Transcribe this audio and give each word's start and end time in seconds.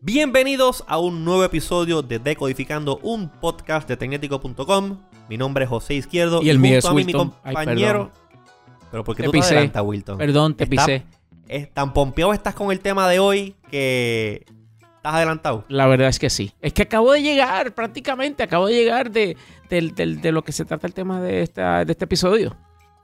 Bienvenidos 0.00 0.84
a 0.88 0.98
un 0.98 1.24
nuevo 1.24 1.44
episodio 1.44 2.02
de 2.02 2.18
Decodificando, 2.18 2.98
un 3.02 3.28
podcast 3.28 3.88
de 3.88 3.96
Tecnético.com. 3.96 4.98
Mi 5.28 5.36
nombre 5.38 5.64
es 5.64 5.70
José 5.70 5.94
Izquierdo 5.94 6.42
Y 6.42 6.50
el 6.50 6.58
mío 6.58 6.78
es 6.78 6.84
junto 6.84 6.98
a 7.00 7.04
mí, 7.04 7.04
mi. 7.04 7.32
Ay, 7.44 7.54
compañero. 7.54 8.10
Pero 8.90 9.04
porque 9.04 9.22
Te 9.22 9.26
tú 9.28 9.32
te 9.32 9.38
pisé. 9.38 9.54
adelantas, 9.54 9.82
Wilton. 9.84 10.18
Perdón, 10.18 10.54
te 10.54 10.64
Está- 10.64 10.86
pisé. 10.86 11.04
Es 11.48 11.72
tan 11.72 11.92
pompeado 11.92 12.32
estás 12.32 12.54
con 12.54 12.72
el 12.72 12.80
tema 12.80 13.08
de 13.08 13.18
hoy 13.18 13.54
que 13.70 14.44
estás 15.02 15.14
adelantado. 15.14 15.64
La 15.68 15.86
verdad 15.88 16.08
es 16.08 16.20
que 16.20 16.30
sí. 16.30 16.52
Es 16.60 16.72
que 16.72 16.82
acabo 16.82 17.10
de 17.12 17.22
llegar, 17.22 17.74
prácticamente, 17.74 18.44
acabo 18.44 18.68
de 18.68 18.74
llegar 18.74 19.10
de, 19.10 19.36
de 19.68 20.32
lo 20.32 20.42
que 20.44 20.52
se 20.52 20.64
trata 20.64 20.86
el 20.86 20.94
tema 20.94 21.20
de, 21.20 21.42
esta, 21.42 21.84
de 21.84 21.90
este 21.92 22.04
episodio. 22.04 22.56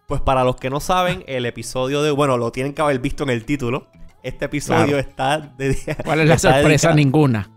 Pues 0.06 0.20
para 0.20 0.45
los 0.45 0.55
que 0.56 0.70
no 0.70 0.79
saben, 0.80 1.25
el 1.27 1.45
episodio 1.45 2.03
de. 2.03 2.12
Bueno, 2.12 2.39
lo 2.39 2.53
tienen 2.53 2.73
que 2.73 2.80
haber 2.83 3.01
visto 3.01 3.25
en 3.25 3.30
el 3.30 3.45
título. 3.45 3.89
Este 4.23 4.45
episodio 4.45 4.87
Claro. 4.87 4.98
está. 4.98 5.39
de- 5.39 5.77
¿Cuál 6.05 6.20
es 6.20 6.29
la 6.29 6.39
sorpresa? 6.39 6.89
dedicado- 6.91 6.95
Ninguna. 6.95 7.51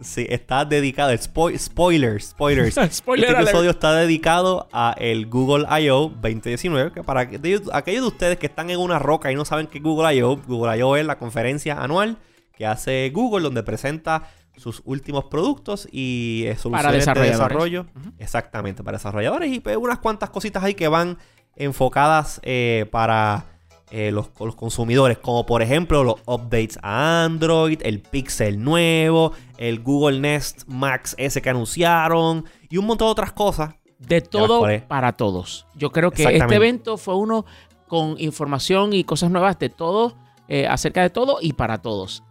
Sí, 0.00 0.26
está 0.30 0.64
dedicado. 0.64 1.12
Spo- 1.12 1.56
spoilers, 1.56 2.30
spoilers. 2.30 2.74
Spoiler 2.92 3.26
este 3.26 3.36
alert. 3.36 3.48
episodio 3.50 3.70
está 3.70 3.94
dedicado 3.94 4.68
a 4.72 4.94
el 4.98 5.26
Google 5.26 5.66
I.O. 5.82 6.08
2019. 6.20 6.92
Que 6.92 7.04
para 7.04 7.20
aquellos 7.20 7.62
de 7.62 8.00
ustedes 8.00 8.38
que 8.38 8.46
están 8.46 8.70
en 8.70 8.80
una 8.80 8.98
roca 8.98 9.30
y 9.30 9.34
no 9.36 9.44
saben 9.44 9.66
qué 9.68 9.78
es 9.78 9.84
Google 9.84 10.12
I.O., 10.16 10.38
Google 10.38 10.76
I.O. 10.78 10.96
es 10.96 11.04
la 11.06 11.18
conferencia 11.18 11.80
anual 11.80 12.16
que 12.56 12.66
hace 12.66 13.10
Google 13.14 13.44
donde 13.44 13.62
presenta 13.62 14.28
sus 14.56 14.82
últimos 14.84 15.24
productos 15.24 15.88
y 15.90 16.44
eh, 16.46 16.56
soluciones 16.56 16.92
de 16.92 16.98
desarrolladores. 16.98 17.38
desarrollo. 17.38 17.86
Exactamente, 18.18 18.84
para 18.84 18.98
desarrolladores 18.98 19.52
y 19.52 19.60
pues, 19.60 19.76
unas 19.76 19.98
cuantas 19.98 20.30
cositas 20.30 20.62
ahí 20.62 20.74
que 20.74 20.88
van 20.88 21.18
enfocadas 21.56 22.40
eh, 22.44 22.86
para 22.90 23.46
eh, 23.90 24.10
los, 24.10 24.30
los 24.40 24.56
consumidores, 24.56 25.18
como 25.18 25.44
por 25.44 25.62
ejemplo 25.62 26.04
los 26.04 26.16
updates 26.26 26.78
a 26.82 27.24
Android, 27.24 27.80
el 27.82 28.00
Pixel 28.00 28.62
nuevo, 28.62 29.32
el 29.58 29.80
Google 29.80 30.20
Nest 30.20 30.62
Max 30.66 31.14
S 31.18 31.40
que 31.42 31.50
anunciaron 31.50 32.44
y 32.68 32.78
un 32.78 32.86
montón 32.86 33.08
de 33.08 33.12
otras 33.12 33.32
cosas. 33.32 33.74
De 33.98 34.20
todo 34.20 34.66
para 34.88 35.12
todos. 35.12 35.66
Yo 35.74 35.92
creo 35.92 36.10
que 36.10 36.24
este 36.24 36.54
evento 36.54 36.96
fue 36.96 37.16
uno 37.16 37.44
con 37.86 38.16
información 38.18 38.94
y 38.94 39.04
cosas 39.04 39.30
nuevas 39.30 39.58
de 39.58 39.68
todo, 39.68 40.16
eh, 40.48 40.66
acerca 40.66 41.02
de 41.02 41.10
todo 41.10 41.38
y 41.40 41.52
para 41.52 41.78
todos. 41.82 42.24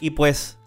Y 0.00 0.10
pues 0.10 0.58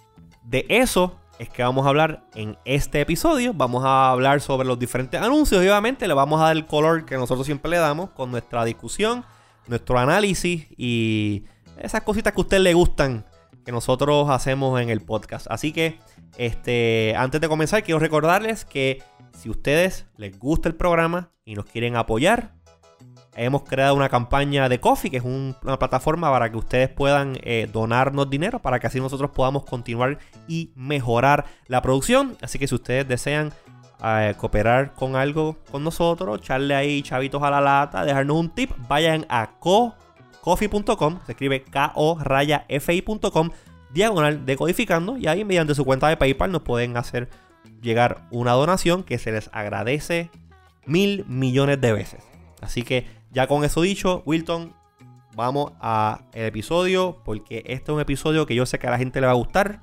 de 0.44 0.66
eso 0.70 1.18
es 1.40 1.50
que 1.50 1.64
vamos 1.64 1.86
a 1.86 1.90
hablar 1.90 2.24
en 2.36 2.58
este 2.66 3.02
episodio. 3.02 3.54
Vamos 3.54 3.84
a 3.84 4.12
hablar 4.12 4.42
sobre 4.42 4.68
los 4.68 4.78
diferentes 4.78 5.20
anuncios 5.20 5.64
y 5.64 5.68
obviamente 5.68 6.08
le 6.08 6.14
vamos 6.14 6.40
a 6.40 6.46
dar 6.46 6.56
el 6.56 6.66
color 6.66 7.06
que 7.06 7.16
nosotros 7.16 7.46
siempre 7.46 7.72
le 7.72 7.78
damos 7.78 8.12
con 8.12 8.30
nuestra 8.30 8.64
discusión, 8.64 9.26
nuestro 9.68 9.98
análisis 9.98 10.68
y 10.78 11.46
esas 11.80 12.04
cositas 12.04 12.34
que 12.34 12.42
a 12.42 12.44
usted 12.44 12.60
le 12.60 12.74
gustan 12.74 13.26
que 13.66 13.72
nosotros 13.72 14.30
hacemos 14.30 14.80
en 14.82 14.90
el 14.90 15.02
podcast. 15.02 15.48
Así 15.50 15.72
que 15.72 16.00
este, 16.38 17.16
antes 17.18 17.42
de 17.42 17.48
comenzar 17.48 17.84
quiero 17.84 18.00
recordarles 18.00 18.66
que 18.66 19.02
si 19.38 19.50
ustedes 19.50 20.06
les 20.18 20.38
gusta 20.38 20.70
el 20.70 20.76
programa 20.76 21.32
y 21.44 21.56
nos 21.56 21.66
quieren 21.66 21.96
apoyar, 21.96 22.54
hemos 23.36 23.64
creado 23.64 23.96
una 23.96 24.10
campaña 24.10 24.68
de 24.70 24.80
Coffee, 24.80 25.10
que 25.10 25.18
es 25.18 25.24
un- 25.24 25.56
una 25.64 25.80
plataforma 25.80 26.30
para 26.32 26.52
que 26.52 26.58
ustedes 26.58 26.90
puedan 26.90 27.38
eh, 27.44 27.70
donarnos 27.72 28.30
dinero 28.30 28.60
para 28.60 28.80
que 28.80 28.88
así 28.88 29.00
nosotros 29.00 29.32
podamos 29.32 29.64
continuar 29.66 30.18
y 30.48 30.72
mejorar 30.76 31.46
la 31.68 31.82
producción. 31.82 32.38
Así 32.42 32.60
que 32.60 32.68
si 32.68 32.76
ustedes 32.76 33.08
desean 33.08 33.54
eh, 34.04 34.34
cooperar 34.38 34.94
con 34.94 35.16
algo 35.16 35.58
con 35.72 35.84
nosotros, 35.84 36.40
echarle 36.40 36.74
ahí 36.76 37.02
chavitos 37.04 37.42
a 37.44 37.52
la 37.52 37.62
lata, 37.62 38.04
dejarnos 38.04 38.36
un 38.38 38.50
tip, 38.50 38.72
vayan 38.88 39.26
a 39.30 39.52
co 39.60 39.94
coffee.com, 40.42 41.20
se 41.26 41.34
escribe 41.34 41.64
ko-fi.com, 41.72 43.50
diagonal 43.94 44.44
decodificando, 44.46 45.18
y 45.18 45.28
ahí 45.28 45.46
mediante 45.46 45.76
su 45.76 45.86
cuenta 45.86 46.08
de 46.08 46.18
PayPal 46.18 46.52
nos 46.52 46.64
pueden 46.64 46.98
hacer 46.98 47.30
llegar 47.82 48.24
una 48.32 48.54
donación 48.54 49.04
que 49.04 49.20
se 49.20 49.32
les 49.32 49.50
agradece 49.54 50.32
mil 50.88 51.24
millones 51.28 51.80
de 51.80 51.94
veces. 51.94 52.24
Así 52.60 52.82
que 52.82 53.06
ya 53.32 53.48
con 53.48 53.64
eso 53.64 53.82
dicho, 53.82 54.24
Wilton, 54.26 54.74
vamos 55.36 55.72
a 55.80 56.26
el 56.34 56.46
episodio 56.46 57.22
porque 57.24 57.64
este 57.66 57.92
es 57.92 57.96
un 57.96 58.02
episodio 58.02 58.46
que 58.46 58.56
yo 58.56 58.66
sé 58.66 58.78
que 58.80 58.88
a 58.88 58.92
la 58.92 58.98
gente 58.98 59.22
le 59.22 59.28
va 59.28 59.34
a 59.34 59.36
gustar 59.36 59.82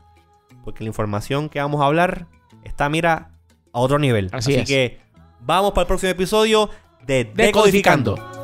porque 0.65 0.85
la 0.85 0.89
información 0.89 1.49
que 1.49 1.59
vamos 1.59 1.81
a 1.81 1.87
hablar 1.87 2.27
está, 2.63 2.89
mira, 2.89 3.33
a 3.73 3.81
otro 3.81 3.99
nivel. 3.99 4.29
Así 4.33 4.53
Así, 4.53 4.61
es. 4.61 4.69
que 4.69 5.01
vamos 5.41 5.71
para 5.73 5.83
el 5.83 5.87
próximo 5.87 6.11
episodio 6.13 6.69
de 7.07 7.25
Decodificando. 7.25 8.17
Decodificando. 8.17 8.39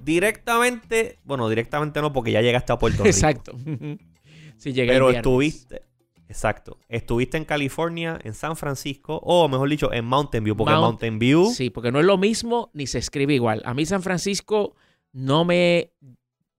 Directamente, 0.00 1.18
bueno, 1.24 1.48
directamente 1.48 2.02
no 2.02 2.12
porque 2.12 2.30
ya 2.30 2.42
llegaste 2.42 2.72
a 2.72 2.78
Puerto 2.78 2.98
Rico. 3.04 3.08
Exacto. 3.08 3.52
si 4.58 4.72
llega 4.72 4.92
Pero 4.92 5.10
el 5.10 5.16
estuviste, 5.16 5.82
exacto, 6.28 6.78
estuviste 6.88 7.36
en 7.36 7.44
California, 7.44 8.18
en 8.24 8.34
San 8.34 8.56
Francisco, 8.56 9.20
o 9.22 9.48
mejor 9.48 9.68
dicho, 9.68 9.92
en 9.92 10.04
Mountain 10.04 10.44
View, 10.44 10.56
porque 10.56 10.72
Mount- 10.74 10.80
Mountain 10.80 11.18
View, 11.18 11.46
Sí, 11.52 11.70
porque 11.70 11.92
no 11.92 12.00
es 12.00 12.06
lo 12.06 12.18
mismo 12.18 12.70
ni 12.74 12.86
se 12.86 12.98
escribe 12.98 13.34
igual. 13.34 13.62
A 13.64 13.74
mí 13.74 13.84
San 13.86 14.02
Francisco 14.02 14.74
no 15.12 15.44
me, 15.44 15.92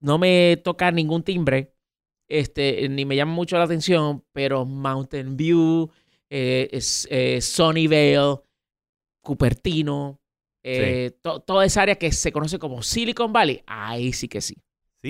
no 0.00 0.18
me 0.18 0.56
toca 0.64 0.90
ningún 0.90 1.22
timbre, 1.22 1.74
este, 2.28 2.88
ni 2.88 3.04
me 3.04 3.16
llama 3.16 3.32
mucho 3.32 3.56
la 3.58 3.64
atención, 3.64 4.24
pero 4.32 4.64
Mountain 4.64 5.36
View, 5.36 5.90
eh, 6.30 6.68
es- 6.72 7.06
eh, 7.10 7.40
Sunnyvale, 7.40 8.40
Cupertino, 9.20 10.20
eh, 10.62 11.12
to- 11.22 11.40
toda 11.40 11.64
esa 11.64 11.82
área 11.82 11.96
que 11.96 12.10
se 12.12 12.32
conoce 12.32 12.58
como 12.58 12.82
Silicon 12.82 13.32
Valley, 13.32 13.62
ahí 13.66 14.12
sí 14.12 14.28
que 14.28 14.40
sí. 14.40 14.56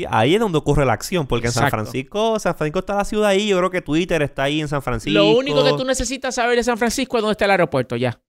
Sí, 0.01 0.05
ahí 0.11 0.35
es 0.35 0.41
donde 0.41 0.59
ocurre 0.59 0.85
la 0.85 0.93
acción, 0.93 1.27
porque 1.27 1.47
en 1.49 1.53
San. 1.53 1.71
Francisco, 1.71 2.39
San 2.39 2.57
Francisco 2.57 2.79
está 2.81 2.95
la 2.97 3.05
ciudad 3.05 3.29
ahí, 3.31 3.49
yo 3.49 3.59
creo 3.59 3.71
que 3.71 3.83
Twitter 3.83 4.23
está 4.23 4.45
ahí 4.45 4.61
en 4.61 4.69
San 4.69 4.83
Francisco. 4.83 5.19
Lo 5.19 5.31
único 5.31 5.65
que 5.65 5.71
tú 5.73 5.85
necesitas 5.85 6.35
saber 6.35 6.57
de 6.57 6.65
San 6.65 6.79
Francisco 6.79 7.17
es 7.17 7.23
dónde 7.23 7.33
está 7.33 7.45
el 7.47 7.51
aeropuerto, 7.53 7.97
ya. 7.97 8.21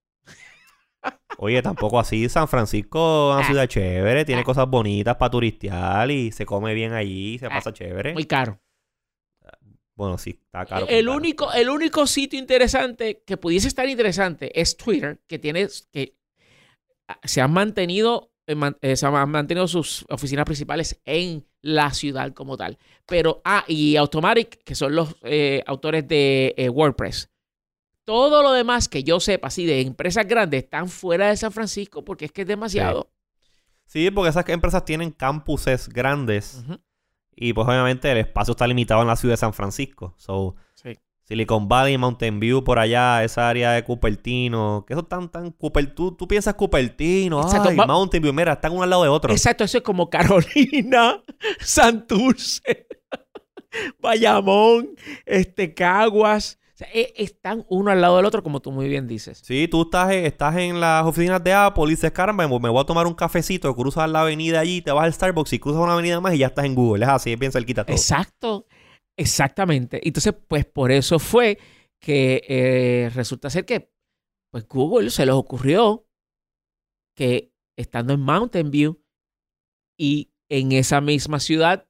Oye, 1.38 1.62
tampoco 1.62 2.00
así, 2.00 2.28
San 2.30 2.48
Francisco 2.48 3.32
es 3.32 3.36
una 3.38 3.46
Ah. 3.46 3.48
ciudad 3.48 3.68
chévere, 3.68 4.26
tiene 4.26 4.42
Ah. 4.42 4.44
cosas 4.46 4.68
bonitas 4.68 5.16
para 5.18 5.30
turistear 5.30 6.10
y 6.10 6.32
se 6.32 6.46
come 6.46 6.74
bien 6.74 6.94
allí, 6.94 7.38
se 7.38 7.46
Ah. 7.46 7.50
pasa 7.50 7.72
chévere. 7.72 8.14
Muy 8.14 8.26
caro. 8.26 8.60
Bueno, 9.96 10.18
sí, 10.20 10.40
está 10.46 10.66
caro. 10.66 10.86
el, 10.88 11.10
único, 11.10 11.52
el 11.54 11.70
único 11.70 12.06
sitio 12.06 12.38
interesante 12.40 13.24
que 13.26 13.36
pudiese 13.38 13.68
estar 13.68 13.88
interesante 13.90 14.60
es 14.60 14.78
Twitter, 14.78 15.20
que 15.28 15.40
tiene 15.40 15.68
que 15.92 16.16
se 17.24 17.42
han 17.42 17.52
mantenido 17.52 18.32
eh, 18.48 18.56
eh, 18.82 18.96
se 18.96 19.06
han 19.06 19.30
mantenido 19.30 19.68
sus 19.68 20.06
oficinas 20.10 20.46
principales 20.46 21.00
en 21.06 21.46
la 21.62 21.92
ciudad 21.92 22.34
como 22.34 22.58
tal. 22.58 22.78
Pero, 23.06 23.42
ah, 23.44 23.64
y 23.68 23.98
Automatic, 23.98 24.64
que 24.64 24.74
son 24.74 24.96
los 24.96 25.16
eh, 25.24 25.64
autores 25.68 26.08
de 26.08 26.56
eh, 26.58 26.70
WordPress. 26.70 27.30
Todo 28.06 28.42
lo 28.42 28.54
demás 28.54 28.88
que 28.88 29.04
yo 29.04 29.20
sepa, 29.20 29.48
así 29.48 29.66
de 29.66 29.82
empresas 29.82 30.26
grandes, 30.26 30.64
están 30.64 30.88
fuera 30.88 31.28
de 31.28 31.38
San 31.38 31.52
Francisco 31.52 32.06
porque 32.06 32.26
es 32.26 32.32
que 32.32 32.44
es 32.44 32.48
demasiado. 32.48 33.12
Sí, 33.86 34.10
porque 34.12 34.30
esas 34.30 34.48
empresas 34.48 34.86
tienen 34.86 35.12
campuses 35.12 35.90
grandes 35.90 36.64
y 37.36 37.54
pues 37.54 37.68
obviamente 37.68 38.10
el 38.12 38.18
espacio 38.18 38.54
está 38.54 38.66
limitado 38.66 39.02
en 39.02 39.08
la 39.08 39.16
ciudad 39.18 39.34
de 39.34 39.38
San 39.38 39.54
Francisco. 39.54 40.14
So. 40.18 40.56
Silicon 41.28 41.68
Valley, 41.68 41.98
Mountain 41.98 42.40
View, 42.40 42.64
por 42.64 42.80
allá, 42.80 43.24
esa 43.24 43.50
área 43.50 43.72
de 43.74 43.84
Cupertino, 43.84 44.86
que 44.88 44.94
eso 44.94 45.04
tan, 45.04 45.30
tan, 45.30 45.52
Cuper, 45.52 45.94
tú, 45.94 46.14
tú 46.14 46.26
piensas 46.28 46.54
Cupertino, 46.54 47.42
Exacto, 47.42 47.70
ay, 47.70 47.76
va- 47.76 47.86
Mountain 47.86 48.24
View, 48.24 48.34
mira, 48.34 48.54
están 48.54 48.72
uno 48.72 48.84
al 48.84 48.90
lado 48.90 49.04
de 49.04 49.10
otro. 49.10 49.32
Exacto, 49.34 49.64
eso 49.66 49.78
es 49.80 49.84
como 49.84 50.10
Carolina, 50.10 51.22
Santurce, 51.60 52.88
Bayamón, 54.00 54.90
este, 55.26 55.74
Caguas. 55.74 56.60
O 56.74 56.78
sea, 56.78 56.88
e- 56.94 57.12
están 57.18 57.66
uno 57.70 57.90
al 57.90 58.00
lado 58.02 58.18
del 58.18 58.26
otro, 58.26 58.44
como 58.44 58.60
tú 58.62 58.72
muy 58.72 58.88
bien 58.88 59.08
dices. 59.08 59.42
Sí, 59.44 59.68
tú 59.68 59.82
estás, 59.82 60.12
estás 60.14 60.56
en 60.58 60.80
las 60.80 61.06
oficinas 61.06 61.44
de 61.44 61.52
Apple 61.52 61.86
y 61.86 61.90
dices, 61.90 62.12
caramba, 62.12 62.48
me 62.48 62.70
voy 62.70 62.80
a 62.80 62.86
tomar 62.86 63.08
un 63.08 63.16
cafecito, 63.16 63.76
cruzas 63.76 64.08
la 64.10 64.22
avenida 64.22 64.60
allí, 64.60 64.82
te 64.84 64.92
vas 64.92 65.06
al 65.06 65.14
Starbucks 65.14 65.54
y 65.54 65.60
cruzas 65.60 65.82
una 65.82 65.94
avenida 65.94 66.22
más 66.22 66.36
y 66.36 66.38
ya 66.38 66.48
estás 66.48 66.66
en 66.66 66.76
Google. 66.76 67.04
Es 67.04 67.10
así, 67.10 67.36
bien 67.36 67.52
cerquita 67.52 67.84
todo. 67.84 67.96
Exacto, 67.96 68.68
exactamente. 69.18 70.00
Entonces, 70.08 70.34
pues 70.48 70.66
por 70.66 70.92
eso 70.92 71.20
fue 71.20 71.58
que 72.00 72.44
eh, 72.48 73.10
resulta 73.14 73.50
ser 73.50 73.66
que 73.66 73.92
pues 74.52 74.68
Google 74.68 75.10
se 75.10 75.26
les 75.26 75.34
ocurrió 75.36 76.08
que 77.16 77.52
estando 77.78 78.14
en 78.14 78.22
Mountain 78.22 78.72
View 78.72 79.02
y 80.00 80.32
en 80.50 80.72
esa 80.72 81.02
misma 81.02 81.40
ciudad, 81.40 81.88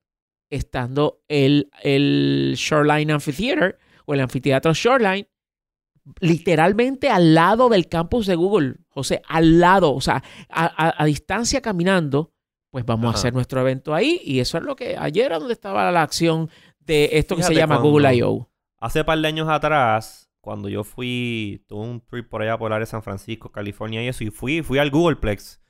estando 0.49 1.21
el, 1.27 1.69
el 1.83 2.53
Shoreline 2.57 3.11
Amphitheater 3.11 3.77
o 4.05 4.13
el 4.13 4.21
anfiteatro 4.21 4.73
Shoreline, 4.73 5.27
literalmente 6.21 7.09
al 7.09 7.33
lado 7.35 7.69
del 7.69 7.87
campus 7.89 8.25
de 8.27 8.35
Google, 8.35 8.75
José, 8.89 9.21
al 9.27 9.59
lado, 9.59 9.93
o 9.93 10.01
sea, 10.01 10.23
a, 10.49 10.65
a- 10.87 11.03
a 11.03 11.05
distancia 11.05 11.61
caminando, 11.61 12.33
pues 12.71 12.85
vamos 12.85 13.07
a 13.07 13.09
hacer 13.19 13.33
nuestro 13.33 13.59
evento 13.61 13.93
ahí. 13.93 14.21
Y 14.23 14.39
eso 14.39 14.57
es 14.57 14.63
lo 14.63 14.75
que 14.75 14.95
ayer 14.97 15.25
era 15.27 15.39
donde 15.39 15.53
estaba 15.53 15.91
la 15.91 16.01
acción 16.01 16.49
de 16.87 17.09
esto 17.13 17.35
que 17.35 17.43
se 17.43 17.53
llama 17.53 17.77
Google 17.77 18.15
I.O. 18.15 18.49
Hace 18.79 19.03
par 19.03 19.19
de 19.19 19.27
años 19.27 19.47
atrás, 19.49 20.29
cuando 20.41 20.69
yo 20.69 20.83
fui, 20.83 21.63
tuve 21.67 21.81
un 21.85 22.01
trip 22.01 22.29
por 22.29 22.41
allá 22.41 22.57
por 22.57 22.67
el 22.71 22.73
área 22.75 22.85
de 22.85 22.89
San 22.91 23.03
Francisco, 23.03 23.51
California 23.51 24.03
y 24.03 24.07
eso, 24.07 24.23
y 24.23 24.29
fui, 24.31 24.61
fui 24.63 24.77
al 24.79 24.89
Googleplex 24.91 25.61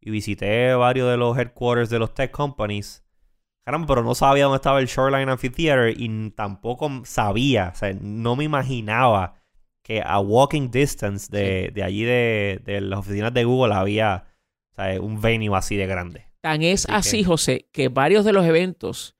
y 0.00 0.10
visité 0.10 0.74
varios 0.74 1.08
de 1.10 1.16
los 1.16 1.36
headquarters 1.38 1.90
de 1.90 1.98
los 1.98 2.14
tech 2.14 2.30
companies. 2.30 3.04
Caramba, 3.64 3.86
pero 3.86 4.02
no 4.02 4.14
sabía 4.14 4.44
dónde 4.44 4.56
estaba 4.56 4.80
el 4.80 4.86
Shoreline 4.86 5.30
Amphitheater 5.30 5.94
y 6.00 6.30
tampoco 6.30 6.90
sabía, 7.04 7.70
o 7.74 7.76
sea, 7.76 7.92
no 8.00 8.34
me 8.34 8.44
imaginaba 8.44 9.34
que 9.82 10.02
a 10.04 10.18
walking 10.20 10.70
distance 10.70 11.28
de, 11.30 11.70
de 11.72 11.82
allí 11.82 12.02
de, 12.04 12.60
de 12.64 12.80
las 12.80 13.00
oficinas 13.00 13.32
de 13.34 13.44
Google 13.44 13.74
había 13.74 14.24
o 14.72 14.74
sea, 14.74 15.00
un 15.00 15.20
venue 15.20 15.56
así 15.56 15.76
de 15.76 15.86
grande. 15.86 16.26
Tan 16.40 16.62
es 16.62 16.84
Así 16.86 16.92
así, 16.94 17.18
que- 17.18 17.24
José, 17.24 17.68
que 17.72 17.88
varios 17.88 18.24
de 18.24 18.32
los 18.32 18.44
eventos 18.46 19.16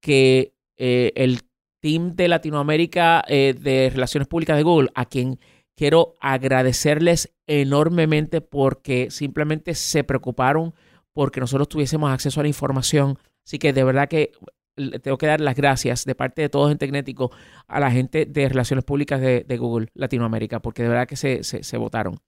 que 0.00 0.53
eh, 0.76 1.12
el 1.16 1.40
team 1.80 2.14
de 2.16 2.28
Latinoamérica 2.28 3.22
eh, 3.28 3.54
de 3.58 3.90
Relaciones 3.90 4.28
Públicas 4.28 4.56
de 4.56 4.62
Google, 4.62 4.88
a 4.94 5.04
quien 5.06 5.38
quiero 5.76 6.14
agradecerles 6.20 7.34
enormemente 7.46 8.40
porque 8.40 9.10
simplemente 9.10 9.74
se 9.74 10.04
preocuparon 10.04 10.74
porque 11.12 11.40
nosotros 11.40 11.68
tuviésemos 11.68 12.10
acceso 12.10 12.40
a 12.40 12.44
la 12.44 12.48
información. 12.48 13.18
Así 13.46 13.58
que 13.58 13.72
de 13.72 13.84
verdad 13.84 14.08
que 14.08 14.32
le 14.76 14.98
tengo 14.98 15.18
que 15.18 15.26
dar 15.26 15.40
las 15.40 15.54
gracias 15.54 16.04
de 16.04 16.14
parte 16.16 16.42
de 16.42 16.48
todos 16.48 16.72
en 16.72 16.78
Tecnético 16.78 17.30
a 17.68 17.78
la 17.78 17.90
gente 17.92 18.24
de 18.26 18.48
Relaciones 18.48 18.84
Públicas 18.84 19.20
de, 19.20 19.44
de 19.46 19.56
Google 19.56 19.88
Latinoamérica, 19.94 20.60
porque 20.60 20.82
de 20.82 20.88
verdad 20.88 21.06
que 21.06 21.16
se, 21.16 21.44
se, 21.44 21.62
se 21.62 21.76
votaron. 21.76 22.18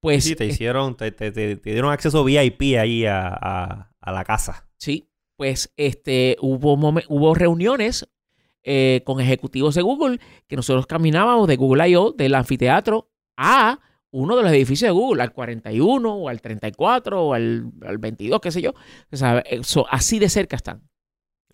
Pues 0.00 0.24
Sí, 0.24 0.36
te 0.36 0.44
eh, 0.44 0.48
hicieron, 0.48 0.96
te, 0.96 1.10
te- 1.10 1.32
te- 1.32 1.56
te 1.56 1.70
dieron 1.72 1.90
acceso 1.90 2.22
VIP 2.22 2.78
ahí 2.78 3.06
a, 3.06 3.26
a- 3.28 3.90
a 4.00 4.12
la 4.12 4.24
casa. 4.24 4.68
Sí, 4.78 5.08
pues 5.36 5.72
este, 5.76 6.36
hubo, 6.40 6.74
hubo 6.74 7.34
reuniones 7.34 8.08
eh, 8.64 9.02
con 9.04 9.20
ejecutivos 9.20 9.74
de 9.74 9.82
Google 9.82 10.18
que 10.48 10.56
nosotros 10.56 10.86
caminábamos 10.86 11.46
de 11.48 11.56
Google 11.56 11.88
I.O., 11.90 12.12
del 12.12 12.34
anfiteatro, 12.34 13.10
a 13.36 13.78
uno 14.10 14.36
de 14.36 14.42
los 14.42 14.52
edificios 14.52 14.88
de 14.88 14.92
Google, 14.92 15.22
al 15.22 15.32
41 15.32 16.14
o 16.14 16.28
al 16.28 16.40
34 16.40 17.22
o 17.22 17.34
al, 17.34 17.70
al 17.86 17.98
22, 17.98 18.40
qué 18.40 18.50
sé 18.50 18.62
yo. 18.62 18.72
O 19.12 19.16
sea, 19.16 19.38
eso, 19.40 19.86
así 19.90 20.18
de 20.18 20.28
cerca 20.28 20.56
están. 20.56 20.88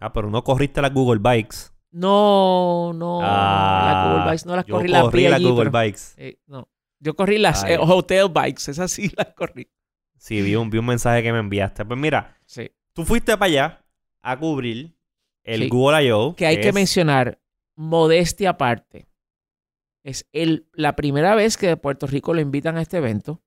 Ah, 0.00 0.12
pero 0.12 0.30
no 0.30 0.42
corriste 0.44 0.80
las 0.80 0.92
Google 0.94 1.20
Bikes. 1.20 1.56
No, 1.90 2.92
no, 2.94 3.20
las 3.20 4.06
Google 4.06 4.20
Ah, 4.20 4.26
Bikes 4.30 4.46
no 4.46 4.56
las 4.56 4.64
yo 4.66 4.74
corrí, 4.76 4.88
las 4.88 5.02
corrí 5.02 5.24
Google 5.42 5.70
pero- 5.70 5.70
Bikes. 5.70 6.00
eh, 6.16 6.38
no. 6.46 6.68
Yo 7.00 7.14
corrí 7.14 7.38
las 7.38 7.64
eh, 7.64 7.78
Hotel 7.80 8.28
Bikes, 8.32 8.70
esas 8.70 8.90
sí 8.92 9.10
las 9.16 9.34
corrí. 9.34 9.68
Sí, 10.16 10.40
vi 10.40 10.54
un, 10.54 10.70
vi 10.70 10.78
un 10.78 10.86
mensaje 10.86 11.22
que 11.22 11.32
me 11.32 11.40
enviaste. 11.40 11.84
Pues 11.84 11.98
mira, 11.98 12.38
Sí. 12.46 12.70
Tú 12.94 13.04
fuiste 13.04 13.32
para 13.36 13.46
allá 13.46 13.84
a 14.22 14.38
cubrir 14.38 14.96
el 15.44 15.62
Sí. 15.62 15.68
Google 15.68 16.04
I.O. 16.04 16.34
que 16.36 16.46
hay 16.46 16.60
que 16.60 16.68
es- 16.68 16.74
mencionar, 16.74 17.40
modestia 17.76 18.50
aparte, 18.50 19.06
es 20.04 20.26
el, 20.32 20.68
la 20.72 20.94
primera 20.96 21.34
vez 21.34 21.56
que 21.56 21.66
de 21.68 21.76
Puerto 21.76 22.06
Rico 22.06 22.34
lo 22.34 22.40
invitan 22.40 22.76
a 22.76 22.82
este 22.82 22.96
evento. 22.98 23.40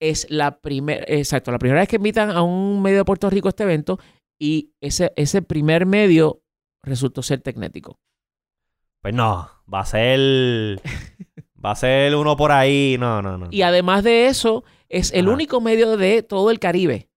Es 0.00 0.26
la 0.30 0.60
primera, 0.60 1.04
exacto, 1.06 1.52
la 1.52 1.58
primera 1.58 1.80
vez 1.80 1.88
que 1.88 1.96
invitan 1.96 2.30
a 2.30 2.42
un 2.42 2.82
medio 2.82 2.98
de 2.98 3.04
Puerto 3.04 3.30
Rico 3.30 3.46
a 3.48 3.50
este 3.50 3.62
evento 3.62 3.98
y 4.40 4.72
ese, 4.80 5.12
ese 5.16 5.42
primer 5.42 5.86
medio 5.86 6.42
resultó 6.82 7.22
ser 7.22 7.40
Tecnético. 7.40 8.00
Pues 9.00 9.14
no, 9.14 9.48
va 9.72 9.80
a 9.80 9.84
ser... 9.86 10.80
va 11.64 11.70
a 11.72 11.76
ser 11.76 12.16
uno 12.16 12.36
por 12.36 12.50
ahí. 12.50 12.96
No, 12.98 13.22
no, 13.22 13.38
no. 13.38 13.46
Y 13.52 13.62
además 13.62 14.02
de 14.02 14.26
eso, 14.26 14.64
es 14.88 15.12
el 15.12 15.26
Ajá. 15.26 15.34
único 15.34 15.60
medio 15.60 15.96
de 15.96 16.22
todo 16.24 16.50
el 16.50 16.58
Caribe. 16.58 17.08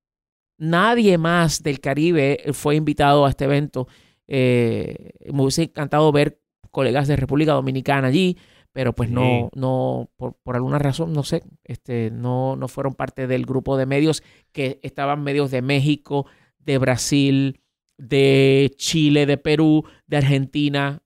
Nadie 0.58 1.18
más 1.18 1.64
del 1.64 1.80
Caribe 1.80 2.44
fue 2.54 2.76
invitado 2.76 3.26
a 3.26 3.30
este 3.30 3.46
evento. 3.46 3.88
Eh, 4.28 5.12
me 5.32 5.42
hubiese 5.42 5.64
encantado 5.64 6.12
ver 6.12 6.40
colegas 6.72 7.08
de 7.08 7.16
República 7.16 7.54
Dominicana 7.54 8.08
allí, 8.08 8.38
pero 8.72 8.94
pues 8.94 9.10
Sí. 9.10 9.16
no, 9.16 9.50
no, 9.56 10.10
por, 10.18 10.36
por 10.44 10.56
alguna 10.56 10.80
razón, 10.80 11.14
no 11.14 11.24
sé, 11.24 11.44
este, 11.64 12.12
no, 12.12 12.56
no 12.56 12.68
fueron 12.68 12.94
parte 12.96 13.28
del 13.28 13.46
grupo 13.46 13.78
de 13.78 13.86
medios 13.86 14.24
que 14.52 14.80
estaban 14.84 15.24
medios 15.24 15.52
de 15.52 15.62
México, 15.62 16.26
de 16.60 16.78
Brasil, 16.78 17.62
de 17.98 18.74
Chile, 18.76 19.26
de 19.26 19.38
Perú, 19.38 19.86
de 20.08 20.18
Argentina. 20.18 21.02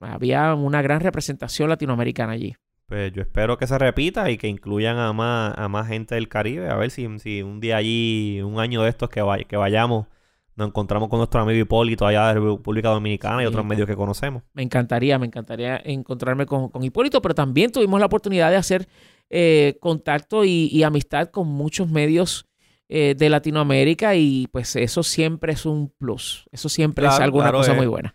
Había 0.00 0.54
una 0.54 0.82
gran 0.82 1.00
representación 1.00 1.68
latinoamericana 1.68 2.32
allí. 2.32 2.56
Pues 2.92 3.10
yo 3.14 3.22
espero 3.22 3.56
que 3.56 3.66
se 3.66 3.78
repita 3.78 4.30
y 4.30 4.36
que 4.36 4.48
incluyan 4.48 4.98
a 4.98 5.14
más, 5.14 5.54
a 5.56 5.66
más 5.66 5.88
gente 5.88 6.14
del 6.14 6.28
Caribe. 6.28 6.68
A 6.68 6.76
ver 6.76 6.90
si, 6.90 7.08
si 7.20 7.40
un 7.40 7.58
día 7.58 7.78
allí, 7.78 8.42
un 8.42 8.60
año 8.60 8.82
de 8.82 8.90
estos 8.90 9.08
que, 9.08 9.22
vay- 9.22 9.46
que 9.46 9.56
vayamos, 9.56 10.08
nos 10.56 10.68
encontramos 10.68 11.08
con 11.08 11.16
nuestro 11.18 11.40
amigo 11.40 11.58
Hipólito 11.58 12.06
allá 12.06 12.28
de 12.28 12.34
República 12.34 12.90
Dominicana 12.90 13.42
y 13.42 13.46
otros 13.46 13.64
medios 13.64 13.86
que 13.86 13.96
conocemos. 13.96 14.42
Me 14.52 14.62
encantaría, 14.62 15.18
me 15.18 15.24
encantaría 15.24 15.80
encontrarme 15.82 16.44
con, 16.44 16.68
con 16.68 16.84
Hipólito, 16.84 17.22
pero 17.22 17.34
también 17.34 17.72
tuvimos 17.72 17.98
la 17.98 18.04
oportunidad 18.04 18.50
de 18.50 18.56
hacer 18.56 18.86
eh, 19.30 19.78
contacto 19.80 20.44
y, 20.44 20.68
y 20.70 20.82
amistad 20.82 21.30
con 21.30 21.48
muchos 21.48 21.88
medios 21.88 22.46
eh, 22.90 23.14
de 23.16 23.30
Latinoamérica 23.30 24.16
y 24.16 24.48
pues 24.52 24.76
eso 24.76 25.02
siempre 25.02 25.54
es 25.54 25.64
un 25.64 25.88
plus. 25.88 26.46
Eso 26.52 26.68
siempre 26.68 27.06
es 27.06 27.14
alguna 27.14 27.44
claro, 27.44 27.56
cosa 27.56 27.72
muy 27.72 27.86
buena. 27.86 28.14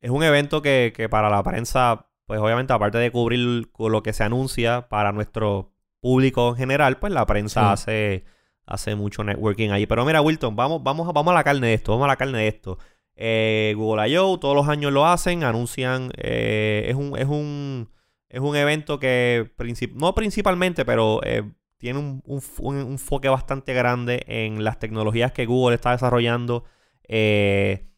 Es 0.00 0.10
un 0.10 0.24
evento 0.24 0.60
que, 0.60 0.92
que 0.92 1.08
para 1.08 1.30
la 1.30 1.40
prensa, 1.44 2.08
pues 2.32 2.40
obviamente 2.40 2.72
aparte 2.72 2.96
de 2.96 3.10
cubrir 3.10 3.68
lo 3.78 4.02
que 4.02 4.14
se 4.14 4.24
anuncia 4.24 4.88
para 4.88 5.12
nuestro 5.12 5.74
público 6.00 6.48
en 6.48 6.56
general, 6.56 6.96
pues 6.98 7.12
la 7.12 7.26
prensa 7.26 7.60
Sí. 7.60 7.66
hace, 7.74 8.24
hace 8.64 8.94
mucho 8.94 9.22
networking 9.22 9.68
ahí. 9.68 9.84
Pero 9.84 10.06
mira, 10.06 10.22
Wilton, 10.22 10.56
vamos, 10.56 10.82
vamos, 10.82 11.06
a- 11.06 11.12
vamos 11.12 11.30
a 11.32 11.34
la 11.34 11.44
carne 11.44 11.66
de 11.66 11.74
esto, 11.74 11.92
vamos 11.92 12.06
a 12.06 12.08
la 12.08 12.16
carne 12.16 12.38
de 12.38 12.48
esto. 12.48 12.78
Eh, 13.16 13.74
Google 13.76 14.08
I.O. 14.08 14.38
todos 14.40 14.56
los 14.56 14.66
años 14.66 14.94
lo 14.94 15.04
hacen, 15.06 15.44
anuncian, 15.44 16.10
eh, 16.16 16.86
es 16.88 16.94
un, 16.94 17.18
es 17.18 17.26
un, 17.26 17.90
es 18.30 18.40
un 18.40 18.56
evento 18.56 18.98
que 18.98 19.52
princip- 19.58 19.92
no 19.92 20.14
principalmente, 20.14 20.86
pero 20.86 21.20
eh, 21.24 21.42
tiene 21.76 21.98
un, 21.98 22.22
un, 22.24 22.40
un 22.60 22.76
enfoque 22.92 23.28
bastante 23.28 23.74
grande 23.74 24.24
en 24.26 24.64
las 24.64 24.78
tecnologías 24.78 25.32
que 25.32 25.44
Google 25.44 25.74
está 25.74 25.90
desarrollando. 25.90 26.64
eh, 27.08 27.88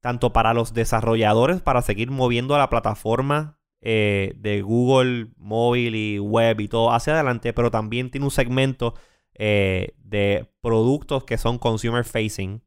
tanto 0.00 0.32
para 0.32 0.54
los 0.54 0.72
desarrolladores, 0.74 1.60
para 1.62 1.82
seguir 1.82 2.10
moviendo 2.10 2.56
la 2.58 2.68
plataforma 2.68 3.55
eh, 3.80 4.34
de 4.36 4.62
Google 4.62 5.28
móvil 5.36 5.94
y 5.94 6.18
web 6.18 6.60
y 6.60 6.68
todo 6.68 6.92
hacia 6.92 7.14
adelante, 7.14 7.52
pero 7.52 7.70
también 7.70 8.10
tiene 8.10 8.24
un 8.24 8.30
segmento 8.30 8.94
eh, 9.34 9.94
de 9.98 10.48
productos 10.60 11.24
que 11.24 11.38
son 11.38 11.58
consumer 11.58 12.04
facing, 12.04 12.62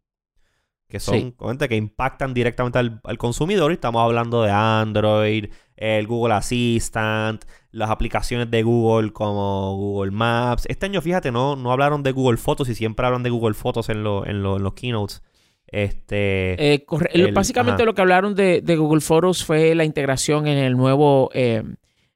que 0.87 0.99
son 0.99 1.35
Sí. 1.59 1.67
que 1.67 1.75
impactan 1.75 2.33
directamente 2.33 2.79
al, 2.79 2.99
al 3.03 3.17
consumidor. 3.17 3.71
Y 3.71 3.75
estamos 3.75 4.01
hablando 4.01 4.41
de 4.43 4.51
Android, 4.51 5.45
el 5.77 6.07
Google 6.07 6.33
Assistant, 6.35 7.43
las 7.71 7.89
aplicaciones 7.91 8.49
de 8.49 8.63
Google 8.63 9.11
como 9.13 9.75
Google 9.77 10.11
Maps. 10.11 10.65
Este 10.67 10.87
año, 10.87 11.01
fíjate, 11.01 11.31
no, 11.31 11.55
no 11.55 11.71
hablaron 11.71 12.01
de 12.03 12.11
Google 12.11 12.37
Fotos 12.37 12.69
y 12.69 12.75
siempre 12.75 13.05
hablan 13.05 13.23
de 13.23 13.29
Google 13.29 13.53
Fotos 13.53 13.89
en, 13.89 14.03
lo- 14.03 14.25
en, 14.25 14.41
lo- 14.43 14.57
en 14.57 14.63
los 14.63 14.73
keynotes. 14.73 15.21
Este, 15.71 16.73
Eh, 16.73 16.85
corre- 16.85 17.09
el- 17.13 17.31
básicamente 17.31 17.81
ajá. 17.83 17.85
lo 17.85 17.93
que 17.93 18.01
hablaron 18.01 18.35
de, 18.35 18.61
de 18.61 18.75
Google 18.75 19.01
Photos 19.01 19.43
fue 19.45 19.75
la 19.75 19.85
integración 19.85 20.47
en 20.47 20.57
el 20.57 20.75
nuevo 20.75 21.29
eh, 21.33 21.63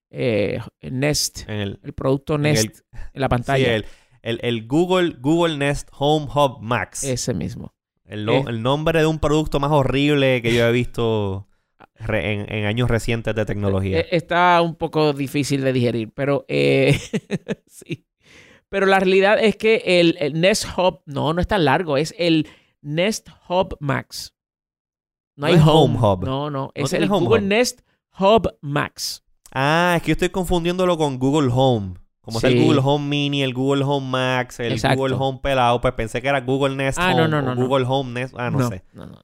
eh, 0.09 0.59
Nest, 0.81 1.47
en 1.49 1.55
el, 1.59 1.79
el 1.83 1.93
producto 1.93 2.35
en 2.35 2.41
Nest 2.43 2.63
el- 2.65 2.99
en 3.13 3.21
la 3.21 3.27
sí, 3.27 3.29
pantalla. 3.29 3.75
el, 3.75 3.85
el- 4.21 4.39
el 4.43 4.67
Google, 4.67 5.15
Google 5.19 5.57
Nest 5.57 5.89
Home 5.97 6.27
Hub 6.33 6.59
Max. 6.61 7.03
Ese 7.03 7.33
mismo. 7.33 7.73
el, 8.05 8.25
no- 8.25 8.47
el 8.47 8.61
nombre 8.61 8.99
de 8.99 9.05
un 9.05 9.19
producto 9.19 9.59
más 9.59 9.71
horrible 9.71 10.41
que 10.41 10.53
yo 10.53 10.67
he 10.67 10.71
visto 10.71 11.47
re- 11.95 12.33
en, 12.33 12.51
en 12.53 12.65
años 12.65 12.89
recientes 12.89 13.33
de 13.35 13.45
tecnología. 13.45 13.99
Eh, 14.01 14.07
Está 14.11 14.61
un 14.61 14.75
poco 14.75 15.13
difícil 15.13 15.61
de 15.61 15.73
digerir, 15.73 16.11
pero 16.13 16.45
sí. 17.67 18.05
Pero 18.69 18.87
la 18.87 18.99
realidad 18.99 19.37
es 19.43 19.55
que 19.55 19.83
el, 19.85 20.17
el 20.19 20.39
Nest 20.41 20.65
Hub, 20.77 21.01
no, 21.05 21.33
no 21.33 21.41
es 21.41 21.47
tan 21.47 21.63
largo, 21.65 21.95
es 21.97 22.15
el 22.17 22.47
Nest 22.83 23.29
Hub 23.49 23.75
Max. 23.79 24.33
No 25.35 25.47
No 25.47 25.53
hay 25.53 25.59
Home. 25.59 25.97
Home 25.99 25.99
Hub. 25.99 26.25
No, 26.25 26.49
no, 26.49 26.71
es 26.75 26.93
el 26.93 27.11
Home 27.11 27.25
Google 27.25 27.41
Hub. 27.41 27.47
Nest 27.47 27.81
Hub 28.19 28.55
Max. 28.61 29.23
Ah, 29.51 29.93
es 29.97 30.01
que 30.03 30.09
yo 30.09 30.13
estoy 30.13 30.29
confundiéndolo 30.29 30.97
con 30.97 31.17
Google 31.17 31.49
Home. 31.53 31.95
Como 32.21 32.37
es 32.37 32.43
el 32.45 32.53
Sí. 32.53 32.63
Google 32.63 32.79
Home 32.83 33.05
Mini, 33.07 33.43
el 33.43 33.53
Google 33.53 33.83
Home 33.83 34.07
Max, 34.07 34.59
el 34.61 34.71
Exacto. 34.71 34.97
Google 34.97 35.15
Home 35.19 35.39
pelado, 35.43 35.81
pues 35.81 35.93
pensé 35.93 36.21
que 36.21 36.29
era 36.29 36.39
Google 36.39 36.75
Nest 36.75 36.97
Ah, 37.01 37.11
Home 37.13 37.27
no, 37.27 37.41
no, 37.41 37.53
no. 37.53 37.61
Google 37.67 37.85
Home 37.87 38.11
Nest. 38.13 38.33
Ah, 38.37 38.49
no, 38.49 38.69
sé. 38.69 38.83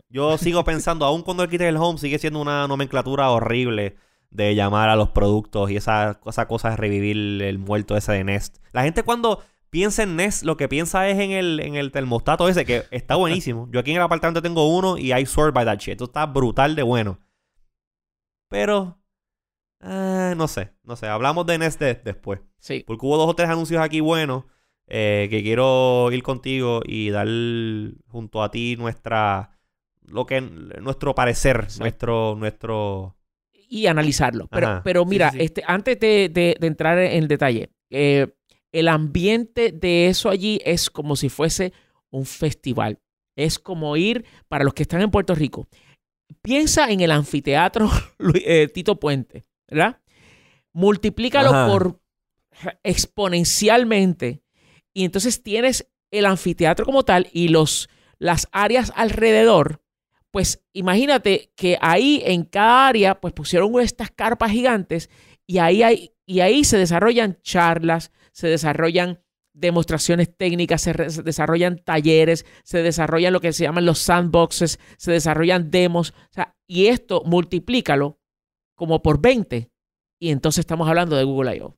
Yo 0.09 0.37
sigo 0.37 0.63
pensando, 0.65 1.05
aun 1.05 1.21
cuando 1.21 1.43
le 1.45 1.49
quites 1.49 1.67
el 1.67 1.77
Home, 1.77 1.97
sigue 1.97 2.19
siendo 2.19 2.41
una 2.41 2.67
nomenclatura 2.67 3.29
horrible 3.31 3.95
de 4.31 4.53
llamar 4.53 4.89
a 4.89 4.95
los 4.97 5.09
productos 5.09 5.71
y 5.71 5.77
esa, 5.77 6.19
esa 6.25 6.47
cosa 6.47 6.71
de 6.71 6.75
revivir 6.77 7.41
el 7.41 7.57
muerto 7.57 7.95
ese 7.95 8.11
de 8.11 8.23
Nest. 8.25 8.57
La 8.73 8.83
gente 8.83 9.03
cuando 9.03 9.41
piensa 9.69 10.03
en 10.03 10.15
Nest, 10.15 10.43
lo 10.43 10.57
que 10.57 10.67
piensa 10.67 11.07
es 11.09 11.19
en 11.19 11.31
el, 11.31 11.59
en 11.59 11.75
el 11.75 11.91
termostato 11.91 12.47
ese, 12.49 12.65
que 12.65 12.83
está 12.91 13.15
buenísimo. 13.15 13.67
Yo 13.71 13.79
aquí 13.79 13.91
en 13.91 13.97
el 13.97 14.03
apartamento 14.03 14.41
tengo 14.41 14.67
uno 14.75 14.97
y 14.97 15.13
I 15.13 15.25
swear 15.25 15.51
by 15.51 15.65
that 15.65 15.77
shit. 15.79 15.93
Esto 15.93 16.05
está 16.05 16.25
brutal 16.25 16.75
de 16.75 16.83
bueno. 16.83 17.19
Pero, 18.49 18.99
ah, 19.81 20.33
no 20.35 20.47
sé, 20.47 20.73
no 20.83 20.95
sé. 20.95 21.07
Hablamos 21.07 21.45
de 21.45 21.57
Nest 21.57 21.79
de- 21.79 21.95
después. 21.95 22.39
Sí. 22.57 22.83
Porque 22.85 23.05
hubo 23.05 23.17
dos 23.17 23.29
o 23.29 23.35
tres 23.35 23.49
anuncios 23.49 23.81
aquí 23.81 23.99
buenos 24.01 24.45
eh, 24.87 25.27
que 25.29 25.43
quiero 25.43 26.11
ir 26.11 26.23
contigo 26.23 26.81
y 26.85 27.09
dar 27.11 27.27
junto 28.07 28.41
a 28.41 28.49
ti 28.51 28.75
nuestra, 28.75 29.51
lo 30.01 30.25
que 30.25 30.41
nuestro 30.41 31.13
parecer, 31.13 31.67
nuestro, 31.79 32.35
nuestro 32.35 33.15
y 33.71 33.85
analizarlo. 33.85 34.47
Pero, 34.47 34.67
Ajá. 34.67 34.81
pero 34.83 35.05
mira, 35.05 35.29
sí, 35.29 35.37
sí. 35.37 35.43
Este, 35.45 35.63
antes 35.67 35.99
de, 35.99 36.29
de- 36.33 36.57
de 36.59 36.67
entrar 36.67 36.97
en 36.97 37.21
el 37.23 37.27
detalle, 37.27 37.69
eh, 37.91 38.33
el 38.71 38.87
ambiente 38.87 39.71
de 39.71 40.07
eso 40.07 40.29
allí 40.29 40.59
es 40.63 40.89
como 40.89 41.15
si 41.15 41.29
fuese 41.29 41.73
un 42.09 42.25
festival. 42.25 42.99
Es 43.35 43.59
como 43.59 43.95
ir, 43.95 44.25
para 44.47 44.63
los 44.63 44.73
que 44.73 44.83
están 44.83 45.01
en 45.01 45.11
Puerto 45.11 45.33
Rico, 45.35 45.67
piensa 46.41 46.91
en 46.91 47.01
el 47.01 47.11
anfiteatro 47.11 47.89
eh, 48.45 48.67
Tito 48.67 48.99
Puente, 48.99 49.45
¿verdad? 49.67 50.01
Multiplícalo 50.73 51.49
Ajá. 51.49 51.67
por 51.67 52.01
exponencialmente 52.83 54.43
y 54.93 55.05
entonces 55.05 55.41
tienes 55.43 55.89
el 56.11 56.25
anfiteatro 56.25 56.85
como 56.85 57.05
tal 57.05 57.29
y 57.31 57.47
los, 57.47 57.89
las 58.17 58.47
áreas 58.51 58.91
alrededor 58.95 59.81
pues 60.31 60.63
imagínate 60.73 61.51
que 61.55 61.77
ahí 61.81 62.21
en 62.25 62.43
cada 62.43 62.87
área 62.87 63.19
pues 63.19 63.33
pusieron 63.33 63.79
estas 63.79 64.11
carpas 64.11 64.51
gigantes 64.51 65.09
y 65.47 65.57
ahí, 65.57 65.81
hay, 65.81 66.11
y 66.25 66.41
ahí 66.41 66.63
se 66.63 66.77
desarrollan 66.77 67.39
charlas, 67.41 68.11
se 68.39 68.47
desarrollan 68.47 69.21
demostraciones 69.53 70.35
técnicas, 70.37 70.81
se, 70.81 70.93
desarrollan 70.93 71.79
talleres, 71.83 72.45
se 72.63 72.81
desarrollan 72.81 73.33
lo 73.33 73.41
que 73.41 73.51
se 73.51 73.63
llaman 73.63 73.85
los 73.85 73.99
sandboxes, 73.99 74.79
se 74.97 75.11
desarrollan 75.11 75.69
demos, 75.71 76.11
o 76.11 76.33
sea, 76.33 76.55
y 76.67 76.87
esto 76.87 77.23
multiplícalo 77.25 78.19
como 78.75 79.01
por 79.01 79.19
20 79.19 79.69
y 80.21 80.29
entonces 80.31 80.59
estamos 80.59 80.87
hablando 80.87 81.15
de 81.17 81.23
Google 81.25 81.57
I.O. 81.57 81.75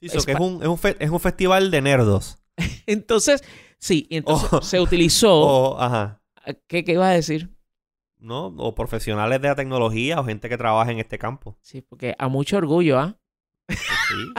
Sí, 0.00 0.08
so 0.08 0.18
Es 0.18 0.26
que 0.26 0.32
es 0.32 0.40
un, 0.40 0.62
es, 0.62 0.68
un 0.68 0.78
fe- 0.78 0.96
es 0.98 1.10
un 1.10 1.20
festival 1.20 1.70
de 1.70 1.82
nerdos. 1.82 2.38
Entonces, 2.86 3.42
sí, 3.78 4.06
y 4.08 4.16
entonces 4.16 4.48
Oh. 4.52 4.62
se 4.62 4.80
utilizó, 4.80 5.32
O, 5.74 5.80
ajá. 5.80 6.22
¿qué, 6.68 6.84
¿qué 6.84 6.92
iba 6.92 7.08
a 7.08 7.12
decir? 7.12 7.50
¿No? 8.18 8.46
O 8.46 8.74
profesionales 8.74 9.40
de 9.42 9.48
la 9.48 9.54
tecnología 9.56 10.18
o 10.20 10.24
gente 10.24 10.48
que 10.48 10.56
trabaja 10.56 10.90
en 10.92 10.98
este 11.00 11.18
campo. 11.18 11.58
Sí, 11.62 11.82
porque 11.82 12.14
a 12.18 12.28
mucho 12.28 12.56
orgullo, 12.56 12.98
¿ah? 12.98 13.18
Pues 13.68 13.78
sí. 14.08 14.32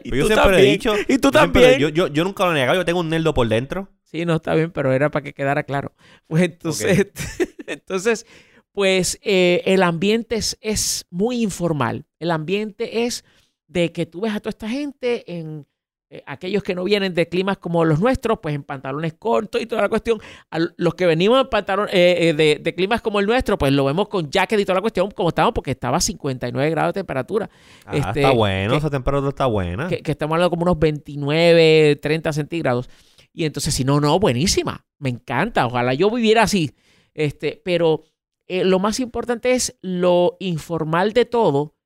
Y 0.04 0.10
Pero 0.10 0.16
yo 0.16 0.22
tú 0.22 0.26
siempre 0.34 0.42
he 0.42 0.52
también. 0.54 0.72
dicho. 0.72 0.94
Y 1.08 1.18
tú 1.18 1.28
yo 1.28 1.32
también. 1.32 1.78
Yo, 1.78 1.88
yo, 1.90 2.08
yo 2.08 2.24
nunca 2.24 2.44
lo 2.44 2.52
he 2.52 2.54
negado. 2.54 2.78
Yo 2.78 2.84
tengo 2.84 3.00
un 3.00 3.08
nerdo 3.10 3.34
por 3.34 3.46
dentro. 3.48 3.88
Sí, 4.02 4.24
no 4.24 4.36
está 4.36 4.54
bien, 4.54 4.72
pero 4.72 4.92
era 4.92 5.10
para 5.10 5.22
que 5.22 5.34
quedara 5.34 5.62
claro. 5.62 5.94
Pues 6.26 6.42
entonces, 6.42 7.08
entonces 7.66 8.26
pues 8.72 9.18
eh, 9.22 9.62
el 9.66 9.82
ambiente 9.82 10.36
es, 10.36 10.56
es 10.60 11.06
muy 11.10 11.42
informal. 11.42 12.06
El 12.18 12.30
ambiente 12.30 13.04
es 13.04 13.24
de 13.66 13.92
que 13.92 14.06
tú 14.06 14.22
ves 14.22 14.34
a 14.34 14.40
toda 14.40 14.50
esta 14.50 14.68
gente 14.68 15.30
en 15.38 15.66
eh, 16.12 16.22
aquellos 16.26 16.62
que 16.64 16.74
no 16.74 16.82
vienen 16.84 17.14
de 17.14 17.28
climas 17.28 17.56
como 17.58 17.84
los 17.84 18.00
nuestros, 18.00 18.40
pues 18.42 18.54
en 18.54 18.64
pantalones 18.64 19.14
cortos 19.14 19.62
y 19.62 19.66
toda 19.66 19.82
la 19.82 19.88
cuestión. 19.88 20.18
A 20.50 20.58
los 20.76 20.94
que 20.94 21.06
venimos 21.06 21.40
en 21.40 21.48
pantalón, 21.48 21.88
eh, 21.92 22.16
eh, 22.30 22.34
de, 22.34 22.58
de 22.60 22.74
climas 22.74 23.00
como 23.00 23.20
el 23.20 23.26
nuestro, 23.26 23.56
pues 23.56 23.72
lo 23.72 23.84
vemos 23.84 24.08
con 24.08 24.28
jacket 24.30 24.58
y 24.58 24.64
toda 24.64 24.74
la 24.76 24.80
cuestión, 24.80 25.10
como 25.12 25.28
estamos, 25.28 25.52
porque 25.52 25.70
estaba 25.70 25.98
a 25.98 26.00
59 26.00 26.68
grados 26.70 26.94
de 26.94 27.00
temperatura. 27.00 27.48
Ah, 27.86 27.96
Este, 27.96 28.20
está 28.22 28.32
bueno. 28.32 28.72
que- 28.72 28.78
Esa 28.78 28.90
temperatura 28.90 29.28
está 29.28 29.46
buena. 29.46 29.88
que, 29.88 30.02
que 30.02 30.10
estamos 30.10 30.34
hablando 30.34 30.50
como 30.50 30.62
unos 30.62 30.78
29, 30.80 31.96
30 31.96 32.32
centígrados. 32.32 32.88
Y 33.32 33.44
entonces, 33.44 33.72
si 33.74 33.84
no, 33.84 34.00
no, 34.00 34.18
buenísima. 34.18 34.84
Me 34.98 35.08
encanta. 35.10 35.66
Ojalá 35.66 35.94
yo 35.94 36.10
viviera 36.10 36.42
así. 36.42 36.72
Este, 37.14 37.60
pero 37.64 38.02
eh, 38.48 38.64
lo 38.64 38.78
más 38.80 38.98
importante 39.00 39.52
es 39.52 39.76
lo 39.82 40.36
informal 40.40 41.12
de 41.12 41.24
todo, 41.24 41.76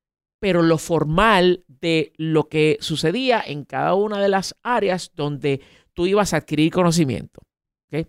pero 0.45 0.61
lo 0.61 0.77
formal 0.77 1.63
de 1.67 2.13
lo 2.17 2.49
que 2.49 2.77
sucedía 2.79 3.41
en 3.43 3.65
cada 3.65 3.95
una 3.95 4.21
de 4.21 4.29
las 4.29 4.55
áreas 4.61 5.11
donde 5.15 5.59
tú 5.95 6.05
ibas 6.05 6.33
a 6.33 6.37
adquirir 6.37 6.71
conocimiento. 6.71 7.41
¿ok? 7.91 8.05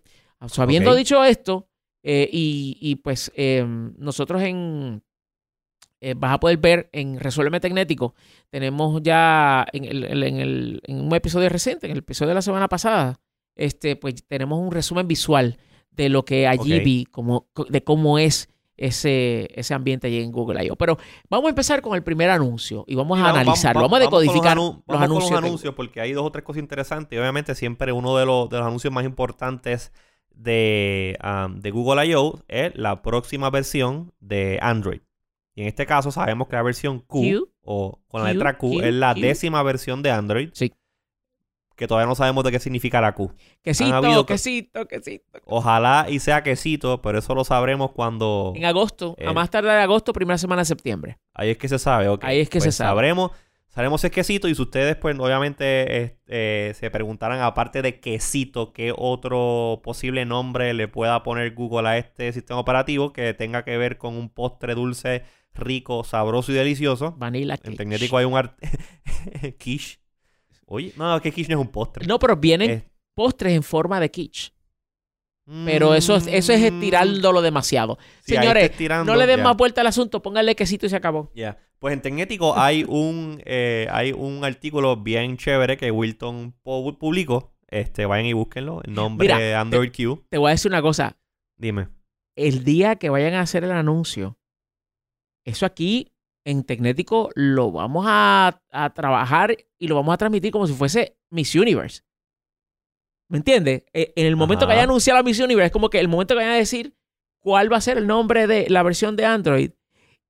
So, 0.47 0.61
habiendo 0.63 0.91
dicho 0.99 1.25
esto, 1.25 1.67
eh, 2.03 2.29
y, 2.31 2.77
y, 2.79 2.97
pues 2.97 3.33
eh, 3.37 3.65
nosotros 3.97 4.43
en, 4.43 5.03
eh, 6.03 6.13
vas 6.15 6.33
a 6.35 6.39
poder 6.41 6.59
ver 6.59 6.91
en 6.93 7.19
Resuélveme 7.19 7.59
Tecnético, 7.59 8.15
tenemos 8.51 9.01
ya 9.03 9.65
en, 9.73 9.85
el- 9.87 10.05
en, 10.05 10.37
el- 10.37 10.83
en 10.85 11.01
un 11.01 11.15
episodio 11.15 11.49
reciente, 11.49 11.87
en 11.87 11.93
el 11.93 11.99
episodio 12.01 12.29
de 12.29 12.35
la 12.35 12.43
semana 12.43 12.69
pasada, 12.69 13.19
este, 13.55 13.97
pues 13.97 14.17
tenemos 14.29 14.59
un 14.59 14.73
resumen 14.73 15.09
visual 15.09 15.57
de 15.91 16.11
lo 16.11 16.23
que 16.27 16.47
allí 16.47 16.75
vi, 16.85 17.05
como, 17.07 17.49
de 17.71 17.83
cómo 17.83 18.19
es 18.19 18.51
ese, 18.77 19.49
ese 19.55 19.75
ambiente 19.75 20.07
allí 20.07 20.21
en 20.23 20.31
Google 20.33 20.65
I.O. 20.65 20.77
Pero 20.77 20.99
vamos 21.31 21.47
a 21.47 21.51
empezar 21.51 21.81
con 21.83 21.95
el 21.95 22.03
primer 22.03 22.31
anuncio 22.31 22.85
y 22.87 22.95
vamos 22.95 23.19
a 23.19 23.23
Vamos- 23.23 23.39
analizarlo, 23.41 23.81
vamos, 23.83 23.97
a 23.97 24.01
los 24.01 24.07
decodificar 24.11 24.57
anu- 24.57 24.83
los, 24.87 25.01
anuncios. 25.01 25.31
de- 25.41 25.47
anuncios 25.47 25.75
porque 25.75 26.01
hay 26.01 26.13
dos 26.13 26.25
o 26.27 26.31
tres 26.33 26.45
cosas 26.45 26.61
interesantes. 26.63 27.17
Y 27.17 27.21
obviamente 27.21 27.55
siempre 27.55 27.93
uno 27.93 28.17
de 28.17 28.27
los, 28.27 28.49
de 28.51 28.59
los 28.59 28.67
anuncios 28.67 28.93
más 28.93 29.05
importantes 29.05 29.93
de, 30.35 31.17
um, 31.25 31.61
de 31.61 31.71
Google 31.71 32.07
I.O. 32.07 32.41
es 32.49 32.75
la 32.77 33.03
próxima 33.03 33.51
versión 33.51 34.13
de 34.21 34.59
Android. 34.61 35.01
Y 35.55 35.63
en 35.63 35.69
este 35.69 35.87
caso 35.87 36.11
sabemos 36.11 36.49
que 36.49 36.57
la 36.57 36.63
versión 36.63 37.01
Q, 37.01 37.23
Q, 37.23 37.49
o 37.63 38.01
con 38.09 38.23
la 38.23 38.33
letra 38.33 38.59
Q, 38.59 38.73
Q, 38.75 38.81
es 38.83 38.93
la 38.93 39.15
Q. 39.15 39.21
décima 39.21 39.63
versión 39.63 40.03
de 40.03 40.11
Android. 40.11 40.51
Sí. 40.53 40.73
Que 41.77 41.87
todavía 41.87 42.07
no 42.09 42.15
sabemos 42.15 42.43
de 42.43 42.51
qué 42.53 42.59
significa 42.59 43.01
la 43.03 43.13
Q. 43.15 43.33
Quesito, 43.63 43.95
habido- 43.95 44.25
quesito, 44.25 44.89
quesito. 44.89 45.25
Ojalá 45.45 46.07
y 46.09 46.21
sea 46.21 46.43
quesito, 46.43 47.03
pero 47.03 47.19
eso 47.19 47.35
lo 47.35 47.45
sabremos 47.45 47.91
cuando... 47.93 48.55
En 48.57 48.65
agosto, 48.65 49.15
a 49.21 49.31
Eh. 49.31 49.35
más 49.35 49.51
tardar 49.51 49.77
de 49.77 49.83
agosto, 49.83 50.13
primera 50.15 50.39
semana 50.39 50.63
de 50.63 50.67
septiembre. 50.67 51.19
Ahí 51.35 51.51
es 51.51 51.59
que 51.59 51.69
se 51.69 51.79
sabe, 51.79 52.09
ok. 52.09 52.25
Ahí 52.25 52.41
es 52.41 52.49
que 52.49 52.59
Pues 52.61 52.65
se 52.75 52.79
sabe. 52.79 52.89
Sabremos, 52.89 53.31
sabremos 53.69 54.01
si 54.01 54.07
es 54.07 54.13
quesito 54.15 54.49
y 54.49 54.55
si 54.55 54.63
ustedes, 54.63 54.97
pues, 54.97 55.19
obviamente 55.19 55.65
eh, 56.03 56.19
eh, 56.29 56.73
se 56.75 56.91
preguntaran, 56.91 57.41
aparte 57.43 57.83
de 57.83 58.01
quesito, 58.01 58.73
qué 58.73 58.95
otro 58.97 59.83
posible 59.85 60.25
nombre 60.25 60.73
le 60.73 60.89
pueda 60.89 61.23
poner 61.23 61.53
Google 61.55 61.87
a 61.91 61.99
este 61.99 62.33
sistema 62.33 62.59
operativo 62.59 63.13
que 63.13 63.35
tenga 63.35 63.65
que 63.65 63.77
ver 63.77 63.99
con 63.99 64.17
un 64.17 64.31
postre 64.31 64.75
dulce, 64.75 65.25
rico, 65.53 66.05
sabroso 66.05 66.53
y 66.53 66.55
delicioso. 66.55 67.15
Vanilla 67.19 67.53
En 67.57 67.61
cake. 67.61 67.77
Tecnético 67.77 68.17
hay 68.17 68.25
un 68.25 68.39
art... 68.39 68.59
quiche. 69.59 69.99
Oye, 70.69 70.93
no, 70.97 71.21
que 71.21 71.33
quiche 71.33 71.53
no 71.53 71.61
es 71.61 71.67
un 71.67 71.73
postre. 71.73 72.07
No, 72.07 72.19
pero 72.19 72.37
vienen 72.37 72.71
Es- 72.71 72.83
postres 73.15 73.53
en 73.55 73.63
forma 73.63 74.01
de 74.01 74.11
quiche. 74.11 74.53
Pero 75.65 75.95
eso, 75.95 76.17
es- 76.17 76.27
eso 76.27 76.53
es 76.53 76.61
Mm, 76.61 76.75
estirándolo 76.75 77.41
demasiado. 77.41 77.99
sí, 78.23 78.35
Señores, 78.35 78.73
no 79.05 79.15
le 79.15 79.27
den 79.27 79.43
más 79.45 79.57
vuelta 79.57 79.81
al 79.81 79.87
asunto, 79.87 80.21
pónganle 80.21 80.57
quesito 80.57 80.87
y 80.87 80.89
se 80.89 80.97
acabó. 80.97 81.31
Ya. 81.37 81.57
Pues 81.79 81.95
en 81.95 82.03
Tecnético 82.03 82.59
hay 82.59 82.83
un, 82.89 83.41
eh, 83.45 83.87
hay 83.93 84.11
un 84.11 84.45
artículo 84.45 84.97
bien 84.97 85.37
chévere 85.37 85.77
que 85.77 85.91
Wilton 85.93 86.57
pu- 86.65 86.99
publicó. 86.99 87.53
Este, 87.69 88.07
vayan 88.07 88.27
y 88.27 88.33
búsquenlo. 88.33 88.81
El 88.83 88.95
nombre 88.95 89.27
Mira, 89.29 89.39
de 89.39 89.55
Android 89.55 89.93
Q. 89.93 90.25
Te 90.31 90.39
voy 90.39 90.49
a 90.49 90.53
decir 90.53 90.71
una 90.71 90.83
cosa. 90.83 91.17
Dime. 91.57 91.89
El 92.35 92.65
día 92.65 92.97
que 92.97 93.09
vayan 93.11 93.35
a 93.35 93.41
hacer 93.43 93.63
el 93.63 93.71
anuncio, 93.73 94.39
eso 95.45 95.65
aquí 95.65 96.13
en 96.47 96.63
Tecnético 96.65 97.31
lo 97.35 97.73
vamos 97.73 98.07
a, 98.09 98.63
a 98.71 98.95
trabajar 98.95 99.57
y 99.79 99.89
lo 99.89 99.97
vamos 99.97 100.15
a 100.15 100.17
transmitir 100.17 100.53
como 100.53 100.67
si 100.67 100.73
fuese 100.75 101.19
Miss 101.31 101.55
Universe. 101.55 102.03
¿Me 103.29 103.39
entiendes? 103.39 103.83
Eh, 103.93 104.13
En 104.15 104.27
el 104.27 104.37
momento 104.37 104.67
que 104.67 104.73
haya 104.75 104.85
anunciado 104.85 105.19
la 105.19 105.25
Miss 105.25 105.41
Universe, 105.41 105.67
es 105.67 105.73
como 105.73 105.91
que 105.91 105.99
el 105.99 106.07
momento 106.09 106.35
que 106.35 106.39
vayan 106.39 106.53
a 106.53 106.57
decir 106.57 106.95
cuál 107.41 107.71
va 107.73 107.79
a 107.79 107.81
ser 107.81 107.99
el 107.99 108.07
nombre 108.07 108.47
de 108.47 108.71
la 108.71 108.85
versión 108.85 109.17
de 109.17 109.25
Android. 109.27 109.73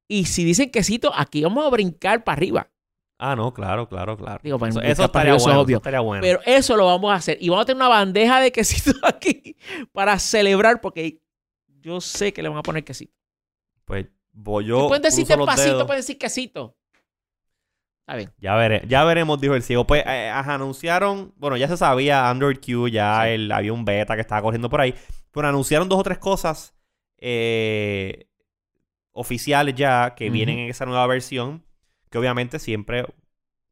Y 0.09 0.25
si 0.25 0.45
dicen 0.45 0.71
quesito, 0.71 1.13
aquí 1.15 1.43
vamos 1.43 1.67
a 1.67 1.71
brincar 1.71 2.25
para 2.25 2.37
arriba. 2.39 2.71
Ah, 3.19 3.37
no, 3.37 3.53
claro, 3.53 3.89
claro, 3.89 4.17
claro. 4.17 4.41
Digo, 4.43 4.57
eso, 4.67 4.81
estaría 5.05 5.35
eso 5.37 5.45
bueno. 5.45 5.61
obvio. 5.61 5.77
eso 5.77 5.81
estaría 5.81 6.01
bueno. 6.01 6.23
Pero 6.23 6.41
eso 6.47 6.77
lo 6.77 6.87
vamos 6.87 7.11
a 7.11 7.15
hacer. 7.17 7.37
Y 7.41 7.49
vamos 7.51 7.65
a 7.65 7.67
tener 7.67 7.77
una 7.77 7.89
bandeja 7.89 8.41
de 8.41 8.53
quesitos 8.53 8.95
aquí 9.03 9.57
para 9.93 10.19
celebrar, 10.19 10.81
porque 10.81 11.21
yo 11.81 12.01
sé 12.01 12.33
que 12.33 12.43
le 12.43 12.49
van 12.49 12.59
a 12.59 12.63
poner 12.63 12.85
quesito. 12.85 13.13
pues 13.85 14.07
yo. 14.62 14.88
pueden 14.88 15.02
decir 15.02 15.26
despacito, 15.26 15.73
dedos. 15.75 15.87
pueden 15.87 16.00
decir 16.00 16.19
quesito. 16.19 16.76
Está 18.00 18.16
bien. 18.16 18.33
Ya, 18.38 18.55
veré, 18.55 18.83
ya 18.87 19.02
veremos, 19.05 19.40
dijo 19.40 19.55
el 19.55 19.62
ciego. 19.62 19.87
Pues 19.87 20.05
eh, 20.07 20.28
ajá, 20.28 20.55
anunciaron, 20.55 21.33
bueno, 21.37 21.57
ya 21.57 21.66
se 21.69 21.76
sabía 21.76 22.31
Android 22.31 22.59
Q, 22.64 22.88
ya 22.88 23.23
Sí. 23.25 23.31
el- 23.31 23.50
había 23.52 23.73
un 23.73 23.85
beta 23.85 24.14
que 24.14 24.21
estaba 24.21 24.43
corriendo 24.43 24.71
por 24.71 24.81
ahí. 24.81 24.95
Pero 25.33 25.49
anunciaron 25.49 25.88
dos 25.88 25.99
o 25.99 26.02
tres 26.05 26.19
cosas 26.19 26.75
eh, 27.19 28.28
oficiales 29.12 29.75
ya 29.75 30.14
que 30.14 30.31
vienen 30.31 30.59
en 30.59 30.69
esa 30.71 30.87
nueva 30.87 31.07
versión. 31.07 31.64
Que 32.11 32.19
obviamente 32.19 32.59
siempre 32.61 33.05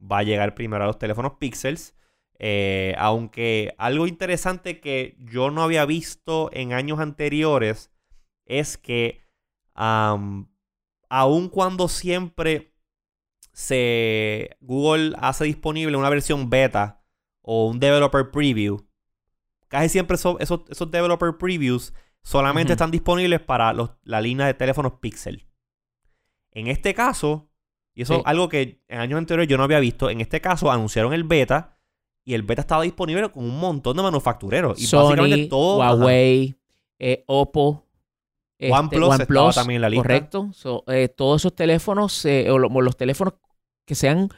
va 0.01 0.19
a 0.19 0.23
llegar 0.25 0.55
primero 0.55 0.83
a 0.83 0.87
los 0.89 0.99
teléfonos 0.99 1.35
Pixels. 1.39 1.95
Eh, 2.41 2.95
aunque 2.99 3.75
algo 3.79 4.09
interesante 4.09 4.81
que 4.81 5.17
yo 5.21 5.53
no 5.53 5.63
había 5.63 5.85
visto 5.87 6.51
en 6.53 6.73
años 6.73 6.99
anteriores 6.99 7.93
es 8.47 8.77
que 8.77 9.21
aun 11.09 11.49
cuando 11.49 11.89
siempre 11.89 12.73
se 13.53 14.57
Google 14.61 15.15
hace 15.19 15.45
disponible 15.45 15.97
una 15.97 16.11
versión 16.11 16.51
beta 16.51 17.03
o 17.43 17.69
un 17.69 17.79
developer 17.79 18.31
preview, 18.31 18.87
casi 19.69 19.89
siempre 19.89 20.17
esos, 20.17 20.37
esos 20.41 20.91
developer 20.91 21.37
previews 21.39 21.93
solamente 22.23 22.73
están 22.73 22.91
disponibles 22.91 23.41
para 23.41 23.73
los- 23.73 23.91
la 24.03 24.21
línea 24.21 24.47
de 24.47 24.55
teléfonos 24.55 24.95
Pixel. 25.01 25.47
En 26.53 26.67
este 26.69 26.95
caso, 26.95 27.51
y 27.95 28.03
eso 28.03 28.15
Sí. 28.15 28.21
es 28.21 28.27
algo 28.27 28.49
que 28.49 28.83
en 28.89 29.01
años 29.01 29.19
anteriores 29.19 29.49
yo 29.49 29.57
no 29.57 29.65
había 29.65 29.81
visto, 29.81 30.09
en 30.11 30.21
este 30.21 30.41
caso 30.41 30.71
anunciaron 30.71 31.13
el 31.13 31.25
beta 31.25 31.79
y 32.25 32.35
el 32.35 32.43
beta 32.43 32.63
estaba 32.63 32.83
disponible 32.85 33.29
con 33.31 33.45
un 33.45 33.59
montón 33.61 33.97
de 33.97 34.03
manufactureros. 34.03 34.81
Y 34.81 34.87
Sony, 34.87 35.11
básicamente 35.11 35.47
todo. 35.49 35.79
Huawei, 35.79 36.57
eh, 36.99 37.25
Oppo, 37.27 37.84
Este, 38.69 38.73
OnePlus 38.73 39.21
estaba 39.21 39.53
también 39.53 39.77
en 39.77 39.83
la 39.83 39.89
lista. 39.91 40.03
Correcto. 40.03 40.51
So, 40.53 40.85
eh, 40.89 41.09
todos 41.09 41.43
esos 41.43 41.55
teléfonos, 41.55 42.25
eh, 42.25 42.51
o, 42.51 42.59
lo- 42.59 42.69
o 42.69 42.81
los 42.81 42.97
teléfonos 42.97 43.35
que 43.87 43.95
sean 43.95 44.29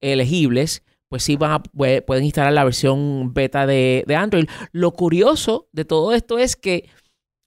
elegibles, 0.00 0.84
pues 1.08 1.22
sí 1.22 1.36
van 1.36 1.52
a- 1.52 1.62
pueden 1.62 2.24
instalar 2.24 2.52
la 2.52 2.64
versión 2.64 3.32
beta 3.34 3.66
de, 3.66 4.04
de 4.06 4.16
Android. 4.16 4.46
Lo 4.72 4.92
curioso 4.92 5.68
de 5.72 5.84
todo 5.84 6.12
esto 6.12 6.38
es 6.38 6.56
que, 6.56 6.88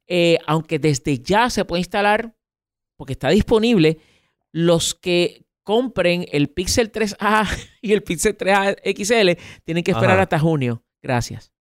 eh, 0.07 0.37
aunque 0.47 0.79
desde 0.79 1.19
ya 1.19 1.49
se 1.49 1.65
puede 1.65 1.79
instalar, 1.81 2.35
porque 2.97 3.13
está 3.13 3.29
disponible, 3.29 3.97
los 4.51 4.93
que 4.95 5.45
compren 5.63 6.25
el 6.31 6.49
Pixel 6.49 6.91
3A 6.91 7.45
y 7.81 7.91
el 7.93 8.03
Pixel 8.03 8.37
3A 8.37 8.75
XL 8.83 9.41
tienen 9.63 9.83
que 9.83 9.91
esperar 9.91 10.13
Ajá. 10.13 10.23
hasta 10.23 10.39
junio. 10.39 10.83
Gracias. 11.01 11.51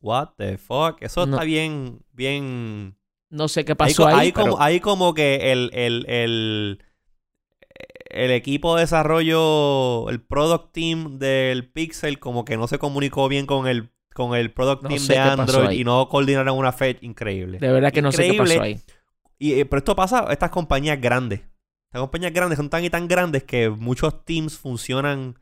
What 0.00 0.30
the 0.38 0.56
fuck. 0.56 1.02
Eso 1.02 1.26
No. 1.26 1.34
está 1.36 1.44
bien, 1.44 2.00
bien. 2.12 2.96
No 3.30 3.48
sé 3.48 3.64
qué 3.64 3.74
pasó 3.74 4.06
ahí, 4.06 4.32
pero- 4.32 4.50
como, 4.52 4.62
ahí 4.62 4.80
como 4.80 5.12
que 5.14 5.52
el, 5.52 5.70
el, 5.74 6.06
el, 6.08 6.84
el 8.10 8.30
equipo 8.30 8.76
de 8.76 8.82
desarrollo, 8.82 10.08
el 10.10 10.20
product 10.20 10.72
team 10.72 11.18
del 11.18 11.68
Pixel, 11.70 12.18
como 12.18 12.44
que 12.44 12.56
no 12.56 12.68
se 12.68 12.78
comunicó 12.78 13.28
bien 13.28 13.46
con 13.46 13.66
el, 13.66 13.90
con 14.14 14.34
el 14.34 14.52
product 14.52 14.82
No 14.84 14.88
team 14.90 15.06
de 15.06 15.18
Android 15.18 15.70
y 15.78 15.84
no 15.84 16.08
coordinaron 16.08 16.56
una 16.56 16.72
fecha 16.72 17.04
increíble. 17.04 17.58
de 17.58 17.72
verdad 17.72 17.92
que 17.92 18.02
no 18.02 18.12
sé 18.12 18.22
qué 18.22 18.28
Increíble. 18.28 18.54
pasó 18.54 18.62
ahí. 18.62 18.80
Y, 19.38 19.52
eh, 19.60 19.66
pero 19.66 19.78
esto 19.78 19.96
pasa 19.96 20.28
a 20.28 20.32
estas 20.32 20.50
compañías 20.50 21.00
grandes. 21.00 21.40
Estas 21.88 22.00
compañías 22.00 22.32
grandes 22.32 22.56
son 22.56 22.70
tan 22.70 22.84
y 22.84 22.90
tan 22.90 23.06
grandes 23.08 23.44
que 23.44 23.68
muchos 23.68 24.24
teams 24.24 24.56
funcionan 24.56 25.38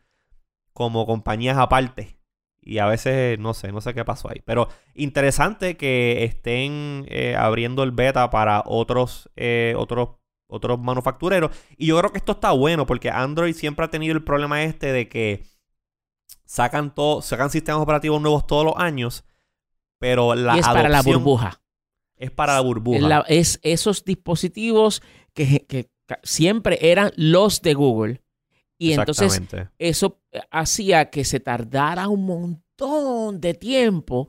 como 0.73 1.07
compañías 1.07 1.57
aparte. 1.59 2.17
Y 2.66 2.78
a 2.78 2.87
veces 2.87 3.38
no 3.38 3.52
sé, 3.54 3.73
no 3.73 3.80
sé 3.80 3.92
qué 3.94 4.04
pasó 4.04 4.30
ahí. 4.30 4.40
Pero 4.44 4.68
interesante 4.94 5.76
que 5.76 6.25
estén 6.25 7.04
eh, 7.09 7.37
abriendo 7.38 7.83
el 7.83 7.92
beta 7.92 8.30
para 8.30 8.62
otros, 8.66 9.30
eh, 9.37 9.75
otros, 9.76 10.11
otros 10.49 10.78
manufactureros. 10.78 11.50
Y 11.76 11.87
yo 11.87 11.99
creo 11.99 12.11
que 12.12 12.18
esto 12.18 12.33
está 12.33 12.52
bueno 12.52 12.87
porque 12.87 13.11
Android 13.11 13.54
siempre 13.54 13.85
ha 13.85 13.90
tenido 13.90 14.14
el 14.14 14.25
problema 14.25 14.62
este 14.62 14.92
de 14.92 15.09
que 15.09 15.42
sacan 16.44 16.94
todo, 16.94 17.23
sacan 17.23 17.50
sistemas 17.50 17.83
operativos 17.83 18.21
nuevos 18.21 18.47
todos 18.47 18.64
los 18.64 18.75
años. 18.76 19.25
Pero 19.99 20.35
la 20.35 20.56
y 20.56 20.61
es 20.61 20.66
para 20.66 20.88
la 20.88 21.02
burbuja. 21.02 21.61
Es 22.16 22.30
para 22.30 22.54
la 22.54 22.61
burbuja. 22.61 22.97
Es, 22.99 23.02
la- 23.02 23.25
es 23.28 23.61
esos 23.62 24.04
dispositivos 24.04 25.02
que, 25.35 25.66
que 25.66 25.90
siempre 26.23 26.78
eran 26.90 27.12
los 27.16 27.62
de 27.62 27.75
Google. 27.75 28.23
Y 28.78 28.93
entonces 28.93 29.40
eso 29.78 30.21
eh, 30.33 30.40
hacía 30.50 31.11
que 31.11 31.25
se 31.25 31.40
tardara 31.40 32.09
un 32.09 32.26
montón 32.26 33.40
de 33.40 33.54
tiempo 33.54 34.28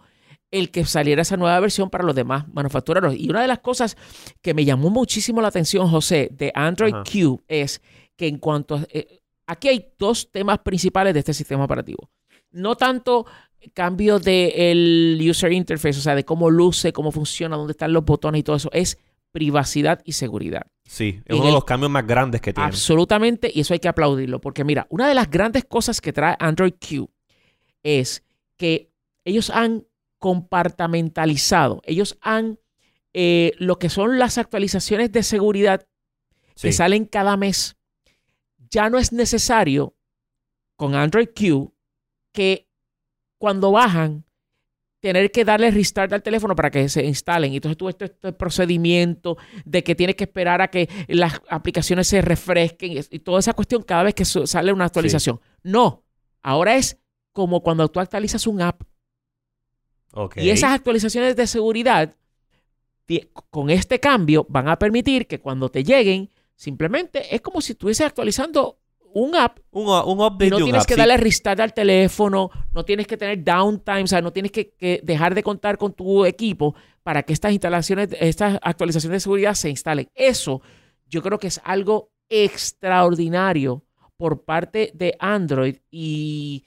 el 0.52 0.72
que 0.72 0.86
saliera 0.86 1.24
esa 1.24 1.36
nueva 1.36 1.60
versión 1.60 1.90
para 1.90 2.04
los 2.04 2.16
demás 2.16 2.48
manufactureros. 2.48 3.16
Y 3.18 3.30
una 3.30 3.42
de 3.42 3.48
las 3.48 3.60
cosas 3.60 3.98
que 4.42 4.54
me 4.54 4.64
llamó 4.64 4.90
muchísimo 4.90 5.42
la 5.42 5.50
atención, 5.50 5.90
José, 5.90 6.30
de 6.32 6.52
Android 6.56 6.94
Ajá. 6.94 7.04
Q 7.04 7.44
es 7.48 7.82
que 8.16 8.28
en 8.28 8.38
cuanto 8.38 8.76
a... 8.76 8.86
eh, 8.90 9.22
aquí 9.48 9.68
hay 9.68 9.94
dos 9.98 10.32
temas 10.32 10.60
principales 10.60 11.14
de 11.14 11.20
este 11.20 11.34
sistema 11.34 11.66
operativo. 11.66 12.10
No 12.52 12.76
tanto 12.76 13.26
cambio 13.74 14.20
del 14.20 15.20
user 15.28 15.52
interface, 15.52 16.00
o 16.00 16.02
sea, 16.02 16.16
de 16.16 16.24
cómo 16.24 16.50
luce, 16.50 16.94
cómo 16.94 17.12
funciona, 17.12 17.58
dónde 17.58 17.72
están 17.72 17.94
los 17.94 18.06
botones 18.06 18.40
y 18.40 18.44
todo 18.44 18.56
eso, 18.56 18.70
es 18.72 18.98
privacidad 19.32 20.02
y 20.06 20.14
seguridad. 20.14 20.68
Sí, 20.86 21.22
es 21.26 21.36
uno 21.36 21.48
de 21.48 21.52
los 21.52 21.66
cambios 21.66 21.92
más 21.92 22.06
grandes 22.06 22.42
que 22.42 22.54
tiene. 22.54 22.68
Absolutamente, 22.68 23.52
y 23.54 23.62
eso 23.62 23.74
hay 23.74 23.80
que 23.80 23.88
aplaudirlo, 23.88 24.40
porque 24.40 24.64
mira, 24.64 24.86
una 24.90 25.08
de 25.08 25.16
las 25.16 25.30
grandes 25.30 25.66
cosas 25.66 26.00
que 26.00 26.14
trae 26.14 26.36
Android 26.40 26.74
Q 26.74 27.10
es 27.84 28.24
que 28.56 28.92
ellos 29.24 29.50
han 29.50 29.86
compartamentalizado, 30.20 31.82
ellos 31.86 32.18
han 32.22 32.60
eh, 33.14 33.54
lo 33.60 33.80
que 33.80 33.90
son 33.90 34.20
las 34.20 34.38
actualizaciones 34.38 35.12
de 35.12 35.24
seguridad 35.24 35.88
Sí. 36.56 36.70
que 36.70 36.74
salen 36.74 37.06
cada 37.06 37.36
mes, 37.36 37.76
ya 38.70 38.90
no 38.90 38.98
es 38.98 39.12
necesario 39.12 39.94
con 40.78 40.96
Android 40.96 41.28
Q 41.38 41.74
que 42.32 42.70
cuando 43.38 43.72
bajan 43.72 44.25
tener 45.14 45.32
que 45.32 45.46
darle 45.46 45.70
restart 45.72 46.12
al 46.14 46.24
teléfono 46.24 46.56
para 46.56 46.72
que 46.72 46.90
se 46.90 47.06
instalen. 47.06 47.54
Y 47.54 47.58
entonces 47.58 47.78
tú 47.78 47.90
este, 47.90 48.06
este 48.06 48.34
procedimiento 48.34 49.38
de 49.64 49.84
que 49.84 49.94
tienes 49.94 50.16
que 50.16 50.24
esperar 50.24 50.62
a 50.62 50.70
que 50.70 50.90
las 51.08 51.42
aplicaciones 51.50 52.08
se 52.08 52.22
refresquen 52.22 52.94
y, 52.94 53.00
y 53.10 53.20
toda 53.20 53.40
esa 53.40 53.54
cuestión 53.54 53.84
cada 53.84 54.04
vez 54.04 54.16
que 54.16 54.26
sale 54.26 54.74
una 54.74 54.86
actualización. 54.86 55.40
No, 55.62 56.04
ahora 56.42 56.76
es 56.76 57.00
como 57.34 57.62
cuando 57.62 57.88
tú 57.90 58.00
actualizas 58.00 58.48
un 58.48 58.62
app 58.62 58.82
y 60.38 60.50
esas 60.50 60.72
actualizaciones 60.72 61.36
de 61.36 61.48
seguridad 61.48 62.16
con 63.50 63.70
este 63.70 64.00
cambio 64.00 64.46
van 64.50 64.70
a 64.70 64.80
permitir 64.80 65.28
que 65.28 65.40
cuando 65.40 65.70
te 65.70 65.84
lleguen, 65.84 66.32
simplemente 66.56 67.36
es 67.36 67.42
como 67.42 67.62
si 67.62 67.74
estuvieses 67.74 68.08
actualizando 68.08 68.80
un 69.16 69.34
app 69.34 69.60
un, 69.72 69.88
un 69.88 70.20
update 70.20 70.48
y 70.48 70.50
no 70.50 70.58
de 70.58 70.64
un 70.64 70.68
tienes 70.68 70.82
app, 70.82 70.88
que 70.88 70.94
sí. 70.96 71.00
darle 71.00 71.18
restart 71.18 71.60
al 71.62 71.74
teléfono, 71.74 72.52
no 72.72 72.84
tienes 72.84 73.08
que 73.08 73.16
tener 73.16 73.44
downtime, 73.44 74.04
o 74.04 74.08
sea, 74.08 74.22
no 74.22 74.34
tienes 74.34 74.52
que, 74.52 74.72
que 74.72 75.00
dejar 75.04 75.34
de 75.34 75.42
contar 75.42 75.78
con 75.78 75.94
tu 75.94 76.26
equipo 76.26 76.76
para 77.02 77.24
que 77.24 77.32
estas 77.32 77.54
instalaciones, 77.54 78.10
estas 78.20 78.60
actualizaciones 78.62 79.18
de 79.18 79.20
seguridad 79.22 79.54
se 79.54 79.70
instalen. 79.70 80.10
Eso 80.14 80.62
yo 81.08 81.22
creo 81.22 81.40
que 81.40 81.48
es 81.48 81.62
algo 81.64 82.12
extraordinario 82.28 83.86
por 84.18 84.44
parte 84.44 84.92
de 84.94 85.16
Android 85.20 85.78
y 85.90 86.66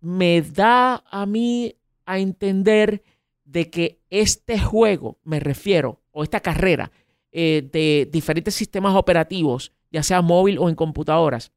me 0.00 0.42
da 0.42 1.02
a 1.10 1.24
mí 1.24 1.74
a 2.04 2.18
entender 2.18 3.02
de 3.44 3.70
que 3.70 4.00
este 4.10 4.58
juego, 4.58 5.18
me 5.24 5.40
refiero, 5.40 6.02
o 6.10 6.22
esta 6.22 6.40
carrera 6.40 6.92
eh, 7.30 7.66
de 7.72 8.08
diferentes 8.12 8.54
sistemas 8.54 8.94
operativos, 8.94 9.72
ya 9.90 10.02
sea 10.02 10.20
móvil 10.20 10.58
o 10.58 10.68
en 10.68 10.74
computadoras, 10.74 11.52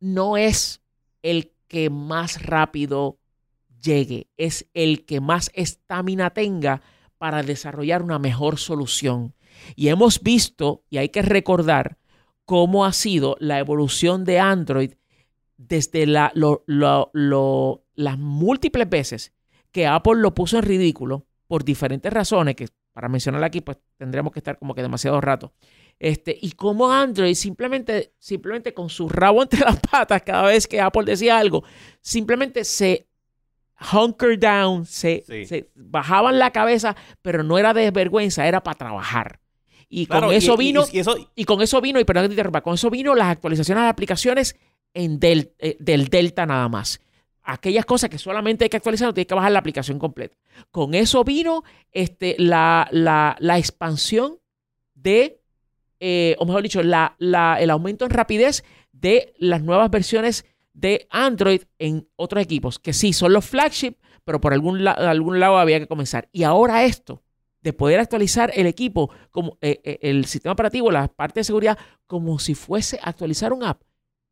no 0.00 0.36
es 0.36 0.82
el 1.22 1.52
que 1.68 1.90
más 1.90 2.42
rápido 2.42 3.18
llegue, 3.82 4.28
es 4.36 4.68
el 4.74 5.04
que 5.04 5.20
más 5.20 5.50
estamina 5.54 6.30
tenga 6.30 6.82
para 7.18 7.42
desarrollar 7.42 8.02
una 8.02 8.18
mejor 8.18 8.58
solución. 8.58 9.34
Y 9.76 9.88
hemos 9.88 10.22
visto, 10.22 10.84
y 10.88 10.98
hay 10.98 11.08
que 11.08 11.22
recordar, 11.22 11.98
cómo 12.44 12.86
ha 12.86 12.92
sido 12.94 13.36
la 13.40 13.58
evolución 13.58 14.24
de 14.24 14.38
Android 14.38 14.92
desde 15.58 16.06
las 16.06 16.32
múltiples 18.18 18.88
veces 18.88 19.34
que 19.70 19.86
Apple 19.86 20.14
lo 20.16 20.34
puso 20.34 20.56
en 20.56 20.62
ridículo 20.62 21.26
por 21.46 21.64
diferentes 21.64 22.10
razones, 22.10 22.56
que 22.56 22.68
para 22.92 23.08
mencionar 23.08 23.44
aquí, 23.44 23.60
pues 23.60 23.78
tendríamos 23.96 24.32
que 24.32 24.38
estar 24.38 24.58
como 24.58 24.74
que 24.74 24.82
demasiado 24.82 25.20
rato. 25.20 25.52
Este, 26.00 26.36
y 26.40 26.52
cómo 26.52 26.92
Android 26.92 27.34
simplemente, 27.34 28.12
simplemente 28.18 28.72
con 28.72 28.88
su 28.88 29.08
rabo 29.08 29.42
entre 29.42 29.60
las 29.60 29.80
patas, 29.80 30.22
cada 30.22 30.44
vez 30.44 30.66
que 30.66 30.80
Apple 30.80 31.04
decía 31.04 31.38
algo, 31.38 31.64
simplemente 32.00 32.64
se 32.64 33.06
hunker 33.92 34.38
down, 34.38 34.86
se, 34.86 35.22
Sí. 35.26 35.44
se 35.46 35.70
bajaban 35.74 36.38
la 36.38 36.50
cabeza, 36.50 36.96
pero 37.22 37.42
no 37.42 37.58
era 37.58 37.72
de 37.74 37.90
vergüenza, 37.90 38.46
era 38.46 38.62
para 38.62 38.76
trabajar. 38.78 39.40
Y 39.88 40.06
Claro, 40.06 40.26
con 40.28 40.36
eso 40.36 40.54
y- 40.54 40.58
vino, 40.58 40.84
y 40.92 40.98
eso, 40.98 41.16
y 41.34 41.44
con 41.44 41.62
eso 41.62 41.80
vino, 41.80 41.98
y 42.00 42.04
perdón 42.04 42.24
que 42.24 42.28
te 42.28 42.34
interrumpa, 42.34 42.60
con 42.60 42.74
eso 42.74 42.90
vino 42.90 43.14
las 43.14 43.28
actualizaciones 43.28 43.84
de 43.84 43.88
aplicaciones 43.88 44.56
en 44.94 45.18
del, 45.20 45.52
eh, 45.58 45.76
del 45.80 46.08
Delta 46.08 46.44
nada 46.44 46.68
más. 46.68 47.00
Aquellas 47.42 47.86
cosas 47.86 48.10
que 48.10 48.18
solamente 48.18 48.64
hay 48.64 48.68
que 48.68 48.76
actualizar, 48.76 49.06
no 49.08 49.14
tienes 49.14 49.28
que 49.28 49.34
bajar 49.34 49.52
la 49.52 49.60
aplicación 49.60 49.98
completa. 49.98 50.36
Con 50.70 50.94
eso 50.94 51.24
vino 51.24 51.62
este, 51.92 52.34
la, 52.38 52.88
la- 52.90 53.36
la 53.38 53.58
expansión 53.58 54.38
de, 54.94 55.37
eh, 56.00 56.36
o 56.38 56.46
mejor 56.46 56.62
dicho, 56.62 56.82
la, 56.82 57.14
la- 57.18 57.60
el 57.60 57.70
aumento 57.70 58.04
en 58.04 58.10
rapidez 58.10 58.64
de 58.92 59.34
las 59.38 59.62
nuevas 59.62 59.90
versiones 59.90 60.44
de 60.72 61.06
Android 61.10 61.62
en 61.78 62.08
otros 62.16 62.42
equipos, 62.42 62.78
que 62.78 62.92
sí, 62.92 63.12
son 63.12 63.32
los 63.32 63.44
flagship, 63.44 63.94
pero 64.24 64.40
por 64.40 64.52
algún, 64.52 64.84
la- 64.84 64.92
algún 64.92 65.40
lado 65.40 65.58
había 65.58 65.80
que 65.80 65.88
comenzar. 65.88 66.28
Y 66.32 66.44
ahora 66.44 66.84
esto, 66.84 67.22
de 67.62 67.72
poder 67.72 67.98
actualizar 68.00 68.52
el 68.54 68.66
equipo, 68.66 69.10
como 69.30 69.58
eh, 69.60 69.80
eh, 69.84 69.98
el 70.02 70.24
sistema 70.26 70.52
operativo, 70.52 70.90
la 70.92 71.08
parte 71.08 71.40
de 71.40 71.44
seguridad, 71.44 71.76
como 72.06 72.38
si 72.38 72.54
fuese 72.54 73.00
actualizar 73.02 73.52
un 73.52 73.64
app, 73.64 73.82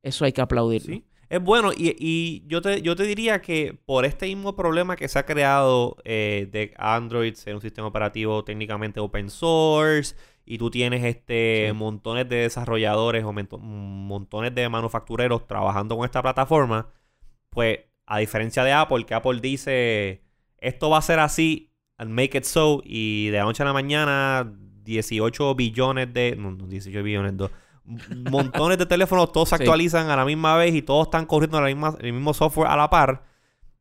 eso 0.03 0.25
hay 0.25 0.33
que 0.33 0.41
aplaudirlo. 0.41 1.03
Es 1.29 1.43
bueno, 1.43 1.73
y, 1.77 1.97
y 1.99 2.45
yo, 2.47 2.63
te, 2.63 2.83
yo 2.83 2.95
te 2.95 3.03
diría 3.03 3.43
que 3.43 3.77
por 3.85 4.05
este 4.05 4.27
mismo 4.27 4.55
problema 4.55 4.95
que 4.95 5.09
se 5.09 5.19
ha 5.19 5.27
creado 5.27 5.97
de 6.05 6.73
Android 6.77 7.35
ser 7.35 7.57
un 7.57 7.61
sistema 7.61 7.89
operativo 7.89 8.45
técnicamente 8.45 9.01
open 9.01 9.29
source, 9.29 10.15
y 10.47 10.59
tú 10.59 10.71
tienes 10.71 11.05
este 11.05 11.67
Sí. 11.69 11.73
montones 11.75 12.29
de 12.29 12.37
desarrolladores 12.37 13.25
o 13.25 13.33
montones 13.33 14.55
de 14.55 14.69
manufactureros 14.69 15.47
trabajando 15.47 15.97
con 15.97 16.05
esta 16.05 16.23
plataforma, 16.23 16.89
pues 17.51 17.81
a 18.07 18.19
diferencia 18.19 18.63
de 18.65 18.73
Apple, 18.73 19.05
que 19.05 19.15
Apple 19.15 19.41
dice 19.41 20.23
esto 20.59 20.89
va 20.89 20.99
a 20.99 21.03
ser 21.03 21.19
así, 21.19 21.73
and 21.99 22.11
make 22.11 22.39
it 22.39 22.45
so, 22.45 22.81
y 22.85 23.27
de 23.29 23.39
la 23.39 23.45
noche 23.45 23.63
a 23.63 23.67
la 23.67 23.73
mañana 23.73 24.51
18 24.85 25.55
billones 25.57 26.13
de, 26.15 26.37
no, 26.37 26.53
no, 26.53 26.67
18 26.67 27.03
billones, 27.03 27.37
dos, 27.37 27.51
montones 28.31 28.79
de 28.79 28.87
teléfonos, 28.87 29.33
todos 29.33 29.49
se 29.49 29.57
Sí. 29.57 29.63
actualizan 29.65 30.11
a 30.11 30.17
la 30.17 30.25
misma 30.25 30.57
vez 30.57 30.75
y 30.75 30.83
todos 30.83 31.09
están 31.09 31.27
corriendo 31.27 31.61
la 31.61 31.67
misma- 31.69 31.97
el 32.01 32.13
mismo 32.13 32.33
software 32.35 32.69
a 32.69 32.77
la 32.77 32.89
par. 32.89 33.25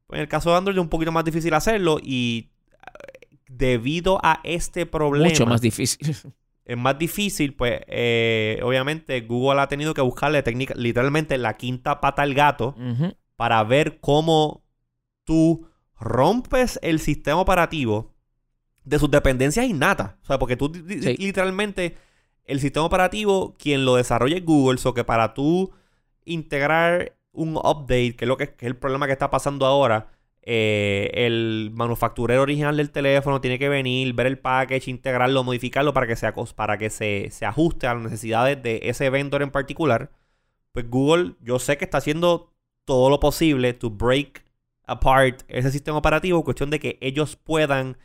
Pues 0.08 0.18
en 0.18 0.22
el 0.24 0.28
caso 0.28 0.50
de 0.52 0.58
Android 0.58 0.76
es 0.78 0.82
un 0.82 0.90
poquito 0.90 1.12
más 1.12 1.26
difícil 1.26 1.54
hacerlo 1.54 1.98
y 2.02 2.50
eh, 2.74 3.28
debido 3.48 4.20
a 4.24 4.40
este 4.44 4.86
problema. 4.86 5.30
Mucho 5.30 5.46
más 5.46 5.62
difícil. 5.62 6.16
Es 6.66 6.78
más 6.78 6.98
difícil, 6.98 7.54
pues 7.54 7.82
eh, 7.88 8.60
obviamente 8.64 9.22
Google 9.22 9.62
ha 9.62 9.68
tenido 9.68 9.94
que 9.94 10.02
buscarle 10.02 10.42
técnica, 10.42 10.74
literalmente 10.76 11.38
la 11.38 11.54
quinta 11.58 12.02
pata 12.02 12.24
al 12.24 12.34
gato 12.34 12.76
para 13.36 13.64
ver 13.64 14.00
cómo 14.00 14.64
tú 15.26 15.68
rompes 16.00 16.80
el 16.82 17.00
sistema 17.00 17.40
operativo 17.40 18.14
de 18.84 18.98
sus 19.00 19.12
dependencias 19.12 19.66
innatas. 19.68 20.16
O 20.24 20.26
sea, 20.26 20.40
porque 20.40 20.58
tú 20.58 20.72
Sí. 20.74 21.16
literalmente 21.18 21.98
el 22.46 22.60
sistema 22.60 22.86
operativo, 22.86 23.56
quien 23.58 23.86
lo 23.86 23.96
desarrolla 23.96 24.38
es 24.38 24.46
Google, 24.46 24.78
so 24.80 24.94
que 24.94 25.04
para 25.04 25.34
tú 25.34 25.72
integrar 26.26 27.16
un 27.32 27.58
update, 27.58 28.16
que 28.16 28.26
es 28.26 28.28
lo 28.28 28.38
que, 28.38 28.48
que 28.56 28.66
es 28.66 28.72
el 28.72 28.76
problema 28.78 29.06
que 29.08 29.14
está 29.14 29.30
pasando 29.30 29.66
ahora, 29.66 30.08
eh, 30.46 31.10
el 31.14 31.72
manufacturero 31.74 32.44
original 32.44 32.78
del 32.78 32.92
teléfono 32.92 33.42
tiene 33.42 33.60
que 33.60 33.70
venir, 33.70 34.14
ver 34.14 34.28
el 34.28 34.40
package, 34.40 34.90
integrarlo, 34.92 35.44
modificarlo 35.44 35.94
para 35.94 36.08
que, 36.08 36.16
se, 36.16 36.28
acos- 36.28 36.54
para 36.54 36.78
que 36.78 36.90
se, 36.90 37.30
se 37.32 37.46
ajuste 37.46 37.88
a 37.88 37.96
las 37.96 38.04
necesidades 38.04 38.62
de 38.64 38.82
ese 38.84 39.10
vendor 39.10 39.42
en 39.42 39.52
particular. 39.52 40.12
Pues 40.74 40.90
Google, 40.90 41.36
yo 41.42 41.60
sé 41.60 41.78
que 41.78 41.86
está 41.86 42.00
haciendo 42.00 42.54
todo 42.86 43.10
lo 43.10 43.20
posible 43.20 43.74
to 43.74 43.90
break 43.90 44.46
apart 44.88 45.42
ese 45.48 45.72
sistema 45.72 45.98
operativo, 45.98 46.44
cuestión 46.44 46.70
de 46.70 46.80
que 46.80 46.98
ellos 47.02 47.36
puedan 47.38 47.98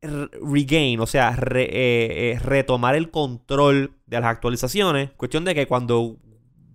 re- 0.00 0.28
regain, 0.42 1.00
o 1.00 1.06
sea, 1.06 1.36
eh, 1.54 2.34
eh, 2.34 2.38
retomar 2.40 2.94
el 2.94 3.10
control 3.10 3.92
de 4.06 4.20
las 4.20 4.30
actualizaciones. 4.30 5.10
Cuestión 5.16 5.44
de 5.44 5.54
que 5.54 5.66
cuando, 5.66 6.16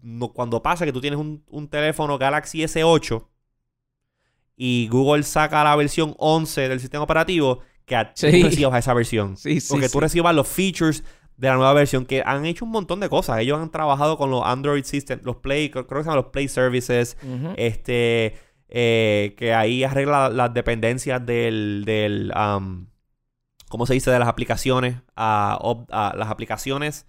no- 0.01 0.29
cuando 0.33 0.61
pasa 0.61 0.85
que 0.85 0.93
tú 0.93 1.01
tienes 1.01 1.19
un, 1.19 1.43
un 1.49 1.67
teléfono 1.67 2.17
Galaxy 2.17 2.63
S8 2.63 3.27
y 4.55 4.87
Google 4.89 5.23
saca 5.23 5.63
la 5.63 5.75
versión 5.75 6.13
11 6.17 6.69
del 6.69 6.79
sistema 6.79 7.03
operativo, 7.03 7.59
que 7.85 7.95
a- 7.95 8.13
tú 8.13 8.27
Sí. 8.29 8.43
recibas 8.43 8.77
esa 8.79 8.93
versión. 8.93 9.35
Sí, 9.37 9.59
sí, 9.59 9.67
Porque 9.69 9.87
tú 9.89 9.93
sí. 9.97 9.99
recibas 10.01 10.33
los 10.35 10.47
features 10.47 11.03
de 11.37 11.47
la 11.47 11.55
nueva 11.55 11.73
versión 11.73 12.05
que 12.05 12.21
han 12.25 12.45
hecho 12.45 12.63
un 12.63 12.71
montón 12.71 12.99
de 12.99 13.09
cosas. 13.09 13.39
Ellos 13.39 13.59
han 13.59 13.71
trabajado 13.71 14.17
con 14.17 14.29
los 14.31 14.43
Android 14.45 14.83
System, 14.83 15.19
los 15.23 15.37
Play, 15.37 15.69
creo 15.69 15.85
que 15.87 15.93
se 15.95 16.01
llaman 16.03 16.17
los 16.17 16.27
Play 16.27 16.47
Services, 16.47 17.17
este, 17.57 18.35
eh, 18.69 19.33
que 19.37 19.53
ahí 19.53 19.83
arregla 19.83 20.29
las 20.29 20.53
dependencias 20.53 21.25
del, 21.25 21.83
del 21.85 22.31
um, 22.35 22.87
¿cómo 23.69 23.85
se 23.87 23.93
dice? 23.95 24.11
De 24.11 24.19
las 24.19 24.27
aplicaciones, 24.27 24.97
a, 25.15 25.59
las 26.15 26.29
aplicaciones, 26.29 27.05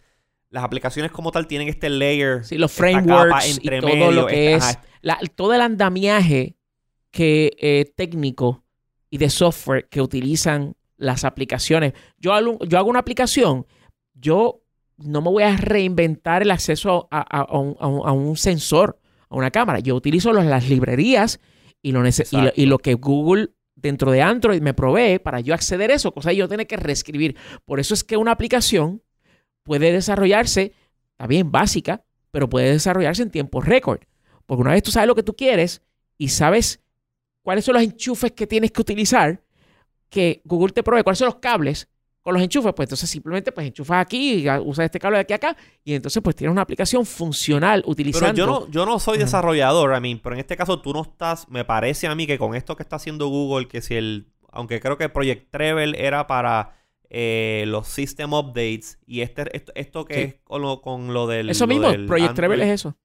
las 0.50 0.64
aplicaciones 0.64 1.12
como 1.12 1.30
tal 1.30 1.46
tienen 1.46 1.68
este 1.68 1.90
layer, 1.90 2.44
Sí, 2.44 2.56
los 2.58 2.72
capa 2.72 2.78
frameworks 2.90 3.58
y 3.62 3.68
todo 3.68 3.82
medio, 3.88 4.10
lo 4.12 4.26
que 4.26 4.54
esta- 4.54 4.70
es, 4.70 4.78
la- 5.02 5.18
todo 5.36 5.52
el 5.54 5.60
andamiaje 5.60 6.56
que 7.14 7.52
eh, 7.60 7.92
técnico 7.96 8.64
y 9.08 9.18
de 9.18 9.30
software 9.30 9.88
que 9.88 10.02
utilizan 10.02 10.74
las 10.96 11.22
aplicaciones. 11.24 11.92
Yo 12.18 12.32
hago, 12.32 12.58
yo 12.66 12.76
hago 12.76 12.90
una 12.90 12.98
aplicación, 12.98 13.66
yo 14.14 14.62
no 14.98 15.22
me 15.22 15.30
voy 15.30 15.44
a 15.44 15.56
reinventar 15.56 16.42
el 16.42 16.50
acceso 16.50 17.06
a, 17.12 17.20
a- 17.20 17.42
a 17.42 17.58
un, 17.58 18.32
a 18.32 18.36
sensor, 18.36 18.98
a 19.28 19.36
una 19.36 19.52
cámara. 19.52 19.78
Yo 19.78 19.94
utilizo 19.94 20.32
los- 20.32 20.44
las 20.44 20.68
librerías 20.68 21.38
y 22.32 22.36
lo, 22.46 22.52
y 22.56 22.66
lo 22.66 22.78
que 22.78 22.94
Google 22.94 23.50
dentro 23.76 24.10
de 24.10 24.20
Android 24.22 24.60
me 24.60 24.74
provee 24.74 25.20
para 25.20 25.38
yo 25.38 25.54
acceder 25.54 25.92
a 25.92 25.94
eso, 25.94 26.12
cosa 26.12 26.30
que 26.30 26.36
yo 26.36 26.48
tengo 26.48 26.64
que 26.66 26.76
reescribir. 26.76 27.36
Por 27.64 27.78
eso 27.78 27.94
es 27.94 28.02
que 28.02 28.16
una 28.16 28.32
aplicación 28.32 29.02
puede 29.62 29.92
desarrollarse, 29.92 30.72
está 31.12 31.28
bien, 31.28 31.52
básica, 31.52 32.04
pero 32.32 32.48
puede 32.48 32.72
desarrollarse 32.72 33.22
en 33.22 33.30
tiempo 33.30 33.60
récord. 33.60 34.00
Porque 34.46 34.62
una 34.62 34.72
vez 34.72 34.82
tú 34.82 34.90
sabes 34.90 35.06
lo 35.06 35.14
que 35.14 35.22
tú 35.22 35.34
quieres 35.36 35.82
y 36.18 36.28
sabes 36.28 36.80
cuáles 37.44 37.64
son 37.64 37.74
los 37.74 37.82
enchufes 37.84 38.32
que 38.32 38.48
tienes 38.48 38.72
que 38.72 38.80
utilizar, 38.80 39.40
que 40.08 40.42
Google 40.44 40.72
te 40.72 40.82
provee, 40.82 41.04
cuáles 41.04 41.18
son 41.20 41.26
los 41.26 41.36
cables 41.36 41.88
con 42.22 42.32
los 42.32 42.42
enchufes, 42.42 42.72
pues 42.74 42.86
entonces 42.86 43.08
simplemente 43.10 43.52
pues 43.52 43.66
enchufas 43.66 44.00
aquí, 44.00 44.46
y 44.46 44.48
usas 44.60 44.86
este 44.86 44.98
cable 44.98 45.18
de 45.18 45.22
aquí 45.22 45.34
a 45.34 45.36
acá, 45.36 45.56
y 45.84 45.92
entonces 45.92 46.22
pues 46.22 46.34
tienes 46.34 46.52
una 46.52 46.62
aplicación 46.62 47.04
funcional 47.04 47.82
utilizando. 47.86 48.32
Pero 48.34 48.46
yo 48.46 48.46
no, 48.46 48.70
yo 48.70 48.86
no 48.86 48.98
soy 48.98 49.18
desarrollador, 49.18 49.94
I 49.94 50.00
mean, 50.00 50.20
pero 50.22 50.34
en 50.34 50.40
este 50.40 50.56
caso 50.56 50.80
tú 50.80 50.94
no 50.94 51.02
estás, 51.02 51.46
me 51.50 51.64
parece 51.66 52.06
a 52.06 52.14
mí 52.14 52.26
que 52.26 52.38
con 52.38 52.54
esto 52.54 52.76
que 52.76 52.82
está 52.82 52.96
haciendo 52.96 53.28
Google, 53.28 53.68
que 53.68 53.82
si 53.82 53.94
el, 53.96 54.32
aunque 54.50 54.80
creo 54.80 54.96
que 54.96 55.10
Project 55.10 55.50
Treble 55.50 56.02
era 56.02 56.26
para 56.26 56.78
eh, 57.10 57.64
los 57.66 57.88
system 57.88 58.32
updates 58.32 58.98
y 59.06 59.20
este, 59.20 59.54
esto, 59.54 59.72
esto 59.74 60.04
que 60.06 60.14
Sí. 60.14 60.20
es 60.22 60.34
con 60.44 60.62
lo, 60.62 60.80
con 60.80 61.12
lo 61.12 61.26
del... 61.26 61.50
Eso 61.50 61.66
mismo, 61.66 61.88
Project 62.06 62.34
Treble 62.36 62.54
Android. 62.54 62.62
es 62.62 62.80
eso. 62.80 62.96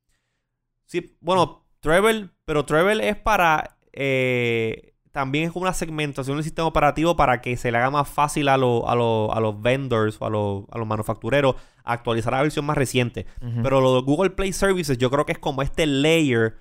Sí, 0.86 1.18
bueno, 1.20 1.66
Treble, 1.82 2.30
pero 2.46 2.66
Treble 2.66 3.08
es 3.10 3.16
para. 3.18 3.78
Eh, 3.94 4.94
también 5.12 5.46
es 5.46 5.52
como 5.52 5.64
una 5.64 5.74
segmentación 5.74 6.38
del 6.38 6.44
sistema 6.44 6.68
operativo 6.68 7.16
para 7.16 7.42
que 7.42 7.58
se 7.58 7.72
le 7.72 7.78
haga 7.80 7.90
más 7.90 8.08
fácil 8.08 8.48
a, 8.48 8.58
lo- 8.58 8.88
a, 8.88 8.96
lo- 8.96 9.34
a 9.34 9.40
los 9.40 9.60
vendors 9.62 10.18
o 10.20 10.26
a, 10.26 10.30
lo- 10.30 10.68
a 10.72 10.78
los 10.78 10.88
manufactureros 10.88 11.56
actualizar 11.84 12.32
la 12.34 12.42
versión 12.44 12.66
más 12.66 12.78
reciente. 12.78 13.26
Pero 13.64 13.82
lo 13.82 13.96
de 13.96 14.02
Google 14.02 14.30
Play 14.32 14.54
Services, 14.54 14.98
yo 15.00 15.10
creo 15.10 15.26
que 15.26 15.32
es 15.32 15.40
como 15.40 15.62
este 15.64 15.86
layer. 15.88 16.58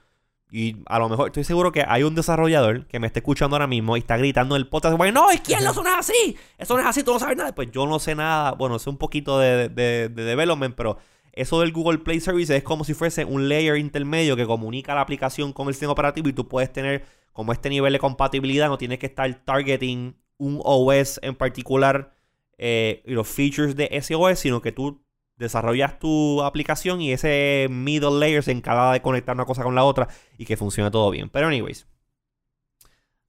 Y 0.50 0.76
a 0.86 0.98
lo 0.98 1.10
mejor 1.10 1.26
estoy 1.28 1.44
seguro 1.44 1.72
que 1.72 1.84
hay 1.86 2.02
un 2.04 2.14
desarrollador 2.14 2.86
que 2.86 2.98
me 2.98 3.06
está 3.06 3.18
escuchando 3.18 3.54
ahora 3.56 3.66
mismo 3.66 3.96
y 3.98 4.00
está 4.00 4.16
gritando 4.16 4.56
en 4.56 4.62
el 4.62 4.66
podcast. 4.68 4.96
"Bueno, 4.96 5.20
no, 5.24 5.30
es 5.30 5.42
que 5.42 5.52
eso 5.72 5.82
no 5.82 5.90
es 5.90 5.96
así. 5.96 6.38
Eso 6.56 6.72
no 6.74 6.80
es 6.80 6.86
así, 6.86 7.02
tú 7.02 7.12
no 7.12 7.18
sabes 7.18 7.36
nada. 7.36 7.54
Pues 7.54 7.70
yo 7.70 7.86
no 7.86 7.98
sé 7.98 8.14
nada. 8.14 8.52
Bueno, 8.52 8.78
sé 8.78 8.88
un 8.88 8.96
poquito 8.96 9.38
de, 9.38 9.68
de, 9.68 10.08
de 10.08 10.24
development, 10.24 10.74
pero 10.74 10.96
eso 11.34 11.60
del 11.60 11.70
Google 11.72 11.98
Play 11.98 12.20
Services 12.20 12.56
es 12.56 12.62
como 12.62 12.84
si 12.84 12.94
fuese 12.94 13.26
un 13.26 13.50
layer 13.50 13.76
intermedio 13.76 14.36
que 14.36 14.46
comunica 14.46 14.94
la 14.94 15.02
aplicación 15.02 15.52
con 15.52 15.68
el 15.68 15.74
sistema 15.74 15.92
operativo 15.92 16.30
y 16.30 16.32
tú 16.32 16.48
puedes 16.48 16.72
tener 16.72 17.04
como 17.38 17.52
este 17.52 17.70
nivel 17.70 17.92
de 17.92 18.00
compatibilidad. 18.00 18.66
No 18.66 18.78
tienes 18.78 18.98
que 18.98 19.06
estar 19.06 19.32
targeting 19.44 20.16
un 20.38 20.60
OS 20.64 21.20
en 21.22 21.36
particular 21.36 22.12
eh, 22.58 23.00
y 23.06 23.12
los 23.12 23.28
features 23.28 23.76
de 23.76 23.88
ese 23.92 24.16
OS, 24.16 24.40
sino 24.40 24.60
que 24.60 24.72
tú 24.72 25.04
desarrollas 25.36 26.00
tu 26.00 26.42
aplicación 26.42 27.00
y 27.00 27.12
ese 27.12 27.68
middle 27.70 28.18
layer 28.18 28.42
se 28.42 28.50
encarga 28.50 28.90
de 28.92 29.02
conectar 29.02 29.36
una 29.36 29.44
cosa 29.44 29.62
con 29.62 29.76
la 29.76 29.84
otra 29.84 30.08
y 30.36 30.46
que 30.46 30.56
funcione 30.56 30.90
todo 30.90 31.12
bien. 31.12 31.30
Pero 31.30 31.46
anyways. 31.46 31.86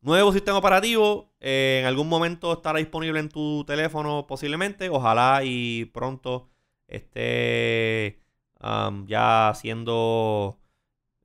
Nuevo 0.02 0.34
sistema 0.34 0.58
operativo. 0.58 1.32
eh, 1.39 1.78
en 1.82 1.86
algún 1.86 2.10
momento 2.10 2.52
estará 2.54 2.80
disponible 2.80 3.19
en 3.19 3.30
tu 3.30 3.63
teléfono 3.65 4.26
posiblemente. 4.26 4.89
Ojalá 4.89 5.41
y 5.43 5.86
pronto 5.86 6.50
esté 6.88 8.24
um, 8.60 9.06
ya 9.06 9.54
siendo 9.54 10.58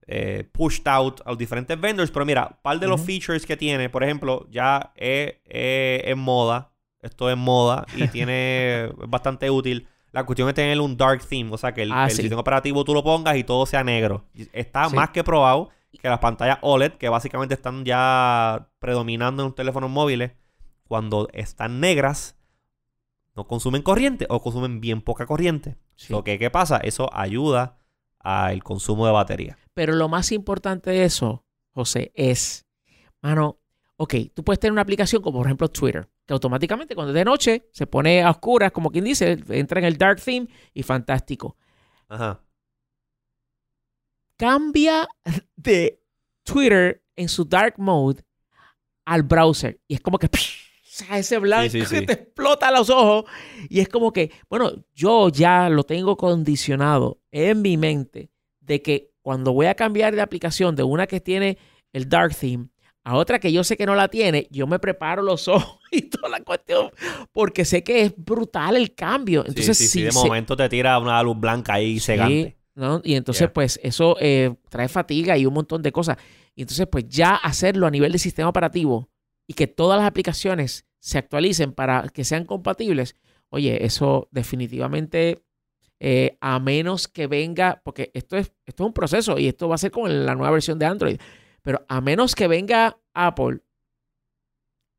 eh, 0.07 0.49
pushed 0.53 0.87
out 0.87 1.21
a 1.25 1.31
los 1.31 1.39
diferentes 1.39 1.81
vendors. 1.81 2.11
Pero 2.11 2.25
mira, 2.27 2.49
un 2.51 2.57
par 2.63 2.79
de 2.81 2.87
los 2.87 3.01
features 3.01 3.47
que 3.47 3.57
tiene, 3.57 3.89
por 3.89 4.03
ejemplo, 4.05 4.47
ya 4.51 4.93
es 4.97 6.17
moda. 6.17 6.73
Esto 7.01 7.31
es 7.31 7.37
moda 7.37 7.85
y 7.97 8.07
tiene 8.09 8.85
es 8.87 8.91
bastante 9.09 9.51
útil. 9.51 9.87
La 10.13 10.25
cuestión 10.25 10.49
es 10.49 10.55
tener 10.55 10.81
un 10.81 10.97
dark 10.97 11.27
theme, 11.27 11.51
o 11.53 11.59
sea 11.59 11.75
que 11.75 11.83
el, 11.83 11.93
Ah, 11.93 12.05
el 12.05 12.11
sí. 12.13 12.23
sistema 12.23 12.41
operativo 12.41 12.85
tú 12.85 12.95
lo 12.95 13.03
pongas 13.03 13.37
y 13.37 13.45
todo 13.45 13.67
sea 13.67 13.83
negro. 13.83 14.25
Está 14.53 14.89
Sí. 14.89 14.95
más 14.95 15.11
que 15.11 15.25
probado 15.25 15.71
que 16.01 16.09
las 16.09 16.19
pantallas 16.21 16.59
OLED, 16.61 16.93
que 16.93 17.09
básicamente 17.09 17.55
están 17.55 17.85
ya 17.85 18.69
predominando 18.79 19.43
en 19.43 19.49
los 19.49 19.55
teléfonos 19.55 19.91
móviles, 19.91 20.33
cuando 20.89 21.29
están 21.33 21.81
negras, 21.81 22.37
no 23.37 23.47
consumen 23.47 23.83
corriente 23.83 24.27
o 24.29 24.41
consumen 24.43 24.81
bien 24.81 25.01
poca 25.03 25.27
corriente. 25.27 25.77
Sí. 25.97 26.13
Lo 26.13 26.23
que, 26.25 26.39
¿Qué 26.39 26.51
pasa? 26.51 26.79
Eso 26.79 27.11
ayuda 27.13 27.79
al 28.25 28.65
consumo 28.65 29.07
de 29.07 29.13
batería. 29.13 29.59
Pero 29.75 29.93
lo 29.93 30.09
más 30.09 30.33
importante 30.33 30.91
de 30.91 31.05
eso, 31.05 31.45
José, 31.73 32.11
es, 32.15 32.67
mano, 33.23 33.61
ok, 33.97 34.15
tú 34.35 34.43
puedes 34.43 34.59
tener 34.59 34.73
una 34.73 34.83
aplicación 34.83 35.23
como 35.23 35.39
por 35.39 35.47
ejemplo 35.47 35.69
Twitter, 35.69 36.09
que 36.27 36.33
automáticamente 36.33 36.95
cuando 36.95 37.13
es 37.13 37.15
de 37.15 37.25
noche 37.25 37.69
se 37.73 37.87
pone 37.87 38.23
a 38.23 38.31
oscuras, 38.31 38.73
como 38.73 38.91
quien 38.91 39.05
dice, 39.05 39.39
entra 39.51 39.79
en 39.79 39.85
el 39.85 39.99
dark 39.99 40.21
theme 40.21 40.49
y 40.73 40.83
fantástico. 40.83 41.57
Ajá. 42.09 42.41
Cambia 44.37 45.07
de 45.55 46.03
Twitter 46.43 47.05
en 47.15 47.29
su 47.29 47.45
dark 47.45 47.75
mode 47.79 48.25
al 49.05 49.23
browser 49.23 49.81
y 49.87 49.95
es 49.95 50.01
como 50.01 50.19
que 50.19 50.29
sea, 50.97 51.19
ese 51.19 51.39
blanco 51.39 51.71
Sí, 51.71 51.81
sí, 51.81 51.87
sí. 51.87 51.95
que 52.01 52.07
te 52.07 52.13
explota 52.15 52.71
los 52.71 52.91
ojos 52.91 53.25
y 53.69 53.81
es 53.81 53.89
como 53.89 54.13
que, 54.13 54.31
bueno, 54.49 54.73
yo 54.95 55.29
ya 55.29 55.69
lo 55.69 55.85
tengo 55.85 56.17
condicionado 56.17 57.21
en 57.33 57.63
mi 57.63 57.77
mente 57.77 58.31
de 58.61 58.81
que 58.83 59.11
cuando 59.23 59.53
voy 59.53 59.67
a 59.67 59.75
cambiar 59.75 60.15
de 60.15 60.21
aplicación 60.21 60.77
de 60.77 60.83
una 60.83 61.07
que 61.07 61.21
tiene 61.21 61.59
el 61.93 62.09
dark 62.09 62.35
theme 62.37 62.69
a 63.03 63.17
otra 63.17 63.39
que 63.39 63.53
yo 63.53 63.65
sé 63.65 63.77
que 63.77 63.85
no 63.87 63.95
la 63.95 64.09
tiene, 64.09 64.47
yo 64.51 64.67
me 64.67 64.79
preparo 64.79 65.23
los 65.23 65.49
ojos 65.49 65.79
y 65.91 66.03
toda 66.03 66.29
la 66.29 66.41
cuestión 66.43 66.91
porque 67.33 67.65
sé 67.65 67.83
que 67.85 68.03
es 68.03 68.15
brutal 68.17 68.77
el 68.77 68.95
cambio. 68.95 69.45
Entonces, 69.47 69.77
sí, 69.77 70.03
de 70.03 70.13
se- 70.13 70.19
momento 70.19 70.57
te 70.57 70.69
tira 70.69 70.99
una 70.99 71.23
luz 71.23 71.39
blanca 71.39 71.75
ahí 71.75 71.99
cegante. 72.01 72.57
¿no? 72.77 73.01
Y 73.05 73.15
entonces, 73.15 73.43
Yeah. 73.43 73.53
pues, 73.53 73.79
eso 73.83 74.17
eh, 74.21 74.55
trae 74.69 74.89
fatiga 74.89 75.37
y 75.39 75.47
un 75.47 75.55
montón 75.55 75.81
de 75.83 75.93
cosas. 75.93 76.17
Y 76.57 76.63
entonces, 76.63 76.87
pues, 76.91 77.05
ya 77.09 77.37
hacerlo 77.37 77.87
a 77.87 77.91
nivel 77.91 78.11
de 78.11 78.19
sistema 78.19 78.49
operativo 78.49 79.09
y 79.47 79.55
que 79.55 79.67
todas 79.67 79.99
las 79.99 80.09
aplicaciones 80.09 80.87
se 81.01 81.19
actualicen 81.19 81.73
para 81.73 82.09
que 82.09 82.25
sean 82.25 82.45
compatibles, 82.45 83.17
oye, 83.51 83.85
eso 83.85 84.29
definitivamente, 84.31 85.45
eh, 86.01 86.37
a 86.41 86.59
menos 86.59 87.09
que 87.09 87.27
venga, 87.27 87.83
porque 87.85 88.11
esto 88.15 88.37
es, 88.37 88.53
esto 88.67 88.85
es 88.85 88.87
un 88.87 88.95
proceso 88.95 89.39
y 89.39 89.49
esto 89.49 89.69
va 89.69 89.75
a 89.75 89.79
ser 89.79 89.91
con 89.91 90.27
la 90.27 90.35
nueva 90.35 90.53
versión 90.53 90.79
de 90.79 90.87
Android, 90.87 91.21
pero 91.63 91.85
a 91.89 92.01
menos 92.01 92.35
que 92.35 92.49
venga 92.49 92.99
Apple 93.13 93.61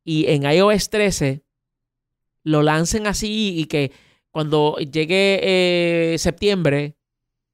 y 0.03 0.27
en 0.27 0.43
iOS 0.43 0.89
13 0.89 1.43
lo 2.43 2.61
lancen 2.61 3.07
así 3.07 3.59
y 3.59 3.65
que 3.65 3.91
cuando 4.29 4.77
llegue 4.77 5.39
eh, 5.41 6.17
septiembre, 6.19 6.95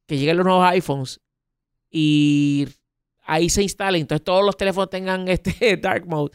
que 0.05 0.17
lleguen 0.17 0.37
los 0.37 0.45
nuevos 0.45 0.65
iPhones 0.65 1.21
y 1.89 2.67
ahí 3.21 3.49
se 3.49 3.63
instale, 3.63 3.99
entonces 3.99 4.25
todos 4.25 4.43
los 4.43 4.57
teléfonos 4.57 4.89
tengan 4.89 5.27
este 5.29 5.77
dark 5.81 6.05
mode 6.05 6.31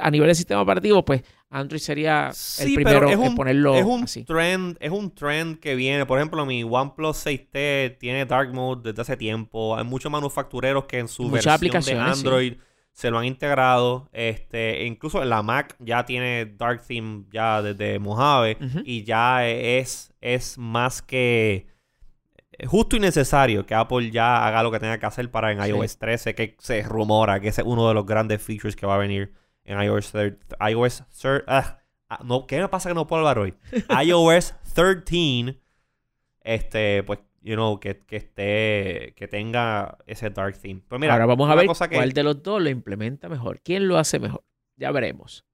a 0.00 0.10
nivel 0.10 0.28
de 0.28 0.34
sistema 0.34 0.62
operativo, 0.62 1.04
pues 1.04 1.22
Android 1.50 1.80
sería 1.80 2.32
el 2.58 2.74
primero 2.74 3.08
en 3.08 3.34
ponerlo 3.34 3.74
es 3.76 3.84
un 3.84 4.04
así. 4.04 4.24
Trend, 4.24 4.76
es 4.80 4.90
un 4.90 5.14
trend 5.14 5.60
que 5.60 5.74
viene. 5.74 6.04
Por 6.04 6.18
ejemplo, 6.18 6.44
mi 6.44 6.64
OnePlus 6.64 7.24
6T 7.26 7.98
tiene 7.98 8.26
Dark 8.26 8.52
Mode 8.52 8.90
desde 8.90 9.02
hace 9.02 9.16
tiempo. 9.16 9.76
Hay 9.76 9.84
muchos 9.84 10.10
manufactureros 10.10 10.86
que 10.86 10.98
en 10.98 11.08
su 11.08 11.30
versión 11.30 11.60
de 11.60 11.92
Android 11.94 12.54
se 12.92 13.10
lo 13.10 13.18
han 13.18 13.24
integrado. 13.26 14.08
Este, 14.12 14.84
incluso 14.84 15.24
la 15.24 15.42
Mac 15.42 15.76
ya 15.78 16.04
tiene 16.04 16.46
Dark 16.46 16.82
Theme 16.86 17.24
ya 17.30 17.62
desde 17.62 17.98
Mojave. 17.98 18.56
Y 18.84 19.04
ya 19.04 19.46
es, 19.46 20.12
es 20.20 20.58
más 20.58 21.02
que 21.02 21.66
justo 22.66 22.96
y 22.96 23.00
necesario 23.00 23.66
que 23.66 23.74
Apple 23.74 24.10
ya 24.10 24.46
haga 24.46 24.62
lo 24.62 24.70
que 24.70 24.78
tenga 24.78 24.98
que 24.98 25.06
hacer 25.06 25.30
para 25.30 25.52
en 25.52 25.64
iOS 25.64 25.98
13, 25.98 26.34
que 26.34 26.56
se 26.58 26.82
rumora 26.82 27.40
que 27.40 27.48
ese 27.48 27.62
es 27.62 27.66
uno 27.66 27.88
de 27.88 27.94
los 27.94 28.06
grandes 28.06 28.42
features 28.42 28.76
que 28.76 28.86
va 28.86 28.94
a 28.94 28.98
venir 28.98 29.32
en 29.64 29.82
iOS, 29.82 30.12
iOS 30.70 31.04
ah, 31.46 31.78
ah, 32.08 32.20
no, 32.24 32.46
¿Qué 32.46 32.60
me 32.60 32.68
pasa 32.68 32.90
que 32.90 32.94
no 32.94 33.06
puedo 33.06 33.20
hablar 33.20 33.38
hoy? 33.38 33.54
iOS 34.04 34.54
13, 34.74 35.58
este, 36.42 37.02
pues, 37.02 37.20
you 37.42 37.54
know, 37.54 37.78
que, 37.80 37.98
que 37.98 38.16
esté, 38.16 39.14
que 39.16 39.28
tenga 39.28 39.98
ese 40.06 40.30
dark 40.30 40.58
theme. 40.58 40.82
Pues 40.88 41.00
mira, 41.00 41.14
ahora 41.14 41.26
vamos 41.26 41.50
a 41.50 41.54
ver 41.54 41.66
cuál 41.66 42.12
de 42.12 42.22
los 42.22 42.42
dos 42.42 42.62
lo 42.62 42.70
implementa 42.70 43.28
mejor. 43.28 43.60
¿Quién 43.62 43.88
lo 43.88 43.98
hace 43.98 44.18
mejor? 44.18 44.44
Ya 44.76 44.90
veremos. 44.90 45.44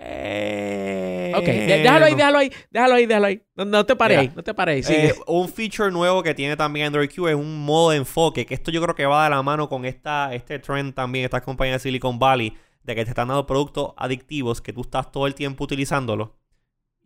Eh, 0.00 1.32
ok, 1.34 1.44
déjalo 1.44 2.04
ahí, 2.06 2.14
déjalo 2.14 2.38
ahí, 2.38 2.52
déjalo 2.70 2.94
ahí, 2.94 3.06
déjalo 3.06 3.26
ahí. 3.26 3.42
No, 3.56 3.84
te 3.84 3.96
paréis, 3.96 4.34
no 4.34 4.44
te 4.44 4.54
paréis. 4.54 4.88
Eh, 4.88 5.12
un 5.26 5.48
feature 5.48 5.90
nuevo 5.90 6.22
que 6.22 6.34
tiene 6.34 6.56
también 6.56 6.86
Android 6.86 7.10
Q 7.12 7.28
es 7.28 7.34
un 7.34 7.64
modo 7.64 7.90
de 7.90 7.96
enfoque, 7.96 8.46
que 8.46 8.54
esto 8.54 8.70
yo 8.70 8.80
creo 8.80 8.94
que 8.94 9.06
va 9.06 9.24
de 9.24 9.30
la 9.30 9.42
mano 9.42 9.68
con 9.68 9.84
esta, 9.84 10.32
este 10.34 10.60
trend 10.60 10.94
también, 10.94 11.24
esta 11.24 11.40
compañía 11.40 11.74
de 11.74 11.78
Silicon 11.80 12.18
Valley, 12.18 12.56
de 12.82 12.94
que 12.94 13.04
te 13.04 13.10
están 13.10 13.28
dando 13.28 13.46
productos 13.46 13.92
adictivos 13.96 14.60
que 14.60 14.72
tú 14.72 14.82
estás 14.82 15.12
todo 15.12 15.26
el 15.26 15.34
tiempo 15.34 15.64
utilizándolos 15.64 16.30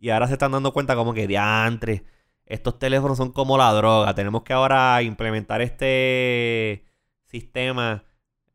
y 0.03 0.09
ahora 0.09 0.27
se 0.27 0.33
están 0.33 0.51
dando 0.51 0.73
cuenta 0.73 0.95
como 0.95 1.13
que 1.13 1.27
diantre, 1.27 2.03
estos 2.45 2.77
teléfonos 2.77 3.17
son 3.17 3.31
como 3.31 3.57
la 3.57 3.71
droga, 3.71 4.13
tenemos 4.13 4.43
que 4.43 4.51
ahora 4.51 5.01
implementar 5.01 5.61
este 5.61 6.83
sistema 7.23 8.03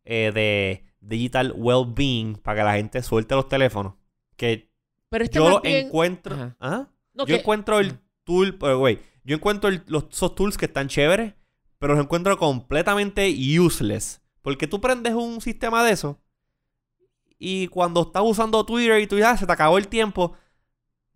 eh, 0.05 0.31
de 0.35 0.85
digital 1.01 1.55
well-being 1.57 2.37
para 2.37 2.61
que 2.61 2.65
la 2.65 2.75
gente 2.75 3.03
suelte 3.03 3.35
los 3.35 3.49
teléfonos. 3.49 3.95
Que 4.37 4.71
Pero 5.09 5.25
este 5.25 5.39
yo 5.39 5.63
encuentro... 5.65 6.55
yo 6.61 7.35
encuentro 7.35 7.79
el 7.79 7.99
tool, 8.25 8.59
güey, 8.59 8.99
yo 9.25 9.37
encuentro 9.37 9.71
los, 9.87 10.05
esos 10.11 10.35
tools 10.35 10.59
que 10.59 10.67
están 10.67 10.89
chéveres, 10.89 11.33
pero 11.79 11.95
los 11.95 12.05
encuentro 12.05 12.37
completamente 12.37 13.35
useless. 13.59 14.21
Porque 14.43 14.67
tú 14.67 14.83
prendes 14.83 15.15
un 15.15 15.41
sistema 15.41 15.83
de 15.83 15.93
eso 15.93 16.21
y 17.39 17.69
cuando 17.69 18.03
estás 18.03 18.23
usando 18.25 18.65
Twitter 18.65 19.01
y 19.01 19.07
tú 19.07 19.19
ya 19.19 19.37
se 19.37 19.47
te 19.47 19.53
acabó 19.53 19.79
el 19.79 19.89
tiempo, 19.89 20.35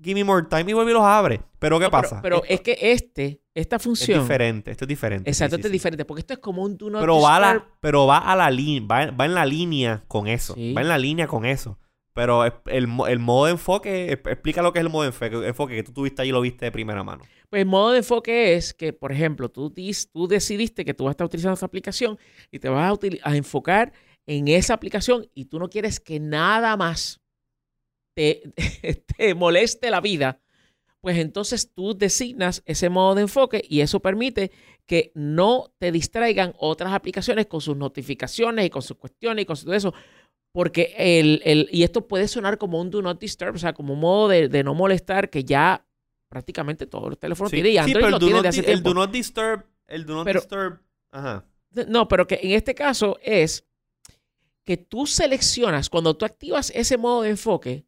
give 0.02 0.14
me 0.14 0.24
more 0.24 0.46
time 0.48 0.70
y 0.70 0.74
vuelve 0.74 0.90
y 0.92 0.94
los 0.94 1.02
abre. 1.02 1.40
Pero 1.58 1.78
¿qué 1.78 1.88
pasa? 1.88 2.20
Pero, 2.22 2.42
es 2.48 2.60
que 2.60 2.76
este, 2.80 3.40
esta 3.54 3.78
función. 3.78 4.20
Es 4.20 4.24
diferente, 4.24 4.70
esto 4.70 4.84
es 4.84 4.88
diferente. 4.88 5.30
Exacto, 5.30 5.56
esto 5.56 5.68
es 5.68 5.72
diferente. 5.72 6.04
Porque 6.04 6.20
esto 6.20 6.34
es 6.34 6.40
como 6.40 6.62
un 6.62 6.76
do 6.76 6.90
pero 6.98 7.20
va, 7.20 7.36
a 7.36 7.40
la, 7.40 7.66
pero 7.80 8.06
va 8.06 8.18
a 8.18 8.36
la 8.36 8.50
línea, 8.50 9.10
va, 9.10 9.24
en 9.24 9.34
la 9.34 9.44
línea 9.44 10.04
con 10.08 10.28
eso. 10.28 10.54
Va 10.54 10.80
en 10.80 10.88
la 10.88 10.98
línea 10.98 11.26
con 11.26 11.44
eso. 11.44 11.78
Pero 12.14 12.44
el, 12.44 12.88
el, 13.08 13.18
modo 13.18 13.46
de 13.46 13.52
enfoque, 13.52 14.12
explica 14.12 14.60
lo 14.60 14.72
que 14.74 14.80
es 14.80 14.84
el 14.84 14.90
modo 14.90 15.04
de 15.04 15.08
enfoque, 15.08 15.48
enfoque 15.48 15.76
que 15.76 15.82
tú 15.82 15.92
tuviste 15.92 16.20
ahí 16.20 16.28
y 16.28 16.32
lo 16.32 16.42
viste 16.42 16.66
de 16.66 16.70
primera 16.70 17.02
mano. 17.02 17.24
Pues 17.48 17.62
el 17.62 17.68
modo 17.68 17.92
de 17.92 17.98
enfoque 17.98 18.54
es 18.54 18.74
que, 18.74 18.92
por 18.92 19.12
ejemplo, 19.12 19.48
tú, 19.48 19.72
tú 20.12 20.28
decidiste 20.28 20.84
que 20.84 20.92
tú 20.92 21.04
vas 21.04 21.10
a 21.10 21.12
estar 21.12 21.26
utilizando 21.26 21.54
esa 21.54 21.64
aplicación 21.64 22.18
y 22.50 22.58
te 22.58 22.68
vas 22.68 22.98
a, 22.98 23.30
a 23.30 23.36
enfocar 23.36 23.94
en 24.26 24.48
esa 24.48 24.74
aplicación 24.74 25.28
y 25.34 25.46
tú 25.46 25.58
no 25.58 25.68
quieres 25.68 26.00
que 26.00 26.20
nada 26.20 26.76
más 26.76 27.20
te, 28.14 28.42
te 29.16 29.34
moleste 29.34 29.90
la 29.90 30.00
vida, 30.00 30.40
pues 31.00 31.18
entonces 31.18 31.72
tú 31.72 31.94
designas 31.94 32.62
ese 32.64 32.88
modo 32.88 33.16
de 33.16 33.22
enfoque 33.22 33.64
y 33.68 33.80
eso 33.80 34.00
permite 34.00 34.52
que 34.86 35.10
no 35.14 35.72
te 35.78 35.90
distraigan 35.90 36.54
otras 36.58 36.92
aplicaciones 36.92 37.46
con 37.46 37.60
sus 37.60 37.76
notificaciones 37.76 38.66
y 38.66 38.70
con 38.70 38.82
sus 38.82 38.96
cuestiones 38.96 39.42
y 39.42 39.46
con 39.46 39.56
todo 39.56 39.74
eso. 39.74 39.94
Porque 40.52 40.94
el, 40.98 41.40
el, 41.44 41.68
y 41.72 41.82
esto 41.82 42.06
puede 42.06 42.28
sonar 42.28 42.58
como 42.58 42.80
un 42.80 42.90
do 42.90 43.00
not 43.00 43.18
disturb, 43.18 43.54
o 43.54 43.58
sea, 43.58 43.72
como 43.72 43.94
un 43.94 44.00
modo 44.00 44.28
de, 44.28 44.62
no 44.62 44.74
molestar 44.74 45.30
que 45.30 45.44
ya 45.44 45.84
prácticamente 46.28 46.86
todos 46.86 47.08
los 47.08 47.18
teléfonos 47.18 47.50
tienen 47.50 47.72
y 47.72 47.78
Android 47.78 48.10
lo 48.10 48.18
tiene 48.18 48.42
de 48.42 48.48
hace 48.48 48.62
tiempo. 48.62 48.90
El 48.90 48.94
do 48.94 48.94
not 48.94 49.10
disturb, 49.10 49.64
el 49.86 50.06
do 50.06 50.14
not 50.14 50.26
disturb, 50.26 50.78
ajá. 51.10 51.44
No, 51.88 52.06
pero 52.06 52.26
que 52.26 52.38
en 52.42 52.50
este 52.50 52.74
caso 52.74 53.18
es 53.22 53.64
que 54.64 54.76
tú 54.76 55.06
seleccionas, 55.06 55.90
cuando 55.90 56.16
tú 56.16 56.24
activas 56.24 56.70
ese 56.74 56.96
modo 56.96 57.22
de 57.22 57.30
enfoque, 57.30 57.86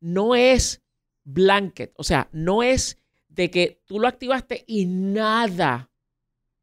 no 0.00 0.34
es 0.34 0.82
blanket, 1.24 1.92
o 1.96 2.04
sea, 2.04 2.28
no 2.32 2.62
es 2.62 2.98
de 3.28 3.50
que 3.50 3.82
tú 3.84 3.98
lo 3.98 4.08
activaste 4.08 4.64
y 4.66 4.86
nada 4.86 5.90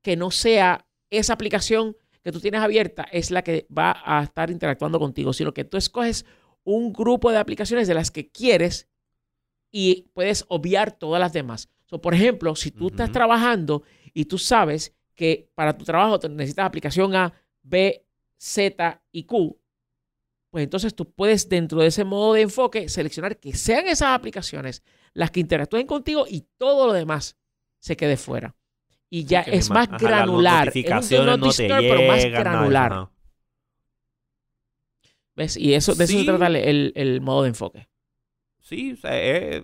que 0.01 0.15
no 0.15 0.31
sea 0.31 0.87
esa 1.09 1.33
aplicación 1.33 1.95
que 2.23 2.31
tú 2.31 2.39
tienes 2.39 2.61
abierta 2.61 3.03
es 3.11 3.31
la 3.31 3.43
que 3.43 3.67
va 3.75 4.01
a 4.03 4.23
estar 4.23 4.49
interactuando 4.49 4.99
contigo, 4.99 5.33
sino 5.33 5.53
que 5.53 5.65
tú 5.65 5.77
escoges 5.77 6.25
un 6.63 6.93
grupo 6.93 7.31
de 7.31 7.37
aplicaciones 7.37 7.87
de 7.87 7.93
las 7.93 8.09
que 8.09 8.31
quieres 8.31 8.89
y 9.71 10.09
puedes 10.13 10.45
obviar 10.47 10.91
todas 10.91 11.19
las 11.19 11.33
demás. 11.33 11.69
por 12.01 12.13
ejemplo, 12.15 12.55
si 12.55 12.71
tú 12.71 12.87
estás 12.87 13.11
trabajando 13.11 13.83
y 14.13 14.25
tú 14.25 14.37
sabes 14.37 14.95
que 15.13 15.51
para 15.53 15.77
tu 15.77 15.85
trabajo 15.85 16.19
necesitas 16.29 16.65
aplicación 16.65 17.15
A, 17.15 17.33
B, 17.61 18.03
Z 18.43 19.01
y 19.13 19.23
Q, 19.23 19.57
pues 20.49 20.65
entonces 20.65 20.93
tú 20.93 21.09
puedes 21.09 21.47
dentro 21.47 21.79
de 21.79 21.87
ese 21.87 22.03
modo 22.03 22.33
de 22.33 22.41
enfoque 22.41 22.89
seleccionar 22.89 23.39
que 23.39 23.53
sean 23.53 23.87
esas 23.87 24.09
aplicaciones 24.09 24.83
las 25.13 25.31
que 25.31 25.39
interactúen 25.39 25.87
contigo 25.87 26.25
y 26.27 26.45
todo 26.57 26.87
lo 26.87 26.93
demás 26.93 27.37
se 27.79 27.95
quede 27.95 28.17
fuera. 28.17 28.53
Y 29.09 29.23
ya 29.23 29.41
es 29.41 29.69
más, 29.69 29.87
granular. 29.87 30.73
Es 30.75 31.11
un 31.11 31.25
no 31.25 31.49
pero 31.55 32.01
más 32.07 32.25
granular. 32.25 33.09
¿Ves? 35.35 35.55
Y 35.55 35.73
eso, 35.73 35.95
de 35.95 36.03
eso 36.03 36.19
se 36.19 36.25
trata 36.25 36.47
el, 36.47 37.21
modo 37.21 37.43
de 37.43 37.49
enfoque. 37.49 37.87
Sí, 38.59 38.99
es, 39.01 39.63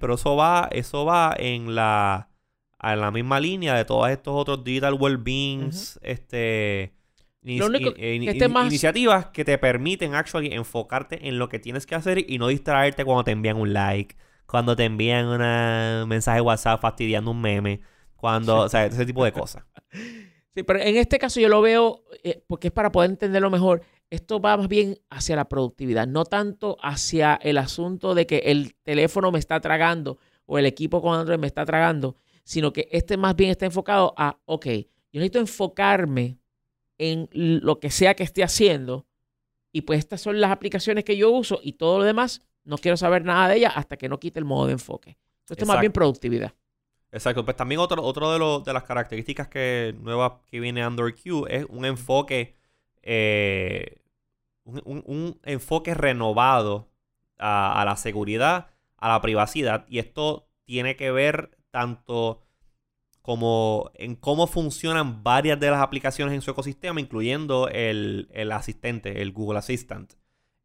pero 0.00 0.14
eso 0.14 0.34
va, 0.34 0.68
eso 0.72 1.04
va 1.04 1.32
en 1.38 1.76
la, 1.76 2.28
en 2.82 3.00
la 3.00 3.12
misma 3.12 3.38
línea 3.38 3.74
de 3.76 3.84
todos 3.84 4.10
estos 4.10 4.34
otros 4.34 4.64
digital 4.64 4.94
well-beings, 4.94 5.98
este 6.02 6.96
iniciativas 7.52 9.26
que 9.26 9.44
te 9.44 9.58
permiten 9.58 10.14
actually 10.14 10.52
enfocarte 10.52 11.28
en 11.28 11.38
lo 11.38 11.48
que 11.48 11.58
tienes 11.58 11.86
que 11.86 11.94
hacer 11.94 12.24
y 12.30 12.38
no 12.38 12.48
distraerte 12.48 13.04
cuando 13.04 13.24
te 13.24 13.30
envían 13.30 13.56
un 13.56 13.72
like, 13.72 14.16
cuando 14.46 14.76
te 14.76 14.84
envían 14.84 15.26
un 15.26 16.08
mensaje 16.08 16.40
WhatsApp 16.40 16.80
fastidiando 16.80 17.30
un 17.30 17.40
meme, 17.40 17.80
cuando, 18.16 18.58
o 18.58 18.68
sea, 18.68 18.86
ese 18.86 19.06
tipo 19.06 19.24
de 19.24 19.32
cosas. 19.32 19.64
Sí, 20.56 20.62
pero 20.62 20.78
en 20.80 20.96
este 20.96 21.18
caso 21.18 21.38
yo 21.38 21.50
lo 21.50 21.60
veo, 21.60 22.02
eh, 22.24 22.42
porque 22.46 22.68
es 22.68 22.72
para 22.72 22.90
poder 22.90 23.10
entenderlo 23.10 23.50
mejor, 23.50 23.82
esto 24.08 24.40
va 24.40 24.56
más 24.56 24.68
bien 24.68 24.98
hacia 25.10 25.36
la 25.36 25.50
productividad, 25.50 26.06
no 26.06 26.24
tanto 26.24 26.78
hacia 26.80 27.34
el 27.34 27.58
asunto 27.58 28.14
de 28.14 28.26
que 28.26 28.38
el 28.38 28.74
teléfono 28.82 29.30
me 29.30 29.38
está 29.38 29.60
tragando 29.60 30.16
o 30.46 30.58
el 30.58 30.64
equipo 30.64 31.02
con 31.02 31.18
Android 31.18 31.38
me 31.38 31.46
está 31.46 31.66
tragando, 31.66 32.16
sino 32.42 32.72
que 32.72 32.88
este 32.90 33.18
más 33.18 33.36
bien 33.36 33.50
está 33.50 33.66
enfocado 33.66 34.14
a, 34.16 34.38
ok, 34.46 34.66
yo 34.66 35.20
necesito 35.20 35.40
enfocarme 35.40 36.38
en 36.98 37.28
lo 37.32 37.80
que 37.80 37.90
sea 37.90 38.14
que 38.14 38.22
esté 38.22 38.42
haciendo. 38.42 39.06
Y 39.72 39.82
pues 39.82 39.98
estas 39.98 40.20
son 40.20 40.40
las 40.40 40.50
aplicaciones 40.50 41.04
que 41.04 41.16
yo 41.16 41.30
uso 41.30 41.60
y 41.62 41.72
todo 41.74 41.98
lo 41.98 42.04
demás 42.04 42.46
no 42.64 42.78
quiero 42.78 42.96
saber 42.96 43.24
nada 43.24 43.48
de 43.48 43.56
ellas 43.56 43.72
hasta 43.76 43.96
que 43.96 44.08
no 44.08 44.18
quite 44.18 44.38
el 44.38 44.44
modo 44.44 44.66
de 44.66 44.72
enfoque. 44.72 45.18
Esto 45.48 45.62
es 45.62 45.66
más 45.66 45.80
bien 45.80 45.92
productividad. 45.92 46.52
Exacto. 47.12 47.44
Pues 47.44 47.56
también 47.56 47.80
otro, 47.80 48.02
otro 48.02 48.32
de, 48.32 48.64
de 48.64 48.72
las 48.72 48.82
características 48.82 49.48
que 49.48 49.94
nuevas 50.00 50.32
que 50.46 50.60
viene 50.60 50.82
Android 50.82 51.14
Q 51.14 51.46
es 51.48 51.64
un 51.68 51.84
enfoque, 51.84 52.56
eh, 53.02 54.00
un, 54.64 55.38
enfoque 55.44 55.94
renovado 55.94 56.90
a, 57.38 57.80
a 57.80 57.84
la 57.84 57.96
seguridad, 57.96 58.70
a 58.96 59.08
la 59.08 59.20
privacidad. 59.20 59.86
Y 59.88 60.00
esto 60.00 60.48
tiene 60.64 60.96
que 60.96 61.12
ver 61.12 61.56
tanto 61.70 62.42
como 63.26 63.90
en 63.94 64.14
cómo 64.14 64.46
funcionan 64.46 65.24
varias 65.24 65.58
de 65.58 65.68
las 65.68 65.80
aplicaciones 65.80 66.32
en 66.32 66.42
su 66.42 66.52
ecosistema, 66.52 67.00
incluyendo 67.00 67.68
el, 67.68 68.28
asistente, 68.52 69.20
el 69.20 69.32
Google 69.32 69.58
Assistant. 69.58 70.12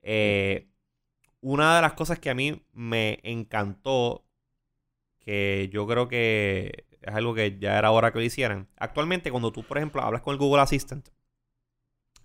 Eh, 0.04 0.69
una 1.39 1.78
de 1.78 1.82
las 1.82 1.93
cosas 1.93 2.19
que 2.19 2.30
a 2.30 2.36
mí 2.36 2.63
me 2.71 3.19
encantó, 3.24 4.28
que 5.17 5.71
yo 5.74 5.88
creo 5.88 6.08
que 6.08 6.86
es 7.02 7.15
algo 7.15 7.34
que 7.34 7.58
ya 7.58 7.80
era 7.80 7.89
hora 7.89 8.13
que 8.13 8.19
lo 8.19 8.26
hicieran. 8.26 8.69
Actualmente, 8.78 9.32
cuando 9.32 9.52
tú, 9.52 9.63
por 9.63 9.80
ejemplo, 9.80 10.04
hablas 10.04 10.21
con 10.21 10.34
el 10.34 10.38
Google 10.38 10.62
Assistant, 10.62 11.10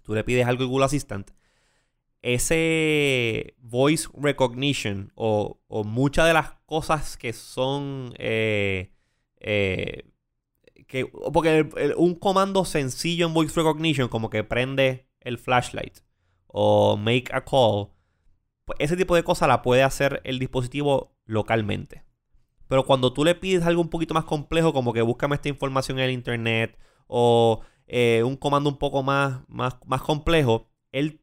tú 0.03 0.13
le 0.13 0.23
pides 0.23 0.47
algo 0.47 0.65
al 0.65 0.69
Google 0.69 0.85
Assistant, 0.85 1.31
ese 2.21 3.55
voice 3.57 4.07
recognition 4.13 5.13
o, 5.15 5.63
o 5.67 5.83
muchas 5.83 6.27
de 6.27 6.35
las 6.35 6.53
cosas 6.67 7.17
que 7.17 7.33
son 7.33 8.13
eh, 8.19 8.93
eh, 9.41 10.03
que 10.87 11.07
porque 11.07 11.69
un 11.97 12.15
comando 12.15 12.65
sencillo 12.65 13.27
en 13.27 13.35
voice 13.35 13.55
recognition 13.55 14.09
como 14.09 14.31
que 14.31 14.45
prende 14.45 15.09
el 15.21 15.39
flashlight 15.39 15.99
o 16.47 16.97
make 16.97 17.27
a 17.33 17.45
call 17.45 17.91
pues 18.65 18.79
ese 18.81 18.97
tipo 18.97 19.15
de 19.15 19.25
cosas 19.25 19.49
la 19.49 19.63
puede 19.63 19.83
hacer 19.83 20.21
el 20.25 20.39
dispositivo 20.39 21.17
localmente. 21.25 22.05
Pero 22.69 22.85
cuando 22.85 23.13
tú 23.13 23.25
le 23.25 23.37
pides 23.37 23.65
algo 23.65 23.81
un 23.81 23.91
poquito 23.91 24.13
más 24.13 24.25
complejo 24.25 24.73
como 24.73 24.93
que 24.93 25.03
búscame 25.03 25.37
esta 25.37 25.49
información 25.49 25.99
en 25.99 26.07
el 26.07 26.11
internet 26.11 26.79
o 27.07 27.61
eh, 27.87 28.23
un 28.25 28.37
comando 28.37 28.69
un 28.69 28.79
poco 28.79 29.05
más, 29.05 29.41
más, 29.49 29.77
más 29.87 30.03
complejo 30.03 30.69
él 30.91 31.21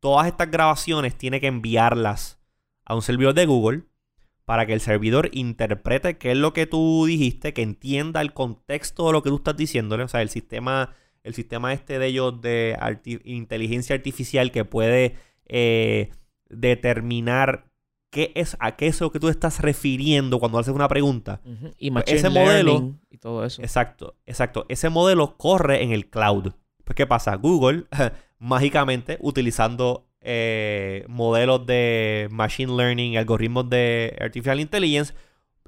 todas 0.00 0.26
estas 0.26 0.50
grabaciones 0.50 1.16
tiene 1.16 1.40
que 1.40 1.46
enviarlas 1.46 2.40
a 2.84 2.94
un 2.94 3.02
servidor 3.02 3.34
de 3.34 3.46
Google 3.46 3.84
para 4.44 4.66
que 4.66 4.74
el 4.74 4.80
servidor 4.80 5.30
interprete 5.32 6.18
qué 6.18 6.32
es 6.32 6.36
lo 6.36 6.52
que 6.52 6.66
tú 6.66 7.06
dijiste, 7.06 7.52
que 7.54 7.62
entienda 7.62 8.20
el 8.20 8.32
contexto 8.32 9.06
de 9.06 9.12
lo 9.12 9.22
que 9.22 9.30
tú 9.30 9.36
estás 9.36 9.56
diciéndole. 9.56 10.02
O 10.02 10.08
sea, 10.08 10.22
el 10.22 10.28
sistema, 10.28 10.94
el 11.22 11.34
sistema 11.34 11.72
este 11.72 11.98
de 11.98 12.06
ellos 12.06 12.40
de 12.40 12.76
inteligencia 13.24 13.96
artificial 13.96 14.50
que 14.50 14.64
puede 14.64 15.14
eh, 15.46 16.10
determinar 16.48 17.70
qué 18.10 18.32
es, 18.34 18.56
a 18.60 18.76
qué 18.76 18.86
es 18.86 19.00
lo 19.00 19.10
que 19.10 19.18
tú 19.18 19.28
estás 19.28 19.60
refiriendo 19.60 20.38
cuando 20.38 20.58
haces 20.58 20.74
una 20.74 20.88
pregunta. 20.88 21.40
Y 21.78 21.90
pues 21.90 22.04
ese 22.06 22.28
modelo 22.30 22.94
y 23.10 23.18
todo 23.18 23.44
eso. 23.44 23.62
Exacto, 23.62 24.14
exacto. 24.26 24.66
Ese 24.68 24.88
modelo 24.90 25.36
corre 25.36 25.82
en 25.82 25.92
el 25.92 26.08
cloud. 26.08 26.52
Pues, 26.84 26.94
¿qué 26.94 27.06
pasa? 27.06 27.34
Google 27.36 27.86
mágicamente 28.38 29.18
utilizando 29.20 30.06
eh, 30.24 31.04
modelos 31.06 31.66
de 31.66 32.28
machine 32.30 32.74
learning, 32.74 33.18
algoritmos 33.18 33.68
de 33.68 34.16
artificial 34.20 34.58
intelligence, 34.58 35.14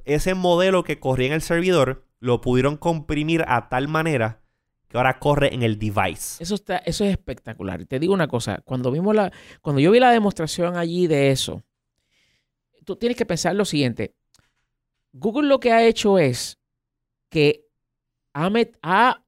ese 0.04 0.34
modelo 0.34 0.82
que 0.82 0.98
corría 0.98 1.28
en 1.28 1.32
el 1.34 1.42
servidor 1.42 2.06
lo 2.20 2.40
pudieron 2.40 2.76
comprimir 2.76 3.44
a 3.46 3.68
tal 3.68 3.86
manera 3.86 4.40
que 4.88 4.96
ahora 4.96 5.18
corre 5.18 5.54
en 5.54 5.62
el 5.62 5.78
device. 5.78 6.42
Eso 6.42 6.54
está, 6.54 6.78
eso 6.78 7.04
es 7.04 7.10
espectacular. 7.10 7.84
Te 7.84 7.98
digo 7.98 8.14
una 8.14 8.28
cosa, 8.28 8.62
cuando 8.64 8.90
vimos 8.90 9.14
la, 9.14 9.30
cuando 9.60 9.80
yo 9.80 9.90
vi 9.90 10.00
la 10.00 10.10
demostración 10.10 10.76
allí 10.76 11.06
de 11.06 11.30
eso, 11.30 11.62
tú 12.84 12.96
tienes 12.96 13.18
que 13.18 13.26
pensar 13.26 13.54
lo 13.54 13.64
siguiente. 13.64 14.14
Google 15.12 15.48
lo 15.48 15.60
que 15.60 15.72
ha 15.72 15.84
hecho 15.84 16.18
es 16.18 16.58
que 17.28 17.66
ha, 18.32 18.50
ha, 18.82 19.24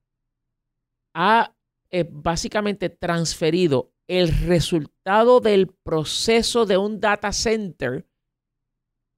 ha 1.13 1.55
eh, 1.91 2.07
básicamente 2.09 2.89
transferido 2.89 3.91
el 4.09 4.35
resultado 4.47 5.39
del 5.39 5.67
proceso 5.67 6.65
de 6.65 6.77
un 6.77 6.99
data 6.99 7.31
center 7.31 8.07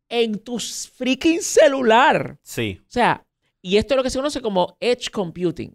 en 0.10 0.38
tu 0.38 0.60
freaking 0.60 1.42
celular. 1.42 2.38
Sí. 2.44 2.82
O 2.82 2.90
sea, 2.90 3.26
y 3.62 3.78
esto 3.78 3.94
es 3.94 3.96
lo 3.96 4.04
que 4.04 4.10
se 4.10 4.20
conoce 4.20 4.42
como 4.42 4.76
edge 4.82 5.10
computing. 5.10 5.74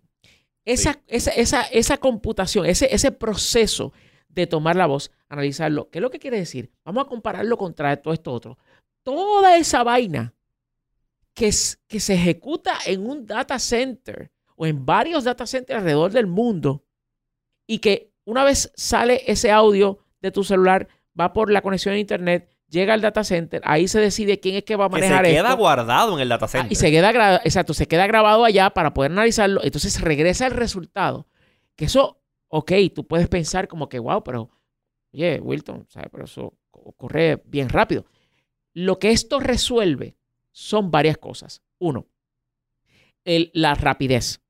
Esa, 0.67 1.01
esa, 1.07 1.63
esa, 1.63 1.97
computación, 1.97 2.67
ese, 2.67 2.95
ese 2.95 3.11
proceso 3.11 3.95
de 4.29 4.47
tomar 4.47 4.77
la 4.77 4.85
voz, 4.85 5.11
analizarlo, 5.31 5.89
¿qué 5.89 5.99
es 5.99 6.03
lo 6.03 6.11
que 6.11 6.19
quiere 6.19 6.39
decir? 6.39 6.71
Vamos 6.85 7.07
a 7.07 7.09
compararlo 7.09 7.57
contra 7.57 7.97
todo 7.97 8.13
esto 8.13 8.33
otro. 8.33 8.59
Toda 9.03 9.57
esa 9.57 9.83
vaina 9.83 10.35
que, 11.33 11.51
que 11.89 12.01
se 12.01 12.15
ejecuta 12.15 12.75
en 12.85 13.09
un 13.09 13.25
data 13.25 13.59
center 13.59 14.31
o 14.57 14.67
en 14.67 14.85
varios 14.85 15.25
data 15.25 15.47
centers 15.47 15.79
alrededor 15.79 16.13
del 16.13 16.27
mundo, 16.27 16.85
y 17.67 17.79
que 17.79 18.13
una 18.27 18.45
vez 18.45 18.71
sale 18.75 19.23
ese 19.27 19.51
audio 19.51 20.01
de 20.21 20.31
tu 20.31 20.45
celular, 20.45 20.89
va 21.19 21.33
por 21.33 21.51
la 21.51 21.63
conexión 21.63 21.95
a 21.95 21.99
internet, 21.99 22.51
llega 22.69 22.93
al 22.93 23.01
data 23.01 23.25
center, 23.25 23.63
ahí 23.65 23.89
se 23.89 24.01
decide 24.01 24.41
quién 24.41 24.57
es 24.57 24.65
que 24.65 24.77
va 24.77 24.87
a 24.87 24.89
manejar 24.89 25.23
que 25.23 25.31
se 25.31 25.37
queda 25.37 25.55
guardado 25.55 26.15
en 26.15 26.21
el 26.21 26.29
data 26.29 26.45
ah, 26.45 26.49
center. 26.49 26.73
y 26.73 26.75
se 26.75 26.91
queda, 26.91 27.37
exacto, 27.37 27.73
se 27.73 27.87
queda 27.87 28.07
grabado 28.07 28.45
allá 28.45 28.71
para 28.71 28.93
poder 28.93 29.13
analizarlo. 29.13 29.63
Entonces 29.63 30.01
regresa 30.01 30.47
el 30.47 30.53
resultado. 30.53 31.29
Que 31.77 31.85
eso, 31.87 32.21
ok, 32.49 32.73
tú 32.95 33.07
puedes 33.07 33.29
pensar 33.29 33.69
como 33.69 33.89
que, 33.89 33.99
wow, 33.99 34.23
pero, 34.25 34.51
oye, 35.13 35.41
Wilton, 35.41 35.87
¿sabes? 35.89 36.09
Pero 36.11 36.25
eso 36.25 36.55
ocurre 36.71 37.43
bien 37.47 37.69
rápido. 37.69 38.07
Lo 38.73 38.99
que 38.99 39.13
esto 39.13 39.39
resuelve 39.41 40.17
son 40.51 40.91
varias 40.91 41.19
cosas. 41.19 41.63
Uno, 41.79 42.07
el, 43.25 43.51
la 43.55 43.75
rapidez. 43.75 44.41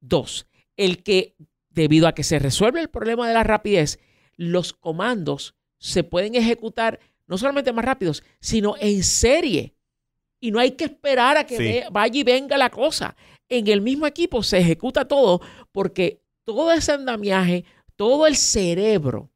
Dos, 0.00 0.46
el 0.76 1.02
que 1.02 1.36
debido 1.76 2.08
a 2.08 2.14
que 2.14 2.24
se 2.24 2.38
resuelve 2.38 2.80
el 2.80 2.88
problema 2.88 3.28
de 3.28 3.34
la 3.34 3.44
rapidez, 3.44 4.00
los 4.36 4.72
comandos 4.72 5.54
se 5.78 6.02
pueden 6.02 6.34
ejecutar 6.34 6.98
no 7.26 7.36
solamente 7.36 7.72
más 7.72 7.84
rápidos, 7.84 8.24
sino 8.40 8.76
en 8.80 9.04
serie. 9.04 9.74
Y 10.40 10.50
no 10.50 10.58
hay 10.58 10.72
que 10.72 10.84
esperar 10.84 11.36
a 11.36 11.44
que 11.44 11.84
vaya 11.92 12.18
y 12.18 12.24
venga 12.24 12.56
la 12.56 12.70
cosa. 12.70 13.14
En 13.48 13.68
el 13.68 13.82
mismo 13.82 14.06
equipo 14.06 14.42
se 14.42 14.58
ejecuta 14.58 15.06
todo 15.06 15.40
porque 15.70 16.22
todo 16.44 16.72
ese 16.72 16.92
andamiaje, 16.92 17.64
todo 17.94 18.26
el 18.26 18.36
cerebro 18.36 19.30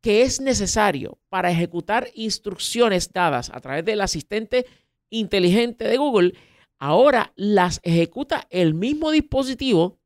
que 0.00 0.22
es 0.22 0.40
necesario 0.40 1.18
para 1.28 1.50
ejecutar 1.50 2.08
instrucciones 2.14 3.12
dadas 3.12 3.50
a 3.52 3.60
través 3.60 3.84
del 3.84 4.00
asistente 4.00 4.66
inteligente 5.10 5.88
de 5.88 5.96
Google, 5.96 6.34
ahora 6.78 7.32
las 7.34 7.80
ejecuta 7.82 8.46
el 8.50 8.74
mismo 8.74 9.10
dispositivo 9.10 9.97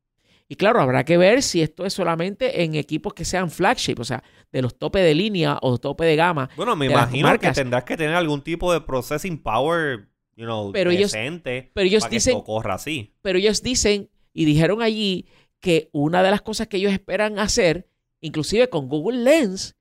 y 0.52 0.54
claro, 0.54 0.82
habrá 0.82 1.02
que 1.02 1.16
ver 1.16 1.42
si 1.42 1.62
esto 1.62 1.86
es 1.86 1.94
solamente 1.94 2.62
en 2.62 2.74
equipos 2.74 3.14
que 3.14 3.24
sean 3.24 3.50
flagship, 3.50 3.94
o 3.98 4.04
sea, 4.04 4.22
de 4.52 4.60
los 4.60 4.76
tope 4.76 4.98
de 4.98 5.14
línea 5.14 5.58
o 5.62 5.78
tope 5.78 6.04
de 6.04 6.14
gama. 6.14 6.50
Bueno, 6.56 6.76
me 6.76 6.84
imagino 6.84 7.38
que 7.38 7.52
tendrás 7.52 7.84
que 7.84 7.96
tener 7.96 8.14
algún 8.14 8.42
tipo 8.42 8.70
de 8.70 8.82
processing 8.82 9.42
power, 9.42 10.10
you 10.36 10.44
know, 10.44 10.70
pero 10.70 10.90
decente 10.90 11.70
pero 11.72 11.86
ellos 11.86 12.02
para 12.02 12.10
dicen, 12.10 12.34
que 12.34 12.38
esto 12.40 12.44
corra 12.44 12.74
así. 12.74 13.14
Pero 13.22 13.38
ellos 13.38 13.62
dicen 13.62 14.10
y 14.34 14.44
dijeron 14.44 14.82
allí 14.82 15.24
que 15.58 15.88
una 15.92 16.22
de 16.22 16.30
las 16.30 16.42
cosas 16.42 16.66
que 16.66 16.76
ellos 16.76 16.92
esperan 16.92 17.38
hacer, 17.38 17.88
inclusive 18.20 18.68
con 18.68 18.90
Google 18.90 19.24
Lens, 19.24 19.74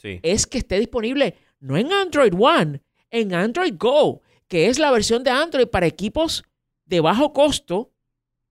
es 0.00 0.46
que 0.46 0.58
esté 0.58 0.78
disponible 0.78 1.34
no 1.58 1.76
en 1.76 1.92
Android 1.92 2.34
One, 2.38 2.82
en 3.10 3.34
Android 3.34 3.74
Go, 3.76 4.22
que 4.46 4.68
es 4.68 4.78
la 4.78 4.92
versión 4.92 5.24
de 5.24 5.30
Android 5.32 5.66
para 5.66 5.88
equipos 5.88 6.44
de 6.86 7.00
bajo 7.00 7.32
costo 7.32 7.90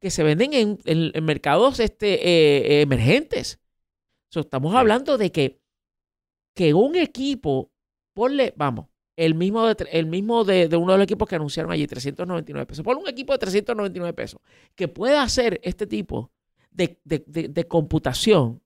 que 0.04 0.12
se 0.12 0.22
venden 0.22 0.78
en, 0.84 1.24
mercados 1.24 1.80
este, 1.80 2.28
eh, 2.28 2.82
emergentes. 2.82 3.62
estamos 4.36 4.76
hablando 4.76 5.18
de 5.18 5.32
que, 5.32 5.62
que 6.54 6.74
un 6.74 6.98
equipo, 6.98 7.72
ponle, 8.14 8.54
vamos, 8.58 8.88
el 9.16 9.34
mismo, 9.34 9.66
de, 9.66 9.88
el 9.94 10.08
mismo 10.08 10.44
de, 10.44 10.68
uno 10.76 10.92
de 10.92 10.98
los 10.98 11.06
equipos 11.06 11.26
que 11.26 11.38
anunciaron 11.38 11.72
allí, 11.72 11.88
399 11.88 12.66
pesos. 12.66 12.84
Ponle 12.84 13.02
un 13.02 13.08
equipo 13.08 13.32
de 13.32 13.40
399 13.40 14.14
pesos 14.14 14.42
que 14.76 14.90
pueda 14.90 15.24
hacer 15.24 15.62
este 15.64 15.88
tipo 15.88 16.34
de, 16.70 17.66
computación 17.70 18.62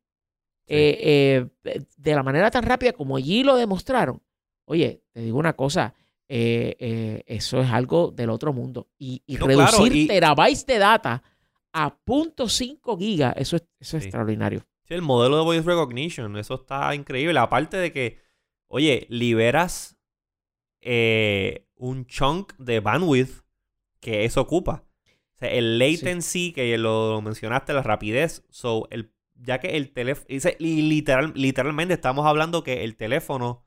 eh, 0.66 1.46
eh, 1.64 1.82
de 1.98 2.16
la 2.16 2.24
manera 2.24 2.50
tan 2.50 2.64
rápida 2.64 2.94
como 2.94 3.16
allí 3.16 3.44
lo 3.44 3.58
demostraron. 3.58 4.24
Oye, 4.66 5.04
te 5.14 5.22
digo 5.22 5.38
una 5.38 5.54
cosa, 5.54 5.94
eh, 6.30 6.76
eh, 6.80 7.24
eso 7.26 7.62
es 7.62 7.70
algo 7.70 8.12
del 8.12 8.30
otro 8.30 8.54
mundo. 8.54 8.90
Y, 8.98 9.24
reducir 9.38 10.08
terabytes 10.08 10.66
de 10.66 10.78
data 10.78 11.24
a 11.74 11.96
.5 12.06 12.98
gigas, 12.98 13.34
eso 13.38 13.56
es, 13.56 13.64
eso 13.80 13.98
es 13.98 14.04
extraordinario. 14.04 14.66
Sí, 14.88 14.94
el 14.94 15.02
modelo 15.02 15.38
de 15.38 15.44
voice 15.44 15.64
recognition, 15.64 16.38
eso 16.38 16.56
está 16.56 16.94
increíble. 16.96 17.38
Aparte 17.40 17.78
de 17.78 17.92
que, 17.92 18.20
oye, 18.68 19.06
liberas 19.10 19.98
eh, 20.82 21.68
un 21.76 22.06
chunk 22.06 22.54
de 22.58 22.80
bandwidth 22.80 23.44
que 24.00 24.26
eso 24.26 24.42
ocupa. 24.42 24.86
O 25.36 25.40
sea, 25.40 25.50
el 25.50 25.78
latency, 25.78 26.52
que 26.52 26.78
lo 26.78 27.22
mencionaste, 27.22 27.74
la 27.74 27.84
rapidez. 27.84 28.46
So, 28.50 28.88
el, 28.90 29.12
ya 29.36 29.60
que 29.60 29.78
el 29.78 29.92
teléfono. 29.92 30.28
Literal, 30.60 31.34
literalmente 31.36 31.94
estamos 31.94 32.26
hablando 32.26 32.64
que 32.64 32.84
el 32.84 32.96
teléfono 32.96 33.67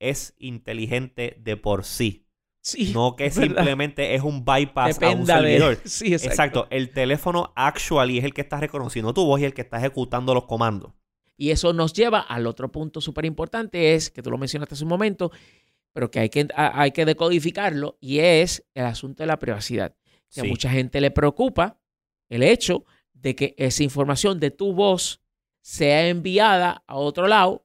es 0.00 0.34
inteligente 0.38 1.36
de 1.40 1.56
por 1.56 1.84
sí. 1.84 2.26
Sí, 2.62 2.92
no 2.92 3.16
que 3.16 3.30
simplemente 3.30 4.14
es 4.14 4.22
un 4.22 4.44
bypass 4.44 5.00
a 5.00 5.10
un 5.10 5.26
servidor. 5.26 5.78
Sí, 5.84 6.12
exacto. 6.12 6.66
El 6.70 6.90
teléfono 6.90 7.52
actually 7.56 8.18
es 8.18 8.24
el 8.24 8.34
que 8.34 8.42
está 8.42 8.60
reconociendo 8.60 9.14
tu 9.14 9.24
voz 9.24 9.40
y 9.40 9.44
el 9.44 9.54
que 9.54 9.62
está 9.62 9.78
ejecutando 9.78 10.34
los 10.34 10.44
comandos. 10.44 10.92
Y 11.36 11.52
eso 11.52 11.72
nos 11.72 11.94
lleva 11.94 12.20
al 12.20 12.46
otro 12.46 12.70
punto 12.70 13.00
súper 13.00 13.24
importante, 13.24 13.94
es 13.94 14.10
que 14.10 14.20
tú 14.20 14.30
lo 14.30 14.36
mencionaste 14.36 14.74
hace 14.74 14.84
un 14.84 14.90
momento, 14.90 15.32
pero 15.94 16.10
que 16.10 16.20
hay 16.20 16.28
que, 16.28 16.48
hay 16.54 16.90
que 16.90 17.06
decodificarlo, 17.06 17.96
y 17.98 18.18
es 18.18 18.66
el 18.74 18.84
asunto 18.84 19.22
de 19.22 19.28
la 19.28 19.38
privacidad. 19.38 19.96
Que 20.30 20.42
a 20.42 20.44
mucha 20.44 20.68
gente 20.68 21.00
le 21.00 21.10
preocupa 21.10 21.80
el 22.28 22.42
hecho 22.42 22.84
de 23.14 23.34
que 23.34 23.54
esa 23.56 23.82
información 23.82 24.38
de 24.38 24.50
tu 24.50 24.74
voz 24.74 25.22
sea 25.62 26.08
enviada 26.08 26.84
a 26.86 26.96
otro 26.96 27.26
lado 27.26 27.64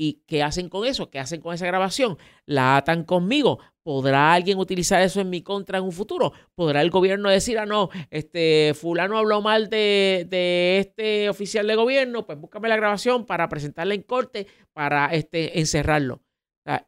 ¿Y 0.00 0.22
qué 0.28 0.44
hacen 0.44 0.68
con 0.68 0.86
eso? 0.86 1.10
¿Qué 1.10 1.18
hacen 1.18 1.40
con 1.40 1.52
esa 1.52 1.66
grabación? 1.66 2.18
La 2.46 2.76
atan 2.76 3.02
conmigo. 3.02 3.58
¿Podrá 3.82 4.32
alguien 4.32 4.58
utilizar 4.58 5.02
eso 5.02 5.20
en 5.20 5.28
mi 5.28 5.42
contra 5.42 5.78
en 5.78 5.84
un 5.84 5.90
futuro? 5.90 6.32
¿Podrá 6.54 6.82
el 6.82 6.90
gobierno 6.90 7.28
decir, 7.28 7.58
ah, 7.58 7.66
no, 7.66 7.90
este 8.10 8.74
fulano 8.74 9.18
habló 9.18 9.42
mal 9.42 9.68
de, 9.68 10.24
de 10.30 10.78
este 10.78 11.28
oficial 11.28 11.66
de 11.66 11.74
gobierno, 11.74 12.24
pues 12.24 12.38
búscame 12.38 12.68
la 12.68 12.76
grabación 12.76 13.26
para 13.26 13.48
presentarla 13.48 13.94
en 13.94 14.02
corte, 14.02 14.46
para 14.72 15.06
este, 15.06 15.58
encerrarlo? 15.58 16.22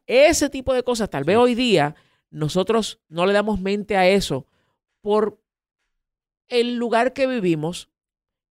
ese 0.05 0.51
tipo 0.51 0.75
de 0.75 0.83
cosas, 0.83 1.09
tal 1.09 1.23
vez 1.23 1.37
hoy 1.37 1.55
día 1.55 1.95
nosotros 2.29 3.01
no 3.09 3.25
le 3.25 3.33
damos 3.33 3.59
mente 3.59 3.97
a 3.97 4.07
eso 4.07 4.45
por 5.01 5.41
el 6.49 6.75
lugar 6.75 7.13
que 7.13 7.25
vivimos 7.25 7.89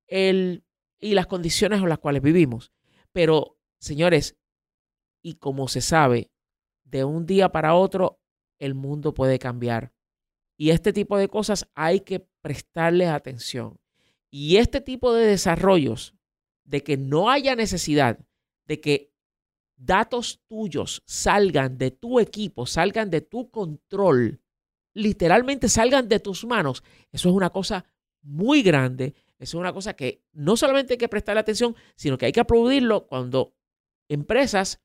el, 0.07 0.63
y 0.99 1.13
las 1.13 1.27
condiciones 1.27 1.81
en 1.81 1.89
las 1.89 1.99
cuales 1.99 2.23
vivimos. 2.23 2.71
Pero, 3.13 3.59
señores, 3.77 4.38
y 5.21 5.35
como 5.35 5.67
se 5.67 5.81
sabe, 5.81 6.31
de 6.83 7.03
un 7.03 7.25
día 7.25 7.49
para 7.49 7.75
otro 7.75 8.19
el 8.59 8.75
mundo 8.75 9.13
puede 9.13 9.39
cambiar. 9.39 9.93
Y 10.57 10.71
este 10.71 10.91
tipo 10.91 11.17
de 11.17 11.29
cosas 11.29 11.69
hay 11.75 12.01
que 12.01 12.27
prestarles 12.41 13.09
atención. 13.09 13.79
Y 14.29 14.57
este 14.57 14.81
tipo 14.81 15.13
de 15.13 15.25
desarrollos, 15.25 16.15
de 16.65 16.83
que 16.83 16.97
no 16.97 17.29
haya 17.29 17.55
necesidad 17.55 18.19
de 18.67 18.79
que 18.79 19.11
datos 19.75 20.41
tuyos 20.47 21.01
salgan 21.05 21.77
de 21.77 21.91
tu 21.91 22.19
equipo, 22.19 22.65
salgan 22.65 23.09
de 23.09 23.21
tu 23.21 23.49
control, 23.49 24.41
literalmente 24.93 25.69
salgan 25.69 26.07
de 26.07 26.19
tus 26.19 26.45
manos, 26.45 26.83
eso 27.11 27.29
es 27.29 27.35
una 27.35 27.49
cosa 27.49 27.85
muy 28.21 28.61
grande. 28.61 29.15
Eso 29.39 29.57
es 29.57 29.61
una 29.61 29.73
cosa 29.73 29.95
que 29.95 30.25
no 30.33 30.57
solamente 30.57 30.93
hay 30.93 30.97
que 30.97 31.07
prestarle 31.07 31.39
atención, 31.39 31.75
sino 31.95 32.17
que 32.17 32.25
hay 32.25 32.31
que 32.33 32.41
aplaudirlo 32.41 33.07
cuando 33.07 33.55
empresas 34.09 34.81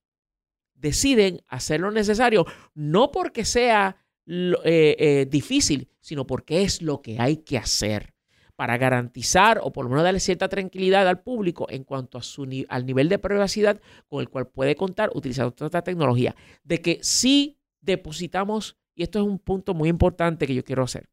deciden 0.74 1.42
hacer 1.48 1.80
lo 1.80 1.90
necesario, 1.90 2.46
no 2.74 3.10
porque 3.10 3.44
sea 3.44 3.96
eh, 4.26 4.96
eh, 4.98 5.26
difícil, 5.30 5.88
sino 6.00 6.26
porque 6.26 6.62
es 6.62 6.82
lo 6.82 7.02
que 7.02 7.18
hay 7.18 7.38
que 7.38 7.58
hacer 7.58 8.14
para 8.56 8.76
garantizar 8.78 9.60
o 9.62 9.72
por 9.72 9.84
lo 9.84 9.90
menos 9.90 10.04
darle 10.04 10.20
cierta 10.20 10.48
tranquilidad 10.48 11.08
al 11.08 11.22
público 11.22 11.66
en 11.70 11.84
cuanto 11.84 12.18
a 12.18 12.22
su, 12.22 12.46
al 12.68 12.86
nivel 12.86 13.08
de 13.08 13.18
privacidad 13.18 13.80
con 14.08 14.20
el 14.20 14.28
cual 14.28 14.46
puede 14.46 14.76
contar 14.76 15.10
utilizando 15.14 15.52
toda 15.52 15.66
esta 15.66 15.82
tecnología. 15.82 16.36
De 16.62 16.80
que 16.80 17.00
si 17.02 17.58
depositamos, 17.80 18.78
y 18.94 19.02
esto 19.02 19.18
es 19.18 19.26
un 19.26 19.38
punto 19.38 19.74
muy 19.74 19.88
importante 19.88 20.46
que 20.46 20.54
yo 20.54 20.64
quiero 20.64 20.84
hacer, 20.84 21.08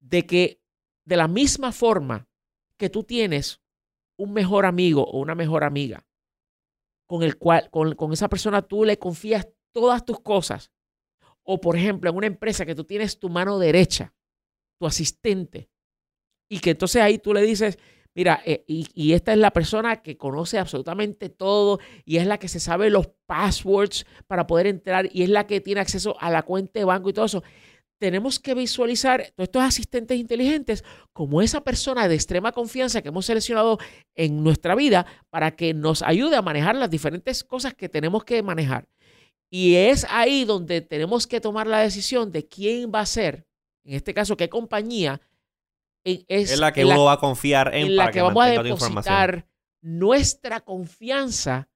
de 0.00 0.26
que 0.26 0.60
de 1.04 1.16
la 1.16 1.28
misma 1.28 1.72
forma 1.72 2.28
que 2.76 2.90
tú 2.90 3.02
tienes 3.02 3.60
un 4.16 4.32
mejor 4.32 4.66
amigo 4.66 5.04
o 5.04 5.20
una 5.20 5.34
mejor 5.34 5.64
amiga 5.64 6.06
con 7.06 7.22
el 7.22 7.36
cual, 7.36 7.70
con, 7.70 8.12
esa 8.12 8.28
persona 8.28 8.62
tú 8.62 8.84
le 8.84 8.98
confías 8.98 9.48
todas 9.72 10.04
tus 10.04 10.20
cosas. 10.20 10.70
O 11.42 11.60
por 11.60 11.76
ejemplo, 11.76 12.10
en 12.10 12.16
una 12.16 12.26
empresa 12.26 12.66
que 12.66 12.74
tú 12.74 12.84
tienes 12.84 13.18
tu 13.18 13.28
mano 13.28 13.58
derecha, 13.58 14.14
tu 14.78 14.86
asistente, 14.86 15.70
y 16.48 16.58
que 16.58 16.70
entonces 16.70 17.02
ahí 17.02 17.18
tú 17.18 17.32
le 17.32 17.42
dices, 17.42 17.78
mira, 18.14 18.42
eh, 18.44 18.64
y, 18.66 18.88
y, 18.94 19.12
esta 19.12 19.32
es 19.32 19.38
la 19.38 19.52
persona 19.52 20.02
que 20.02 20.16
conoce 20.16 20.58
absolutamente 20.58 21.28
todo 21.28 21.80
y 22.04 22.16
es 22.16 22.26
la 22.26 22.38
que 22.38 22.48
se 22.48 22.60
sabe 22.60 22.90
los 22.90 23.08
passwords 23.26 24.06
para 24.26 24.46
poder 24.46 24.66
entrar 24.66 25.08
y 25.12 25.22
es 25.22 25.28
la 25.28 25.46
que 25.46 25.60
tiene 25.60 25.80
acceso 25.80 26.16
a 26.20 26.30
la 26.30 26.42
cuenta 26.42 26.78
de 26.80 26.84
banco 26.84 27.10
y 27.10 27.12
todo 27.12 27.26
eso. 27.26 27.42
Tenemos 27.98 28.38
que 28.38 28.54
visualizar 28.54 29.32
todos 29.34 29.46
estos 29.46 29.62
asistentes 29.62 30.18
inteligentes 30.18 30.84
como 31.12 31.40
esa 31.40 31.62
persona 31.62 32.08
de 32.08 32.14
extrema 32.14 32.52
confianza 32.52 33.00
que 33.00 33.08
hemos 33.08 33.26
seleccionado 33.26 33.78
en 34.14 34.44
nuestra 34.44 34.74
vida 34.74 35.06
para 35.30 35.56
que 35.56 35.72
nos 35.72 36.02
ayude 36.02 36.36
a 36.36 36.42
manejar 36.42 36.76
las 36.76 36.90
diferentes 36.90 37.42
cosas 37.42 37.74
que 37.74 37.88
tenemos 37.88 38.24
que 38.24 38.42
manejar. 38.42 38.86
Y 39.50 39.76
es 39.76 40.06
ahí 40.10 40.44
donde 40.44 40.82
tenemos 40.82 41.26
que 41.26 41.40
tomar 41.40 41.66
la 41.66 41.78
decisión 41.78 42.32
de 42.32 42.46
quién 42.46 42.92
va 42.94 43.00
a 43.00 43.06
ser, 43.06 43.46
en 43.84 43.94
este 43.94 44.12
caso, 44.12 44.36
qué 44.36 44.48
compañía 44.48 45.20
es, 46.04 46.58
la 46.58 46.72
que 46.72 46.84
uno 46.84 47.04
va 47.04 47.14
a 47.14 47.18
confiar 47.18 47.74
en, 47.74 47.86
en 47.86 47.96
la 47.96 48.10
que, 48.10 48.20
vamos 48.20 48.44
a 48.44 48.62
depositar 48.62 49.48
nuestra 49.80 50.60
confianza, 50.60 51.68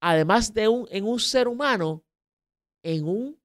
además 0.00 0.52
de 0.52 0.68
un, 0.68 0.88
en 0.90 1.06
un 1.06 1.20
ser 1.20 1.48
humano, 1.48 2.04
en, 2.82 3.06
un, 3.06 3.40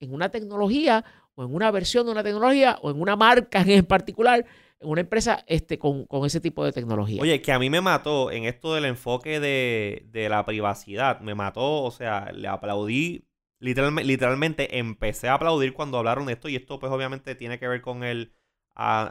en 0.00 0.14
una 0.14 0.30
tecnología 0.30 1.04
o 1.36 1.44
en 1.44 1.54
una 1.54 1.70
versión 1.70 2.06
de 2.06 2.12
una 2.12 2.24
tecnología 2.24 2.78
o 2.82 2.90
en 2.90 3.00
una 3.00 3.14
marca 3.14 3.62
en 3.62 3.86
particular, 3.86 4.44
en 4.80 4.88
una 4.88 5.02
empresa 5.02 5.44
este, 5.46 5.78
con, 5.78 6.06
ese 6.24 6.40
tipo 6.40 6.64
de 6.64 6.72
tecnología. 6.72 7.22
Oye, 7.22 7.40
que 7.40 7.52
a 7.52 7.58
mí 7.58 7.70
me 7.70 7.80
mató 7.80 8.32
en 8.32 8.44
esto 8.44 8.74
del 8.74 8.86
enfoque 8.86 9.38
de, 9.38 10.06
de 10.10 10.28
la 10.28 10.44
privacidad, 10.44 11.20
me 11.20 11.34
mató, 11.34 11.84
o 11.84 11.90
sea, 11.90 12.32
le 12.32 12.48
aplaudí, 12.48 13.28
literalmente, 13.60 14.04
literalmente 14.04 14.78
empecé 14.78 15.28
a 15.28 15.34
aplaudir 15.34 15.72
cuando 15.72 15.98
hablaron 15.98 16.26
de 16.26 16.32
esto 16.32 16.48
y 16.48 16.56
esto 16.56 16.78
pues 16.78 16.92
obviamente 16.92 17.34
tiene 17.34 17.58
que 17.58 17.68
ver 17.68 17.80
con 17.80 18.02
el 18.02 18.32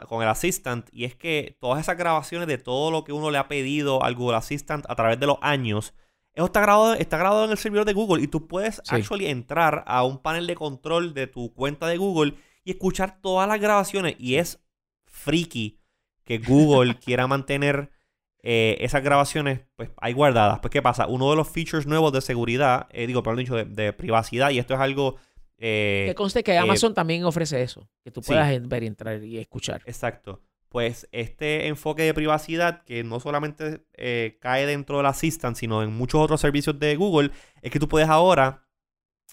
con 0.08 0.22
el 0.22 0.28
Assistant 0.28 0.88
y 0.92 1.04
es 1.04 1.16
que 1.16 1.56
todas 1.58 1.80
esas 1.80 1.96
grabaciones 1.96 2.46
de 2.46 2.56
todo 2.56 2.92
lo 2.92 3.02
que 3.02 3.12
uno 3.12 3.32
le 3.32 3.38
ha 3.38 3.48
pedido 3.48 4.04
al 4.04 4.14
Google 4.14 4.36
Assistant 4.36 4.84
a 4.88 4.94
través 4.94 5.18
de 5.18 5.26
los 5.26 5.38
años, 5.40 5.92
eso 6.36 6.46
está 6.46 6.60
grabado, 6.60 6.94
está 6.94 7.16
grabado 7.18 7.44
en 7.44 7.50
el 7.50 7.58
servidor 7.58 7.84
de 7.84 7.92
Google 7.92 8.22
y 8.22 8.28
tú 8.28 8.46
puedes 8.46 8.80
actually 8.88 9.26
entrar 9.26 9.82
a 9.86 10.04
un 10.04 10.18
panel 10.18 10.46
de 10.46 10.54
control 10.54 11.14
de 11.14 11.26
tu 11.26 11.52
cuenta 11.52 11.88
de 11.88 11.96
Google 11.96 12.34
y 12.62 12.70
escuchar 12.70 13.20
todas 13.20 13.48
las 13.48 13.60
grabaciones 13.60 14.14
y 14.18 14.36
es 14.36 14.62
freaky 15.06 15.80
que 16.22 16.38
Google 16.38 16.96
quiera 17.04 17.26
mantener 17.26 17.90
eh, 18.42 18.76
esas 18.80 19.02
grabaciones 19.02 19.62
pues 19.74 19.90
ahí 20.00 20.12
guardadas. 20.12 20.60
Pues 20.60 20.70
¿qué 20.70 20.82
pasa? 20.82 21.08
Uno 21.08 21.28
de 21.30 21.36
los 21.36 21.48
features 21.48 21.86
nuevos 21.86 22.12
de 22.12 22.20
seguridad, 22.20 22.86
eh, 22.90 23.08
digo, 23.08 23.24
perdón, 23.24 23.40
dicho, 23.40 23.56
de 23.56 23.92
privacidad 23.92 24.50
y 24.50 24.60
esto 24.60 24.74
es 24.74 24.80
algo 24.80 25.16
eh, 25.58 26.04
que 26.08 26.14
conste 26.14 26.42
que 26.44 26.52
eh, 26.52 26.58
Amazon 26.58 26.92
también 26.92 27.24
ofrece 27.24 27.62
eso, 27.62 27.88
que 28.04 28.10
tú 28.10 28.20
puedas 28.20 28.68
ver 28.68 28.82
y 28.82 28.86
entrar 28.86 29.24
y 29.24 29.38
escuchar. 29.38 29.82
Exacto. 29.86 30.40
Pues 30.68 31.08
este 31.12 31.68
enfoque 31.68 32.02
de 32.02 32.14
privacidad 32.14 32.82
que 32.84 33.04
no 33.04 33.20
solamente 33.20 33.86
eh, 33.94 34.38
cae 34.40 34.66
dentro 34.66 34.98
del 34.98 35.06
Assistant, 35.06 35.56
sino 35.56 35.82
en 35.82 35.92
muchos 35.92 36.20
otros 36.20 36.40
servicios 36.40 36.78
de 36.78 36.96
Google, 36.96 37.30
es 37.62 37.70
que 37.70 37.78
tú 37.78 37.88
puedes 37.88 38.08
ahora, 38.08 38.66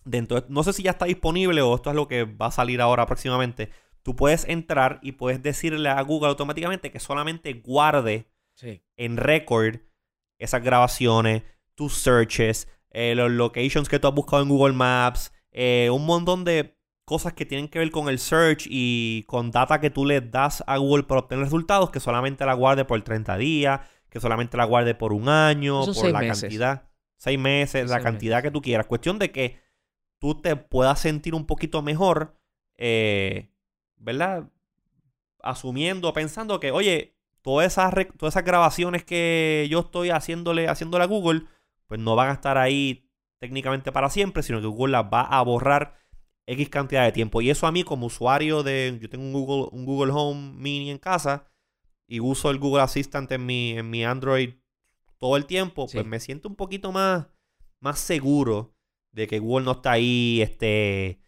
dentro 0.06 0.46
no 0.50 0.64
sé 0.64 0.74
si 0.74 0.84
ya 0.84 0.92
está 0.92 1.06
disponible 1.06 1.62
o 1.62 1.76
esto 1.76 1.90
es 1.90 1.96
lo 1.96 2.08
que 2.08 2.24
va 2.24 2.48
a 2.48 2.52
salir 2.52 2.82
ahora 2.82 3.06
próximamente, 3.06 3.70
tú 4.04 4.16
puedes 4.16 4.48
entrar 4.48 5.00
y 5.02 5.14
puedes 5.14 5.42
decirle 5.42 5.90
a 5.90 6.02
Google 6.02 6.30
automáticamente 6.30 6.92
que 6.92 7.00
solamente 7.00 7.54
guarde 7.54 8.28
en 8.98 9.18
record 9.18 9.78
esas 10.38 10.64
grabaciones, 10.64 11.44
tus 11.76 11.96
searches, 11.96 12.68
los 12.92 13.32
locations 13.32 13.90
que 13.90 14.00
tú 14.00 14.08
has 14.08 14.14
buscado 14.14 14.44
en 14.44 14.50
Google 14.50 14.74
Maps, 14.74 15.34
eh, 15.52 15.90
un 15.92 16.06
montón 16.06 16.44
de 16.44 16.78
cosas 17.06 17.34
que 17.34 17.46
tienen 17.46 17.68
que 17.68 17.80
ver 17.80 17.92
con 17.92 18.10
el 18.10 18.20
search 18.20 18.66
y 18.70 19.24
con 19.28 19.52
data 19.52 19.80
que 19.80 19.90
tú 19.90 20.06
le 20.06 20.22
das 20.22 20.64
a 20.68 20.78
Google 20.78 21.04
para 21.04 21.22
obtener 21.22 21.44
resultados, 21.44 21.90
que 21.90 22.00
solamente 22.00 22.46
la 22.46 22.54
guarde 22.54 22.86
por 22.86 23.02
30 23.02 23.38
días, 23.38 23.82
que 24.10 24.20
solamente 24.20 24.58
la 24.58 24.66
guarde 24.66 24.96
por 24.96 25.12
un 25.12 25.28
año, 25.28 25.86
por 25.86 26.10
la 26.12 26.26
cantidad, 26.26 26.90
seis 27.18 27.40
meses, 27.40 27.90
la 27.90 28.02
cantidad 28.02 28.42
que 28.42 28.52
tú 28.52 28.62
quieras. 28.62 28.86
Cuestión 28.86 29.20
de 29.20 29.32
que 29.32 29.60
tú 30.20 30.40
te 30.42 30.56
puedas 30.56 31.00
sentir 31.00 31.36
un 31.36 31.46
poquito 31.46 31.82
mejor, 31.82 32.38
eh, 32.78 33.50
¿verdad? 33.98 34.50
Asumiendo, 35.42 36.14
pensando 36.14 36.60
que, 36.60 36.72
oye, 36.72 37.18
todas 37.42 37.68
esas, 37.68 37.94
todas 38.18 38.34
esas 38.34 38.46
grabaciones 38.46 39.04
que 39.04 39.68
yo 39.70 39.82
estoy 39.82 40.12
haciéndole, 40.12 40.70
haciéndole 40.70 41.04
a 41.04 41.08
Google, 41.08 41.44
pues 41.88 42.00
no 42.00 42.16
van 42.16 42.30
a 42.30 42.34
estar 42.34 42.58
ahí 42.58 43.10
técnicamente 43.40 43.92
para 43.92 44.10
siempre, 44.10 44.44
sino 44.44 44.62
que 44.62 44.68
Google 44.68 44.94
las 44.94 45.06
va 45.06 45.22
a 45.22 45.42
borrar 45.42 46.03
X 46.46 46.70
cantidad 46.70 47.04
de 47.04 47.12
tiempo. 47.12 47.42
Y 47.42 47.50
eso 47.50 47.68
a 47.68 47.72
mí 47.72 47.84
como 47.84 48.08
usuario 48.08 48.64
de... 48.64 48.98
Yo 49.02 49.10
tengo 49.10 49.24
un 49.24 49.34
Google, 49.34 49.70
un 49.72 49.86
Google 49.86 50.12
Home 50.14 50.54
Mini 50.56 50.92
en 50.92 50.98
casa 50.98 51.48
y 52.08 52.20
uso 52.20 52.50
el 52.50 52.60
Google 52.60 52.84
Assistant 52.84 53.32
en 53.32 53.46
mi, 53.46 53.78
en 53.78 53.90
mi 53.90 54.04
Android 54.04 54.56
todo 55.18 55.38
el 55.38 55.46
tiempo, 55.46 55.88
pues 55.90 56.06
me 56.06 56.20
siento 56.20 56.50
un 56.50 56.56
poquito 56.56 56.92
más, 56.92 57.28
más 57.80 57.98
seguro 57.98 58.76
de 59.14 59.26
que 59.26 59.40
Google 59.40 59.64
no 59.64 59.72
está 59.72 59.94
ahí 59.94 60.42
este, 60.42 61.22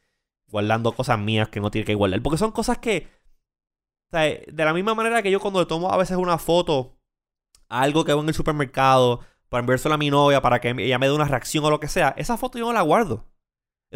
guardando 0.47 0.91
cosas 0.91 1.17
mías 1.17 1.47
que 1.47 1.61
no 1.61 1.71
tiene 1.71 1.85
que 1.85 1.95
guardar. 1.95 2.21
Porque 2.21 2.37
son 2.37 2.51
cosas 2.51 2.79
que... 2.79 3.07
de 4.11 4.65
la 4.65 4.73
misma 4.73 4.95
manera 4.95 5.23
que 5.23 5.31
yo 5.31 5.39
cuando 5.39 5.61
le 5.61 5.65
tomo 5.65 5.93
a 5.93 5.97
veces 5.97 6.17
una 6.17 6.37
foto 6.37 6.99
a 7.69 7.83
algo 7.83 8.03
que 8.03 8.11
veo 8.11 8.21
en 8.21 8.27
el 8.27 8.35
supermercado 8.35 9.21
para 9.47 9.61
enviársela 9.61 9.95
a 9.95 9.97
mi 9.97 10.09
novia 10.09 10.41
para 10.41 10.59
que 10.59 10.75
ella 10.77 10.99
me 10.99 11.07
dé 11.07 11.13
una 11.13 11.25
reacción 11.25 11.63
o 11.63 11.69
lo 11.69 11.79
que 11.79 11.87
sea, 11.87 12.13
esa 12.17 12.35
foto 12.35 12.57
yo 12.57 12.65
no 12.65 12.73
la 12.73 12.81
guardo. 12.81 13.25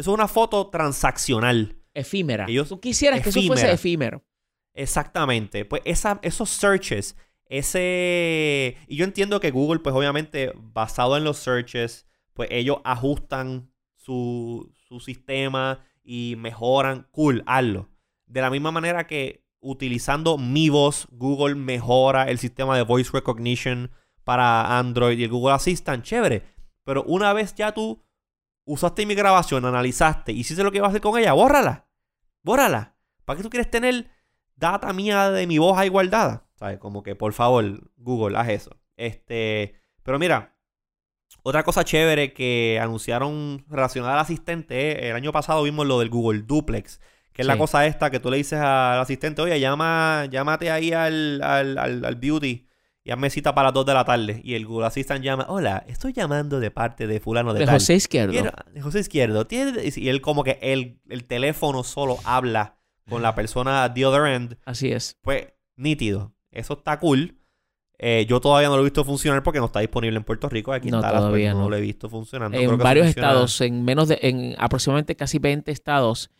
Eso 0.00 0.12
es 0.12 0.14
una 0.14 0.28
foto 0.28 0.68
transaccional. 0.68 1.76
Efímera. 1.92 2.46
Que 2.46 2.64
Tú 2.64 2.80
quisieras 2.80 3.20
que 3.20 3.28
eso 3.28 3.42
fuese 3.42 3.70
efímero. 3.70 4.24
Exactamente. 4.72 5.66
Pues 5.66 5.82
esa, 5.84 6.18
esos 6.22 6.48
searches, 6.48 7.18
ese... 7.44 8.78
Y 8.88 8.96
yo 8.96 9.04
entiendo 9.04 9.40
que 9.40 9.50
Google, 9.50 9.80
pues 9.80 9.94
obviamente, 9.94 10.54
basado 10.56 11.18
en 11.18 11.24
los 11.24 11.36
searches, 11.36 12.06
pues 12.32 12.48
ellos 12.50 12.78
ajustan 12.82 13.70
su, 13.94 14.72
su 14.88 15.00
sistema 15.00 15.84
y 16.02 16.34
mejoran. 16.38 17.06
Cool, 17.10 17.42
hazlo. 17.44 17.90
De 18.24 18.40
la 18.40 18.48
misma 18.48 18.70
manera 18.70 19.06
que 19.06 19.44
utilizando 19.60 20.38
mi 20.38 20.70
voz, 20.70 21.08
Google 21.10 21.56
mejora 21.56 22.30
el 22.30 22.38
sistema 22.38 22.74
de 22.74 22.84
voice 22.84 23.10
recognition 23.12 23.90
para 24.24 24.78
Android 24.78 25.18
y 25.18 25.24
el 25.24 25.30
Google 25.30 25.52
Assistant, 25.52 26.02
chévere. 26.02 26.42
Pero 26.84 27.04
una 27.04 27.34
vez 27.34 27.54
ya 27.54 27.72
tú 27.72 28.02
usaste 28.70 29.04
mi 29.04 29.14
grabación, 29.14 29.64
analizaste, 29.64 30.32
hiciste 30.32 30.62
lo 30.62 30.70
que 30.70 30.78
ibas 30.78 30.88
a 30.88 30.90
hacer 30.90 31.00
con 31.00 31.18
ella, 31.18 31.32
bórrala. 31.32 31.88
Bórrala. 32.42 32.96
¿Para 33.24 33.36
qué 33.36 33.42
tú 33.42 33.50
quieres 33.50 33.70
tener 33.70 34.10
data 34.54 34.92
mía 34.92 35.30
de 35.30 35.46
mi 35.46 35.58
voz 35.58 35.76
ahí 35.76 35.88
guardada? 35.88 36.46
¿Sabes? 36.54 36.78
Como 36.78 37.02
que 37.02 37.16
por 37.16 37.32
favor, 37.32 37.90
Google, 37.96 38.38
haz 38.38 38.48
eso. 38.48 38.70
Este, 38.96 39.80
pero 40.04 40.18
mira, 40.20 40.56
otra 41.42 41.64
cosa 41.64 41.84
chévere 41.84 42.32
que 42.32 42.78
anunciaron 42.80 43.64
relacionada 43.68 44.14
al 44.14 44.20
asistente, 44.20 45.04
eh, 45.04 45.10
el 45.10 45.16
año 45.16 45.32
pasado 45.32 45.64
vimos 45.64 45.86
lo 45.86 45.98
del 45.98 46.10
Google 46.10 46.42
Duplex, 46.42 47.00
que 47.32 47.42
es 47.42 47.46
la 47.46 47.58
cosa 47.58 47.86
esta 47.86 48.10
que 48.10 48.20
tú 48.20 48.30
le 48.30 48.36
dices 48.36 48.60
al 48.60 49.00
asistente, 49.00 49.42
oye, 49.42 49.58
llama, 49.58 50.26
llámate 50.30 50.70
ahí 50.70 50.92
al, 50.92 51.42
al, 51.42 51.78
al, 51.78 52.04
al 52.04 52.16
beauty 52.16 52.69
y 53.02 53.10
hazme 53.12 53.30
cita 53.30 53.54
para 53.54 53.68
las 53.68 53.74
2 53.74 53.86
de 53.86 53.94
la 53.94 54.04
tarde. 54.04 54.40
Y 54.44 54.54
el 54.54 54.66
Google 54.66 54.86
Assistant 54.86 55.24
llama, 55.24 55.46
hola, 55.48 55.84
estoy 55.88 56.12
llamando 56.12 56.60
de 56.60 56.70
parte 56.70 57.06
de 57.06 57.20
fulano 57.20 57.52
de, 57.54 57.60
De 57.60 57.66
tal. 57.66 57.76
José 57.76 57.94
Izquierdo. 57.94 58.32
Quiero- 58.32 58.52
de 58.72 58.80
José 58.82 59.00
Izquierdo. 59.00 59.46
tiene- 59.46 59.72
Y 59.96 60.08
él 60.08 60.20
como 60.20 60.44
que 60.44 60.58
el, 60.62 61.00
el 61.08 61.24
teléfono 61.24 61.82
solo 61.84 62.18
habla 62.24 62.76
con 63.08 63.22
la 63.22 63.34
persona 63.34 63.92
the 63.94 64.06
other 64.06 64.26
end. 64.32 64.56
Así 64.64 64.92
es. 64.92 65.16
Pues 65.22 65.48
nítido. 65.76 66.34
Eso 66.52 66.74
está 66.74 66.98
cool. 67.00 67.36
Eh, 68.02 68.24
yo 68.28 68.40
todavía 68.40 68.68
no 68.68 68.76
lo 68.76 68.80
he 68.82 68.84
visto 68.84 69.04
funcionar 69.04 69.42
porque 69.42 69.58
no 69.58 69.66
está 69.66 69.80
disponible 69.80 70.16
en 70.16 70.24
Puerto 70.24 70.48
Rico. 70.48 70.72
Aquí 70.72 70.90
No, 70.90 70.98
Dallas, 71.00 71.12
pues, 71.20 71.20
todavía 71.22 71.52
no 71.52 71.60
no. 71.62 71.70
lo 71.70 71.76
he 71.76 71.80
visto 71.80 72.08
funcionando. 72.08 72.56
En 72.58 72.78
varios 72.78 73.06
funciona- 73.06 73.28
estados, 73.28 73.60
en 73.60 73.84
menos 73.84 74.08
de, 74.08 74.18
en 74.22 74.54
aproximadamente 74.58 75.16
casi 75.16 75.38
20 75.38 75.70
estados, 75.70 76.30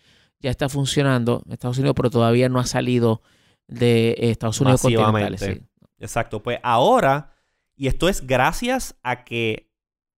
ya 0.41 0.51
está 0.51 0.69
funcionando 0.71 1.43
en 1.47 1.53
Estados 1.53 1.77
Unidos, 1.79 1.95
pero 1.97 2.09
todavía 2.11 2.49
no 2.49 2.61
ha 2.61 2.67
salido 2.67 3.21
de 3.69 4.15
Estados 4.19 4.61
Unidos 4.61 4.81
continentales. 4.83 5.41
sí. 5.41 5.61
Exacto. 6.01 6.43
Pues 6.43 6.59
ahora, 6.63 7.33
y 7.77 7.87
esto 7.87 8.09
es 8.09 8.27
gracias 8.27 8.99
a 9.03 9.25
que 9.25 9.71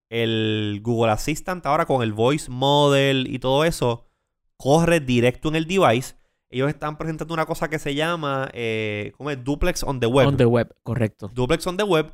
el 0.09 0.81
Google 0.83 1.13
Assistant 1.13 1.65
ahora 1.67 1.87
con 1.87 2.03
el 2.03 2.13
Voice 2.13 2.51
Model 2.51 3.27
y 3.29 3.39
todo 3.39 3.65
eso 3.65 4.07
corre 4.57 5.01
directo 5.01 5.49
en 5.49 5.57
el 5.57 5.67
device. 5.67 6.15
Ellos 6.51 6.69
están 6.69 6.99
presentando 6.99 7.33
una 7.33 7.47
cosa 7.47 7.69
que 7.71 7.79
se 7.79 7.95
llama 7.95 8.51
eh, 8.53 9.13
¿cómo 9.17 9.31
es? 9.31 9.43
Duplex 9.43 9.83
on 9.83 10.01
the 10.01 10.07
Web. 10.07 10.29
On 10.29 10.37
the 10.37 10.45
web, 10.45 10.75
correcto. 10.83 11.31
Duplex 11.33 11.67
on 11.67 11.77
the 11.77 11.83
Web. 11.83 12.13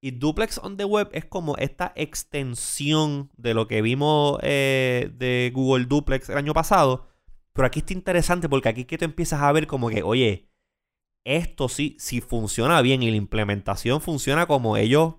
Y 0.00 0.10
Duplex 0.10 0.58
on 0.58 0.76
the 0.76 0.84
Web 0.84 1.08
es 1.12 1.24
como 1.24 1.56
esta 1.56 1.92
extensión 1.96 3.30
de 3.36 3.54
lo 3.54 3.66
que 3.66 3.80
vimos 3.80 4.38
eh, 4.42 5.10
de 5.14 5.50
Google 5.54 5.86
Duplex 5.86 6.28
el 6.28 6.38
año 6.38 6.52
pasado. 6.52 7.06
Pero 7.52 7.66
aquí 7.66 7.78
está 7.78 7.92
interesante 7.92 8.48
porque 8.48 8.68
aquí 8.68 8.82
es 8.82 8.86
que 8.86 8.98
tú 8.98 9.04
empiezas 9.04 9.40
a 9.40 9.50
ver 9.52 9.66
como 9.66 9.88
que, 9.88 10.02
oye, 10.02 10.48
esto 11.26 11.68
sí, 11.68 11.96
si 11.98 12.20
funciona 12.20 12.80
bien 12.82 13.02
y 13.02 13.10
la 13.10 13.16
implementación 13.16 14.00
funciona 14.00 14.46
como 14.46 14.76
ellos 14.76 15.16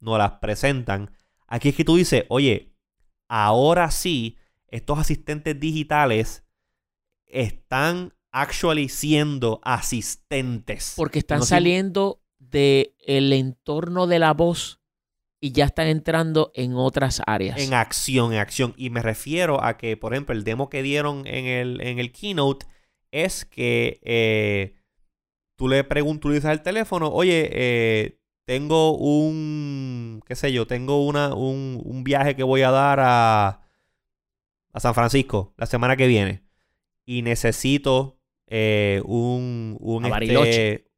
nos 0.00 0.16
las 0.18 0.32
presentan. 0.32 1.10
Aquí 1.46 1.68
es 1.68 1.76
que 1.76 1.84
tú 1.84 1.96
dices, 1.96 2.24
oye, 2.28 2.74
ahora 3.28 3.90
sí, 3.90 4.38
estos 4.68 4.98
asistentes 4.98 5.60
digitales 5.60 6.44
están 7.26 8.14
actually 8.32 8.88
siendo 8.88 9.60
asistentes. 9.62 10.94
Porque 10.96 11.18
están 11.18 11.40
No, 11.40 11.44
saliendo 11.44 12.22
del 12.38 13.32
entorno 13.32 14.06
de 14.06 14.18
la 14.18 14.32
voz 14.32 14.80
y 15.40 15.52
ya 15.52 15.66
están 15.66 15.88
entrando 15.88 16.52
en 16.54 16.74
otras 16.74 17.20
áreas. 17.26 17.60
En 17.60 17.74
acción, 17.74 18.32
en 18.32 18.38
acción. 18.38 18.72
Y 18.78 18.88
me 18.88 19.02
refiero 19.02 19.62
a 19.62 19.76
que, 19.76 19.98
por 19.98 20.14
ejemplo, 20.14 20.34
el 20.34 20.42
demo 20.42 20.70
que 20.70 20.82
dieron 20.82 21.26
en 21.26 21.44
el, 21.44 21.80
en 21.82 21.98
el 21.98 22.12
keynote 22.12 22.66
es 23.10 23.44
que 23.44 24.00
eh, 24.02 24.74
tú 25.56 25.68
le 25.68 25.84
preguntas, 25.84 26.20
tú 26.22 26.28
le 26.28 26.34
dices 26.36 26.50
al 26.50 26.62
teléfono, 26.62 27.08
oye, 27.08 27.48
eh, 27.52 28.18
tengo 28.44 28.96
un, 28.96 30.22
qué 30.26 30.34
sé 30.36 30.52
yo, 30.52 30.66
tengo 30.66 31.04
una, 31.06 31.34
un, 31.34 31.80
un 31.84 32.04
viaje 32.04 32.36
que 32.36 32.42
voy 32.42 32.62
a 32.62 32.70
dar 32.70 33.00
a, 33.00 33.62
a 34.72 34.80
San 34.80 34.94
Francisco 34.94 35.54
la 35.56 35.66
semana 35.66 35.96
que 35.96 36.06
viene. 36.06 36.42
Y 37.06 37.22
necesito 37.22 38.18
eh, 38.46 39.02
un, 39.04 39.76
un 39.80 40.04
A 40.06 40.08
Bariloche. 40.08 40.72
este, 40.74 40.90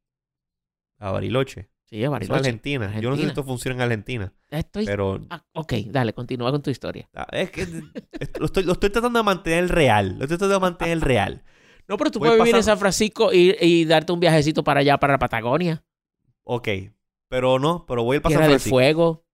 a 0.99 1.11
Bariloche. 1.11 1.69
sí, 1.85 1.97
es 1.97 2.01
Eso 2.01 2.05
en 2.05 2.11
Bariloche. 2.11 2.39
Argentina. 2.39 2.99
Yo 2.99 3.09
no 3.09 3.15
sé 3.17 3.23
si 3.23 3.27
esto 3.27 3.43
funciona 3.43 3.75
en 3.75 3.81
Argentina. 3.81 4.33
Estoy... 4.49 4.85
Pero 4.85 5.19
Ah, 5.29 5.45
ok, 5.53 5.73
dale, 5.87 6.13
continúa 6.13 6.51
con 6.51 6.61
tu 6.61 6.69
historia. 6.69 7.09
Ah, 7.13 7.27
Es 7.31 7.51
que 7.51 7.61
esto- 7.61 7.81
lo 8.39 8.45
estoy, 8.45 8.63
lo 8.63 8.71
estoy 8.73 8.89
tratando 8.89 9.19
de 9.19 9.23
mantener 9.23 9.67
real. 9.69 10.15
Lo 10.17 10.23
estoy 10.23 10.37
tratando 10.37 10.55
de 10.55 10.59
mantener 10.61 10.99
real. 11.01 11.43
No, 11.87 11.97
pero 11.97 12.11
tú 12.11 12.19
puedes 12.19 12.35
vivir 12.35 12.47
en 12.49 12.51
pasando- 12.59 12.71
San 12.71 12.79
Francisco 12.79 13.33
y, 13.33 13.55
y 13.61 13.85
darte 13.85 14.11
un 14.11 14.19
viajecito 14.19 14.63
para 14.63 14.81
allá, 14.81 14.97
para 14.97 15.13
la 15.13 15.19
Patagonia. 15.19 15.83
Ok. 16.43 16.67
Pero 17.29 17.59
no, 17.59 17.85
pero 17.85 18.03
voy 18.03 18.15
a 18.15 18.17
ir 18.17 18.21
para 18.21 18.33
San 18.33 18.39
Tierra 18.41 18.47
del 18.51 18.59
Francisco. 18.59 18.75
Fuego. 18.75 19.25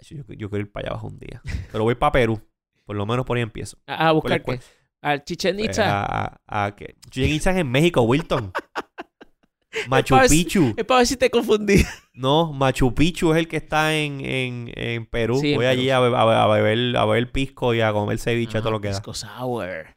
Yo, 0.00 0.16
yo 0.36 0.50
quiero 0.50 0.64
ir 0.64 0.72
para 0.72 0.86
allá 0.86 0.90
abajo 0.92 1.06
un 1.08 1.18
día. 1.18 1.40
Pero 1.70 1.84
voy 1.84 1.94
para 1.94 2.12
Perú. 2.12 2.40
Por 2.84 2.96
lo 2.96 3.06
menos 3.06 3.24
por 3.24 3.36
ahí 3.36 3.42
empiezo. 3.42 3.78
A, 3.86 4.08
a 4.08 4.12
buscar 4.12 4.42
¿Cuál- 4.42 4.58
qué? 4.58 4.64
Al 5.00 5.24
Chichen 5.24 5.56
Pues, 5.56 5.68
Itza. 5.70 6.00
a, 6.00 6.40
a, 6.46 6.64
a 6.64 6.76
que- 6.76 6.94
Chichen 7.10 7.30
Itza 7.32 7.50
es 7.52 7.56
en 7.58 7.70
México, 7.70 8.02
Wilton. 8.02 8.52
Machu 9.88 10.16
ver 10.16 10.28
si- 10.28 10.44
Picchu. 10.44 10.74
Es 10.76 10.84
para 10.84 10.98
ver 10.98 11.06
si 11.06 11.16
te 11.16 11.30
confundí. 11.30 11.82
No, 12.12 12.52
Machu 12.52 12.94
Picchu 12.94 13.32
es 13.32 13.38
el 13.38 13.48
que 13.48 13.56
está 13.56 13.94
en, 13.96 14.20
en, 14.24 14.70
en 14.76 15.06
Perú. 15.06 15.38
Sí, 15.40 15.52
en 15.52 15.56
voy 15.56 15.66
allí 15.66 15.86
Perú. 15.86 15.96
a, 15.96 16.08
be- 16.08 16.16
a, 16.16 16.24
be- 16.24 16.34
a 16.34 16.46
beber, 16.46 16.96
a 16.96 17.04
beber 17.06 17.32
pisco 17.32 17.72
y 17.74 17.80
a 17.80 17.92
comer 17.92 18.18
ceviche, 18.18 18.58
todo 18.58 18.68
Ah, 18.68 18.72
lo 18.72 18.80
que 18.80 18.88
da. 18.88 18.94
Pisco 18.94 19.14
Sour. 19.14 19.96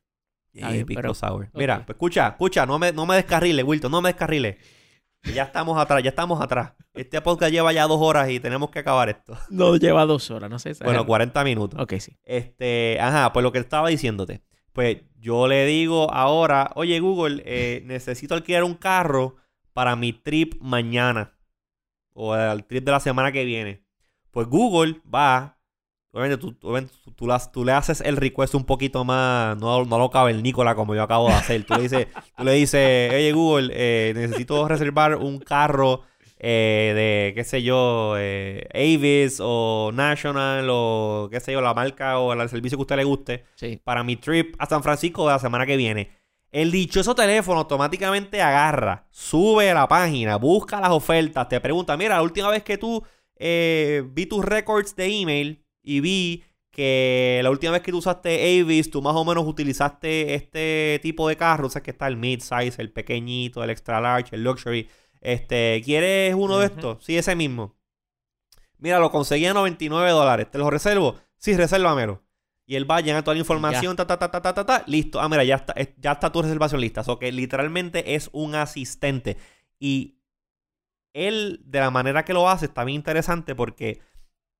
Bien, 0.55 0.85
pisco 0.85 1.01
pero- 1.01 1.13
sour. 1.13 1.49
Mira, 1.53 1.85
pues 1.85 1.95
escucha, 1.95 2.27
escucha, 2.29 2.65
no 2.65 2.79
me, 2.79 2.91
no 2.91 3.05
me 3.05 3.15
descarrile, 3.15 3.63
Wilton, 3.63 3.91
no 3.91 4.01
me 4.01 4.09
descarrile. 4.09 4.57
Ya 5.33 5.43
estamos 5.43 5.77
atrás, 5.79 6.03
ya 6.03 6.09
estamos 6.09 6.39
atrás. 6.39 6.73
Este 6.93 7.19
podcast 7.19 7.51
lleva 7.51 7.73
ya 7.73 7.87
dos 7.87 7.99
horas 7.99 8.29
y 8.29 8.39
tenemos 8.39 8.69
que 8.69 8.79
acabar 8.79 9.09
esto. 9.09 9.35
No 9.49 9.75
lleva 9.75 10.05
dos 10.05 10.29
horas, 10.31 10.49
no 10.49 10.59
sé. 10.59 10.73
Bueno, 10.83 11.05
40 11.05 11.43
minutos. 11.43 11.79
Ok, 11.81 11.93
sí. 11.99 12.17
Este, 12.23 12.99
ajá, 13.01 13.33
pues 13.33 13.43
lo 13.43 13.51
que 13.51 13.59
estaba 13.59 13.89
diciéndote. 13.89 14.43
Pues 14.71 14.97
yo 15.17 15.47
le 15.47 15.65
digo 15.65 16.13
ahora, 16.13 16.71
oye 16.75 16.99
Google, 16.99 17.41
eh, 17.45 17.81
necesito 17.85 18.35
alquilar 18.35 18.63
un 18.63 18.75
carro 18.75 19.37
para 19.73 19.95
mi 19.95 20.13
trip 20.13 20.55
mañana. 20.61 21.33
O 22.13 22.35
el 22.35 22.63
trip 22.65 22.85
de 22.85 22.91
la 22.91 22.99
semana 22.99 23.31
que 23.31 23.43
viene. 23.43 23.83
Pues 24.31 24.47
Google 24.47 25.01
va. 25.13 25.54
Obviamente 26.15 26.37
tú, 26.37 26.55
obviamente 26.67 26.93
tú- 27.03 27.11
tú 27.11 27.27
las- 27.27 27.51
tú 27.51 27.65
le 27.65 27.73
haces 27.73 27.99
el 28.01 28.15
request 28.17 28.55
un 28.55 28.63
poquito 28.65 29.03
más. 29.03 29.57
No, 29.57 29.83
no 29.85 29.99
lo 29.99 30.09
cavernícola 30.09 30.73
como 30.73 30.95
yo 30.95 31.03
acabo 31.03 31.27
de 31.27 31.33
hacer. 31.33 31.63
Tú 31.65 31.73
le 31.75 31.81
dices, 31.83 32.07
tú 32.37 32.43
le 32.45 32.53
dices 32.53 33.11
oye 33.13 33.31
Google, 33.33 33.71
eh, 33.73 34.13
necesito 34.15 34.67
reservar 34.67 35.15
un 35.17 35.39
carro 35.39 36.01
eh, 36.39 36.91
de, 36.95 37.33
qué 37.35 37.43
sé 37.43 37.63
yo, 37.63 38.15
eh, 38.17 38.67
Avis 38.73 39.39
o 39.41 39.91
National 39.93 40.67
o 40.69 41.27
qué 41.31 41.39
sé 41.39 41.53
yo, 41.53 41.61
la 41.61 41.73
marca 41.73 42.19
o 42.19 42.33
el 42.33 42.49
servicio 42.49 42.77
que 42.77 42.81
a 42.81 42.83
usted 42.83 42.95
le 42.97 43.03
guste 43.05 43.45
Sí. 43.55 43.79
para 43.83 44.03
mi 44.03 44.15
trip 44.17 44.53
a 44.59 44.65
San 44.67 44.83
Francisco 44.83 45.25
de 45.25 45.33
la 45.33 45.39
semana 45.39 45.65
que 45.65 45.77
viene. 45.77 46.11
El 46.51 46.71
dichoso 46.71 47.15
teléfono 47.15 47.59
automáticamente 47.61 48.41
agarra, 48.41 49.07
sube 49.11 49.69
a 49.71 49.73
la 49.73 49.87
página, 49.87 50.35
busca 50.37 50.79
las 50.79 50.91
ofertas, 50.91 51.49
te 51.49 51.59
pregunta, 51.59 51.97
mira, 51.97 52.15
la 52.15 52.21
última 52.23 52.49
vez 52.49 52.63
que 52.63 52.77
tú 52.77 53.03
vi 53.39 54.25
tus 54.27 54.43
records 54.45 54.95
de 54.95 55.07
email 55.21 55.64
y 55.85 55.99
vi 56.01 56.43
que 56.71 57.39
la 57.41 57.49
última 57.51 57.71
vez 57.71 57.81
que 57.81 57.91
tú 57.91 57.99
usaste 57.99 58.59
Avis, 58.59 58.89
tú 58.91 59.01
más 59.01 59.15
o 59.15 59.23
menos 59.23 59.45
utilizaste 59.47 60.33
este 60.35 60.99
tipo 61.01 61.27
de 61.29 61.37
carro, 61.37 61.67
o 61.67 61.69
sea 61.69 61.81
que 61.81 61.91
está 61.91 62.07
el 62.07 62.17
mid-size, 62.17 62.79
el 62.81 62.91
pequeñito, 62.91 63.63
el 63.63 63.69
extra 63.69 64.01
large, 64.01 64.35
el 64.35 64.43
luxury. 64.43 64.89
Este, 65.21 65.81
¿quieres 65.85 66.35
uno 66.35 66.59
de 66.59 66.65
estos? 66.65 67.03
Sí, 67.05 67.17
ese 67.17 67.35
mismo. 67.35 67.75
Mira, 68.77 68.99
lo 68.99 69.09
conseguí 69.09 69.45
a 69.45 69.53
99 69.53 70.11
dólares. 70.11 70.51
¿Te 70.51 70.57
lo 70.57 70.69
reservo? 70.69 71.15
Sí, 71.37 71.55
resérvamelo. 71.55 72.21
Y 72.67 72.75
él 72.75 72.89
va 72.89 72.97
a 72.97 73.01
llenar 73.01 73.23
toda 73.23 73.35
la 73.35 73.39
información, 73.39 73.95
ta, 73.95 74.05
ta, 74.05 74.17
ta, 74.19 74.29
ta, 74.29 74.41
ta, 74.41 74.53
ta, 74.53 74.65
ta, 74.65 74.83
listo. 74.87 75.21
Ah, 75.21 75.29
mira, 75.29 75.43
ya 75.43 75.55
está, 75.55 75.73
es- 75.73 75.89
ya 75.97 76.11
está 76.13 76.31
tu 76.31 76.41
reservación 76.41 76.81
lista. 76.81 77.01
O 77.01 77.03
sea, 77.03 77.15
que 77.19 77.31
literalmente 77.31 78.15
es 78.15 78.29
un 78.33 78.53
asistente. 78.55 79.37
Y 79.79 80.17
él, 81.13 81.61
de 81.65 81.79
la 81.79 81.91
manera 81.91 82.25
que 82.25 82.33
lo 82.33 82.49
hace, 82.49 82.65
está 82.65 82.83
bien 82.83 82.97
interesante 82.97 83.55
porque 83.55 84.01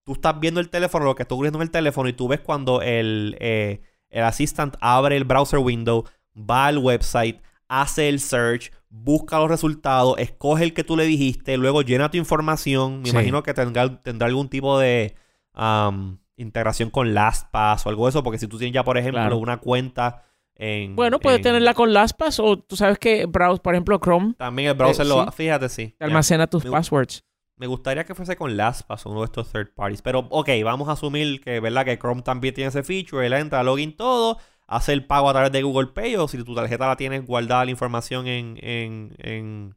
tú 0.05 0.13
estás 0.13 0.39
viendo 0.39 0.59
el 0.61 0.69
teléfono, 0.69 1.03
lo 1.05 1.15
que 1.15 1.23
está 1.23 1.35
ocurriendo 1.35 1.59
en 1.59 1.63
el 1.63 1.71
teléfono, 1.71 2.07
y 2.07 2.13
tú 2.13 2.27
ves 2.29 2.39
cuando 2.39 2.81
el, 2.81 3.35
eh, 3.41 3.81
el 4.09 4.23
assistant 4.23 4.75
abre 4.79 5.17
el 5.17 5.25
browser 5.25 5.59
window, 5.59 6.05
va 6.37 6.67
al 6.67 6.77
website, 6.77 7.41
hace 7.67 8.07
el 8.07 8.19
search, 8.19 8.71
busca 8.89 9.39
los 9.39 9.49
resultados, 9.49 10.15
escoge 10.19 10.63
el 10.63 10.73
que 10.73 10.83
tú 10.83 10.95
le 10.95 11.05
dijiste, 11.05 11.57
luego 11.57 11.81
llena 11.81 12.09
tu 12.11 12.17
información. 12.17 12.99
Me 13.01 13.05
Sí. 13.09 13.11
imagino 13.11 13.43
que 13.43 13.53
tendrá, 13.53 14.01
tendrá 14.03 14.27
algún 14.27 14.47
tipo 14.47 14.79
de 14.79 15.15
um, 15.57 16.17
integración 16.37 16.89
con 16.89 17.13
LastPass 17.13 17.85
o 17.85 17.89
algo 17.89 18.05
de 18.05 18.09
eso, 18.11 18.21
porque 18.23 18.37
si 18.37 18.47
tú 18.47 18.57
tienes 18.57 18.73
ya, 18.73 18.83
por 18.83 18.97
ejemplo, 18.97 19.21
Claro. 19.21 19.37
una 19.37 19.57
cuenta 19.57 20.23
en... 20.55 20.95
Bueno, 20.95 21.19
puedes 21.19 21.37
en- 21.39 21.43
tenerla 21.43 21.73
con 21.73 21.93
LastPass 21.93 22.39
o 22.39 22.59
tú 22.59 22.75
sabes 22.75 22.99
que 22.99 23.25
browse, 23.25 23.61
por 23.61 23.73
ejemplo, 23.73 23.97
Chrome 23.99 24.33
También 24.37 24.69
el 24.69 24.75
browser 24.75 25.05
Eh, 25.05 25.09
lo... 25.09 25.23
sí. 25.25 25.29
Fíjate, 25.33 25.69
sí. 25.69 25.95
almacena 25.99 26.47
tus 26.47 26.63
Me- 26.65 26.71
passwords. 26.71 27.23
Me 27.57 27.67
gustaría 27.67 28.03
que 28.05 28.15
fuese 28.15 28.35
con 28.35 28.57
LastPass 28.57 29.05
uno 29.05 29.21
de 29.21 29.25
estos 29.25 29.51
third 29.51 29.73
parties. 29.73 30.01
Pero, 30.01 30.27
ok, 30.29 30.49
vamos 30.63 30.89
a 30.89 30.93
asumir 30.93 31.39
que, 31.41 31.59
¿verdad? 31.61 31.85
Que 31.85 31.97
Chrome 31.97 32.21
también 32.21 32.53
tiene 32.53 32.67
ese 32.69 32.83
feature. 32.83 33.25
Él 33.25 33.33
entra, 33.33 33.63
login 33.63 33.95
todo, 33.95 34.39
hace 34.67 34.91
el 34.91 35.05
pago 35.05 35.29
a 35.29 35.33
través 35.33 35.51
de 35.53 35.63
Google 35.63 35.87
Pay 35.87 36.15
o 36.17 36.27
si 36.27 36.43
tu 36.43 36.53
tarjeta 36.53 36.87
la 36.87 36.97
tienes 36.97 37.25
guardada 37.25 37.63
la 37.65 37.71
información 37.71 38.27
en, 38.27 38.57
en, 38.61 39.15
en, 39.19 39.75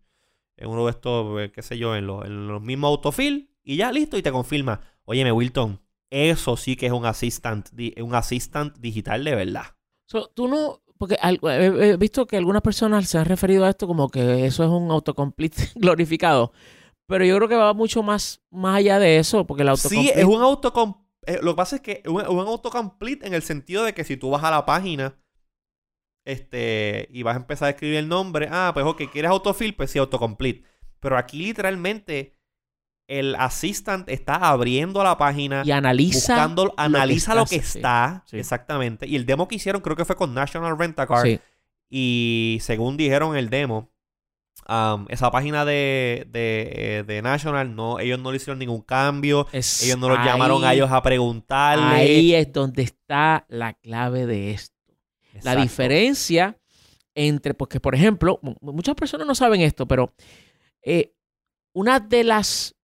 en 0.56 0.68
uno 0.68 0.86
de 0.86 0.90
estos, 0.90 1.40
eh, 1.40 1.52
qué 1.52 1.62
sé 1.62 1.78
yo, 1.78 1.94
en, 1.96 2.06
los- 2.06 2.24
en 2.26 2.48
los 2.48 2.60
mismos 2.62 2.88
autofill 2.90 3.50
y 3.62 3.76
ya 3.76 3.92
listo 3.92 4.16
y 4.18 4.22
te 4.22 4.32
confirma. 4.32 4.80
Óyeme, 5.04 5.32
Wilton, 5.32 5.80
eso 6.10 6.56
sí 6.56 6.76
que 6.76 6.86
es 6.86 6.92
un 6.92 7.06
assistant, 7.06 7.68
un 8.00 8.14
assistant 8.14 8.76
digital 8.78 9.22
de 9.24 9.34
verdad. 9.36 9.66
So, 10.06 10.28
tú 10.34 10.48
no, 10.48 10.80
porque 10.98 11.16
he 11.22 11.96
visto 11.96 12.26
que 12.26 12.36
algunas 12.36 12.62
personas 12.62 13.08
se 13.08 13.18
han 13.18 13.26
referido 13.26 13.64
a 13.64 13.70
esto 13.70 13.86
como 13.86 14.08
que 14.08 14.46
eso 14.46 14.64
es 14.64 14.70
un 14.70 14.90
autocomplete 14.90 15.70
glorificado. 15.76 16.52
Pero 17.08 17.24
yo 17.24 17.36
creo 17.36 17.48
que 17.48 17.56
va 17.56 17.72
mucho 17.72 18.02
más, 18.02 18.42
más 18.50 18.76
allá 18.76 18.98
de 18.98 19.18
eso, 19.18 19.46
porque 19.46 19.62
el 19.62 19.76
Sí, 19.76 19.96
autocomplete... 19.96 20.20
es 20.20 20.26
un 20.26 20.42
autocomplete. 20.42 21.42
Lo 21.42 21.52
que 21.52 21.56
pasa 21.56 21.76
es 21.76 21.82
que 21.82 22.02
es 22.04 22.10
un, 22.10 22.26
un 22.26 22.46
autocomplete 22.46 23.26
en 23.26 23.34
el 23.34 23.42
sentido 23.42 23.82
de 23.84 23.94
que 23.94 24.04
si 24.04 24.16
tú 24.16 24.30
vas 24.30 24.44
a 24.44 24.50
la 24.50 24.64
página 24.64 25.18
este, 26.26 27.08
y 27.10 27.22
vas 27.22 27.34
a 27.34 27.40
empezar 27.40 27.68
a 27.68 27.70
escribir 27.70 27.96
el 27.96 28.08
nombre, 28.08 28.48
ah, 28.50 28.70
pues 28.74 28.84
ok, 28.84 29.02
¿quieres 29.10 29.30
autofill? 29.30 29.74
Pues 29.74 29.90
sí, 29.90 29.98
autocomplete. 29.98 30.62
Pero 31.00 31.16
aquí 31.16 31.38
literalmente 31.38 32.34
el 33.08 33.34
assistant 33.36 34.06
está 34.10 34.34
abriendo 34.34 35.02
la 35.02 35.16
página, 35.16 35.62
y 35.64 35.70
analiza... 35.70 36.34
buscando, 36.34 36.74
analiza 36.76 37.34
lo 37.34 37.44
está, 37.44 37.56
que 37.56 37.62
sí, 37.62 37.78
está, 37.78 38.24
sí. 38.26 38.38
exactamente. 38.38 39.06
Y 39.06 39.16
el 39.16 39.24
demo 39.24 39.48
que 39.48 39.54
hicieron 39.54 39.80
creo 39.80 39.96
que 39.96 40.04
fue 40.04 40.16
con 40.16 40.34
National 40.34 40.78
Rent 40.78 40.98
a 41.00 41.06
Car. 41.06 41.22
Sí. 41.22 41.40
Y 41.88 42.58
según 42.60 42.98
dijeron 42.98 43.34
el 43.34 43.48
demo, 43.48 43.90
um, 44.68 45.06
esa 45.08 45.30
página 45.30 45.64
de, 45.64 46.26
de, 46.30 46.72
eh, 46.98 47.02
de 47.04 47.22
National, 47.22 47.74
no, 47.74 47.98
ellos 47.98 48.18
no 48.18 48.30
le 48.30 48.36
hicieron 48.36 48.58
ningún 48.58 48.82
cambio. 48.82 49.46
Es 49.52 49.82
Ellos 49.84 49.98
no 49.98 50.08
los 50.08 50.18
ahí- 50.18 50.26
llamaron 50.26 50.64
a 50.64 50.74
ellos 50.74 50.90
a 50.90 51.02
preguntarle. 51.02 51.84
Ahí 51.84 52.34
es 52.34 52.52
donde 52.52 52.82
está 52.82 53.44
la 53.48 53.72
clave 53.74 54.26
de 54.26 54.50
esto. 54.52 54.74
La 55.42 55.54
diferencia 55.62 56.58
entre, 57.14 57.54
porque 57.54 57.80
por 57.80 57.94
ejemplo, 57.94 58.38
mu- 58.42 58.54
muchas 58.60 58.94
personas 58.94 59.26
no 59.26 59.34
saben 59.34 59.60
esto, 59.60 59.86
pero 59.86 60.14
eh, 60.82 61.12
una 61.74 62.00
de 62.00 62.24
las 62.24 62.74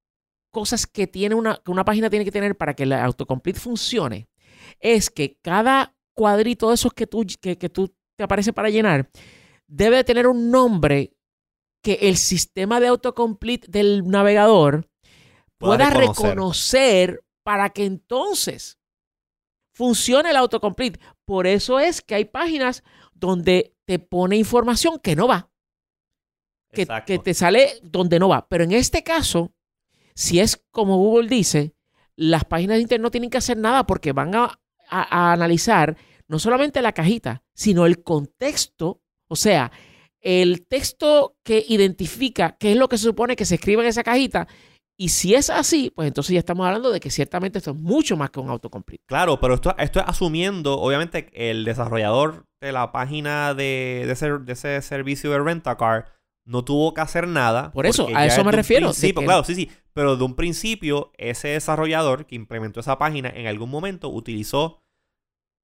cosas 0.51 0.87
que 0.87 1.07
tiene 1.07 1.35
una, 1.35 1.57
que 1.65 1.71
una 1.73 1.85
página 1.85 2.09
tiene 2.11 2.25
que 2.25 2.31
tener 2.33 2.57
para 2.57 2.75
que 2.75 2.87
la 2.87 3.05
autocomplete 3.05 3.59
funcione 3.59 4.29
es 4.79 5.11
que 5.11 5.37
cada 5.43 5.95
cuadrito 6.15 6.69
de 6.69 6.75
esos 6.77 6.93
que 6.93 7.07
tú, 7.09 7.27
que, 7.41 7.59
que 7.59 7.69
tú 7.69 7.93
te 8.17 8.23
aparece 8.25 8.53
para 8.53 8.71
llenar 8.71 9.09
debe 9.67 9.97
de 9.97 10.05
tener 10.05 10.29
un 10.29 10.51
nombre 10.51 11.13
que 11.85 11.99
el 12.09 12.17
sistema 12.17 12.81
de 12.81 12.89
autocomplete 12.89 13.69
del 13.71 14.05
navegador 14.09 14.89
Pueda 15.59 15.89
pueda 15.89 15.91
reconocer. 15.91 16.27
reconocer 16.31 17.25
para 17.45 17.71
que 17.71 17.85
entonces 17.85 18.79
funcione 19.73 20.31
el 20.31 20.37
autocomplete. 20.37 20.99
Por 21.25 21.47
eso 21.47 21.79
es 21.79 22.01
que 22.03 22.15
hay 22.17 22.25
páginas 22.25 22.83
donde 23.13 23.77
te 23.85 23.99
pone 23.99 24.37
información 24.37 24.99
que 24.99 25.15
no 25.15 25.29
va, 25.29 25.51
que, 26.73 26.87
te 27.19 27.35
sale 27.35 27.75
donde 27.83 28.19
no 28.19 28.29
va. 28.29 28.49
Pero 28.49 28.65
en 28.65 28.73
este 28.73 29.03
caso, 29.03 29.53
si 30.15 30.41
es 30.41 30.63
como 30.71 30.97
Google 30.97 31.29
dice, 31.29 31.75
las 32.17 32.45
páginas 32.45 32.77
de 32.77 32.83
internet 32.83 33.03
no 33.03 33.11
tienen 33.11 33.31
que 33.31 33.39
hacer 33.39 33.57
nada 33.59 33.87
porque 33.87 34.13
van 34.13 34.35
a, 34.35 34.59
a- 34.89 35.29
a 35.29 35.33
analizar 35.33 35.97
no 36.29 36.39
solamente 36.39 36.81
la 36.83 36.93
cajita, 36.93 37.45
sino 37.55 37.85
el 37.87 38.03
contexto, 38.03 39.03
o 39.29 39.37
sea, 39.37 39.71
el 40.25 40.67
texto 40.67 41.37
que 41.45 41.65
identifica 41.69 42.57
qué 42.59 42.73
es 42.73 42.77
lo 42.79 42.89
que 42.89 42.99
se 42.99 43.05
supone 43.05 43.37
que 43.37 43.45
se 43.45 43.55
escribe 43.57 43.83
en 43.83 43.89
esa 43.89 44.03
cajita. 44.03 44.49
Y 44.97 45.09
si 45.11 45.35
es 45.35 45.51
así, 45.51 45.91
pues 45.95 46.07
entonces 46.09 46.33
ya 46.33 46.39
estamos 46.39 46.67
hablando 46.67 46.91
de 46.91 47.01
que 47.01 47.11
ciertamente 47.11 47.59
esto 47.59 47.73
es 47.73 47.77
mucho 47.77 48.17
más 48.17 48.31
que 48.31 48.41
un 48.41 48.49
autocomplete. 48.49 49.03
Claro, 49.07 49.39
pero 49.41 49.55
esto, 49.55 49.75
esto 49.77 50.01
es 50.01 50.07
asumiendo, 50.09 50.79
obviamente, 50.81 51.29
el 51.35 51.65
desarrollador 51.65 52.47
de 52.61 52.73
la 52.73 52.91
página 52.93 53.55
de, 53.55 54.05
de 54.07 54.13
ese, 54.13 54.31
de 54.39 54.53
ese 54.53 54.81
servicio 54.83 55.31
de 55.31 55.41
Rentacar 55.41 56.13
no 56.47 56.65
tuvo 56.65 56.95
que 56.95 57.01
hacer 57.01 57.27
nada. 57.27 57.73
Por 57.73 57.87
eso, 57.87 58.07
a 58.15 58.25
eso 58.27 58.45
me 58.45 58.53
refiero, 58.53 58.87
de 58.89 58.93
principio- 58.95 59.21
que- 59.21 59.27
Claro, 59.27 59.45
sí, 59.45 59.55
sí. 59.55 59.71
Pero 59.93 60.17
de 60.17 60.25
un 60.25 60.37
principio, 60.37 61.11
ese 61.19 61.49
desarrollador 61.49 62.27
que 62.27 62.35
implementó 62.37 62.81
esa 62.81 62.97
página 62.99 63.29
en 63.31 63.47
algún 63.47 63.71
momento 63.71 64.09
utilizó 64.09 64.81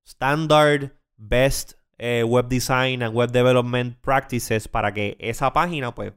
Standard 0.07 0.93
Best 1.17 1.75
eh, 2.03 2.25
Web 2.25 2.49
Design 2.49 3.03
and 3.03 3.15
Web 3.15 3.31
Development 3.31 3.97
Practices 4.01 4.67
para 4.69 4.93
que 4.95 5.17
esa 5.21 5.53
página, 5.53 5.95
pues, 5.95 6.15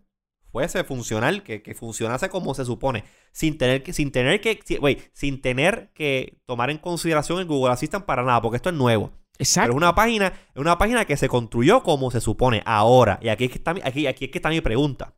fuese 0.52 0.84
funcional, 0.84 1.44
que, 1.44 1.62
que 1.62 1.74
funcionase 1.74 2.30
como 2.30 2.54
se 2.54 2.64
supone, 2.64 3.04
sin 3.32 3.58
tener 3.58 3.84
que, 3.84 3.92
sin 3.92 4.12
tener 4.12 4.40
que, 4.40 4.60
si- 4.64 4.80
sin 5.12 5.42
tener 5.42 5.92
que 5.94 6.38
tomar 6.46 6.70
en 6.70 6.78
consideración 6.78 7.40
el 7.40 7.46
Google 7.46 7.74
Assistant 7.74 8.06
para 8.06 8.24
nada, 8.24 8.42
porque 8.42 8.58
esto 8.58 8.70
es 8.70 8.76
nuevo. 8.76 9.10
Pero 9.10 9.40
Exacto. 9.40 9.72
es 9.72 9.76
una 9.76 9.96
página, 9.96 10.28
es 10.28 10.62
una 10.62 10.78
página 10.78 11.06
que 11.06 11.18
se 11.18 11.28
construyó 11.28 11.82
como 11.84 12.12
se 12.12 12.22
supone 12.22 12.62
ahora. 12.66 13.20
Y 13.22 13.30
aquí 13.30 13.46
es 13.46 13.52
que 13.52 13.58
está, 13.58 13.74
mi- 13.74 13.82
aquí, 13.84 14.06
aquí 14.08 14.26
es 14.26 14.32
que 14.32 14.38
está 14.38 14.50
mi 14.50 14.62
pregunta. 14.62 15.16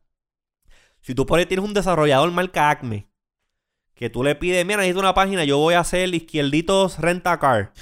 Si 1.02 1.14
tú 1.14 1.26
por 1.26 1.38
ahí 1.38 1.46
tienes 1.46 1.64
un 1.66 1.74
desarrollador 1.74 2.30
marca 2.32 2.70
Acme, 2.70 3.06
que 3.94 4.10
tú 4.10 4.24
le 4.24 4.34
pides, 4.34 4.64
mira, 4.66 4.78
necesito 4.78 5.00
una 5.00 5.14
página, 5.14 5.44
yo 5.44 5.58
voy 5.58 5.74
a 5.74 5.80
hacer 5.80 6.12
izquierditos 6.14 6.98
renta 6.98 7.38
car. 7.38 7.72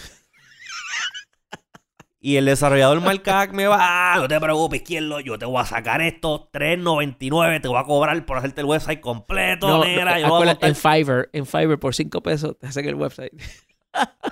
Y 2.27 2.39
el 2.39 2.47
desarrollador 2.47 3.03
marca 3.03 3.43
Acme 3.43 3.67
va, 3.67 3.77
ah, 3.79 4.17
no 4.19 4.27
te 4.29 4.41
preocupes, 4.41 4.81
izquierdo, 4.81 5.21
yo 5.21 5.39
te 5.39 5.45
voy 5.45 5.61
a 5.61 5.67
sacar 5.67 6.01
esto, 6.01 6.49
3.99, 6.55 7.61
te 7.61 7.69
voy 7.69 7.77
a 7.77 7.85
cobrar 7.85 8.25
por 8.25 8.39
hacerte 8.39 8.63
el 8.63 8.67
website 8.67 9.03
completo, 9.03 9.69
No, 9.69 9.85
negra, 9.85 10.19
no, 10.21 10.43
en 10.43 10.75
Fiverr, 10.75 11.29
en 11.35 11.45
Fiverr 11.45 11.79
por 11.79 11.95
5 11.95 12.23
pesos 12.23 12.59
te 12.59 12.67
hacen 12.67 12.89
el 12.89 12.95
website. 12.95 13.31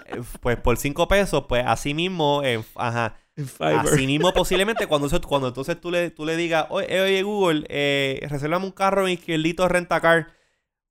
Eh, 0.06 0.22
Pues 0.40 0.56
por 0.56 0.78
5 0.78 1.06
pesos, 1.06 1.44
pues 1.46 1.64
así 1.66 1.92
mismo, 1.92 2.40
eh, 2.42 2.64
ajá. 2.76 3.18
En 3.36 3.46
Fiverr. 3.46 3.80
Así 3.80 4.06
mismo 4.06 4.32
posiblemente 4.34 4.86
cuando, 4.86 5.08
cuando 5.20 5.48
entonces 5.48 5.78
tú 5.78 5.90
le, 5.90 6.10
tú 6.10 6.24
le 6.24 6.36
digas, 6.36 6.68
oye, 6.70 6.98
oye, 6.98 7.22
Google, 7.22 7.66
eh, 7.68 8.26
resérvame 8.30 8.64
un 8.64 8.72
carro 8.72 9.06
en 9.06 9.12
izquierdito 9.12 9.68
rentacar. 9.68 10.28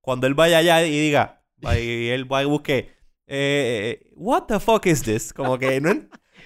Cuando 0.01 0.27
él 0.27 0.35
vaya 0.35 0.59
allá 0.59 0.85
y 0.85 0.91
diga, 0.91 1.41
y 1.63 2.09
él 2.09 2.31
va 2.31 2.43
y 2.43 2.45
busque, 2.45 2.91
eh, 3.25 4.11
what 4.15 4.43
the 4.43 4.59
fuck 4.59 4.85
is 4.85 5.01
this? 5.01 5.33
Como 5.33 5.57
que 5.57 5.81
no... 5.81 5.93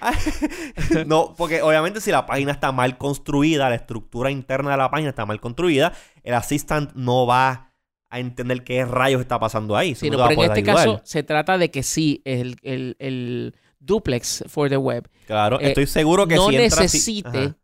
no, 1.06 1.34
porque 1.36 1.62
obviamente 1.62 2.00
si 2.00 2.10
la 2.10 2.26
página 2.26 2.52
está 2.52 2.72
mal 2.72 2.98
construida, 2.98 3.68
la 3.68 3.74
estructura 3.76 4.30
interna 4.30 4.70
de 4.72 4.76
la 4.76 4.90
página 4.90 5.10
está 5.10 5.26
mal 5.26 5.40
construida, 5.40 5.92
el 6.22 6.34
assistant 6.34 6.92
no 6.94 7.26
va 7.26 7.72
a 8.08 8.20
entender 8.20 8.62
qué 8.64 8.84
rayos 8.84 9.20
está 9.20 9.38
pasando 9.38 9.76
ahí. 9.76 9.94
Sí, 9.94 10.10
no 10.10 10.18
pero 10.18 10.30
en 10.42 10.50
este 10.50 10.60
ayudar. 10.60 10.76
caso 10.76 11.00
se 11.04 11.22
trata 11.22 11.58
de 11.58 11.70
que 11.70 11.82
sí, 11.82 12.22
el, 12.24 12.56
el, 12.62 12.96
el 12.98 13.54
duplex 13.80 14.44
for 14.48 14.68
the 14.68 14.76
web 14.76 15.08
Claro, 15.26 15.60
eh, 15.60 15.68
estoy 15.68 15.86
seguro 15.86 16.26
que 16.26 16.36
no 16.36 16.48
si 16.48 16.56
entra 16.56 16.82
necesite, 16.82 17.54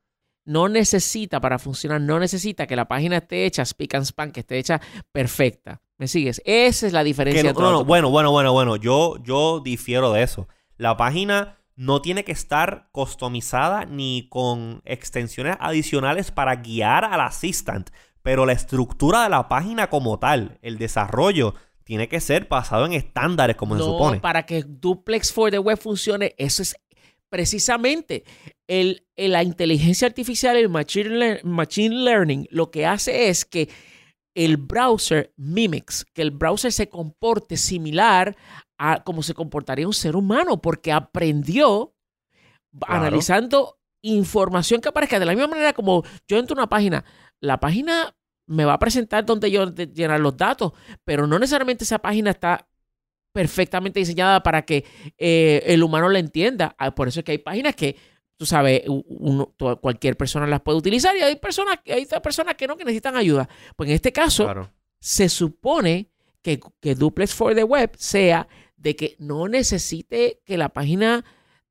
no 0.45 0.69
necesita 0.69 1.41
para 1.41 1.59
funcionar, 1.61 2.01
no 2.01 2.19
necesita 2.19 2.67
que 2.67 2.75
la 2.75 2.89
página 2.89 3.19
esté 3.19 3.47
hecha 3.47 3.65
speak 3.65 3.95
and 3.95 4.05
span, 4.05 4.33
que 4.33 4.41
esté 4.41 4.59
hecha 4.59 4.81
perfecta. 5.13 5.81
¿Me 5.99 6.09
sigues? 6.09 6.43
Esa 6.45 6.89
es 6.89 6.93
la 6.93 7.05
diferencia. 7.05 7.41
Que 7.41 7.45
no, 7.45 7.51
entre 7.51 7.63
no, 7.63 7.71
no, 7.71 7.79
los- 7.79 7.87
bueno, 7.87 8.11
bueno, 8.11 8.33
bueno, 8.33 8.53
bueno. 8.53 8.75
Yo, 8.75 9.23
yo 9.23 9.61
difiero 9.61 10.13
de 10.13 10.25
eso. 10.25 10.49
La 10.77 10.97
página 10.97 11.61
no 11.77 12.03
tiene 12.03 12.25
que 12.25 12.33
estar 12.33 12.89
customizada 12.93 13.85
ni 13.87 14.29
con 14.29 14.83
extensiones 14.85 15.57
adicionales 15.61 16.31
para 16.31 16.57
guiar 16.57 17.05
al 17.05 17.21
assistant. 17.21 17.91
Pero 18.23 18.47
la 18.47 18.53
estructura 18.53 19.25
de 19.25 19.31
la 19.31 19.49
página 19.49 19.89
como 19.91 20.19
tal, 20.19 20.59
el 20.63 20.79
desarrollo, 20.79 21.55
tiene 21.85 22.09
que 22.09 22.21
ser 22.21 22.47
basado 22.47 22.87
en 22.87 22.93
estándares 22.93 23.57
como 23.57 23.77
se 23.77 23.83
supone. 23.83 24.21
para 24.21 24.45
que 24.47 24.63
Duplex 24.67 25.33
for 25.33 25.51
the 25.51 25.59
Web 25.59 25.79
funcione, 25.79 26.35
eso 26.39 26.63
es 26.63 26.77
precisamente 27.29 28.23
el, 28.69 29.05
el- 29.17 29.33
la 29.33 29.43
inteligencia 29.43 30.07
artificial, 30.07 30.57
el 30.57 30.69
machine, 30.69 31.09
lear- 31.11 31.45
machine 31.45 31.95
learning, 32.05 32.47
lo 32.51 32.71
que 32.71 32.87
hace 32.87 33.29
es 33.29 33.45
que 33.45 33.69
el 34.35 34.57
browser 34.59 35.33
mimics, 35.37 36.07
que 36.15 36.23
el 36.23 36.31
browser 36.31 36.73
se 36.73 36.89
comporte 36.89 37.57
similar 37.57 38.37
a 38.79 39.03
como 39.05 39.23
se 39.23 39.35
comportaría 39.35 39.87
un 39.87 39.93
ser 39.95 40.17
humano, 40.17 40.61
porque 40.61 40.93
aprendió 40.93 41.95
Claro. 42.79 42.95
analizando 43.03 43.79
información 44.01 44.81
que 44.81 44.89
aparezca 44.89 45.19
de 45.21 45.27
la 45.27 45.33
misma 45.33 45.47
manera 45.49 45.73
como 45.75 46.03
yo 46.27 46.39
entro 46.39 46.55
a 46.57 46.61
una 46.61 46.69
página, 46.69 47.05
la 47.39 47.61
página 47.61 48.17
me 48.47 48.65
va 48.65 48.73
a 48.75 48.79
presentar 48.79 49.25
donde 49.27 49.51
yo 49.51 49.67
llenar 49.75 50.19
los 50.21 50.37
datos, 50.37 50.73
pero 51.05 51.27
no 51.27 51.39
necesariamente 51.39 51.85
esa 51.85 51.99
página 51.99 52.31
está 52.31 52.67
perfectamente 53.33 53.99
diseñada 54.01 54.43
para 54.43 54.63
que 54.63 54.85
eh, 55.17 55.63
el 55.67 55.83
humano 55.83 56.09
la 56.09 56.19
entienda. 56.19 56.75
Ah, 56.79 56.95
Por 56.95 57.09
eso 57.09 57.21
es 57.21 57.25
que 57.25 57.33
hay 57.33 57.39
páginas 57.39 57.75
que, 57.77 57.97
tú 58.37 58.45
sabes, 58.47 58.83
uno- 58.87 59.55
cualquier 59.81 60.17
persona 60.17 60.47
las 60.47 60.61
puede 60.61 60.79
utilizar 60.79 61.17
y 61.17 61.21
hay 61.21 61.37
personas, 61.37 61.79
hay 61.87 62.07
personas 62.23 62.57
que 62.57 62.67
no, 62.67 62.77
que 62.77 62.85
necesitan 62.85 63.17
ayuda. 63.17 63.49
Pues 63.77 63.89
en 63.89 63.95
este 63.95 64.13
caso, 64.13 64.45
Claro. 64.45 64.71
se 65.01 65.29
supone 65.29 66.11
que, 66.43 66.59
que 66.81 66.95
Duplex 66.95 67.33
for 67.35 67.55
the 67.55 67.65
Web 67.65 67.93
sea 67.97 68.49
de 68.83 68.97
que 68.97 69.17
no 69.19 69.49
necesite 69.49 70.41
que 70.45 70.59
la 70.59 70.69
página 70.71 71.25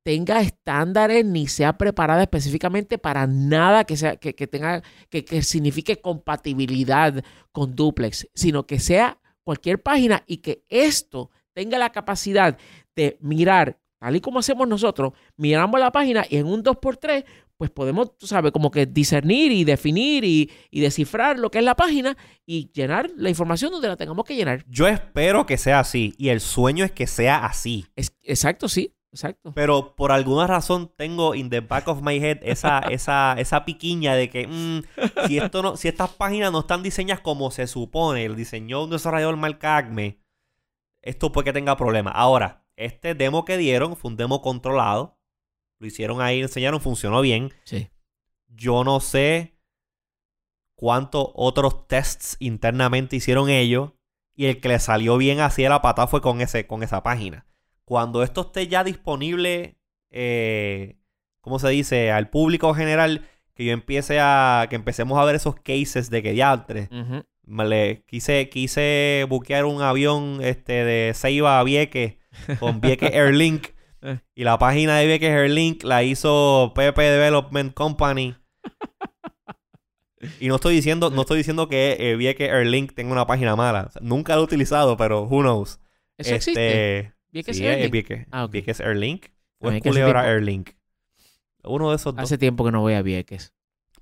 tenga 0.03 0.41
estándares 0.41 1.25
ni 1.25 1.47
sea 1.47 1.77
preparada 1.77 2.23
específicamente 2.23 2.97
para 2.97 3.27
nada 3.27 3.83
que 3.83 3.97
sea 3.97 4.15
que, 4.15 4.33
que 4.33 4.47
tenga 4.47 4.81
que, 5.09 5.23
que 5.23 5.43
signifique 5.43 5.97
compatibilidad 6.01 7.23
con 7.51 7.75
Duplex, 7.75 8.27
sino 8.33 8.65
que 8.65 8.79
sea 8.79 9.19
cualquier 9.43 9.81
página 9.81 10.23
y 10.25 10.37
que 10.37 10.63
esto 10.69 11.29
tenga 11.53 11.77
la 11.77 11.91
capacidad 11.91 12.57
de 12.95 13.17
mirar, 13.21 13.77
tal 13.99 14.15
y 14.15 14.21
como 14.21 14.39
hacemos 14.39 14.67
nosotros, 14.67 15.13
miramos 15.35 15.79
la 15.79 15.91
página 15.91 16.25
y 16.29 16.37
en 16.37 16.47
un 16.47 16.63
2x3 16.63 17.25
pues 17.61 17.69
podemos, 17.69 18.17
tú 18.17 18.25
sabes, 18.25 18.51
como 18.51 18.71
que 18.71 18.87
discernir 18.87 19.51
y 19.51 19.63
definir 19.63 20.23
y, 20.23 20.49
y 20.71 20.79
descifrar 20.79 21.37
lo 21.37 21.51
que 21.51 21.59
es 21.59 21.63
la 21.63 21.75
página 21.75 22.17
y 22.43 22.71
llenar 22.71 23.11
la 23.15 23.29
información 23.29 23.71
donde 23.71 23.87
la 23.87 23.95
tengamos 23.95 24.25
que 24.25 24.35
llenar. 24.35 24.65
Yo 24.67 24.87
espero 24.87 25.45
que 25.45 25.59
sea 25.59 25.79
así 25.79 26.15
y 26.17 26.29
el 26.29 26.41
sueño 26.41 26.83
es 26.83 26.91
que 26.91 27.05
sea 27.05 27.45
así. 27.45 27.85
Es, 27.95 28.17
exacto, 28.23 28.67
sí, 28.67 28.95
exacto. 29.11 29.53
Pero 29.53 29.95
por 29.95 30.11
alguna 30.11 30.47
razón 30.47 30.91
tengo 30.97 31.35
in 31.35 31.51
the 31.51 31.59
back 31.59 31.87
of 31.87 32.01
my 32.01 32.17
head 32.17 32.39
esa, 32.41 32.79
esa, 32.89 33.35
esa 33.37 33.63
piquiña 33.63 34.15
de 34.15 34.31
que 34.31 34.47
mm, 34.47 35.27
si, 35.27 35.37
esto 35.37 35.61
no, 35.61 35.77
si 35.77 35.87
estas 35.87 36.09
páginas 36.09 36.51
no 36.51 36.61
están 36.61 36.81
diseñadas 36.81 37.21
como 37.21 37.51
se 37.51 37.67
supone, 37.67 38.25
el 38.25 38.35
diseñó 38.35 38.85
un 38.85 38.89
desarrollador 38.89 39.37
marca 39.37 39.77
Acme, 39.77 40.19
esto 41.03 41.31
puede 41.31 41.45
que 41.45 41.53
tenga 41.53 41.77
problemas. 41.77 42.13
Ahora, 42.15 42.65
este 42.75 43.13
demo 43.13 43.45
que 43.45 43.57
dieron 43.57 43.95
fue 43.95 44.09
un 44.09 44.17
demo 44.17 44.41
controlado. 44.41 45.20
Lo 45.81 45.87
hicieron 45.87 46.21
ahí, 46.21 46.41
enseñaron, 46.41 46.79
funcionó 46.79 47.21
bien. 47.21 47.51
Sí. 47.63 47.89
Yo 48.49 48.83
no 48.83 48.99
sé 48.99 49.57
cuántos 50.75 51.29
otros 51.33 51.87
tests 51.87 52.37
internamente 52.37 53.15
hicieron 53.15 53.49
ellos. 53.49 53.93
Y 54.35 54.45
el 54.45 54.61
que 54.61 54.67
le 54.69 54.77
salió 54.77 55.17
bien 55.17 55.39
así 55.39 55.63
de 55.63 55.69
la 55.69 55.81
patada 55.81 56.07
fue 56.07 56.21
con, 56.21 56.39
ese, 56.39 56.67
con 56.67 56.83
esa 56.83 57.01
página. 57.01 57.47
Cuando 57.83 58.21
esto 58.21 58.41
esté 58.41 58.67
ya 58.67 58.83
disponible, 58.83 59.79
eh, 60.11 60.99
¿cómo 61.41 61.57
se 61.57 61.69
dice? 61.69 62.11
Al 62.11 62.29
público 62.29 62.75
general, 62.75 63.27
que 63.55 63.65
yo 63.65 63.73
empiece 63.73 64.19
a. 64.19 64.67
que 64.69 64.75
empecemos 64.75 65.17
a 65.17 65.25
ver 65.25 65.33
esos 65.33 65.55
cases 65.55 66.11
de 66.11 66.21
que 66.21 66.35
me 67.43 67.65
le 67.65 68.03
quise, 68.05 68.49
quise 68.49 69.25
buquear 69.27 69.65
un 69.65 69.81
avión 69.81 70.41
este, 70.43 70.85
de 70.85 71.13
Ceiba 71.15 71.59
a 71.59 71.63
Vieques 71.63 72.17
con 72.59 72.81
Vieques 72.81 73.11
Airlink. 73.15 73.69
Eh. 74.03 74.19
Y 74.35 74.43
la 74.43 74.57
página 74.57 74.97
de 74.97 75.07
Vieques 75.07 75.29
Airlink 75.29 75.83
la 75.83 76.03
hizo 76.03 76.71
PP 76.75 77.01
Development 77.01 77.73
Company. 77.73 78.35
Y 80.39 80.47
no 80.49 80.55
estoy 80.55 80.75
diciendo, 80.75 81.09
no 81.09 81.21
estoy 81.21 81.37
diciendo 81.39 81.67
que 81.67 81.97
eh, 81.99 82.15
Vieques 82.15 82.51
Airlink 82.51 82.93
tenga 82.93 83.11
una 83.11 83.25
página 83.25 83.55
mala. 83.55 83.85
O 83.87 83.91
sea, 83.91 84.01
nunca 84.03 84.35
lo 84.35 84.41
he 84.41 84.43
utilizado, 84.43 84.95
pero 84.95 85.23
who 85.23 85.41
knows. 85.41 85.79
Eso 86.17 86.35
existe. 86.35 86.99
Este, 86.99 87.13
Vieques 87.31 87.57
sí, 87.57 87.65
Airlink. 87.65 87.85
es 87.85 87.91
Vieques, 87.91 88.27
Ah, 88.31 88.45
ok. 88.45 88.51
Vieques 88.51 88.81
Airlink. 88.81 89.25
O 89.59 89.71
es 89.71 89.81
que 89.81 89.89
Culebra 89.89 90.21
Airlink. 90.21 90.71
Uno 91.63 91.89
de 91.89 91.95
esos 91.95 92.15
dos. 92.15 92.23
Hace 92.23 92.37
tiempo 92.37 92.63
que 92.63 92.71
no 92.71 92.81
voy 92.81 92.93
a 92.93 93.01
Vieques. 93.01 93.53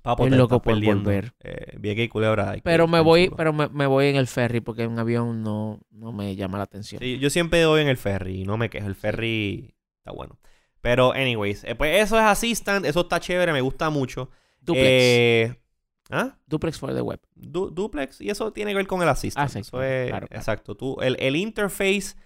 Papo, 0.02 0.24
te 0.24 0.36
loco 0.36 0.62
por 0.62 0.82
volver. 0.82 1.32
Eh, 1.40 1.76
Vieques 1.78 2.06
y 2.06 2.08
Culebra. 2.08 2.50
hay 2.50 2.56
que 2.58 2.62
Pero 2.64 2.84
ir, 2.84 2.90
me 2.90 3.00
voy, 3.00 3.30
pero 3.34 3.52
me, 3.52 3.68
me 3.68 3.86
voy 3.86 4.06
en 4.06 4.16
el 4.16 4.26
ferry 4.26 4.60
porque 4.60 4.86
un 4.86 4.98
avión 4.98 5.42
no, 5.42 5.78
no 5.90 6.12
me 6.12 6.36
llama 6.36 6.58
la 6.58 6.64
atención. 6.64 7.00
Sí, 7.00 7.18
yo 7.18 7.28
siempre 7.30 7.60
doy 7.60 7.82
en 7.82 7.88
el 7.88 7.96
ferry 7.98 8.42
y 8.42 8.44
no 8.44 8.56
me 8.56 8.68
quejo. 8.70 8.86
El 8.86 8.94
ferry 8.94 9.74
está 10.00 10.12
bueno. 10.12 10.38
Pero, 10.80 11.12
anyways, 11.12 11.64
eh, 11.64 11.74
pues 11.74 12.02
eso 12.02 12.16
es 12.18 12.24
Assistant. 12.24 12.86
Eso 12.86 13.00
está 13.00 13.20
chévere, 13.20 13.52
me 13.52 13.60
gusta 13.60 13.90
mucho. 13.90 14.30
Duplex. 14.60 14.86
Eh, 14.88 15.56
¿Ah? 16.10 16.36
Duplex 16.46 16.78
for 16.78 16.92
the 16.94 17.02
web. 17.02 17.20
Du- 17.34 17.70
duplex. 17.70 18.20
Y 18.20 18.30
eso 18.30 18.52
tiene 18.52 18.72
que 18.72 18.76
ver 18.76 18.86
con 18.86 19.00
el 19.02 19.08
Assistant. 19.08 19.44
Ah, 19.44 19.48
sí, 19.48 19.60
eso 19.60 19.82
es, 19.82 20.08
claro, 20.08 20.26
claro. 20.26 20.40
exacto. 20.40 20.76
Tú, 20.76 20.96
el, 21.00 21.16
el 21.20 21.36
interface 21.36 22.16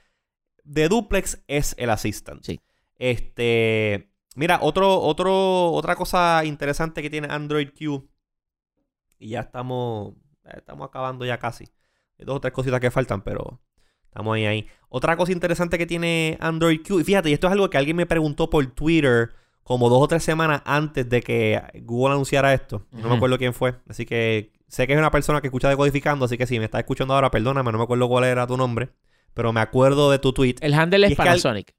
de 0.62 0.88
Duplex 0.88 1.42
es 1.48 1.74
el 1.78 1.90
Assistant. 1.90 2.42
Sí. 2.44 2.60
Este. 2.96 4.10
Mira, 4.36 4.58
otro, 4.62 5.00
otro, 5.00 5.70
otra 5.72 5.94
cosa 5.96 6.44
interesante 6.44 7.02
que 7.02 7.10
tiene 7.10 7.28
Android 7.30 7.68
Q. 7.78 8.08
Y 9.18 9.30
ya 9.30 9.40
estamos. 9.40 10.14
Estamos 10.44 10.88
acabando 10.88 11.24
ya 11.24 11.38
casi. 11.38 11.64
Hay 12.18 12.24
dos 12.24 12.36
o 12.36 12.40
tres 12.40 12.52
cositas 12.52 12.80
que 12.80 12.90
faltan, 12.90 13.22
pero 13.22 13.60
estamos 14.14 14.36
ahí 14.36 14.46
ahí. 14.46 14.66
Otra 14.88 15.16
cosa 15.16 15.32
interesante 15.32 15.76
que 15.76 15.86
tiene 15.86 16.38
Android 16.40 16.80
Q. 16.86 17.00
Y 17.00 17.04
fíjate, 17.04 17.28
y 17.30 17.32
esto 17.32 17.48
es 17.48 17.52
algo 17.52 17.68
que 17.68 17.78
alguien 17.78 17.96
me 17.96 18.06
preguntó 18.06 18.48
por 18.48 18.64
Twitter 18.66 19.30
como 19.64 19.88
dos 19.88 20.00
o 20.00 20.06
tres 20.06 20.22
semanas 20.22 20.62
antes 20.64 21.08
de 21.08 21.20
que 21.20 21.60
Google 21.82 22.12
anunciara 22.14 22.54
esto. 22.54 22.86
No 22.92 23.08
me 23.08 23.16
acuerdo 23.16 23.36
quién 23.38 23.52
fue. 23.54 23.74
Así 23.88 24.06
que 24.06 24.52
sé 24.68 24.86
que 24.86 24.92
es 24.92 24.98
una 24.98 25.10
persona 25.10 25.40
que 25.40 25.48
escucha 25.48 25.68
decodificando. 25.68 26.26
Así 26.26 26.38
que 26.38 26.46
si 26.46 26.60
me 26.60 26.66
estás 26.66 26.78
escuchando 26.80 27.12
ahora, 27.14 27.30
perdóname, 27.32 27.72
no 27.72 27.78
me 27.78 27.84
acuerdo 27.84 28.06
cuál 28.08 28.22
era 28.24 28.46
tu 28.46 28.56
nombre. 28.56 28.90
Pero 29.34 29.52
me 29.52 29.60
acuerdo 29.60 30.12
de 30.12 30.20
tu 30.20 30.32
tweet. 30.32 30.56
El 30.60 30.74
handle 30.74 31.06
es 31.06 31.12
es 31.12 31.18
al- 31.18 31.26
Panasonic. 31.26 31.74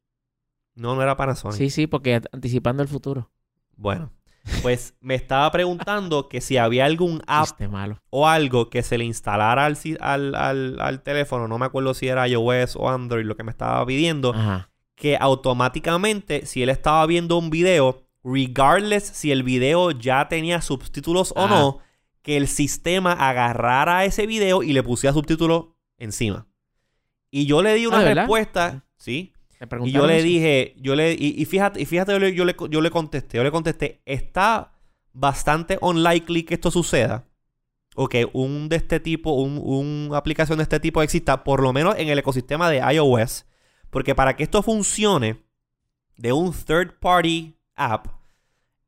No, 0.76 0.94
no 0.96 1.02
era 1.02 1.16
Panasonic. 1.16 1.58
Sí, 1.58 1.70
sí, 1.70 1.88
porque 1.88 2.22
anticipando 2.34 2.84
el 2.84 2.90
futuro. 2.90 3.32
Bueno, 3.78 4.12
pues 4.62 4.96
me 5.02 5.16
estaba 5.16 5.52
preguntando 5.52 6.30
que 6.30 6.42
si 6.42 6.58
había 6.58 6.86
algún 6.86 7.22
app 7.28 7.46
Este 7.46 7.68
malo. 7.68 8.00
o 8.10 8.28
algo 8.28 8.70
que 8.70 8.84
se 8.84 8.98
le 8.98 9.06
instalara 9.06 9.66
al, 9.66 9.78
al, 10.00 10.36
al- 10.36 10.80
al 10.80 11.02
teléfono, 11.04 11.48
no 11.48 11.58
me 11.58 11.66
acuerdo 11.66 11.94
si 11.94 12.08
era 12.08 12.28
iOS 12.28 12.76
o 12.76 12.90
Android 12.90 13.26
lo 13.26 13.36
que 13.36 13.44
me 13.44 13.52
estaba 13.52 13.86
pidiendo, 13.86 14.34
Ajá. 14.36 14.70
que 14.96 15.18
automáticamente, 15.20 16.46
si 16.46 16.62
él 16.64 16.70
estaba 16.70 17.06
viendo 17.06 17.38
un 17.38 17.50
video, 17.50 18.04
regardless 18.24 19.04
si 19.04 19.32
el 19.32 19.44
video 19.44 19.92
ya 19.92 20.28
tenía 20.28 20.62
subtítulos 20.62 21.34
o 21.36 21.48
no, 21.48 21.80
que 22.22 22.38
el 22.38 22.48
sistema 22.48 23.14
agarrara 23.14 24.04
ese 24.06 24.26
video 24.26 24.64
y 24.64 24.74
le 24.74 24.82
pusiera 24.84 25.14
subtítulos 25.14 25.66
encima. 25.98 26.48
Y 27.30 27.46
yo 27.46 27.62
le 27.62 27.74
di 27.76 27.86
una 27.86 27.98
Ah, 27.98 28.00
¿de 28.00 28.06
verdad? 28.06 28.22
respuesta, 28.24 28.84
sí, 28.98 29.34
y 29.84 29.92
yo 29.92 30.06
le 30.08 30.18
eso. 30.18 30.26
dije, 30.26 30.76
yo 30.78 30.96
le, 30.96 31.14
y, 31.14 31.42
y 31.42 31.46
fíjate, 31.46 31.82
y 31.82 31.86
fíjate, 31.86 32.12
yo 32.12 32.20
le, 32.20 32.34
yo, 32.34 32.46
le, 32.46 32.56
yo 32.70 32.82
le 32.82 32.90
contesté, 32.92 33.38
yo 33.38 33.44
le 33.44 33.52
contesté, 33.52 34.02
está 34.06 34.74
bastante 35.14 35.78
unlikely 35.82 36.44
que 36.44 36.56
esto 36.56 36.72
suceda. 36.72 37.28
O 37.98 38.10
que 38.10 38.28
un 38.34 38.68
de 38.68 38.76
este 38.76 39.00
tipo, 39.00 39.32
un, 39.32 39.58
una 39.64 40.18
aplicación 40.18 40.58
de 40.58 40.64
este 40.64 40.82
tipo 40.82 41.02
exista, 41.02 41.46
por 41.46 41.62
lo 41.64 41.72
menos 41.72 41.96
en 41.98 42.10
el 42.10 42.20
ecosistema 42.20 42.70
de 42.70 42.80
iOS. 42.94 43.46
Porque 43.90 44.14
para 44.14 44.36
que 44.36 44.44
esto 44.44 44.62
funcione 44.62 45.46
de 46.18 46.34
un 46.34 46.52
third 46.52 47.00
party 47.00 47.56
app, 47.76 48.08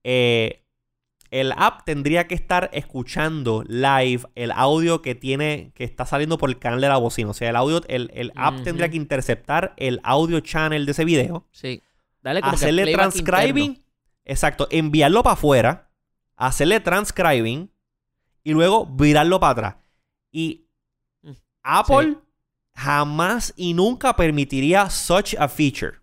eh, 0.03 0.66
el 1.32 1.51
app 1.57 1.84
tendría 1.86 2.28
que 2.28 2.36
estar 2.36 2.69
escuchando 2.73 3.63
live 3.67 4.23
el 4.36 4.51
audio 4.51 5.01
que 5.01 5.15
tiene, 5.15 5.71
que 5.75 5.84
está 5.84 6.05
saliendo 6.05 6.38
por 6.38 6.49
el 6.49 6.57
canal 6.59 6.80
de 6.82 6.88
la 6.88 6.97
bocina. 6.97 7.30
O 7.30 7.34
sea, 7.34 7.49
el 7.49 7.55
audio, 7.55 7.82
el, 7.88 8.09
el 8.13 8.32
app 8.36 8.63
tendría 8.63 8.89
que 8.89 8.97
interceptar 8.97 9.73
el 9.78 9.99
audio 10.03 10.39
channel 10.39 10.86
de 10.86 10.91
ese 10.91 11.05
video, 11.05 11.45
Sí. 11.51 11.82
Dale 12.21 12.41
como 12.41 12.53
hacerle 12.53 12.91
transcribing, 12.93 13.63
interno. 13.71 13.86
exacto, 14.25 14.67
enviarlo 14.71 15.23
para 15.23 15.34
afuera, 15.36 15.89
hacerle 16.36 16.80
transcribing 16.80 17.71
y 18.43 18.51
luego 18.53 18.86
virarlo 18.86 19.39
para 19.39 19.51
atrás. 19.51 19.75
Y 20.32 20.63
Mm, 21.23 21.32
Apple 21.63 22.17
jamás 22.73 23.53
y 23.55 23.73
nunca 23.73 24.15
permitiría 24.15 24.89
such 24.89 25.36
a 25.39 25.47
feature. 25.47 25.97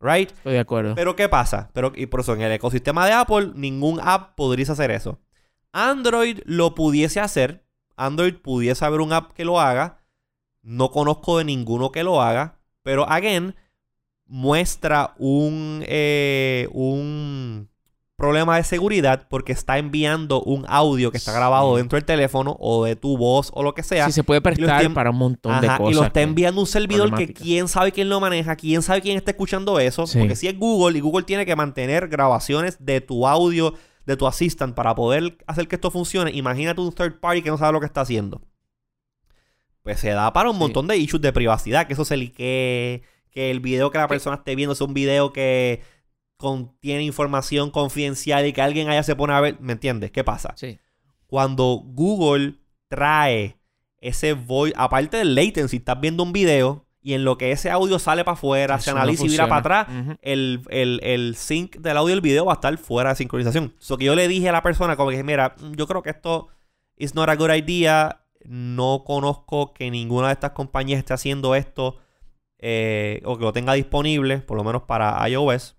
Right? 0.00 0.30
Estoy 0.30 0.54
de 0.54 0.60
acuerdo. 0.60 0.94
Pero 0.94 1.16
¿qué 1.16 1.28
pasa? 1.28 1.70
Pero, 1.72 1.92
y 1.94 2.06
por 2.06 2.20
eso, 2.20 2.34
en 2.34 2.42
el 2.42 2.52
ecosistema 2.52 3.06
de 3.06 3.12
Apple, 3.12 3.52
ningún 3.54 4.00
app 4.02 4.34
podría 4.36 4.70
hacer 4.70 4.90
eso. 4.90 5.18
Android 5.72 6.40
lo 6.44 6.74
pudiese 6.74 7.20
hacer. 7.20 7.64
Android 7.96 8.34
pudiese 8.34 8.84
haber 8.84 9.00
un 9.00 9.12
app 9.12 9.32
que 9.32 9.44
lo 9.44 9.60
haga. 9.60 9.98
No 10.62 10.90
conozco 10.90 11.38
de 11.38 11.44
ninguno 11.44 11.90
que 11.90 12.04
lo 12.04 12.22
haga. 12.22 12.58
Pero, 12.82 13.08
again, 13.08 13.56
muestra 14.26 15.14
un, 15.18 15.82
eh, 15.86 16.68
un 16.72 17.68
problema 18.18 18.56
de 18.56 18.64
seguridad 18.64 19.28
porque 19.30 19.52
está 19.52 19.78
enviando 19.78 20.42
un 20.42 20.64
audio 20.68 21.12
que 21.12 21.18
está 21.18 21.30
grabado 21.32 21.74
Sí. 21.74 21.78
dentro 21.82 21.96
del 21.96 22.04
teléfono 22.04 22.56
o 22.58 22.84
de 22.84 22.96
tu 22.96 23.16
voz 23.16 23.50
o 23.54 23.62
lo 23.62 23.74
que 23.74 23.84
sea. 23.84 24.06
sí, 24.06 24.12
se 24.12 24.24
puede 24.24 24.40
prestar 24.40 24.92
para 24.92 25.10
un 25.10 25.18
montón 25.18 25.60
de 25.60 25.68
Ajá, 25.68 25.78
cosas. 25.78 25.92
y 25.92 25.94
lo 25.94 26.04
está 26.04 26.20
enviando 26.22 26.60
un 26.60 26.66
servidor 26.66 27.14
que 27.14 27.32
quién 27.32 27.68
sabe 27.68 27.92
quién 27.92 28.08
lo 28.08 28.18
maneja, 28.20 28.56
quién 28.56 28.82
sabe 28.82 29.02
quién 29.02 29.16
está 29.16 29.30
escuchando 29.30 29.78
eso. 29.78 30.06
Sí. 30.08 30.18
Porque 30.18 30.34
si 30.34 30.48
es 30.48 30.58
Google 30.58 30.98
y 30.98 31.00
Google 31.00 31.22
tiene 31.24 31.46
que 31.46 31.54
mantener 31.54 32.08
grabaciones 32.08 32.76
de 32.84 33.00
tu 33.00 33.24
audio, 33.28 33.74
de 34.04 34.16
tu 34.16 34.26
assistant 34.26 34.74
para 34.74 34.96
poder 34.96 35.38
hacer 35.46 35.68
que 35.68 35.76
esto 35.76 35.92
funcione. 35.92 36.32
Imagínate 36.32 36.80
un 36.80 36.92
third 36.92 37.20
party 37.20 37.40
que 37.42 37.50
no 37.50 37.56
sabe 37.58 37.72
lo 37.72 37.78
que 37.80 37.86
está 37.86 38.00
haciendo. 38.00 38.40
Pues 39.82 40.00
se 40.00 40.10
da 40.10 40.32
para 40.32 40.50
un 40.50 40.56
Sí. 40.56 40.60
montón 40.60 40.86
de 40.88 40.96
issues 40.96 41.22
de 41.22 41.32
privacidad, 41.32 41.86
que 41.86 41.92
eso 41.92 42.04
se 42.04 42.16
liquee, 42.16 43.02
que 43.30 43.50
el 43.52 43.60
video 43.60 43.90
que 43.92 43.98
la 43.98 44.08
persona 44.08 44.36
esté 44.36 44.56
viendo 44.56 44.74
sea 44.74 44.86
un 44.88 44.94
video 44.94 45.32
que 45.32 45.82
contiene 46.38 47.02
información 47.02 47.70
confidencial 47.70 48.46
y 48.46 48.54
que 48.54 48.62
alguien 48.62 48.88
allá 48.88 49.02
se 49.02 49.14
pone 49.16 49.34
a 49.34 49.40
ver. 49.40 49.60
¿Me 49.60 49.74
entiendes? 49.74 50.10
¿Qué 50.10 50.24
pasa? 50.24 50.54
Sí. 50.56 50.78
cuando 51.26 51.82
Google 51.84 52.54
trae 52.88 53.58
ese 54.00 54.32
voice, 54.32 54.74
aparte 54.78 55.18
del 55.18 55.34
latency, 55.34 55.76
estás 55.76 56.00
viendo 56.00 56.22
un 56.22 56.32
video 56.32 56.86
y 57.02 57.14
en 57.14 57.24
lo 57.24 57.36
que 57.38 57.52
ese 57.52 57.70
audio 57.70 57.98
sale 57.98 58.24
para 58.24 58.34
afuera, 58.34 58.78
se 58.78 58.90
Eso 58.90 58.94
no 58.94 59.02
analiza 59.02 59.24
y 59.24 59.28
vira 59.28 59.46
para 59.48 59.60
atrás, 59.60 59.88
el, 60.22 60.62
el, 60.68 61.00
el 61.02 61.36
sync 61.36 61.76
del 61.76 61.96
audio 61.96 62.10
y 62.10 62.14
el 62.14 62.20
video 62.20 62.44
va 62.44 62.52
a 62.52 62.54
estar 62.54 62.76
fuera 62.78 63.10
de 63.10 63.16
sincronización. 63.16 63.74
So 63.78 63.96
que 63.98 64.04
yo 64.04 64.14
le 64.14 64.28
dije 64.28 64.48
a 64.48 64.52
la 64.52 64.62
persona, 64.62 64.96
como 64.96 65.10
que, 65.10 65.22
mira, 65.22 65.54
mm, 65.60 65.72
yo 65.74 65.86
creo 65.86 66.02
que 66.02 66.10
esto 66.10 66.48
is 66.96 67.14
not 67.14 67.28
a 67.28 67.36
good 67.36 67.50
idea. 67.52 68.24
No 68.44 69.04
conozco 69.06 69.72
que 69.74 69.90
ninguna 69.90 70.28
de 70.28 70.34
estas 70.34 70.52
compañías 70.52 70.98
esté 70.98 71.14
haciendo 71.14 71.54
esto 71.54 71.96
eh, 72.58 73.22
o 73.24 73.36
que 73.36 73.44
lo 73.44 73.52
tenga 73.52 73.72
disponible, 73.74 74.38
por 74.38 74.56
lo 74.56 74.64
menos 74.64 74.82
para 74.82 75.26
iOS. 75.28 75.77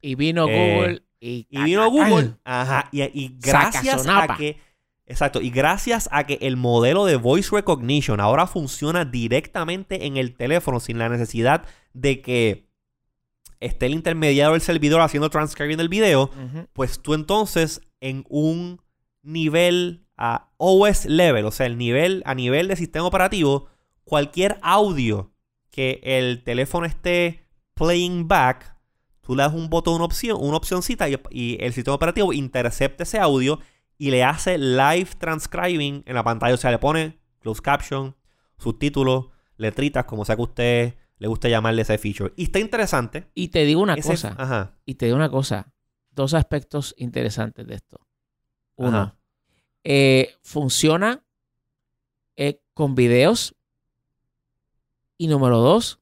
Y 0.00 0.14
vino 0.14 0.48
Eh, 0.48 0.74
Google 0.74 1.02
y... 1.20 1.46
Y 1.50 1.62
vino 1.62 1.90
Google. 1.90 2.34
Ajá. 2.44 2.88
Y, 2.92 3.02
y 3.02 3.36
gracias 3.40 4.06
a 4.06 4.36
que. 4.36 4.58
Exacto. 5.06 5.40
Y 5.40 5.50
gracias 5.50 6.08
a 6.12 6.24
que 6.24 6.38
el 6.42 6.56
modelo 6.56 7.06
de 7.06 7.16
voice 7.16 7.48
recognition 7.50 8.20
ahora 8.20 8.46
funciona 8.46 9.04
directamente 9.04 10.06
en 10.06 10.16
el 10.16 10.36
teléfono 10.36 10.80
sin 10.80 10.98
la 10.98 11.08
necesidad 11.08 11.64
de 11.94 12.20
que 12.20 12.68
esté 13.60 13.86
el 13.86 13.94
intermediario 13.94 14.52
del 14.52 14.60
servidor 14.60 15.00
haciendo 15.00 15.30
transcribing 15.30 15.78
del 15.78 15.88
video, 15.88 16.30
pues 16.72 17.00
tú 17.00 17.14
entonces 17.14 17.80
en 18.00 18.24
un 18.28 18.80
nivel 19.22 20.04
a 20.16 20.50
OS 20.58 21.06
level, 21.06 21.44
o 21.44 21.50
sea, 21.50 21.66
el 21.66 21.78
nivel 21.78 22.22
a 22.24 22.34
nivel 22.34 22.68
de 22.68 22.76
sistema 22.76 23.06
operativo, 23.06 23.68
cualquier 24.04 24.58
audio 24.62 25.32
que 25.70 26.00
el 26.02 26.42
teléfono 26.44 26.86
esté 26.86 27.46
playing 27.74 28.28
back, 28.28 28.76
tú 29.28 29.36
le 29.36 29.42
das 29.42 29.52
un 29.52 29.68
botón, 29.68 29.96
una 29.96 30.06
opción, 30.06 30.38
una 30.40 30.56
opcioncita 30.56 31.06
y, 31.06 31.20
y 31.30 31.58
el 31.62 31.74
sistema 31.74 31.94
operativo 31.96 32.32
intercepta 32.32 33.02
ese 33.02 33.18
audio 33.18 33.60
y 33.98 34.10
le 34.10 34.24
hace 34.24 34.56
live 34.56 35.10
transcribing 35.18 36.02
en 36.06 36.14
la 36.14 36.24
pantalla, 36.24 36.54
o 36.54 36.56
sea, 36.56 36.70
le 36.70 36.78
pone 36.78 37.18
closed 37.40 37.62
caption, 37.62 38.16
subtítulos, 38.56 39.26
letritas, 39.58 40.06
como 40.06 40.24
sea 40.24 40.34
que 40.34 40.40
a 40.40 40.44
usted 40.46 40.94
le 41.18 41.28
guste 41.28 41.50
llamarle 41.50 41.82
ese 41.82 41.98
feature. 41.98 42.32
Y 42.36 42.44
está 42.44 42.58
interesante. 42.58 43.26
Y 43.34 43.48
te 43.48 43.66
digo 43.66 43.82
una 43.82 43.94
Ese- 43.94 44.08
cosa. 44.12 44.34
Ajá. 44.38 44.72
Y 44.86 44.94
te 44.94 45.04
digo 45.04 45.16
una 45.16 45.28
cosa. 45.28 45.74
Dos 46.12 46.32
aspectos 46.32 46.94
interesantes 46.96 47.66
de 47.66 47.74
esto. 47.74 48.00
Uno, 48.76 49.14
eh, 49.84 50.34
funciona 50.40 51.22
eh, 52.36 52.62
con 52.72 52.94
videos. 52.94 53.54
Y 55.18 55.26
número 55.26 55.58
dos, 55.58 56.00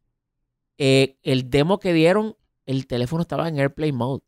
eh, 0.79 1.17
el 1.23 1.49
demo 1.51 1.81
que 1.81 1.93
dieron, 1.95 2.37
el 2.67 2.87
teléfono 2.87 3.23
estaba 3.23 3.49
en 3.49 3.59
AirPlay 3.59 3.93
Mode. 3.93 4.23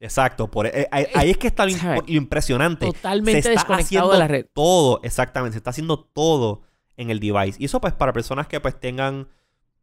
Exacto, 0.00 0.48
por, 0.50 0.66
eh, 0.66 0.88
ahí, 0.90 1.06
ahí 1.14 1.30
es 1.30 1.38
que 1.38 1.48
está 1.48 1.66
lo, 1.66 1.72
impresionante. 2.06 2.86
Totalmente 2.86 3.42
se 3.42 3.52
está 3.52 3.76
desconectado 3.76 4.12
de 4.12 4.18
la 4.18 4.28
red. 4.28 4.46
todo, 4.52 5.00
exactamente, 5.02 5.54
se 5.54 5.58
está 5.58 5.70
haciendo 5.70 5.98
todo 5.98 6.62
en 6.96 7.10
el 7.10 7.20
device. 7.20 7.60
Y 7.60 7.64
eso 7.64 7.80
pues 7.80 7.94
para 7.94 8.12
personas 8.12 8.46
que 8.46 8.60
pues 8.60 8.78
tengan 8.78 9.28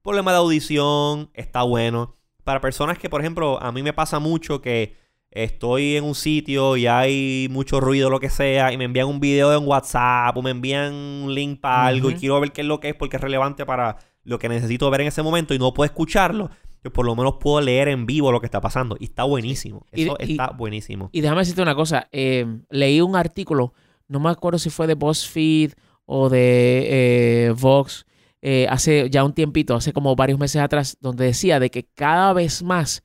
problema 0.01 0.31
de 0.31 0.37
audición, 0.37 1.31
está 1.33 1.63
bueno. 1.63 2.15
Para 2.43 2.61
personas 2.61 2.99
que, 2.99 3.09
por 3.09 3.21
ejemplo, 3.21 3.61
a 3.61 3.71
mí 3.71 3.81
me 3.81 3.91
pasa 3.91 4.19
mucho 4.19 4.61
que 4.61 4.95
estoy 5.31 5.97
en 5.97 6.03
un 6.03 6.15
sitio 6.15 6.77
y 6.77 6.87
hay 6.87 7.47
mucho 7.49 7.81
ruido, 7.81 8.09
lo 8.09 8.19
que 8.19 8.29
sea, 8.29 8.71
y 8.71 8.77
me 8.77 8.85
envían 8.85 9.07
un 9.07 9.19
video 9.19 9.53
en 9.57 9.67
WhatsApp 9.67 10.37
o 10.37 10.41
me 10.41 10.51
envían 10.51 10.93
un 10.93 11.33
link 11.33 11.59
para 11.59 11.87
algo 11.87 12.09
y 12.09 12.15
quiero 12.15 12.39
ver 12.39 12.51
qué 12.51 12.61
es 12.61 12.67
lo 12.67 12.79
que 12.79 12.89
es 12.89 12.95
porque 12.95 13.17
es 13.17 13.21
relevante 13.21 13.65
para 13.65 13.97
lo 14.23 14.39
que 14.39 14.47
necesito 14.47 14.89
ver 14.89 15.01
en 15.01 15.07
ese 15.07 15.23
momento 15.23 15.53
y 15.53 15.59
no 15.59 15.73
puedo 15.73 15.85
escucharlo, 15.85 16.49
yo 16.85 16.93
por 16.93 17.05
lo 17.07 17.15
menos 17.15 17.37
puedo 17.39 17.59
leer 17.61 17.87
en 17.87 18.05
vivo 18.05 18.31
lo 18.31 18.39
que 18.39 18.45
está 18.45 18.61
pasando. 18.61 18.95
Y 18.99 19.05
está 19.05 19.23
buenísimo. 19.23 19.85
Y- 19.91 20.03
Eso 20.03 20.15
y- 20.19 20.31
está 20.33 20.51
buenísimo. 20.51 21.09
Y 21.11 21.21
déjame 21.21 21.41
decirte 21.41 21.63
una 21.63 21.73
cosa. 21.75 22.07
eh, 22.11 22.45
leí 22.69 23.01
un 23.01 23.15
artículo, 23.15 23.73
no 24.07 24.19
me 24.19 24.29
acuerdo 24.29 24.59
si 24.59 24.69
fue 24.69 24.85
de 24.85 24.93
BuzzFeed 24.93 25.71
o 26.05 26.29
de 26.29 27.47
eh, 27.47 27.53
Vox, 27.59 28.05
eh, 28.43 28.67
hace 28.69 29.09
ya 29.09 29.23
un 29.23 29.33
tiempito, 29.33 29.73
hace 29.73 29.91
como 29.93 30.15
varios 30.15 30.37
meses 30.37 30.61
atrás, 30.61 30.95
donde 31.01 31.25
decía 31.25 31.59
de 31.59 31.71
que 31.71 31.87
cada 31.95 32.31
vez 32.33 32.61
más 32.61 33.01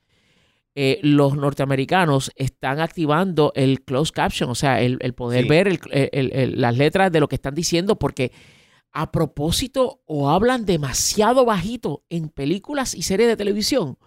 eh, 0.75 1.01
los 1.03 1.35
norteamericanos 1.35 2.31
están 2.37 2.79
activando 2.81 3.51
el 3.57 3.83
closed 3.83 4.13
caption, 4.15 4.51
o 4.51 4.55
sea, 4.55 4.81
el, 4.83 4.99
el 5.01 5.15
poder 5.15 5.43
Sí. 5.45 5.49
ver 5.49 5.67
el- 5.69 5.81
el- 5.91 6.33
el- 6.33 6.61
las 6.61 6.77
letras 6.77 7.11
de 7.11 7.19
lo 7.21 7.27
que 7.29 7.35
están 7.37 7.55
diciendo, 7.55 7.99
porque 7.99 8.31
a 8.93 9.11
propósito 9.13 10.01
o 10.07 10.31
hablan 10.31 10.65
demasiado 10.67 11.45
bajito 11.45 12.05
en 12.11 12.29
películas 12.29 12.95
y 12.95 13.03
series 13.03 13.29
de 13.29 13.37
televisión, 13.37 13.99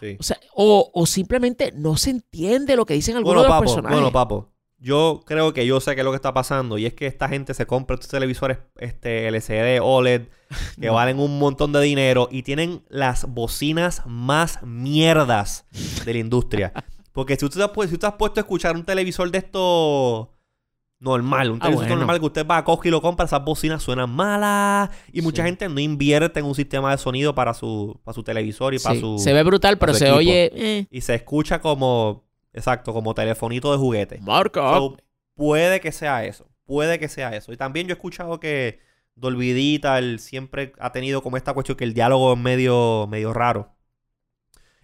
Sí. 0.00 0.16
o 0.18 0.22
sea, 0.22 0.38
o, 0.54 0.90
o 0.94 1.06
simplemente 1.06 1.72
no 1.76 1.96
se 1.96 2.10
entiende 2.10 2.74
lo 2.76 2.86
que 2.86 2.94
dicen 2.94 3.16
algunos 3.16 3.34
Bueno, 3.36 3.42
de 3.42 3.48
los 3.48 3.54
papo, 3.56 3.62
personajes. 3.64 3.96
bueno, 3.96 4.12
papo. 4.12 4.48
Yo 4.78 5.22
creo 5.24 5.52
que 5.52 5.64
yo 5.64 5.78
sé 5.78 5.94
qué 5.94 6.00
es 6.00 6.04
lo 6.04 6.10
que 6.10 6.16
está 6.16 6.34
pasando. 6.34 6.76
Y 6.76 6.86
es 6.86 6.94
que 6.94 7.06
esta 7.06 7.28
gente 7.28 7.54
se 7.54 7.66
compra 7.66 7.94
estos 7.94 8.10
televisores 8.10 8.58
este, 8.80 9.28
LCD, 9.28 9.78
OLED, 9.80 10.22
que 10.80 10.86
No. 10.88 10.94
valen 10.94 11.20
un 11.20 11.38
montón 11.38 11.70
de 11.72 11.80
dinero 11.82 12.26
y 12.32 12.42
tienen 12.42 12.82
las 12.88 13.26
bocinas 13.32 14.02
más 14.06 14.60
mierdas 14.64 15.66
de 16.04 16.14
la 16.14 16.18
industria. 16.18 16.72
Porque 17.12 17.36
si 17.36 17.44
usted, 17.44 17.60
te 17.60 17.64
has 17.64 17.88
si 17.88 17.94
usted 17.94 18.08
has 18.08 18.14
puesto 18.14 18.40
a 18.40 18.42
escuchar 18.42 18.74
un 18.74 18.84
televisor 18.84 19.30
de 19.30 19.38
esto 19.38 20.32
normal, 21.02 21.50
un 21.50 21.56
Ah, 21.58 21.64
televisor 21.64 21.86
bueno. 21.88 21.96
normal 21.96 22.20
que 22.20 22.26
usted 22.26 22.46
va 22.46 22.58
a 22.58 22.64
coger 22.64 22.86
y 22.88 22.90
lo 22.92 23.02
compra, 23.02 23.26
esas 23.26 23.44
bocinas 23.44 23.82
suenan 23.82 24.08
malas. 24.10 24.88
Y 25.12 25.20
mucha 25.20 25.42
Sí. 25.42 25.48
gente 25.48 25.68
no 25.68 25.80
invierte 25.80 26.40
en 26.40 26.46
un 26.46 26.54
sistema 26.54 26.92
de 26.92 26.98
sonido 26.98 27.34
para 27.34 27.52
su, 27.54 28.00
para 28.04 28.14
su 28.14 28.22
televisor 28.22 28.72
y 28.74 28.78
para 28.78 28.94
Sí, 28.94 29.00
su. 29.00 29.18
Se 29.18 29.32
ve 29.32 29.42
brutal, 29.42 29.78
pero 29.78 29.92
se 29.94 30.04
equipo. 30.04 30.18
oye. 30.18 30.50
Eh, 30.54 30.86
Y 30.90 31.00
se 31.00 31.14
escucha 31.14 31.60
como. 31.60 32.24
Exacto, 32.54 32.92
como 32.92 33.14
telefonito 33.14 33.72
de 33.72 33.78
juguete. 33.78 34.18
marca. 34.20 34.60
So, 34.76 34.96
puede 35.34 35.80
que 35.80 35.90
sea 35.90 36.24
eso. 36.24 36.46
Puede 36.64 36.98
que 36.98 37.08
sea 37.08 37.34
eso. 37.34 37.52
Y 37.52 37.56
también 37.56 37.86
yo 37.88 37.92
he 37.92 37.96
escuchado 37.96 38.38
que 38.38 38.78
Dolby 39.16 39.52
Digital 39.52 40.18
siempre 40.20 40.72
ha 40.78 40.92
tenido 40.92 41.22
como 41.22 41.36
esta 41.36 41.52
cuestión 41.54 41.76
que 41.76 41.84
el 41.84 41.94
diálogo 41.94 42.32
es 42.34 42.38
medio, 42.38 43.06
medio 43.10 43.32
raro. 43.32 43.70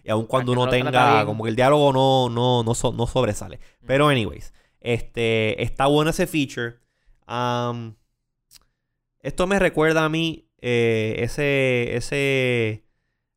Y 0.03 0.09
aun 0.11 0.25
cuando 0.25 0.51
que 0.53 0.57
uno 0.57 0.65
no 0.65 0.71
tenga, 0.71 1.25
como 1.25 1.43
que 1.43 1.49
el 1.51 1.55
diálogo 1.55 1.93
no, 1.93 2.29
no, 2.29 2.63
no, 2.63 2.73
so- 2.75 2.91
no 2.93 3.05
sobresale. 3.07 3.59
Pero 3.85 4.07
anyways, 4.07 4.53
este, 4.81 5.61
está 5.63 5.85
bueno 5.87 6.11
ese 6.11 6.27
feature. 6.27 6.77
Am, 7.25 7.95
esto 9.21 9.47
me 9.47 9.59
recuerda 9.59 10.05
a 10.05 10.09
mí 10.09 10.49
eh, 10.61 11.15
ese, 11.19 11.95
ese, 11.95 12.85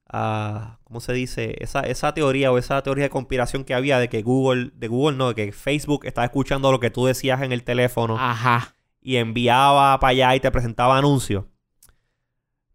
ah, 0.09 0.79
¿cómo 0.85 1.01
se 1.01 1.13
dice? 1.13 1.57
Esa, 1.59 1.81
esa 1.81 2.15
teoría 2.15 2.53
o 2.53 2.59
esa 2.59 2.83
teoría 2.83 3.05
de 3.05 3.11
conspiración 3.11 3.65
que 3.65 3.75
había 3.75 3.99
de 3.99 4.09
que 4.09 4.23
Google, 4.23 4.71
de 4.75 4.89
Google 4.89 5.17
no, 5.17 5.29
de 5.29 5.35
que 5.35 5.53
Facebook 5.53 6.05
estaba 6.05 6.25
escuchando 6.25 6.71
lo 6.73 6.81
que 6.81 6.91
tú 6.91 7.07
decías 7.07 7.43
en 7.43 7.53
el 7.53 7.65
teléfono 7.65 8.17
Ajá. 8.19 8.75
y 9.01 9.17
enviaba 9.17 9.99
para 10.01 10.11
allá 10.11 10.37
y 10.37 10.41
te 10.41 10.51
presentaba 10.51 10.99
anuncios. 10.99 11.45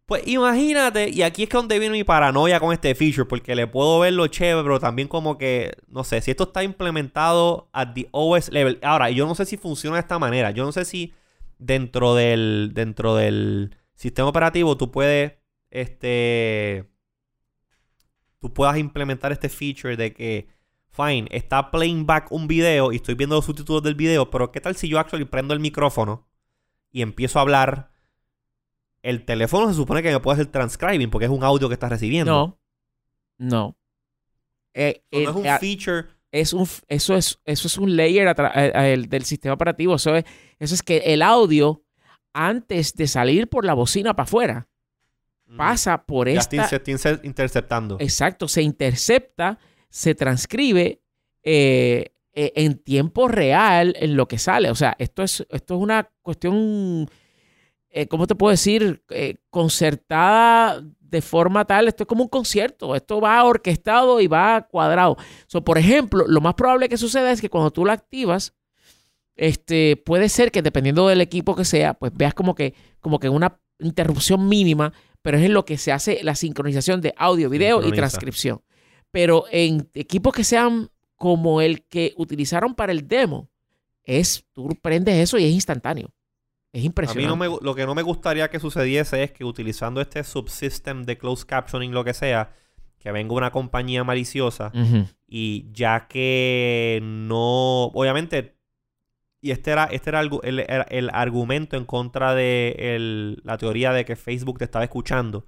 Pues 0.08 0.26
imagínate, 0.26 1.10
y 1.10 1.22
aquí 1.22 1.44
es 1.44 1.50
que 1.50 1.58
donde 1.58 1.80
viene 1.80 1.98
mi 1.98 2.06
paranoia 2.06 2.62
con 2.62 2.72
este 2.72 2.96
feature, 2.96 3.26
porque 3.26 3.58
le 3.58 3.68
puedo 3.68 4.00
ver 4.00 4.14
lo 4.14 4.26
chévere, 4.28 4.64
pero 4.64 4.80
también 4.80 5.10
como 5.10 5.38
que, 5.38 5.74
no 5.90 6.06
sé, 6.06 6.22
si 6.22 6.32
esto 6.32 6.46
está 6.46 6.64
implementado 6.64 7.70
at 7.74 7.94
the 7.94 8.08
OS 8.12 8.50
level. 8.50 8.80
Ahora, 8.84 9.10
yo 9.10 9.28
no 9.28 9.36
sé 9.36 9.46
si 9.46 9.58
funciona 9.58 9.98
de 9.98 10.02
esta 10.02 10.18
manera. 10.18 10.52
Yo 10.52 10.64
no 10.64 10.72
sé 10.72 10.86
si 10.86 11.14
dentro 11.60 12.16
del, 12.16 12.72
dentro 12.74 13.16
del 13.16 13.76
sistema 13.96 14.30
operativo 14.30 14.78
tú 14.78 14.92
puedes, 14.92 15.34
este, 15.72 16.90
tú 18.40 18.54
puedas 18.54 18.78
implementar 18.78 19.34
este 19.34 19.50
feature 19.50 19.98
de 19.98 20.14
que, 20.14 20.48
fine, 20.90 21.28
está 21.32 21.70
playing 21.70 22.06
back 22.06 22.32
un 22.32 22.48
video 22.48 22.94
y 22.94 22.96
estoy 22.96 23.16
viendo 23.16 23.36
los 23.36 23.46
subtítulos 23.46 23.84
del 23.84 23.96
video, 23.96 24.30
pero 24.30 24.54
¿qué 24.54 24.62
tal 24.62 24.78
si 24.78 24.88
yo 24.88 25.00
actually 25.00 25.26
prendo 25.26 25.54
el 25.54 25.60
micrófono 25.60 26.30
y 26.94 27.02
empiezo 27.02 27.40
a 27.40 27.42
hablar? 27.42 27.97
El 29.02 29.24
teléfono 29.26 29.68
se 29.70 29.74
supone 29.76 30.02
que 30.04 30.12
me 30.12 30.20
puede 30.20 30.36
hacer 30.42 30.52
transcribing 30.52 31.10
porque 31.10 31.26
es 31.26 31.32
un 31.32 31.44
audio 31.44 31.68
que 31.68 31.74
estás 31.76 31.90
recibiendo. 31.90 32.32
No. 32.32 32.60
No. 33.38 33.78
Eh, 34.74 35.02
no 35.12 35.20
es 35.30 35.36
un 35.36 35.46
eh, 35.46 35.58
feature. 35.60 36.06
es 36.32 36.54
un 36.54 36.64
f- 36.64 36.84
eso 36.88 37.16
es 37.16 37.40
eso 37.46 37.68
es 37.68 37.78
un 37.78 37.96
layer 37.96 38.36
el 38.76 39.08
del 39.10 39.24
sistema 39.26 39.54
operativo. 39.56 39.96
Eso 39.96 40.16
es, 40.16 40.26
eso 40.60 40.76
es 40.76 40.84
que 40.84 40.98
el 40.98 41.22
audio 41.22 41.84
antes 42.34 42.94
de 42.94 43.08
salir 43.08 43.48
por 43.48 43.66
la 43.66 43.74
bocina 43.74 44.14
para 44.16 44.26
afuera 44.26 44.68
pasa 45.56 46.04
por 46.04 46.28
Mm. 46.28 46.34
Ya 46.34 46.40
esta 46.40 46.68
se 46.68 46.76
está 46.76 46.92
inter- 46.92 47.22
interceptando. 47.24 47.98
Exacto, 48.00 48.48
se 48.48 48.62
intercepta, 48.62 49.58
se 49.90 50.14
transcribe 50.14 51.02
eh, 51.44 52.12
eh, 52.34 52.52
en 52.56 52.78
tiempo 52.80 53.28
real 53.30 53.96
en 53.98 54.16
lo 54.18 54.28
que 54.28 54.38
sale. 54.38 54.70
O 54.70 54.76
sea, 54.76 54.96
esto 55.00 55.24
es, 55.24 55.46
esto 55.50 55.76
es 55.76 55.82
una 55.82 56.12
cuestión, 56.22 57.10
eh, 57.90 58.08
¿cómo 58.08 58.28
te 58.28 58.36
puedo 58.36 58.52
decir? 58.52 59.04
Eh, 59.10 59.36
concertada 59.50 60.84
de 61.00 61.22
forma 61.22 61.66
tal, 61.66 61.88
esto 61.88 62.04
es 62.04 62.08
como 62.08 62.24
un 62.24 62.30
concierto, 62.30 62.96
esto 62.96 63.22
va 63.22 63.44
orquestado 63.44 64.20
y 64.20 64.28
va 64.28 64.68
cuadrado. 64.70 65.18
So, 65.48 65.64
por 65.64 65.78
ejemplo, 65.78 66.26
lo 66.28 66.42
más 66.42 66.54
probable 66.56 66.90
que 66.90 66.98
suceda 66.98 67.32
es 67.32 67.40
que 67.40 67.50
cuando 67.50 67.72
tú 67.72 67.86
lo 67.86 67.92
activas, 67.92 68.54
este, 69.36 69.96
puede 69.96 70.30
ser 70.30 70.52
que 70.52 70.62
dependiendo 70.62 71.08
del 71.08 71.22
equipo 71.22 71.56
que 71.56 71.64
sea, 71.64 71.94
pues 71.94 72.12
veas 72.14 72.34
como 72.34 72.56
que, 72.56 72.74
como 73.00 73.20
que 73.20 73.30
una 73.30 73.60
interrupción 73.80 74.50
mínima, 74.50 74.92
pero 75.22 75.38
es 75.38 75.46
en 75.46 75.54
lo 75.54 75.64
que 75.64 75.78
se 75.78 75.92
hace 75.92 76.24
la 76.24 76.36
sincronización 76.36 77.02
de 77.02 77.14
audio, 77.18 77.50
video 77.50 77.86
y 77.88 77.92
transcripción. 77.92 78.62
Pero 79.12 79.46
en 79.52 79.90
equipos 79.94 80.34
que 80.34 80.44
sean 80.44 80.90
como 81.16 81.62
el 81.62 81.86
que 81.86 82.14
utilizaron 82.18 82.76
para 82.76 82.92
el 82.92 83.08
demo, 83.08 83.50
es, 84.04 84.46
tú 84.54 84.70
prendes 84.82 85.16
eso 85.16 85.38
y 85.38 85.46
es 85.46 85.52
instantáneo. 85.52 86.12
Es 86.74 86.80
A 86.80 86.82
mí 86.82 86.86
impresionante. 86.88 87.28
no 87.28 87.36
me, 87.38 87.48
lo 87.62 87.74
que 87.76 87.86
no 87.86 87.96
me 87.96 88.02
gustaría 88.04 88.50
que 88.50 88.60
sucediese 88.60 89.24
es 89.24 89.32
que 89.32 89.44
utilizando 89.46 90.02
este 90.02 90.24
subsystem 90.24 91.04
de 91.04 91.18
closed 91.18 91.48
captioning, 91.48 91.92
lo 91.94 92.04
que 92.04 92.14
sea, 92.14 92.52
que 93.00 93.12
venga 93.12 93.34
una 93.34 93.52
compañía 93.52 94.04
maliciosa 94.04 94.72
y 95.28 95.72
ya 95.72 96.08
que 96.08 97.00
no, 97.02 97.86
obviamente, 97.86 98.58
y 99.42 99.52
este 99.52 99.72
era, 99.72 99.86
este 99.86 100.10
era, 100.10 100.20
el, 100.22 100.66
el 100.90 101.10
argumento 101.14 101.78
en 101.78 101.86
contra 101.86 102.36
de 102.36 102.76
el- 102.78 103.42
la 103.44 103.58
teoría 103.58 103.94
de 103.94 104.04
que 104.04 104.16
Facebook 104.16 104.58
te 104.58 104.66
estaba 104.66 104.84
escuchando, 104.84 105.46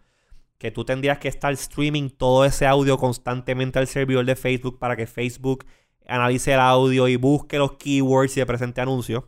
que 0.58 0.72
tú 0.72 0.86
tendrías 0.86 1.18
que 1.20 1.28
estar 1.28 1.52
streaming 1.54 2.10
todo 2.10 2.46
ese 2.46 2.66
audio 2.66 2.98
constantemente 2.98 3.78
al 3.80 3.88
servidor 3.88 4.26
de 4.26 4.36
Facebook 4.36 4.80
para 4.80 4.96
que 4.96 5.06
Facebook 5.08 5.66
analice 6.08 6.54
el 6.54 6.60
audio 6.60 7.08
y 7.08 7.16
busque 7.18 7.58
los 7.58 7.74
keywords 7.74 8.36
y 8.38 8.40
le 8.40 8.46
presente 8.46 8.80
anuncios. 8.82 9.24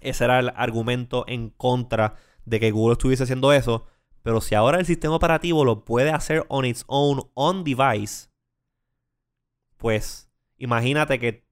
Ese 0.00 0.24
era 0.24 0.38
el 0.38 0.50
argumento 0.54 1.24
en 1.28 1.50
contra 1.50 2.14
de 2.44 2.60
que 2.60 2.70
Google 2.70 2.92
estuviese 2.92 3.24
haciendo 3.24 3.52
eso. 3.52 3.86
Pero 4.22 4.40
si 4.40 4.54
ahora 4.54 4.78
el 4.78 4.86
sistema 4.86 5.14
operativo 5.14 5.64
lo 5.64 5.84
puede 5.84 6.10
hacer 6.10 6.44
on 6.48 6.64
its 6.64 6.84
own 6.88 7.30
on 7.34 7.62
device, 7.64 8.28
pues 9.76 10.28
imagínate 10.58 11.18
que 11.18 11.46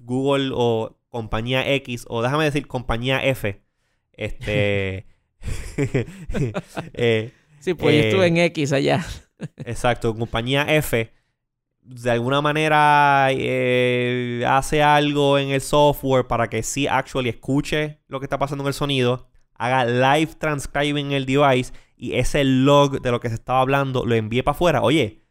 Google 0.00 0.50
o 0.54 0.98
compañía 1.08 1.68
X, 1.74 2.04
o 2.08 2.22
déjame 2.22 2.44
decir 2.44 2.66
compañía 2.66 3.24
F, 3.24 3.62
este... 4.12 5.06
eh, 6.92 7.32
sí, 7.60 7.74
pues 7.74 7.94
yo 7.94 8.02
estuve 8.02 8.26
en 8.26 8.36
eh, 8.38 8.46
X 8.46 8.72
allá. 8.72 9.06
exacto, 9.58 10.14
compañía 10.16 10.62
F 10.74 11.12
de 11.88 12.10
alguna 12.10 12.42
manera 12.42 13.28
eh, 13.30 14.44
hace 14.46 14.82
algo 14.82 15.38
en 15.38 15.48
el 15.48 15.62
software 15.62 16.26
para 16.26 16.48
que 16.48 16.62
sí 16.62 16.86
actually 16.86 17.30
escuche 17.30 18.00
lo 18.08 18.20
que 18.20 18.26
está 18.26 18.38
pasando 18.38 18.62
en 18.64 18.68
el 18.68 18.74
sonido, 18.74 19.30
haga 19.54 19.86
live 19.86 20.34
transcribing 20.38 21.06
en 21.06 21.12
el 21.12 21.26
device 21.26 21.72
y 21.96 22.14
ese 22.14 22.44
log 22.44 23.00
de 23.00 23.10
lo 23.10 23.20
que 23.20 23.28
se 23.28 23.36
estaba 23.36 23.60
hablando 23.60 24.04
lo 24.04 24.14
envíe 24.14 24.42
para 24.42 24.54
afuera. 24.54 24.82
Oye, 24.82 25.24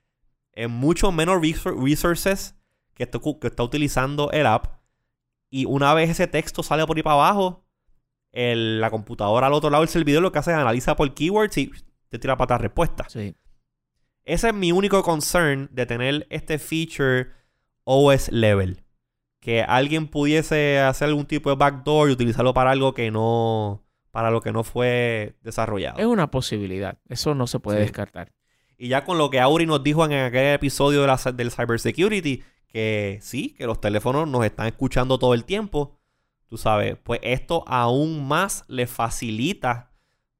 es 0.53 0.69
mucho 0.69 1.11
menos 1.11 1.39
resources 1.41 2.55
que, 2.95 3.07
que 3.07 3.47
está 3.47 3.63
utilizando 3.63 4.31
el 4.31 4.47
app. 4.47 4.77
Y 5.49 5.65
una 5.65 5.93
vez 5.93 6.09
ese 6.09 6.27
texto 6.27 6.63
sale 6.63 6.85
por 6.87 6.97
ahí 6.97 7.03
para 7.03 7.13
abajo, 7.13 7.65
la 8.33 8.89
computadora 8.89 9.47
al 9.47 9.53
otro 9.53 9.69
lado 9.69 9.83
del 9.83 9.89
servidor 9.89 10.21
lo 10.21 10.31
que 10.31 10.39
hace 10.39 10.51
es 10.51 10.57
analiza 10.57 10.95
por 10.95 11.11
keywords 11.13 11.57
y 11.57 11.71
te 12.09 12.19
tira 12.19 12.35
para 12.35 12.55
atrás 12.55 12.61
respuesta. 12.61 13.05
Sí. 13.09 13.35
Ese 14.27 14.49
es 14.49 14.53
mi 14.53 14.73
único 14.73 15.03
concern 15.03 15.69
de 15.71 15.85
tener 15.85 16.27
este 16.29 16.59
feature 16.59 17.31
OS 17.85 18.29
level. 18.29 18.83
Que 19.39 19.63
alguien 19.63 20.07
pudiese 20.07 20.79
hacer 20.79 21.07
algún 21.07 21.25
tipo 21.25 21.49
de 21.49 21.55
backdoor 21.55 22.09
y 22.09 22.11
utilizarlo 22.11 22.53
para 22.53 22.71
algo 22.71 22.93
que 22.93 23.09
no. 23.09 23.85
para 24.11 24.29
lo 24.29 24.41
que 24.41 24.51
no 24.51 24.65
fue 24.65 25.37
desarrollado. 25.43 25.99
Es 25.99 26.05
una 26.05 26.29
posibilidad. 26.29 26.97
Eso 27.07 27.35
no 27.35 27.47
se 27.47 27.59
puede 27.59 27.79
descartar. 27.79 28.33
Y 28.77 28.89
ya 28.89 29.05
con 29.05 29.17
lo 29.17 29.29
que 29.29 29.39
Auri 29.39 29.65
nos 29.65 29.81
dijo 29.81 30.03
en 30.03 30.11
aquel 30.11 30.53
episodio 30.55 31.01
de 31.01 31.07
la, 31.07 31.17
del 31.33 31.49
cybersecurity, 31.49 32.43
que 32.67 33.19
sí, 33.21 33.55
que 33.57 33.65
los 33.65 33.79
teléfonos 33.79 34.27
nos 34.27 34.43
están 34.43 34.67
escuchando 34.67 35.17
todo 35.17 35.35
el 35.35 35.45
tiempo. 35.45 35.97
Tú 36.49 36.57
sabes, 36.57 36.97
pues 37.01 37.21
esto 37.23 37.63
aún 37.65 38.27
más 38.27 38.65
le 38.67 38.87
facilita 38.87 39.93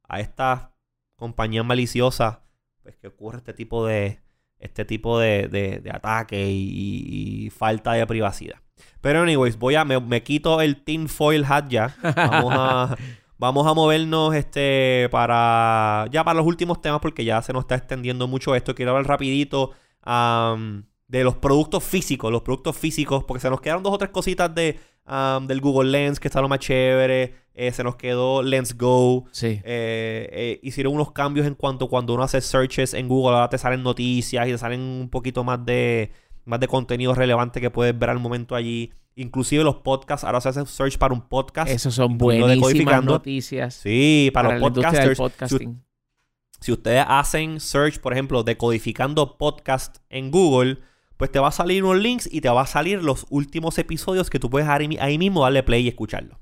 a 0.04 0.20
estas 0.20 0.68
compañías 1.16 1.64
maliciosas 1.64 2.40
pues, 2.88 2.96
que 2.96 3.08
ocurre 3.08 3.40
este 3.40 3.54
tipo 3.54 3.86
de, 3.86 4.22
este 4.60 4.86
tipo 4.86 5.20
de, 5.20 5.50
de, 5.50 5.92
ataque 5.92 6.50
y, 6.50 7.50
falta 7.50 7.92
de 7.92 8.08
privacidad. 8.08 8.62
Pero 9.02 9.24
anyways, 9.24 9.60
voy 9.60 9.76
a, 9.76 9.84
me, 9.84 10.24
quito 10.24 10.62
el 10.62 10.82
tin 10.86 11.10
foil 11.10 11.44
hat 11.44 11.68
ya. 11.68 11.94
Vamos 12.02 12.54
a, 12.56 12.96
vamos 13.38 13.68
a 13.68 13.74
movernos 13.74 14.34
este 14.34 15.10
para 15.12 16.06
ya 16.12 16.24
para 16.24 16.38
los 16.38 16.48
últimos 16.48 16.80
temas 16.82 17.02
porque 17.02 17.26
ya 17.26 17.42
se 17.42 17.52
nos 17.52 17.64
está 17.64 17.76
extendiendo 17.76 18.26
mucho 18.30 18.56
esto. 18.56 18.74
Quiero 18.74 18.92
hablar 18.92 19.06
rapidito 19.06 19.74
de 20.06 21.24
los 21.26 21.36
productos 21.36 21.84
físicos, 21.84 22.32
los 22.32 22.42
productos 22.42 22.78
físicos, 22.78 23.26
porque 23.26 23.42
se 23.42 23.50
nos 23.50 23.60
quedaron 23.60 23.84
dos 23.84 23.94
o 23.94 23.98
tres 23.98 24.12
cositas 24.12 24.56
de 24.56 24.80
del 25.08 25.62
Google 25.62 25.92
Lens, 25.92 26.20
que 26.20 26.28
está 26.28 26.42
lo 26.42 26.50
más 26.50 26.60
chévere. 26.60 27.48
Eh, 27.54 27.72
se 27.72 27.84
nos 27.84 27.96
quedó 27.96 28.44
Lens 28.44 28.78
Go. 28.78 29.26
Sí. 29.32 29.48
Eh, 29.64 30.30
eh, 30.32 30.60
hicieron 30.62 30.94
unos 30.94 31.12
cambios 31.12 31.48
en 31.48 31.56
cuanto 31.56 31.88
cuando 31.88 32.14
uno 32.14 32.24
hace 32.24 32.40
searches 32.40 32.94
en 32.94 33.08
Google, 33.08 33.36
ahora 33.36 33.50
te 33.50 33.58
salen 33.58 33.82
noticias 33.82 34.48
y 34.48 34.52
te 34.52 34.58
salen 34.60 34.80
un 34.80 35.10
poquito 35.10 35.44
más 35.44 35.66
de, 35.66 36.12
más 36.46 36.60
de 36.60 36.68
contenido 36.68 37.16
relevante 37.16 37.60
que 37.60 37.72
puedes 37.72 37.98
ver 37.98 38.12
al 38.12 38.20
momento 38.20 38.54
allí. 38.54 38.94
Inclusive 39.16 39.64
los 39.64 39.78
podcasts, 39.78 40.24
ahora 40.24 40.40
se 40.40 40.50
hace 40.50 40.64
search 40.68 41.00
para 41.00 41.16
un 41.16 41.22
podcast. 41.22 41.72
Esos 41.72 41.96
son 41.96 42.20
buenísimas 42.20 43.04
noticias. 43.04 43.74
Sí, 43.74 44.30
para, 44.32 44.60
los 44.60 44.70
podcasters. 44.70 45.20
si 46.60 46.72
ustedes 46.72 47.06
hacen 47.08 47.60
search, 47.60 48.00
por 48.00 48.14
ejemplo, 48.14 48.44
decodificando 48.44 49.36
podcast 49.38 49.98
en 50.10 50.30
Google 50.30 50.78
pues 51.18 51.32
te 51.32 51.40
va 51.40 51.50
a 51.50 51.52
salir 51.52 51.84
unos 51.84 52.02
links 52.02 52.30
y 52.32 52.42
te 52.42 52.50
va 52.50 52.62
a 52.62 52.68
salir 52.68 53.04
los 53.04 53.26
últimos 53.30 53.78
episodios 53.78 54.30
que 54.30 54.40
tú 54.40 54.50
puedes 54.50 54.68
ahí 54.70 55.18
mismo 55.18 55.44
darle 55.44 55.64
play 55.64 55.84
y 55.84 55.90
escucharlo. 55.90 56.40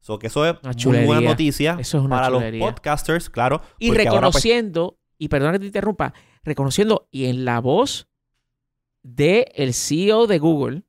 So 0.00 0.18
que 0.18 0.28
eso 0.28 0.46
es 0.46 0.86
una 0.86 1.04
buena 1.04 1.20
noticia 1.20 1.78
para 2.08 2.30
los 2.30 2.42
podcasters, 2.58 3.28
claro. 3.28 3.60
Y 3.78 3.88
pues, 3.88 4.04
reconociendo, 4.04 4.98
y 5.18 5.28
perdona 5.28 5.52
que 5.52 5.58
te 5.58 5.66
interrumpa, 5.66 6.14
reconociendo 6.42 7.08
y 7.10 7.26
en 7.26 7.44
la 7.44 7.60
voz 7.60 8.08
del 9.02 9.44
el 9.54 9.74
CEO 9.74 10.26
de 10.26 10.38
Google, 10.38 10.82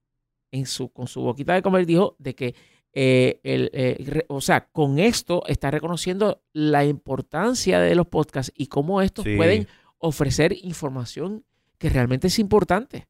en 0.52 0.66
su, 0.66 0.90
con 0.94 1.08
su 1.08 1.22
boquita 1.22 1.54
de 1.54 1.62
comer, 1.62 1.86
dijo 1.86 2.16
de 2.20 2.36
que, 2.36 2.56
eh, 2.94 3.40
el, 3.44 3.70
eh, 3.74 4.26
o 4.30 4.42
sea, 4.42 4.68
con 4.70 5.00
esto 5.00 5.44
está 5.48 5.72
reconociendo 5.72 6.44
la 6.54 6.86
importancia 6.86 7.80
de 7.80 7.96
los 7.96 8.08
podcasts 8.08 8.54
y 8.56 8.68
cómo 8.68 9.02
estos 9.02 9.26
pueden 9.26 9.68
ofrecer 9.98 10.56
información 10.62 11.46
que 11.82 11.90
realmente 11.90 12.28
es 12.28 12.38
importante. 12.38 13.08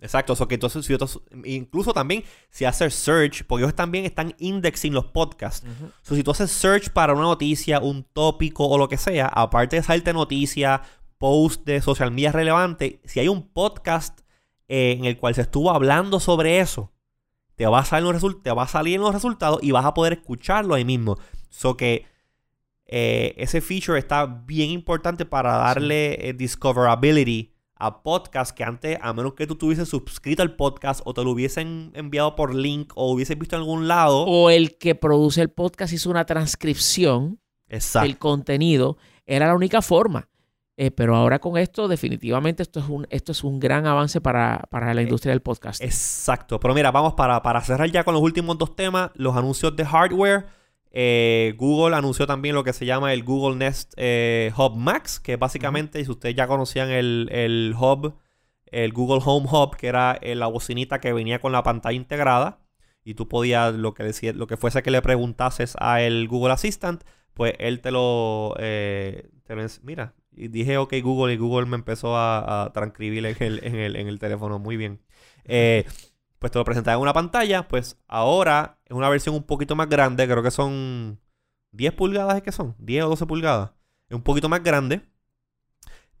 Exacto, 0.00 0.36
que 0.46 0.54
entonces, 0.54 0.88
incluso 1.44 1.92
también 1.92 2.22
si 2.50 2.66
haces 2.66 2.94
search, 2.94 3.44
porque 3.44 3.64
ellos 3.64 3.74
también 3.74 4.04
están 4.04 4.34
indexing 4.38 4.92
los 4.92 5.06
podcasts. 5.06 5.66
si 6.02 6.22
tú 6.22 6.30
haces 6.30 6.52
search 6.52 6.90
para 6.90 7.14
una 7.14 7.22
noticia, 7.22 7.80
un 7.80 8.04
tópico 8.04 8.68
o 8.68 8.76
lo 8.76 8.88
que 8.88 8.98
sea, 8.98 9.26
aparte 9.26 9.76
de 9.76 9.82
salirte 9.82 10.12
noticia, 10.12 10.82
post 11.16 11.64
de 11.64 11.80
social 11.80 12.12
media 12.12 12.30
relevante, 12.30 13.00
si 13.04 13.20
hay 13.20 13.28
un 13.28 13.48
podcast 13.48 14.20
eh, 14.68 14.94
en 14.98 15.06
el 15.06 15.16
cual 15.16 15.34
se 15.34 15.40
estuvo 15.40 15.70
hablando 15.70 16.20
sobre 16.20 16.60
eso, 16.60 16.92
te 17.56 17.66
va, 17.66 17.80
a 17.80 17.84
salir 17.84 18.14
los 18.14 18.42
te 18.42 18.52
va 18.52 18.64
a 18.64 18.68
salir 18.68 18.96
en 18.96 19.00
los 19.00 19.14
resultados 19.14 19.60
y 19.62 19.72
vas 19.72 19.86
a 19.86 19.94
poder 19.94 20.12
escucharlo 20.12 20.74
ahí 20.74 20.84
mismo. 20.84 21.16
So 21.48 21.76
que 21.76 22.04
eh, 22.84 23.34
ese 23.38 23.60
feature 23.60 23.98
está 23.98 24.26
bien 24.26 24.70
importante 24.70 25.24
para 25.24 25.56
darle 25.56 26.28
eh, 26.28 26.34
discoverability 26.34 27.57
a 27.78 28.02
podcast 28.02 28.56
que 28.56 28.64
antes, 28.64 28.98
a 29.00 29.12
menos 29.12 29.34
que 29.34 29.46
tú 29.46 29.56
tuvieses 29.56 29.88
suscrito 29.88 30.42
al 30.42 30.56
podcast 30.56 31.00
o 31.04 31.14
te 31.14 31.22
lo 31.22 31.30
hubiesen 31.30 31.92
enviado 31.94 32.34
por 32.34 32.54
link 32.54 32.92
o 32.96 33.12
hubieses 33.12 33.38
visto 33.38 33.56
en 33.56 33.62
algún 33.62 33.88
lado. 33.88 34.24
O 34.24 34.50
el 34.50 34.78
que 34.78 34.94
produce 34.94 35.40
el 35.40 35.50
podcast 35.50 35.92
hizo 35.92 36.10
una 36.10 36.26
transcripción 36.26 37.40
del 37.68 38.18
contenido, 38.18 38.96
era 39.26 39.46
la 39.46 39.54
única 39.54 39.82
forma. 39.82 40.28
Eh, 40.80 40.92
pero 40.92 41.16
ahora 41.16 41.40
con 41.40 41.56
esto, 41.56 41.88
definitivamente 41.88 42.62
esto 42.62 42.78
es 42.78 42.88
un, 42.88 43.04
esto 43.10 43.32
es 43.32 43.42
un 43.42 43.58
gran 43.58 43.84
avance 43.86 44.20
para, 44.20 44.62
para 44.70 44.94
la 44.94 45.00
eh, 45.00 45.04
industria 45.04 45.32
del 45.32 45.42
podcast. 45.42 45.82
Exacto. 45.82 46.60
Pero 46.60 46.72
mira, 46.72 46.92
vamos 46.92 47.14
para, 47.14 47.42
para 47.42 47.60
cerrar 47.62 47.90
ya 47.90 48.04
con 48.04 48.14
los 48.14 48.22
últimos 48.22 48.58
dos 48.58 48.76
temas, 48.76 49.10
los 49.14 49.36
anuncios 49.36 49.74
de 49.74 49.84
hardware. 49.84 50.46
Eh, 50.90 51.54
Google 51.56 51.96
anunció 51.96 52.26
también 52.26 52.54
lo 52.54 52.64
que 52.64 52.72
se 52.72 52.86
llama 52.86 53.12
el 53.12 53.22
Google 53.22 53.56
Nest 53.56 53.92
eh, 53.96 54.52
Hub 54.56 54.76
Max, 54.76 55.20
que 55.20 55.36
básicamente, 55.36 56.04
si 56.04 56.10
ustedes 56.10 56.34
ya 56.34 56.46
conocían 56.46 56.90
el, 56.90 57.74
hub, 57.78 58.14
el 58.66 58.92
Google 58.92 59.22
Home 59.24 59.48
Hub, 59.50 59.76
que 59.76 59.88
era 59.88 60.18
eh, 60.20 60.34
la 60.34 60.46
bocinita 60.46 61.00
que 61.00 61.12
venía 61.12 61.40
con 61.40 61.52
la 61.52 61.62
pantalla 61.62 61.96
integrada, 61.96 62.60
y 63.04 63.14
tú 63.14 63.28
podías, 63.28 63.74
lo 63.74 63.94
que, 63.94 64.02
decía, 64.04 64.32
lo 64.32 64.46
que 64.46 64.56
fuese 64.56 64.82
que 64.82 64.90
le 64.90 65.02
preguntases 65.02 65.76
a 65.80 66.02
el 66.02 66.28
Google 66.28 66.52
Assistant, 66.52 67.04
pues 67.34 67.54
él 67.58 67.80
te 67.80 67.90
lo... 67.90 68.54
mira, 69.82 70.14
y 70.38 70.48
dije 70.48 70.78
ok 70.78 70.94
Google 71.02 71.34
y 71.34 71.36
Google 71.36 71.66
me 71.66 71.76
empezó 71.76 72.16
a, 72.16 72.70
transcribir 72.72 73.26
en 73.26 73.36
el, 73.40 73.64
en, 73.64 73.74
el, 73.76 73.96
en 73.96 74.08
el 74.08 74.18
teléfono. 74.18 74.58
Muy 74.58 74.76
bien. 74.76 75.00
Eh, 75.44 75.84
pues 76.38 76.52
te 76.52 76.58
lo 76.58 76.64
presentaba 76.64 76.94
en 76.96 77.02
una 77.02 77.12
pantalla, 77.12 77.68
pues 77.68 77.98
ahora 78.06 78.78
es 78.84 78.92
una 78.92 79.08
versión 79.08 79.34
un 79.34 79.44
poquito 79.44 79.76
más 79.76 79.88
grande, 79.88 80.26
creo 80.26 80.42
que 80.42 80.50
son 80.50 81.20
10 81.72 81.92
pulgadas, 81.94 82.36
¿es 82.36 82.42
que 82.42 82.52
son? 82.52 82.74
10 82.78 83.04
o 83.04 83.08
12 83.10 83.26
pulgadas. 83.26 83.72
Es 84.08 84.16
un 84.16 84.22
poquito 84.22 84.48
más 84.48 84.62
grande. 84.62 85.02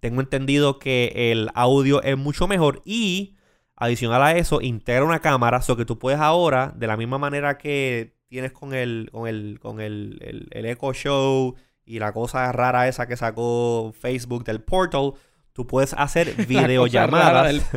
Tengo 0.00 0.20
entendido 0.20 0.78
que 0.78 1.32
el 1.32 1.50
audio 1.54 2.02
es 2.02 2.16
mucho 2.16 2.46
mejor 2.46 2.82
y 2.84 3.36
adicional 3.76 4.22
a 4.22 4.36
eso 4.36 4.60
integra 4.60 5.04
una 5.04 5.20
cámara, 5.20 5.62
so 5.62 5.76
que 5.76 5.84
tú 5.84 5.98
puedes 5.98 6.20
ahora, 6.20 6.72
de 6.76 6.86
la 6.86 6.96
misma 6.96 7.18
manera 7.18 7.58
que 7.58 8.16
tienes 8.28 8.52
con 8.52 8.74
el 8.74 9.08
con 9.12 9.26
el 9.26 9.58
con 9.60 9.80
el, 9.80 10.48
el 10.50 10.66
Echo 10.66 10.92
Show 10.92 11.56
y 11.84 11.98
la 11.98 12.12
cosa 12.12 12.52
rara 12.52 12.86
esa 12.86 13.06
que 13.08 13.16
sacó 13.16 13.92
Facebook 13.98 14.44
del 14.44 14.62
Portal, 14.62 15.14
Tú 15.58 15.66
puedes 15.66 15.92
hacer 15.94 16.36
videollamadas. 16.46 17.68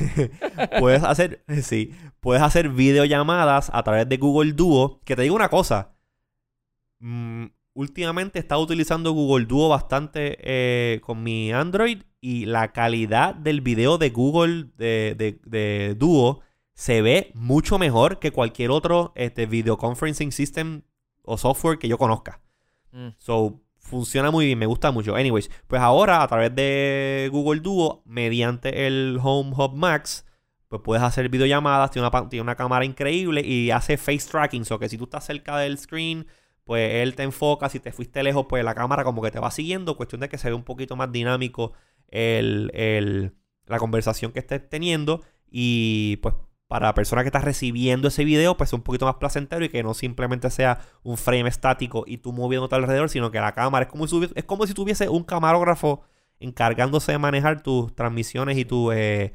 puedes 0.80 1.02
hacer, 1.02 1.42
sí, 1.62 1.94
puedes 2.20 2.42
hacer 2.42 2.68
videollamadas 2.68 3.70
a 3.72 3.82
través 3.84 4.06
de 4.06 4.18
Google 4.18 4.52
Duo. 4.52 5.00
Que 5.02 5.16
te 5.16 5.22
digo 5.22 5.34
una 5.34 5.48
cosa. 5.48 5.96
Mm, 6.98 7.46
últimamente 7.72 8.38
he 8.38 8.42
estado 8.42 8.60
utilizando 8.60 9.12
Google 9.12 9.46
Duo 9.46 9.70
bastante 9.70 10.36
eh, 10.42 11.00
con 11.00 11.22
mi 11.22 11.52
Android 11.52 12.02
y 12.20 12.44
la 12.44 12.74
calidad 12.74 13.34
del 13.34 13.62
video 13.62 13.96
de 13.96 14.10
Google 14.10 14.66
de, 14.76 15.96
Duo 15.96 16.42
se 16.74 17.00
ve 17.00 17.32
mucho 17.32 17.78
mejor 17.78 18.18
que 18.18 18.30
cualquier 18.30 18.70
otro 18.70 19.14
este, 19.16 19.46
video 19.46 19.78
conferencing 19.78 20.32
system 20.32 20.82
o 21.22 21.38
software 21.38 21.78
que 21.78 21.88
yo 21.88 21.96
conozca. 21.96 22.42
Mm. 22.92 23.08
So, 23.16 23.62
funciona 23.86 24.30
muy 24.30 24.46
bien, 24.46 24.58
me 24.58 24.66
gusta 24.66 24.90
mucho. 24.90 25.14
Anyways, 25.14 25.50
pues 25.66 25.80
ahora 25.80 26.22
a 26.22 26.28
través 26.28 26.54
de 26.54 27.28
Google 27.32 27.60
Duo, 27.60 28.02
mediante 28.04 28.86
el 28.86 29.18
Home 29.22 29.52
Hub 29.56 29.74
Max, 29.74 30.26
pues 30.68 30.82
puedes 30.82 31.02
hacer 31.02 31.28
videollamadas, 31.28 31.90
tiene 31.90 32.08
una, 32.08 32.28
tiene 32.28 32.42
una 32.42 32.56
cámara 32.56 32.84
increíble 32.84 33.40
y 33.42 33.70
hace 33.70 33.96
face 33.96 34.28
tracking, 34.30 34.64
o 34.70 34.78
que 34.78 34.88
si 34.88 34.98
tú 34.98 35.04
estás 35.04 35.24
cerca 35.24 35.58
del 35.58 35.78
screen, 35.78 36.26
pues 36.64 36.94
él 37.02 37.14
te 37.14 37.22
enfoca, 37.22 37.68
si 37.68 37.78
te 37.80 37.92
fuiste 37.92 38.22
lejos, 38.22 38.46
pues 38.48 38.64
la 38.64 38.74
cámara 38.74 39.04
como 39.04 39.22
que 39.22 39.30
te 39.30 39.38
va 39.38 39.50
siguiendo, 39.50 39.96
cuestión 39.96 40.20
de 40.20 40.28
que 40.28 40.38
se 40.38 40.48
ve 40.48 40.54
un 40.54 40.64
poquito 40.64 40.96
más 40.96 41.12
dinámico 41.12 41.72
el, 42.08 42.70
el, 42.74 43.36
la 43.66 43.78
conversación 43.78 44.32
que 44.32 44.40
estés 44.40 44.68
teniendo 44.68 45.22
y 45.48 46.16
pues 46.16 46.34
para 46.68 46.86
la 46.86 46.94
persona 46.94 47.22
que 47.22 47.28
está 47.28 47.40
recibiendo 47.40 48.08
ese 48.08 48.24
video, 48.24 48.56
pues 48.56 48.70
es 48.70 48.72
un 48.74 48.82
poquito 48.82 49.06
más 49.06 49.16
placentero 49.16 49.64
y 49.64 49.68
que 49.68 49.82
no 49.82 49.94
simplemente 49.94 50.50
sea 50.50 50.80
un 51.02 51.16
frame 51.16 51.48
estático 51.48 52.04
y 52.06 52.18
tú 52.18 52.32
moviéndote 52.32 52.74
alrededor, 52.74 53.08
sino 53.08 53.30
que 53.30 53.38
la 53.38 53.52
cámara 53.52 53.84
es 53.84 53.90
como 53.90 54.06
si, 54.06 54.30
es 54.34 54.44
como 54.44 54.66
si 54.66 54.74
tuviese 54.74 55.08
un 55.08 55.22
camarógrafo 55.22 56.02
encargándose 56.40 57.12
de 57.12 57.18
manejar 57.18 57.62
tus 57.62 57.94
transmisiones 57.94 58.58
y 58.58 58.64
tu, 58.64 58.90
eh, 58.90 59.32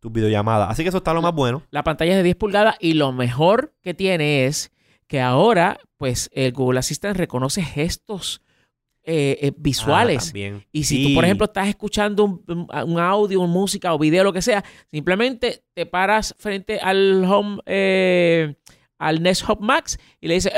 tus 0.00 0.12
videollamadas. 0.12 0.70
Así 0.70 0.82
que 0.82 0.90
eso 0.90 0.98
está 0.98 1.14
lo 1.14 1.22
más 1.22 1.34
bueno. 1.34 1.62
La 1.70 1.82
pantalla 1.82 2.12
es 2.12 2.18
de 2.18 2.22
10 2.22 2.36
pulgadas 2.36 2.76
y 2.80 2.94
lo 2.94 3.12
mejor 3.12 3.74
que 3.82 3.94
tiene 3.94 4.46
es 4.46 4.70
que 5.06 5.20
ahora, 5.20 5.78
pues, 5.96 6.30
el 6.32 6.52
Google 6.52 6.78
Assistant 6.78 7.16
reconoce 7.16 7.62
gestos 7.62 8.42
eh, 9.06 9.38
eh, 9.42 9.52
visuales. 9.54 10.32
Ah, 10.34 10.64
y 10.72 10.84
si 10.84 11.08
tú, 11.08 11.14
por 11.14 11.24
ejemplo, 11.24 11.44
estás 11.44 11.68
escuchando 11.68 12.24
un, 12.24 12.98
audio, 12.98 13.46
música 13.46 13.92
o 13.92 13.98
video, 13.98 14.24
lo 14.24 14.32
que 14.32 14.40
sea, 14.40 14.64
simplemente 14.90 15.62
te 15.74 15.84
paras 15.84 16.34
frente 16.38 16.80
al 16.80 17.22
Home, 17.24 17.60
eh, 17.66 18.54
al 18.98 19.22
Nest 19.22 19.46
Hub 19.46 19.60
Max 19.60 19.98
y 20.20 20.28
le 20.28 20.34
dices. 20.34 20.52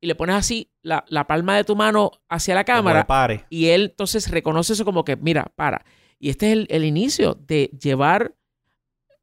Y 0.00 0.06
le 0.06 0.14
pones 0.14 0.36
así 0.36 0.70
la, 0.82 1.02
palma 1.26 1.56
de 1.56 1.64
tu 1.64 1.74
mano 1.74 2.12
hacia 2.28 2.54
la 2.54 2.62
cámara. 2.62 3.04
Y 3.50 3.66
él 3.66 3.86
entonces 3.90 4.30
reconoce 4.30 4.74
eso 4.74 4.84
como 4.84 5.04
que, 5.04 5.16
mira, 5.16 5.50
para. 5.56 5.84
Y 6.20 6.30
este 6.30 6.52
es 6.52 6.66
el, 6.68 6.84
inicio 6.84 7.34
de 7.34 7.68
llevar 7.80 8.36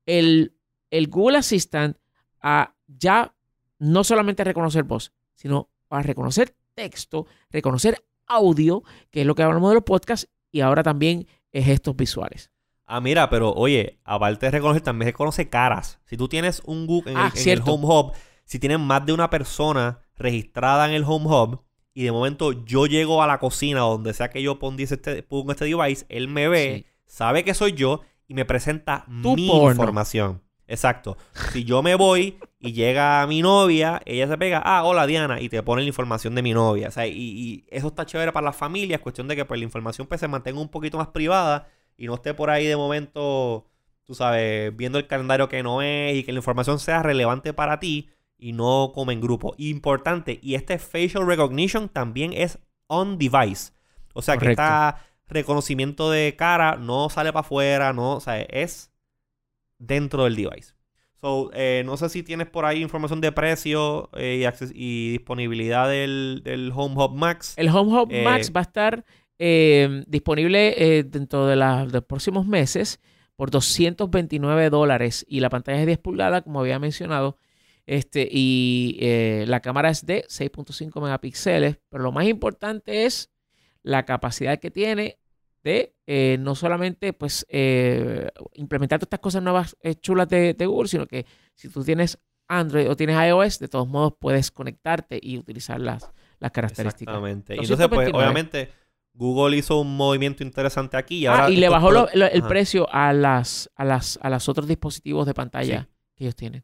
el, 0.06 0.54
el 0.92 1.08
Google 1.08 1.38
Assistant 1.38 1.96
a 2.42 2.76
ya 2.88 3.34
no 3.80 4.04
solamente 4.04 4.44
reconocer 4.44 4.84
voz, 4.84 5.14
sino 5.34 5.70
a 5.90 6.02
reconocer 6.02 6.54
texto, 6.74 7.26
reconocer 7.50 8.04
audio, 8.28 8.84
que 9.12 9.22
es 9.22 9.28
lo 9.28 9.36
que 9.36 9.44
hablamos 9.44 9.70
de 9.70 9.76
los 9.76 9.84
podcasts, 9.84 10.30
y 10.52 10.62
ahora 10.62 10.84
también 10.84 11.28
es 11.52 11.68
estos 11.68 11.96
visuales. 11.96 12.52
Ah, 12.86 13.02
mira, 13.02 13.30
pero 13.30 13.52
oye, 13.54 14.00
aparte 14.04 14.46
de 14.46 14.52
reconocer, 14.52 14.82
también 14.82 15.08
reconoce 15.08 15.50
caras. 15.50 16.00
Si 16.06 16.18
tú 16.18 16.28
tienes 16.28 16.62
un 16.66 16.86
Google 16.86 17.14
en, 17.14 17.18
ah, 17.18 17.34
el, 17.46 17.62
Home 17.66 17.86
Hub, 17.86 18.14
si 18.44 18.60
tienes 18.60 18.80
más 18.80 19.06
de 19.06 19.14
una 19.14 19.30
persona 19.30 20.00
registrada 20.16 20.88
en 20.88 20.94
el 20.94 21.04
Home 21.04 21.26
Hub, 21.26 21.64
y 21.94 22.04
de 22.04 22.12
momento 22.12 22.52
yo 22.52 22.86
llego 22.86 23.24
a 23.24 23.28
la 23.28 23.40
cocina 23.40 23.80
donde 23.80 24.14
sea 24.14 24.30
que 24.30 24.42
yo 24.42 24.60
ponga 24.60 24.84
este, 24.84 25.24
pongo 25.24 25.52
este 25.52 25.66
device, 25.66 26.06
él 26.10 26.28
me 26.28 26.48
ve, 26.48 26.86
sabe 27.06 27.44
que 27.44 27.54
soy 27.54 27.74
yo 27.74 28.02
y 28.28 28.34
me 28.34 28.46
presenta 28.46 29.06
mi 29.08 29.48
información. 29.48 30.45
Exacto. 30.68 31.18
Si 31.52 31.64
yo 31.64 31.84
me 31.84 31.96
voy 31.96 32.40
y 32.60 32.74
llega 32.74 33.26
mi 33.28 33.42
novia, 33.42 34.02
ella 34.06 34.28
se 34.28 34.38
pega, 34.38 34.62
ah, 34.66 34.84
hola 34.84 35.06
Diana, 35.06 35.40
y 35.40 35.50
te 35.50 35.62
pone 35.64 35.84
la 35.84 35.88
información 35.88 36.34
de 36.36 36.42
mi 36.42 36.54
novia. 36.54 36.88
O 36.88 36.92
sea, 36.92 37.08
y, 37.08 37.66
eso 37.70 37.88
está 37.88 38.06
chévere 38.06 38.32
para 38.32 38.46
las 38.46 38.56
familias, 38.56 39.02
cuestión 39.02 39.28
de 39.28 39.36
que 39.36 39.46
pues 39.46 39.60
la 39.60 39.66
información 39.66 40.08
pues, 40.08 40.20
se 40.20 40.28
mantenga 40.28 40.60
un 40.60 40.70
poquito 40.70 40.98
más 40.98 41.10
privada 41.10 41.68
y 41.98 42.08
no 42.08 42.16
esté 42.16 42.34
por 42.34 42.50
ahí 42.50 42.66
de 42.66 42.76
momento, 42.76 43.68
tú 44.06 44.16
sabes, 44.16 44.76
viendo 44.76 44.98
el 44.98 45.08
calendario 45.08 45.50
que 45.50 45.64
no 45.64 45.82
es 45.82 46.16
y 46.16 46.24
que 46.24 46.32
la 46.32 46.40
información 46.40 46.80
sea 46.80 47.04
relevante 47.04 47.54
para 47.54 47.80
ti 47.80 48.10
y 48.38 48.54
no 48.54 48.92
como 48.94 49.12
en 49.12 49.22
grupo. 49.22 49.54
Importante, 49.58 50.40
y 50.42 50.56
este 50.56 50.80
facial 50.80 51.28
recognition 51.28 51.90
también 51.90 52.34
es 52.34 52.60
on 52.88 53.18
device. 53.18 53.72
O 54.14 54.22
sea, 54.22 54.38
que 54.38 54.52
este 54.52 54.64
reconocimiento 55.28 56.10
de 56.10 56.36
cara 56.38 56.78
no 56.78 57.10
sale 57.10 57.32
para 57.34 57.46
afuera, 57.46 57.94
no, 57.94 58.14
o 58.14 58.20
sea, 58.20 58.42
es 58.42 58.92
dentro 59.78 60.24
del 60.24 60.36
device. 60.36 60.74
So, 61.16 61.50
eh, 61.54 61.84
no 61.86 61.98
sé 61.98 62.10
si 62.10 62.24
tienes 62.24 62.48
por 62.48 62.66
ahí 62.66 62.82
información 62.82 63.22
de 63.22 63.32
precio 63.32 64.10
eh, 64.16 64.48
y, 64.74 65.12
disponibilidad 65.12 65.90
del, 65.90 66.42
del, 66.44 66.72
Home 66.76 66.96
Hub 66.96 67.16
Max. 67.16 67.54
El 67.58 67.70
Home 67.70 67.98
Hub 67.98 68.10
eh, 68.12 68.24
Max 68.24 68.52
va 68.56 68.60
a 68.60 68.64
estar 68.64 69.06
disponible 70.08 71.04
dentro 71.10 71.46
de, 71.46 71.56
los 71.56 72.04
próximos 72.04 72.46
meses 72.46 73.02
por 73.36 73.52
229 73.52 74.70
dólares 74.70 75.26
y 75.28 75.42
la 75.42 75.50
pantalla 75.50 75.80
es 75.80 75.82
de 75.82 75.88
10 75.88 76.00
pulgadas, 76.00 76.44
como 76.44 76.62
había 76.62 76.80
mencionado. 76.80 77.38
Este, 77.86 78.28
y 78.32 78.98
la 79.46 79.60
cámara 79.62 79.90
es 79.90 80.06
de 80.06 80.24
6.5 80.30 81.02
megapíxeles, 81.02 81.80
pero 81.90 82.04
lo 82.04 82.12
más 82.12 82.28
importante 82.28 83.06
es 83.06 83.30
la 83.84 84.06
capacidad 84.06 84.60
que 84.60 84.72
tiene 84.72 85.18
de 85.66 85.96
eh, 86.06 86.38
no 86.40 86.54
solamente 86.54 87.12
pues 87.12 87.46
eh, 87.50 88.30
implementar 88.54 89.00
todas 89.00 89.08
estas 89.08 89.20
cosas 89.20 89.42
nuevas 89.42 89.76
eh, 89.82 89.96
chulas 89.96 90.30
de, 90.30 90.56
Google, 90.60 90.88
sino 90.88 91.08
que 91.08 91.26
si 91.56 91.70
tú 91.70 91.84
tienes 91.84 92.20
Android 92.48 92.88
o 92.88 92.96
tienes 92.96 93.18
iOS, 93.28 93.58
de 93.58 93.68
todos 93.68 93.88
modos 93.88 94.14
puedes 94.20 94.52
conectarte 94.52 95.20
y 95.20 95.40
utilizar 95.40 95.82
las, 95.82 96.12
las 96.40 96.52
características. 96.52 97.16
Exactamente. 97.16 97.56
Y 97.56 97.60
entonces, 97.60 97.88
pues, 97.88 98.14
obviamente, 98.14 98.70
Google 99.14 99.58
hizo 99.58 99.82
un 99.82 99.98
movimiento 99.98 100.44
interesante 100.44 100.98
aquí. 100.98 101.18
Y, 101.18 101.26
ah, 101.26 101.32
ahora 101.32 101.50
y 101.50 101.56
le 101.56 101.70
bajó 101.70 102.10
el 102.10 102.44
precio 102.44 102.88
a 102.94 103.12
las, 103.12 103.72
a 103.76 103.84
las 103.84 104.20
a 104.22 104.30
los 104.30 104.48
otros 104.48 104.68
dispositivos 104.68 105.26
de 105.26 105.34
pantalla 105.34 105.90
que 106.14 106.26
ellos 106.26 106.36
tienen. 106.36 106.64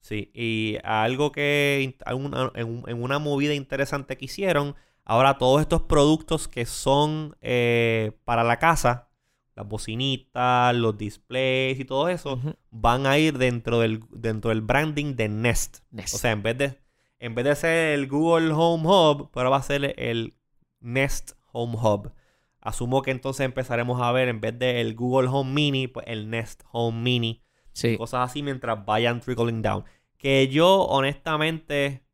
Sí, 0.00 0.30
y 0.34 0.76
algo 0.84 1.32
que 1.32 1.96
en 2.04 3.02
una 3.02 3.18
movida 3.18 3.54
interesante 3.54 4.18
que 4.18 4.26
hicieron 4.26 4.74
Ahora 5.04 5.36
todos 5.38 5.60
estos 5.60 5.82
productos 5.82 6.48
que 6.48 6.64
son 6.64 7.36
eh, 7.42 8.12
para 8.24 8.42
la 8.42 8.58
casa, 8.58 9.10
las 9.54 9.68
bocinitas, 9.68 10.74
los 10.74 10.96
displays 10.96 11.78
y 11.78 11.84
todo 11.84 12.08
eso, 12.08 12.40
van 12.70 13.06
a 13.06 13.18
ir 13.18 13.38
dentro 13.38 13.80
del, 13.80 14.00
dentro 14.10 14.48
del 14.48 14.62
branding 14.62 15.14
de 15.14 15.28
Nest. 15.28 15.78
O 15.92 16.18
sea, 16.18 16.32
en 16.32 16.42
vez 16.42 16.58
de, 16.58 16.78
en 17.18 17.34
vez 17.34 17.44
de 17.44 17.54
ser 17.54 17.98
el 17.98 18.08
Google 18.08 18.52
Home 18.52 18.84
Hub, 18.86 19.30
ahora 19.34 19.50
va 19.50 19.58
a 19.58 19.62
ser 19.62 19.94
el 19.98 20.36
Nest 20.80 21.32
Home 21.52 21.76
Hub. 21.80 22.12
Asumo 22.60 23.02
que 23.02 23.10
entonces 23.10 23.44
empezaremos 23.44 24.00
a 24.00 24.10
ver, 24.10 24.28
en 24.28 24.40
vez 24.40 24.58
del 24.58 24.94
Google 24.94 25.28
Home 25.28 25.52
Mini, 25.52 25.86
pues 25.86 26.06
el 26.08 26.30
Nest 26.30 26.62
Home 26.72 27.02
Mini. 27.02 27.44
Sí. 27.72 27.98
Cosas 27.98 28.30
así 28.30 28.42
mientras 28.42 28.86
vayan 28.86 29.20
trickling 29.20 29.60
down. 29.60 29.84
Que 30.16 30.48
yo, 30.48 30.82
honestamente. 30.84 32.06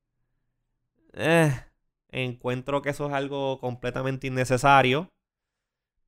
Eh, 1.12 1.52
encuentro 2.12 2.82
que 2.82 2.90
eso 2.90 3.06
es 3.06 3.12
algo 3.12 3.58
completamente 3.60 4.26
innecesario 4.26 5.10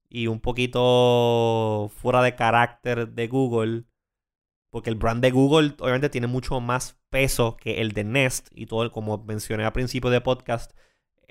y 0.08 0.26
un 0.26 0.40
poquito 0.40 1.90
fuera 1.96 2.22
de 2.22 2.34
carácter 2.34 3.08
de 3.08 3.28
Google. 3.28 3.84
Porque 4.70 4.90
el 4.90 4.96
brand 4.96 5.22
de 5.22 5.30
Google 5.30 5.74
obviamente 5.80 6.10
tiene 6.10 6.26
mucho 6.26 6.60
más 6.60 6.98
peso 7.10 7.56
que 7.56 7.80
el 7.80 7.92
de 7.92 8.04
Nest. 8.04 8.48
Y 8.54 8.66
todo, 8.66 8.90
como 8.92 9.18
mencioné 9.24 9.64
al 9.64 9.72
principio 9.72 10.10
de 10.10 10.20
podcast, 10.20 10.72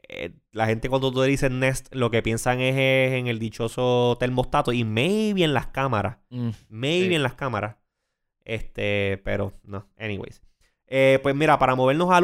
eh, 0.10 0.34
la 0.52 0.68
gente 0.68 0.90
cuando 0.90 1.12
tú 1.12 1.22
dices 1.22 1.52
Nest, 1.52 1.94
lo 1.94 2.12
que 2.12 2.22
piensan 2.22 2.60
es, 2.60 2.76
en 3.14 3.28
el 3.28 3.40
dichoso 3.40 4.18
termostato 4.20 4.74
y 4.74 4.84
maybe 4.84 5.44
en 5.44 5.54
las 5.54 5.68
cámaras. 5.68 6.18
Mm, 6.30 6.50
maybe 6.70 7.16
en 7.16 7.24
las 7.24 7.36
cámaras. 7.36 7.78
Este, 8.46 9.22
pero 9.24 9.54
no, 9.64 9.88
anyways. 9.98 10.42
Eh, 10.94 11.20
pues 11.24 11.34
mira, 11.34 11.58
para 11.58 11.76
movernos 11.76 12.10
a 12.12 12.20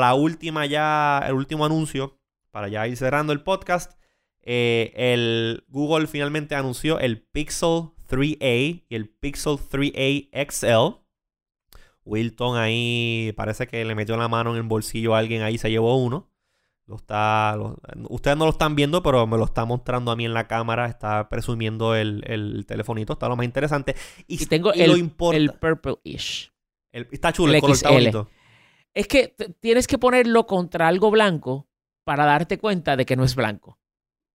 la, 0.00 0.14
última 0.14 0.64
ya, 0.64 1.22
el 1.26 1.34
último 1.34 1.66
anuncio, 1.66 2.18
para 2.50 2.66
ya 2.68 2.88
ir 2.88 2.96
cerrando 2.96 3.34
el 3.34 3.42
podcast, 3.42 3.92
eh, 4.40 4.94
el 4.96 5.64
Google 5.68 6.06
finalmente 6.06 6.54
anunció 6.54 6.98
el 6.98 7.20
Pixel 7.20 7.90
3A 8.08 8.84
y 8.88 8.94
el 8.94 9.10
Pixel 9.10 9.58
3A 9.58 10.30
XL. 10.50 11.02
Wilton 12.06 12.56
ahí 12.56 13.34
parece 13.36 13.66
que 13.66 13.84
le 13.84 13.94
metió 13.94 14.16
la 14.16 14.28
mano 14.28 14.52
en 14.52 14.56
el 14.56 14.62
bolsillo 14.62 15.14
a 15.14 15.18
alguien 15.18 15.42
ahí, 15.42 15.58
se 15.58 15.70
llevó 15.70 15.96
uno. 16.02 16.32
Lo 16.86 16.96
está, 16.96 17.54
ustedes 18.08 18.38
no 18.38 18.46
lo 18.46 18.52
están 18.52 18.76
viendo, 18.76 19.02
pero 19.02 19.26
me 19.26 19.36
lo 19.36 19.44
está 19.44 19.66
mostrando 19.66 20.10
a 20.10 20.16
mí 20.16 20.24
en 20.24 20.32
la 20.32 20.48
cámara. 20.48 20.86
Está 20.86 21.28
presumiendo 21.28 21.94
el, 21.94 22.22
el 22.26 22.64
telefonito. 22.64 23.12
Está 23.12 23.28
lo 23.28 23.36
más 23.36 23.44
interesante. 23.44 23.94
Y, 24.26 24.46
tengo 24.46 24.72
el, 24.72 25.10
el 25.34 25.52
purple-ish 25.52 26.55
está 27.10 27.32
chulo, 27.32 27.52
el, 27.52 27.60
color 27.60 27.76
está 27.76 27.90
bonito. 27.90 28.30
Es 28.94 29.08
que 29.08 29.34
tienes 29.60 29.86
que 29.86 29.98
ponerlo 29.98 30.46
contra 30.46 30.88
algo 30.88 31.10
blanco 31.10 31.68
para 32.04 32.24
darte 32.24 32.58
cuenta 32.58 32.96
de 32.96 33.04
que 33.04 33.16
no 33.16 33.24
es 33.24 33.34
blanco. 33.34 33.78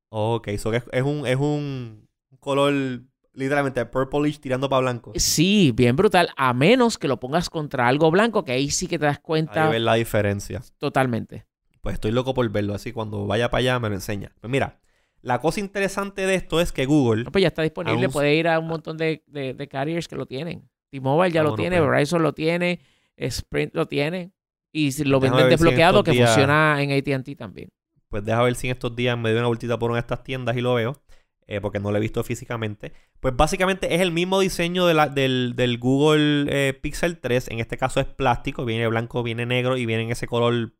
Ok, 0.09 0.49
eso 0.49 0.73
es, 0.73 0.83
es, 0.91 1.03
un, 1.03 1.25
es 1.25 1.37
un 1.37 2.07
color 2.39 3.01
literalmente 3.33 3.85
purplish 3.85 4.39
tirando 4.39 4.69
para 4.69 4.81
blanco. 4.81 5.13
Sí, 5.15 5.71
bien 5.73 5.95
brutal. 5.95 6.29
A 6.35 6.53
menos 6.53 6.97
que 6.97 7.07
lo 7.07 7.19
pongas 7.19 7.49
contra 7.49 7.87
algo 7.87 8.11
blanco, 8.11 8.43
que 8.43 8.51
ahí 8.51 8.69
sí 8.69 8.87
que 8.87 8.99
te 8.99 9.05
das 9.05 9.19
cuenta. 9.19 9.65
Ahí 9.65 9.71
ves 9.71 9.81
la 9.81 9.95
diferencia. 9.95 10.61
Totalmente. 10.77 11.45
Pues 11.81 11.93
estoy 11.93 12.11
loco 12.11 12.33
por 12.33 12.47
verlo, 12.49 12.73
así 12.75 12.91
cuando 12.91 13.25
vaya 13.25 13.49
para 13.49 13.59
allá 13.59 13.79
me 13.79 13.89
lo 13.89 13.95
enseña. 13.95 14.31
Pues 14.39 14.51
mira, 14.51 14.79
la 15.21 15.39
cosa 15.39 15.59
interesante 15.59 16.25
de 16.27 16.35
esto 16.35 16.61
es 16.61 16.71
que 16.71 16.85
Google. 16.85 17.25
pues 17.31 17.41
ya 17.41 17.47
está 17.47 17.63
disponible, 17.63 18.09
puede 18.09 18.35
ir 18.35 18.47
a 18.47 18.59
un 18.59 18.67
montón 18.67 18.97
de, 18.97 19.23
de 19.27 19.67
carriers 19.67 20.07
que 20.07 20.15
lo 20.15 20.25
tienen. 20.25 20.69
T-Mobile 20.91 21.31
ya 21.31 21.43
lo 21.43 21.55
tiene, 21.55 21.81
Verizon 21.81 22.21
lo 22.21 22.33
tiene, 22.33 22.81
Sprint 23.15 23.73
lo 23.73 23.87
tiene. 23.87 24.31
Y 24.73 24.91
si 24.91 25.03
lo 25.03 25.19
venden 25.19 25.49
desbloqueado, 25.49 26.03
que 26.03 26.13
funciona 26.13 26.81
en 26.81 26.91
ATT 26.91 27.37
también. 27.37 27.69
Pues 28.09 28.23
deja 28.23 28.41
ver 28.43 28.55
si 28.55 28.67
en 28.67 28.73
estos 28.73 28.95
días 28.95 29.17
me 29.17 29.29
doy 29.29 29.39
una 29.39 29.47
vueltita 29.47 29.79
por 29.79 29.89
una 29.89 29.97
de 29.97 30.01
estas 30.01 30.23
tiendas 30.23 30.55
y 30.55 30.61
lo 30.61 30.73
veo. 30.73 31.01
Eh, 31.47 31.59
porque 31.59 31.79
no 31.79 31.91
lo 31.91 31.97
he 31.97 32.01
visto 32.01 32.23
físicamente. 32.23 32.93
Pues 33.19 33.35
básicamente 33.35 33.93
es 33.93 33.99
el 33.99 34.11
mismo 34.11 34.39
diseño 34.39 34.85
del, 34.85 35.77
Google 35.79 36.45
eh, 36.47 36.73
Pixel 36.73 37.19
3. 37.19 37.49
En 37.49 37.59
este 37.59 37.77
caso 37.77 37.99
es 37.99 38.05
plástico. 38.05 38.63
Viene 38.63 38.87
blanco, 38.87 39.21
viene 39.21 39.45
negro 39.45 39.75
y 39.75 39.85
viene 39.85 40.03
en 40.03 40.11
ese 40.11 40.27
color 40.27 40.73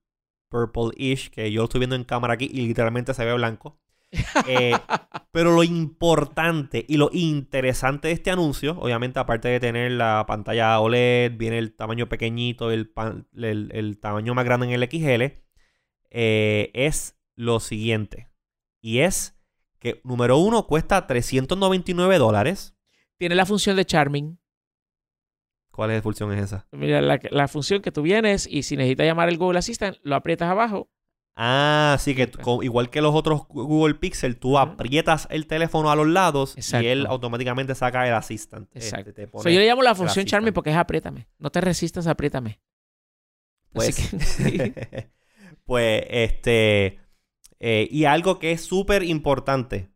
purple-ish, 0.50 1.30
que 1.30 1.52
yo 1.52 1.62
lo 1.62 1.66
estoy 1.66 1.80
viendo 1.80 1.96
en 1.98 2.06
cámara 2.06 2.36
aquí 2.36 2.50
y 2.52 2.68
literalmente 2.68 3.14
se 3.14 3.26
ve 3.26 3.34
blanco. 3.34 3.80
Eh, 4.48 4.74
pero 5.32 5.52
lo 5.52 5.64
importante 5.64 6.86
y 6.88 6.98
lo 6.98 7.10
interesante 7.14 8.10
de 8.10 8.14
este 8.14 8.32
anuncio, 8.32 8.78
obviamente 8.80 9.20
aparte 9.20 9.48
de 9.48 9.60
tener 9.60 9.92
la 9.92 10.26
pantalla 10.28 10.80
OLED, 10.80 11.38
viene 11.38 11.58
el 11.58 11.74
tamaño 11.74 12.10
pequeñito, 12.10 12.72
el, 12.72 12.92
el, 13.34 13.98
tamaño 14.00 14.34
más 14.34 14.46
grande 14.46 14.68
en 14.68 14.74
el 14.74 14.90
XL, 14.90 15.38
eh, 16.10 16.72
es 16.74 17.18
lo 17.36 17.60
siguiente. 17.60 18.30
Y 18.82 19.00
es 19.00 19.38
que, 19.80 20.02
número 20.04 20.38
uno, 20.38 20.68
cuesta 20.68 21.08
399 21.08 22.18
dólares. 22.18 22.76
Tiene 23.18 23.36
la 23.36 23.46
función 23.46 23.76
de 23.76 23.86
Charming. 23.86 24.42
¿Cuál 25.72 25.92
es 25.92 26.04
función 26.04 26.32
es 26.34 26.44
esa? 26.44 26.68
Mira, 26.72 27.02
la, 27.02 27.48
función 27.48 27.82
que 27.82 27.92
tú 27.92 28.02
vienes 28.02 28.46
y 28.46 28.64
si 28.64 28.76
necesitas 28.76 29.06
llamar 29.06 29.30
el 29.30 29.38
Google 29.38 29.60
Assistant, 29.60 29.98
lo 30.04 30.16
aprietas 30.16 30.50
abajo. 30.50 30.91
Ah, 31.36 31.98
sí, 32.00 32.14
que 32.14 32.30
igual 32.62 32.90
que 32.90 33.02
los 33.02 33.16
otros 33.16 33.48
Google 33.48 33.96
Pixel, 33.96 34.38
tú 34.38 34.58
aprietas 34.58 35.28
el 35.32 35.48
teléfono 35.48 35.90
a 35.90 35.96
los 35.96 36.08
lados 36.08 36.56
y 36.58 36.86
él 36.86 37.06
automáticamente 37.06 37.74
saca 37.74 38.08
el 38.08 38.14
Assistant. 38.14 38.70
Este, 38.76 38.98
Exacto. 38.98 39.50
yo 39.50 39.60
le 39.60 39.66
llamo 39.66 39.82
la 39.82 39.96
función 39.96 40.26
Charming 40.26 40.54
porque 40.54 40.72
es 40.72 40.76
apriétame. 40.76 41.28
No 41.40 41.50
te 41.50 41.62
resistas, 41.62 42.08
apriétame. 42.08 42.60
Pues, 43.72 44.12
pues 45.66 46.04
este... 46.10 47.00
Eh, 47.64 47.88
y 47.92 48.06
algo 48.06 48.40
que 48.40 48.52
es 48.52 48.62
súper 48.62 49.04
importante 49.04 49.92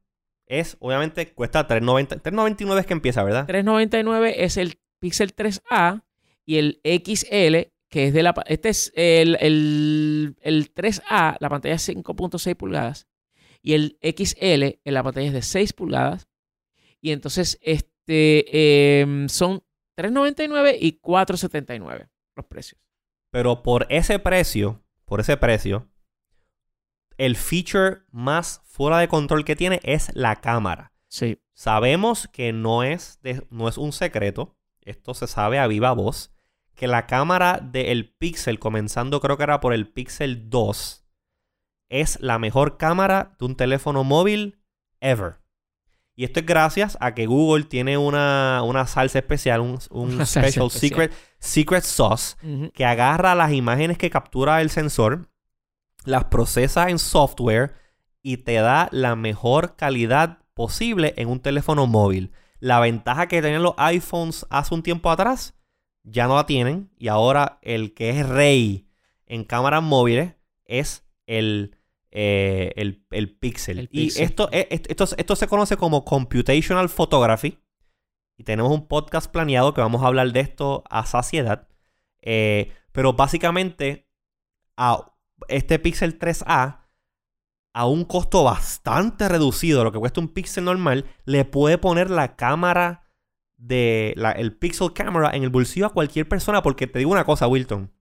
es, 0.46 0.78
obviamente, 0.80 1.34
cuesta 1.34 1.68
3.90. 1.68 2.22
3.99 2.22 2.80
es 2.80 2.86
que 2.86 2.94
empieza, 2.94 3.24
¿verdad? 3.24 3.48
3.99 3.48 4.34
es 4.38 4.58
el 4.58 4.80
Pixel 5.00 5.36
3A 5.36 6.04
y 6.46 6.58
el 6.58 6.82
XL, 6.84 7.72
que 7.96 8.08
es 8.08 8.14
de 8.14 8.24
la... 8.24 8.34
Este 8.48 8.68
es 8.68 8.92
el, 8.94 9.38
el, 9.40 10.74
3A, 10.76 11.38
la 11.40 11.50
pantalla 11.50 11.76
es 11.76 11.88
5.6 11.88 12.58
pulgadas. 12.58 13.08
Y 13.62 13.72
el 13.72 13.98
XL, 14.02 14.82
en 14.84 14.94
la 14.94 15.02
pantalla 15.02 15.28
es 15.28 15.34
de 15.34 15.42
6 15.42 15.72
pulgadas. 15.72 16.28
Y 17.00 17.14
entonces, 17.14 17.58
este, 17.62 19.00
em, 19.00 19.30
son 19.30 19.64
3.99 19.96 20.76
y 20.78 21.00
4.79 21.00 22.10
los 22.36 22.46
precios. 22.48 22.82
Pero 23.32 23.64
por 23.64 23.88
ese 23.90 24.20
precio, 24.20 24.84
por 25.06 25.22
ese 25.22 25.38
precio, 25.38 25.88
el 27.18 27.38
feature 27.38 28.02
más 28.12 28.62
fuera 28.66 28.98
de 28.98 29.08
control 29.08 29.46
que 29.46 29.56
tiene 29.56 29.80
es 29.84 30.14
la 30.16 30.42
cámara. 30.42 30.92
Sí. 31.08 31.40
Sabemos 31.54 32.28
que 32.28 32.52
no 32.52 32.84
es, 32.84 33.22
no 33.50 33.70
es 33.70 33.78
un 33.78 33.94
secreto, 33.94 34.58
esto 34.82 35.14
se 35.14 35.28
sabe 35.28 35.60
a 35.60 35.68
viva 35.68 35.94
voz, 35.94 36.35
que 36.76 36.88
la 36.88 37.08
cámara 37.08 37.60
del 37.62 38.14
Pixel, 38.18 38.60
comenzando 38.60 39.22
creo 39.22 39.38
que 39.38 39.44
era 39.44 39.60
por 39.60 39.74
el 39.74 39.88
Pixel 39.88 40.50
2, 40.50 41.06
es 41.90 42.20
la 42.22 42.40
mejor 42.40 42.78
cámara 42.78 43.36
de 43.40 43.46
un 43.46 43.56
teléfono 43.56 44.04
móvil 44.04 44.60
ever. 45.00 45.40
Y 46.18 46.24
esto 46.24 46.40
es 46.40 46.46
gracias 46.46 46.98
a 47.02 47.14
que 47.14 47.26
Google 47.26 47.66
tiene 47.66 47.98
una, 47.98 48.86
salsa 48.88 49.20
especial, 49.20 49.60
un, 49.60 50.26
special 50.26 50.72
secret, 50.72 51.14
secret 51.40 51.84
sauce, 51.84 52.38
que 52.74 52.86
agarra 52.86 53.36
las 53.36 53.52
imágenes 53.52 53.98
que 53.98 54.10
captura 54.10 54.62
el 54.62 54.70
sensor, 54.70 55.30
las 56.06 56.26
procesa 56.26 56.90
en 56.90 57.00
software 57.00 57.74
y 58.22 58.38
te 58.38 58.56
da 58.56 58.88
la 58.92 59.16
mejor 59.16 59.76
calidad 59.76 60.40
posible 60.54 61.14
en 61.18 61.28
un 61.28 61.42
teléfono 61.42 61.86
móvil. 61.86 62.32
La 62.60 62.80
ventaja 62.80 63.28
que 63.28 63.42
tenían 63.42 63.64
los 63.64 63.76
iPhones 63.78 64.46
hace 64.50 64.74
un 64.74 64.84
tiempo 64.84 65.12
atrás, 65.12 65.54
ya 66.06 66.28
no 66.28 66.36
la 66.36 66.46
tienen. 66.46 66.90
Y 66.98 67.10
ahora 67.10 67.60
el 67.62 67.94
que 67.94 68.12
es 68.12 68.28
rey 68.28 68.88
en 69.26 69.44
cámaras 69.44 69.84
móviles 69.84 70.36
es 70.66 71.06
el, 71.28 71.76
eh, 72.12 72.74
el, 72.76 73.36
Pixel. 73.38 73.90
Y 73.92 74.08
esto, 74.22 74.50
eh, 74.52 74.68
esto, 74.70 75.06
esto, 75.18 75.36
se 75.36 75.48
conoce 75.48 75.78
como 75.78 76.06
Computational 76.06 76.90
Photography. 76.90 77.60
Y 78.38 78.44
tenemos 78.44 78.72
un 78.72 78.88
podcast 78.88 79.32
planeado 79.32 79.74
que 79.74 79.82
vamos 79.82 80.04
a 80.04 80.08
hablar 80.08 80.32
de 80.32 80.42
esto 80.42 80.84
a 80.90 81.06
saciedad. 81.06 81.68
Eh, 82.22 82.72
pero 82.92 83.14
básicamente, 83.14 84.10
a 84.78 85.14
este 85.48 85.80
Pixel 85.80 86.20
3A 86.20 86.86
a 87.74 87.88
un 87.88 88.06
costo 88.06 88.44
bastante 88.44 89.28
reducido, 89.28 89.84
lo 89.84 89.92
que 89.92 90.00
cuesta 90.00 90.22
un 90.22 90.30
Pixel 90.30 90.64
normal, 90.64 91.06
le 91.26 91.44
puede 91.44 91.78
poner 91.78 92.10
la 92.10 92.38
cámara 92.38 93.05
de 93.58 94.14
la, 94.18 94.32
el 94.32 94.54
Pixel 94.54 94.94
Camera 94.94 95.32
en 95.34 95.44
el 95.44 95.50
bolsillo 95.50 95.88
a 95.88 95.94
cualquier 95.94 96.28
persona. 96.28 96.62
Porque 96.62 96.88
te 96.88 97.00
digo 97.00 97.12
una 97.12 97.26
cosa, 97.26 97.48
Wilton. 97.48 97.92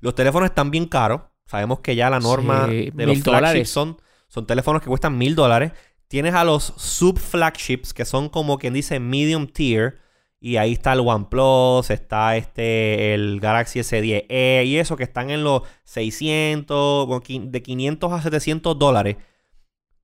Los 0.00 0.14
teléfonos 0.14 0.48
están 0.48 0.70
bien 0.70 0.86
caros. 0.86 1.22
Sabemos 1.46 1.80
que 1.80 1.96
ya 1.96 2.10
la 2.10 2.20
norma 2.20 2.66
de 2.66 2.92
los 3.06 3.22
flagships 3.22 3.70
son, 3.70 4.00
son 4.28 4.46
teléfonos 4.46 4.82
que 4.82 4.88
cuestan 4.88 5.18
mil 5.18 5.34
dólares. 5.34 5.72
Tienes 6.06 6.34
a 6.34 6.44
los 6.44 6.74
sub 6.76 7.18
flagships, 7.18 7.92
que 7.92 8.04
son 8.04 8.28
como 8.28 8.58
quien 8.58 8.72
dice 8.72 9.00
medium 9.00 9.46
tier 9.46 9.98
y 10.40 10.56
ahí 10.56 10.72
está 10.72 10.94
el 10.94 11.00
OnePlus, 11.00 11.90
está 11.90 12.36
este, 12.36 13.12
el 13.12 13.40
Galaxy 13.40 13.80
S10e 13.80 14.64
y 14.64 14.78
eso 14.78 14.96
que 14.96 15.04
están 15.04 15.30
en 15.30 15.44
los 15.44 15.62
600, 15.84 17.08
de 17.52 17.62
500 17.62 18.12
a 18.12 18.22
700 18.22 18.78
dólares. 18.78 19.16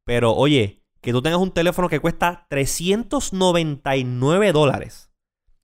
Pero 0.04 0.34
oye, 0.34 0.82
que 1.06 1.12
tú 1.12 1.22
tengas 1.22 1.38
un 1.38 1.52
teléfono 1.52 1.88
que 1.88 2.00
cuesta 2.00 2.48
399 2.50 4.50
dólares. 4.50 5.08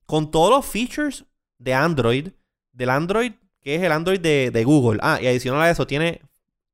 Con 0.05 0.31
todos 0.31 0.49
los 0.49 0.65
features 0.65 1.25
de 1.57 1.73
Android, 1.73 2.29
del 2.71 2.89
Android, 2.89 3.33
que 3.59 3.75
es 3.75 3.83
el 3.83 3.91
Android 3.91 4.21
de, 4.21 4.63
Google. 4.63 5.01
Ah, 5.03 5.19
y 5.21 5.27
adicional 5.27 5.61
a 5.61 5.69
eso, 5.69 5.85
tiene 5.85 6.21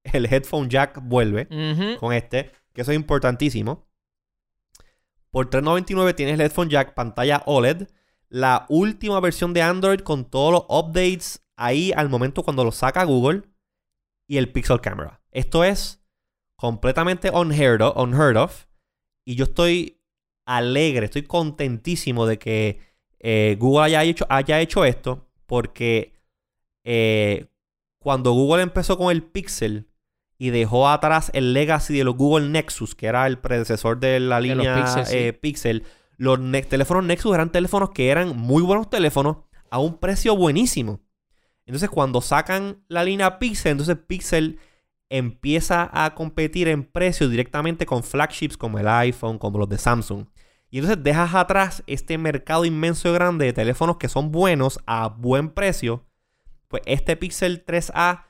el 0.04 0.32
headphone 0.32 0.70
jack, 0.70 1.00
vuelve 1.02 1.48
con 2.00 2.14
este, 2.14 2.52
que 2.72 2.82
eso 2.82 2.92
es 2.92 2.96
importantísimo. 2.96 3.88
Por 5.32 5.50
399 5.50 6.14
tienes 6.14 6.36
el 6.36 6.42
headphone 6.42 6.70
jack, 6.70 6.94
pantalla 6.94 7.42
OLED, 7.48 7.88
la 8.28 8.68
última 8.70 9.20
versión 9.20 9.52
de 9.52 9.64
Android 9.64 10.02
con 10.02 10.26
todos 10.26 10.52
los 10.52 10.66
updates 10.70 11.44
ahí 11.56 11.92
al 11.96 12.10
momento 12.10 12.44
cuando 12.44 12.64
lo 12.64 12.72
saca 12.72 13.04
Google 13.04 13.42
y 14.28 14.38
el 14.38 14.52
Pixel 14.52 14.80
Camera. 14.80 15.22
Esto 15.32 15.64
es 15.64 15.99
completamente 16.60 17.32
unheard 17.32 17.82
of, 17.82 17.96
unheard 17.96 18.36
of 18.36 18.66
y 19.26 19.36
yo 19.36 19.46
estoy 19.46 20.02
alegre, 20.46 21.06
estoy 21.06 21.24
contentísimo 21.24 22.26
de 22.26 22.38
que 22.38 22.80
eh, 23.20 23.56
Google 23.60 23.86
haya 23.86 24.04
hecho, 24.04 24.26
haya 24.30 24.60
hecho 24.60 24.84
esto 24.84 25.30
porque 25.46 26.14
eh, 26.84 27.46
cuando 28.00 28.34
Google 28.34 28.64
empezó 28.64 28.98
con 28.98 29.12
el 29.12 29.24
Pixel, 29.24 29.90
y 30.42 30.52
dejó 30.52 30.88
atrás 30.88 31.30
el 31.34 31.54
legacy 31.54 31.98
de 31.98 32.06
los 32.06 32.16
Google 32.16 32.48
Nexus, 32.48 32.96
que 32.96 33.08
era 33.08 33.28
el 33.28 33.38
predecesor 33.38 34.00
de 34.00 34.22
la 34.22 34.40
línea 34.40 35.04
eh, 35.12 35.34
Pixel. 35.34 35.84
Los 36.16 36.40
teléfonos 36.70 37.04
Nexus 37.04 37.36
eran 37.36 37.52
teléfonos 37.52 37.90
que 37.90 38.10
eran 38.10 38.38
muy 38.38 38.64
buenos 38.64 38.90
teléfonos 38.90 39.38
a 39.70 39.80
un 39.80 39.98
precio 39.98 40.38
buenísimo. 40.38 41.02
Entonces, 41.66 41.90
cuando 41.90 42.22
sacan 42.22 42.82
la 42.88 43.04
línea 43.04 43.38
Pixel, 43.38 43.74
entonces 43.74 43.98
Pixel 44.08 44.60
empieza 45.10 45.90
a 45.92 46.14
competir 46.14 46.68
en 46.68 46.84
precio 46.84 47.28
directamente 47.28 47.86
con 47.86 48.04
flagships 48.04 48.58
como 48.58 48.80
el 48.80 48.88
iPhone, 48.88 49.38
como 49.38 49.60
los 49.60 49.70
de 49.70 49.78
Samsung. 49.78 50.28
Y 50.70 50.78
entonces 50.78 51.04
dejas 51.04 51.34
atrás 51.34 51.84
este 51.88 52.18
mercado 52.18 52.64
inmenso 52.64 53.10
y 53.10 53.14
grande 53.14 53.46
de 53.46 53.54
teléfonos 53.54 53.98
que 53.98 54.08
son 54.08 54.32
buenos 54.32 54.80
a 54.86 55.08
buen 55.08 55.50
precio. 55.50 56.06
Pues 56.68 56.84
este 56.86 57.18
Pixel 57.18 57.66
3A 57.66 58.26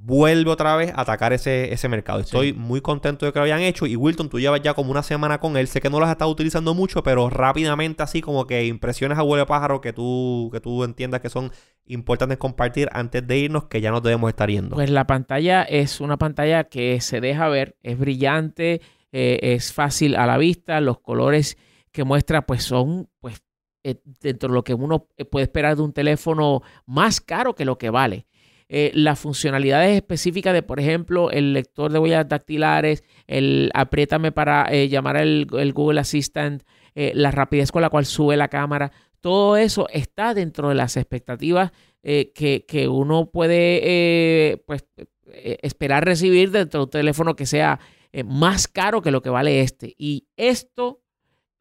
vuelve 0.00 0.50
otra 0.50 0.76
vez 0.76 0.92
a 0.94 1.02
atacar 1.02 1.32
ese, 1.32 1.72
ese 1.72 1.88
mercado. 1.88 2.20
Estoy 2.20 2.52
muy 2.52 2.80
contento 2.80 3.26
de 3.26 3.32
que 3.32 3.38
lo 3.38 3.44
hayan 3.44 3.60
hecho. 3.60 3.86
Y 3.86 3.96
Wilton, 3.96 4.28
tú 4.28 4.38
llevas 4.38 4.62
ya 4.62 4.74
como 4.74 4.90
una 4.90 5.02
semana 5.02 5.38
con 5.40 5.56
él. 5.56 5.66
Sé 5.66 5.80
que 5.80 5.90
no 5.90 5.98
lo 5.98 6.06
has 6.06 6.12
estado 6.12 6.30
utilizando 6.30 6.74
mucho, 6.74 7.02
pero 7.02 7.28
rápidamente 7.28 8.02
así 8.02 8.20
como 8.20 8.46
que 8.46 8.66
impresiones 8.66 9.18
a 9.18 9.22
huele 9.22 9.44
pájaro 9.46 9.80
que 9.80 9.92
tú, 9.92 10.50
que 10.52 10.60
tú 10.60 10.84
entiendas 10.84 11.20
que 11.20 11.30
son 11.30 11.52
importantes 11.86 12.38
compartir 12.38 12.88
antes 12.92 13.26
de 13.26 13.38
irnos, 13.38 13.64
que 13.64 13.80
ya 13.80 13.90
nos 13.90 14.02
debemos 14.02 14.28
estar 14.28 14.48
yendo. 14.48 14.76
Pues 14.76 14.90
la 14.90 15.06
pantalla 15.06 15.62
es 15.62 16.00
una 16.00 16.16
pantalla 16.16 16.64
que 16.64 17.00
se 17.00 17.20
deja 17.20 17.48
ver, 17.48 17.76
es 17.82 17.98
brillante, 17.98 18.80
eh, 19.10 19.38
es 19.42 19.72
fácil 19.72 20.14
a 20.16 20.26
la 20.26 20.38
vista, 20.38 20.80
los 20.80 21.00
colores 21.00 21.58
que 21.90 22.04
muestra 22.04 22.46
pues 22.46 22.62
son 22.62 23.08
pues 23.20 23.42
eh, 23.82 24.00
dentro 24.20 24.50
de 24.50 24.54
lo 24.54 24.64
que 24.64 24.74
uno 24.74 25.08
puede 25.30 25.44
esperar 25.44 25.76
de 25.76 25.82
un 25.82 25.92
teléfono 25.92 26.62
más 26.86 27.20
caro 27.20 27.54
que 27.54 27.64
lo 27.64 27.78
que 27.78 27.90
vale. 27.90 28.27
Eh, 28.70 28.90
las 28.94 29.18
funcionalidades 29.18 29.96
específicas 29.96 30.52
de, 30.52 30.62
por 30.62 30.78
ejemplo, 30.78 31.30
el 31.30 31.54
lector 31.54 31.90
de 31.90 31.98
huellas 31.98 32.28
dactilares, 32.28 33.02
el 33.26 33.70
apriétame 33.72 34.30
para 34.30 34.66
eh, 34.70 34.90
llamar 34.90 35.16
al 35.16 35.46
Google 35.72 36.00
Assistant, 36.00 36.62
eh, 36.94 37.12
la 37.14 37.30
rapidez 37.30 37.72
con 37.72 37.80
la 37.80 37.88
cual 37.88 38.04
sube 38.04 38.36
la 38.36 38.48
cámara, 38.48 38.92
todo 39.20 39.56
eso 39.56 39.88
está 39.90 40.34
dentro 40.34 40.68
de 40.68 40.74
las 40.74 40.98
expectativas 40.98 41.72
que, 42.02 42.88
uno 42.90 43.30
puede 43.30 44.62
pues, 44.66 44.86
esperar 45.26 46.04
recibir 46.04 46.50
dentro 46.50 46.80
de 46.80 46.84
un 46.84 46.90
teléfono 46.90 47.36
que 47.36 47.44
sea 47.44 47.80
más 48.24 48.68
caro 48.68 49.02
que 49.02 49.10
lo 49.10 49.20
que 49.20 49.28
vale 49.28 49.60
este. 49.60 49.94
Y 49.98 50.28
esto 50.36 51.02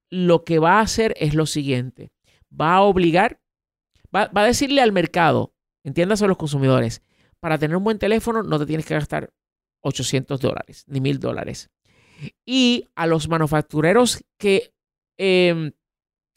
lo 0.09 0.43
que 0.43 0.59
va 0.59 0.73
a 0.73 0.81
hacer 0.81 1.15
es 1.17 1.33
lo 1.33 1.47
siguiente, 1.47 2.11
va 2.49 2.75
a 2.75 2.81
obligar, 2.81 3.41
va, 4.15 4.27
va 4.27 4.43
a 4.43 4.47
decirle 4.47 4.81
al 4.81 4.91
mercado, 4.91 5.56
entiéndase 5.83 6.27
los 6.27 6.37
consumidores, 6.37 7.01
para 7.39 7.57
tener 7.57 7.77
un 7.77 7.83
buen 7.83 7.99
teléfono 7.99 8.43
no 8.43 8.59
te 8.59 8.65
tienes 8.65 8.85
que 8.85 8.93
gastar 8.93 9.31
800 9.81 10.39
dólares 10.39 10.83
ni 10.87 11.01
1000 11.01 11.19
dólares. 11.19 11.69
Y 12.45 12.87
a 12.95 13.05
los 13.05 13.29
manufactureros 13.29 14.23
que 14.37 14.73
em, 15.17 15.71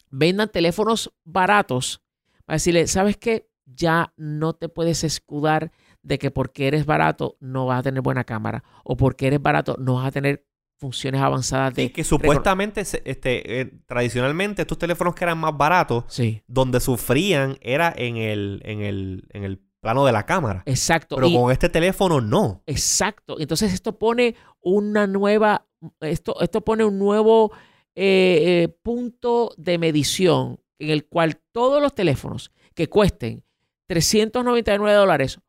vendan 0.09 0.49
teléfonos 0.49 1.11
baratos, 1.23 2.01
a 2.47 2.53
decirle, 2.53 2.87
¿sabes 2.87 3.17
qué? 3.17 3.49
Ya 3.65 4.13
no 4.17 4.53
te 4.53 4.69
puedes 4.69 5.03
escudar 5.03 5.71
de 6.03 6.19
que 6.19 6.31
porque 6.31 6.67
eres 6.67 6.85
barato 6.85 7.37
no 7.39 7.65
vas 7.65 7.79
a 7.79 7.83
tener 7.83 8.01
buena 8.01 8.23
cámara 8.23 8.63
o 8.83 8.97
porque 8.97 9.27
eres 9.27 9.41
barato 9.41 9.75
no 9.79 9.95
vas 9.95 10.07
a 10.07 10.11
tener 10.11 10.45
funciones 10.81 11.21
avanzadas 11.21 11.75
de... 11.75 11.83
Sí, 11.83 11.89
que 11.91 12.03
supuestamente, 12.03 12.81
este, 12.81 13.61
eh, 13.61 13.71
tradicionalmente, 13.85 14.63
estos 14.63 14.79
teléfonos 14.79 15.13
que 15.13 15.23
eran 15.23 15.37
más 15.37 15.55
baratos, 15.55 16.05
Sí, 16.07 16.41
donde 16.47 16.79
sufrían 16.79 17.57
era 17.61 17.93
en 17.95 18.17
el, 18.17 18.61
en 18.65 18.81
el, 18.81 19.27
en 19.29 19.43
el 19.43 19.59
plano 19.79 20.05
de 20.07 20.11
la 20.11 20.25
cámara. 20.25 20.63
exacto. 20.65 21.15
Pero 21.17 21.27
Y- 21.27 21.35
con 21.35 21.51
este 21.51 21.69
teléfono 21.69 22.19
no. 22.19 22.63
Exacto. 22.65 23.39
Entonces 23.39 23.71
esto 23.73 23.97
pone 23.99 24.35
una 24.59 25.05
nueva, 25.05 25.67
esto, 25.99 26.39
esto 26.41 26.61
pone 26.61 26.83
un 26.83 26.97
nuevo 26.97 27.51
eh, 27.95 28.63
eh, 28.63 28.67
punto 28.81 29.53
de 29.57 29.77
medición 29.77 30.59
en 30.79 30.89
el 30.89 31.05
cual 31.05 31.39
todos 31.51 31.79
los 31.81 31.93
teléfonos 31.93 32.51
que 32.73 32.89
cuesten 32.89 33.43
399 33.87 34.95
dólares, 34.97 35.39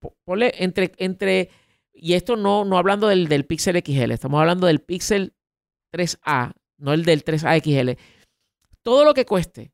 po- 0.00 0.16
ponle 0.24 0.52
entre, 0.58 0.92
entre, 0.98 1.50
y 1.96 2.14
esto 2.14 2.36
no, 2.36 2.64
no 2.64 2.78
hablando 2.78 3.08
del, 3.08 3.28
del 3.28 3.46
Pixel 3.46 3.82
XL, 3.84 4.12
estamos 4.12 4.38
hablando 4.40 4.66
del 4.66 4.80
Pixel 4.80 5.34
3A, 5.92 6.52
no 6.78 6.92
el 6.92 7.04
del 7.04 7.24
3A 7.24 7.60
XL. 7.62 7.98
Todo 8.82 9.04
lo 9.04 9.14
que 9.14 9.24
cueste 9.26 9.72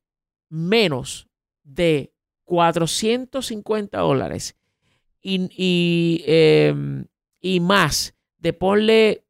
menos 0.48 1.28
de 1.64 2.12
450 2.44 3.98
dólares 3.98 4.56
y, 5.20 5.48
y, 5.56 6.24
em, 6.26 7.06
y 7.40 7.60
más 7.60 8.14
de 8.38 8.52
ponle 8.52 9.24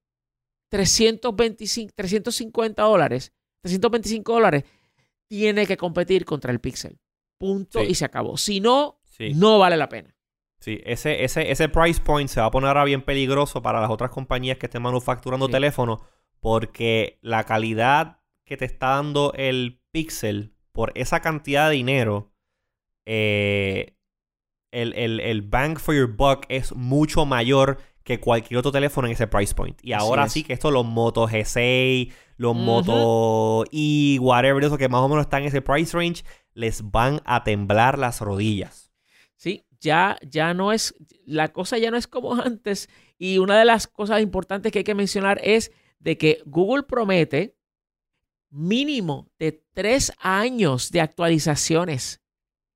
325, 0.70 1.93
350 1.94 2.82
dólares, 2.82 3.32
325 3.62 4.32
dólares, 4.32 4.64
tiene 5.28 5.66
que 5.66 5.77
competir 5.77 6.24
contra 6.24 6.51
el 6.52 6.60
Pixel. 6.60 6.98
Punto 7.39 7.81
Sí. 7.81 7.86
y 7.90 7.94
se 7.94 8.05
acabó. 8.05 8.36
Si 8.36 8.60
no, 8.60 9.01
Sí. 9.05 9.32
no 9.35 9.59
vale 9.59 9.77
la 9.77 9.89
pena. 9.89 10.11
Sí, 10.62 10.80
ese, 10.84 11.24
ese, 11.24 11.51
ese 11.51 11.68
price 11.68 12.01
point 12.01 12.28
se 12.30 12.40
va 12.40 12.47
a 12.47 12.51
poner 12.52 12.68
ahora 12.68 12.84
bien 12.84 13.02
peligroso 13.02 13.62
para 13.62 13.80
las 13.80 13.90
otras 13.90 14.10
compañías 14.10 14.59
que 14.59 14.66
estén 14.66 14.82
manufacturando 14.82 15.47
Sí. 15.47 15.52
teléfonos 15.52 16.01
porque 16.40 17.18
la 17.20 17.43
calidad 17.44 18.20
que 18.44 18.56
te 18.56 18.64
está 18.64 18.90
dando 18.90 19.32
el 19.34 19.80
Pixel 19.90 20.55
por 20.70 20.93
esa 20.94 21.18
cantidad 21.20 21.68
de 21.68 21.74
dinero, 21.74 22.32
eh, 23.06 23.97
el, 24.70 24.94
el- 24.94 25.20
el 25.20 25.43
bang 25.43 25.78
for 25.78 25.94
your 25.94 26.06
buck 26.16 26.47
es 26.48 26.74
mucho 26.74 27.26
mayor 27.26 27.78
que 28.05 28.20
cualquier 28.20 28.59
otro 28.59 28.72
teléfono 28.72 29.06
en 29.06 29.12
ese 29.14 29.26
price 29.26 29.55
point. 29.55 29.78
Y 29.82 29.93
Así 29.93 30.05
ahora 30.06 30.24
es. 30.26 30.32
sí 30.32 30.43
que 30.44 30.52
esto, 30.52 30.70
los 30.70 30.84
Moto 30.84 31.26
G6, 31.28 32.12
los 32.36 32.52
Ujú. 32.55 32.60
Moto 32.64 33.64
E, 33.72 34.18
whatever, 34.20 34.62
eso 34.64 34.78
que 34.78 34.89
más 34.89 35.01
o 35.02 35.09
menos 35.09 35.22
están 35.26 35.43
en 35.43 35.48
ese 35.48 35.60
price 35.62 35.97
range, 35.97 36.24
les 36.55 36.90
van 36.90 37.20
a 37.24 37.44
temblar 37.44 37.98
las 37.98 38.20
rodillas. 38.20 38.93
Sí, 39.36 39.64
ya, 39.82 40.16
ya 40.22 40.54
no 40.54 40.72
es, 40.72 40.94
la 41.26 41.52
cosa 41.52 41.76
ya 41.76 41.90
no 41.90 41.96
es 41.96 42.06
como 42.06 42.34
antes. 42.42 42.88
Y 43.18 43.38
una 43.38 43.59
de 43.59 43.64
las 43.64 43.86
cosas 43.86 44.22
importantes 44.22 44.72
que 44.72 44.78
hay 44.78 44.84
que 44.84 44.94
mencionar 44.94 45.40
es 45.44 45.72
de 45.98 46.16
que 46.16 46.42
Google 46.46 46.84
promete 46.84 47.56
mínimo 48.50 49.30
de 49.38 49.64
tres 49.72 50.12
años 50.18 50.90
de 50.90 51.00
actualizaciones 51.00 52.20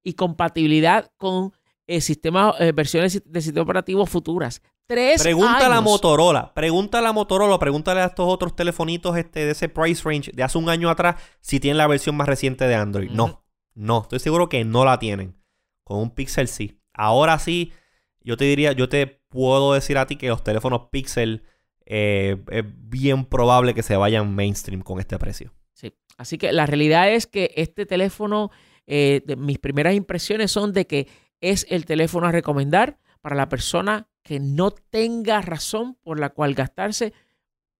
y 0.02 0.14
compatibilidad 0.14 1.10
con 1.16 1.52
eh, 1.86 2.00
sistemas, 2.00 2.54
eh, 2.60 2.72
versiones 2.72 3.22
de 3.24 3.40
sistema 3.40 3.62
operativo 3.62 4.06
futuras. 4.06 4.62
Tres 4.86 5.20
Pregunta 5.20 5.66
a 5.66 5.68
la 5.68 5.78
años. 5.78 5.84
Motorola, 5.84 6.54
pregunta 6.54 7.00
a 7.00 7.02
la 7.02 7.12
Motorola, 7.12 7.58
pregúntale 7.58 8.00
a 8.00 8.06
estos 8.06 8.26
otros 8.28 8.54
telefonitos 8.54 9.16
este, 9.16 9.44
de 9.44 9.50
ese 9.50 9.68
price 9.68 10.02
range 10.04 10.30
de 10.32 10.44
hace 10.44 10.58
un 10.58 10.68
año 10.68 10.88
atrás 10.90 11.16
si 11.40 11.58
tienen 11.58 11.78
la 11.78 11.88
versión 11.88 12.16
más 12.16 12.28
reciente 12.28 12.66
de 12.68 12.76
Android. 12.76 13.10
No, 13.10 13.44
no, 13.74 14.02
estoy 14.02 14.20
seguro 14.20 14.48
que 14.48 14.64
no 14.64 14.84
la 14.84 15.00
tienen. 15.00 15.36
Con 15.82 15.98
un 15.98 16.10
Pixel 16.10 16.48
sí. 16.48 16.80
Ahora 16.96 17.38
sí, 17.38 17.72
yo 18.20 18.36
te 18.36 18.44
diría, 18.46 18.72
yo 18.72 18.88
te 18.88 19.06
puedo 19.06 19.74
decir 19.74 19.98
a 19.98 20.06
ti 20.06 20.16
que 20.16 20.28
los 20.28 20.42
teléfonos 20.42 20.88
Pixel 20.90 21.42
eh, 21.84 22.36
es 22.50 22.64
bien 22.66 23.24
probable 23.24 23.74
que 23.74 23.82
se 23.82 23.96
vayan 23.96 24.34
mainstream 24.34 24.82
con 24.82 24.98
este 24.98 25.18
precio. 25.18 25.52
Sí. 25.72 25.92
Así 26.16 26.38
que 26.38 26.50
la 26.52 26.66
realidad 26.66 27.12
es 27.12 27.26
que 27.26 27.52
este 27.56 27.86
teléfono, 27.86 28.50
eh, 28.86 29.22
de- 29.24 29.36
mis 29.36 29.58
primeras 29.58 29.94
impresiones 29.94 30.50
son 30.50 30.72
de 30.72 30.86
que 30.86 31.06
es 31.40 31.66
el 31.68 31.84
teléfono 31.84 32.26
a 32.26 32.32
recomendar 32.32 32.98
para 33.20 33.36
la 33.36 33.48
persona 33.48 34.08
que 34.22 34.40
no 34.40 34.70
tenga 34.72 35.40
razón 35.42 35.94
por 36.02 36.18
la 36.18 36.30
cual 36.30 36.54
gastarse 36.54 37.12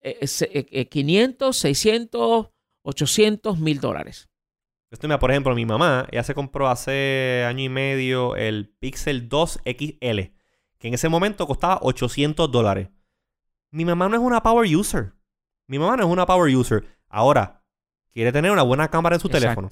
eh, 0.03 0.19
eh, 0.21 0.27
se- 0.29 0.51
eh, 0.57 0.67
eh, 0.71 0.89
500, 0.89 1.57
600, 1.57 2.51
800, 2.83 3.59
mil 3.59 3.81
dólares. 3.81 4.29
Esto, 4.91 5.09
mira, 5.09 5.19
por 5.19 5.31
ejemplo, 5.31 5.55
mi 5.55 5.67
mamá, 5.67 6.07
ella 6.11 6.23
se 6.23 6.35
compró 6.35 6.69
hace 6.69 7.45
año 7.47 7.65
y 7.65 7.69
medio 7.69 8.37
el 8.37 8.69
Pixel 8.69 9.29
2 9.29 9.61
XL, 9.65 10.21
que 10.79 10.89
en 10.89 10.95
ese 10.95 11.09
momento 11.09 11.47
costaba 11.47 11.79
800 11.83 12.51
dólares. 12.51 12.89
Mi 13.73 13.85
mamá 13.85 14.09
no 14.09 14.15
es 14.17 14.23
una 14.23 14.43
power 14.43 14.75
user. 14.75 15.13
Mi 15.67 15.79
mamá 15.79 15.97
no 15.97 16.05
es 16.05 16.09
una 16.09 16.25
power 16.25 16.55
user. 16.55 16.87
Ahora, 17.09 17.65
quiere 18.13 18.31
tener 18.33 18.53
una 18.53 18.63
buena 18.63 18.89
cámara 18.89 19.17
en 19.17 19.21
su 19.21 19.29
teléfono. 19.41 19.69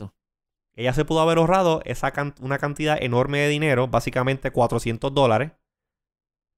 Ella 0.75 0.93
se 0.93 1.05
pudo 1.05 1.21
haber 1.21 1.39
ahorrado 1.39 1.81
esa 1.85 2.11
can- 2.11 2.35
una 2.41 2.59
cantidad 2.59 3.01
enorme 3.01 3.39
de 3.39 3.49
dinero, 3.49 3.87
básicamente 3.87 4.51
400 4.51 5.15
dólares. 5.15 5.53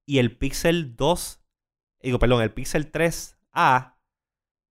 Y 0.07 0.17
el 0.17 0.35
Pixel 0.35 0.95
2, 0.95 1.39
digo, 2.01 2.17
perdón, 2.17 2.41
el 2.41 2.51
Pixel 2.51 2.91
3A 2.91 3.97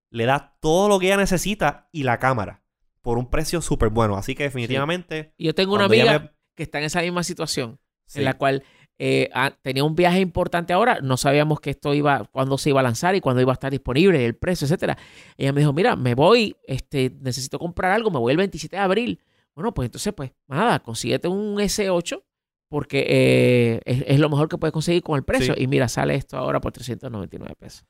le 0.09 0.25
da 0.25 0.57
todo 0.59 0.89
lo 0.89 0.97
que 0.97 1.05
ella 1.07 1.17
necesita 1.17 1.87
y 1.91 2.03
la 2.03 2.17
cámara 2.17 2.63
por 3.05 3.19
un 3.19 3.29
precio 3.29 3.61
súper 3.61 3.89
bueno. 3.89 4.17
Así 4.17 4.33
que 4.33 4.45
definitivamente... 4.45 5.31
Yo 5.37 5.53
tengo 5.53 5.75
una 5.75 5.85
amiga 5.85 6.17
me- 6.17 6.31
que 6.55 6.63
está 6.63 6.79
en 6.79 6.85
esa 6.85 7.01
misma 7.03 7.21
situación, 7.21 7.79
sí. 8.07 8.17
en 8.17 8.25
la 8.25 8.33
cual 8.33 8.63
eh, 8.97 9.29
tenía 9.61 9.83
un 9.83 9.93
viaje 9.93 10.21
importante 10.21 10.73
ahora, 10.73 10.97
no 11.03 11.15
sabíamos 11.15 11.59
que 11.59 11.69
esto 11.69 11.93
iba, 11.93 12.25
cuándo 12.31 12.57
se 12.57 12.71
iba 12.71 12.79
a 12.79 12.83
lanzar 12.83 13.13
y 13.13 13.21
cuándo 13.21 13.43
iba 13.43 13.51
a 13.51 13.53
estar 13.53 13.69
disponible, 13.69 14.25
el 14.25 14.35
precio, 14.35 14.65
etcétera. 14.65 14.97
Ella 15.37 15.53
me 15.53 15.59
dijo, 15.61 15.71
mira, 15.71 15.95
me 15.95 16.15
voy, 16.15 16.57
este, 16.65 17.15
necesito 17.21 17.59
comprar 17.59 17.91
algo, 17.91 18.09
me 18.09 18.17
voy 18.17 18.31
el 18.31 18.37
27 18.37 18.75
de 18.75 18.81
abril. 18.81 19.19
Bueno, 19.53 19.71
pues 19.71 19.85
entonces, 19.85 20.11
pues, 20.11 20.31
nada, 20.47 20.79
consíguete 20.79 21.27
un 21.27 21.57
S8 21.57 22.23
porque 22.69 23.05
eh, 23.07 23.81
es, 23.85 24.03
es 24.07 24.19
lo 24.19 24.29
mejor 24.29 24.49
que 24.49 24.57
puedes 24.57 24.73
conseguir 24.73 25.03
con 25.03 25.15
el 25.15 25.23
precio. 25.23 25.53
Sí. 25.53 25.61
Y 25.61 25.67
mira, 25.67 25.87
sale 25.89 26.15
esto 26.15 26.37
ahora 26.37 26.59
por 26.59 26.71
399 26.71 27.55
pesos. 27.55 27.85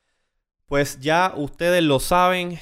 Pues 0.66 1.00
ya 1.00 1.32
ustedes 1.34 1.82
lo 1.82 2.00
saben. 2.00 2.58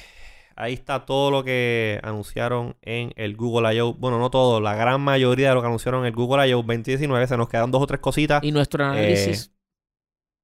Ahí 0.55 0.73
está 0.73 1.05
todo 1.05 1.31
lo 1.31 1.43
que 1.43 1.99
anunciaron 2.01 2.77
en 2.81 3.11
el 3.17 3.35
Google 3.35 3.75
I.O. 3.75 3.93
Bueno, 3.93 4.19
no 4.19 4.29
todo, 4.29 4.61
la 4.61 4.73
gran 4.75 5.01
mayoría 5.01 5.49
de 5.49 5.55
lo 5.55 5.61
que 5.61 5.67
anunciaron 5.67 6.01
en 6.01 6.07
el 6.07 6.13
Google 6.13 6.47
I.O. 6.47 6.57
2019. 6.57 7.27
Se 7.27 7.35
nos 7.35 7.49
quedan 7.49 7.71
dos 7.71 7.81
o 7.81 7.87
tres 7.87 7.99
cositas. 7.99 8.41
Y 8.41 8.51
nuestro 8.51 8.85
análisis, 8.85 9.53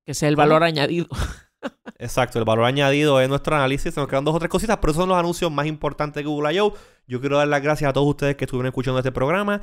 que 0.05 0.13
sea 0.13 0.27
el 0.27 0.35
¿cómo? 0.35 0.47
valor 0.47 0.63
añadido. 0.63 1.07
Exacto, 1.97 2.39
el 2.39 2.45
valor 2.45 2.65
añadido 2.65 3.21
es 3.21 3.29
nuestro 3.29 3.55
análisis. 3.55 3.93
Se 3.93 3.99
nos 3.99 4.09
quedan 4.09 4.25
dos 4.25 4.35
o 4.35 4.39
tres 4.39 4.49
cositas, 4.49 4.77
pero 4.77 4.91
esos 4.91 5.01
son 5.01 5.09
los 5.09 5.17
anuncios 5.17 5.49
más 5.49 5.65
importantes 5.67 6.23
de 6.23 6.29
Google 6.29 6.53
I.O. 6.55 6.73
Yo 7.07 7.21
quiero 7.21 7.37
dar 7.37 7.47
las 7.47 7.61
gracias 7.61 7.89
a 7.89 7.93
todos 7.93 8.07
ustedes 8.07 8.35
que 8.35 8.45
estuvieron 8.45 8.67
escuchando 8.67 8.99
este 8.99 9.11
programa. 9.11 9.61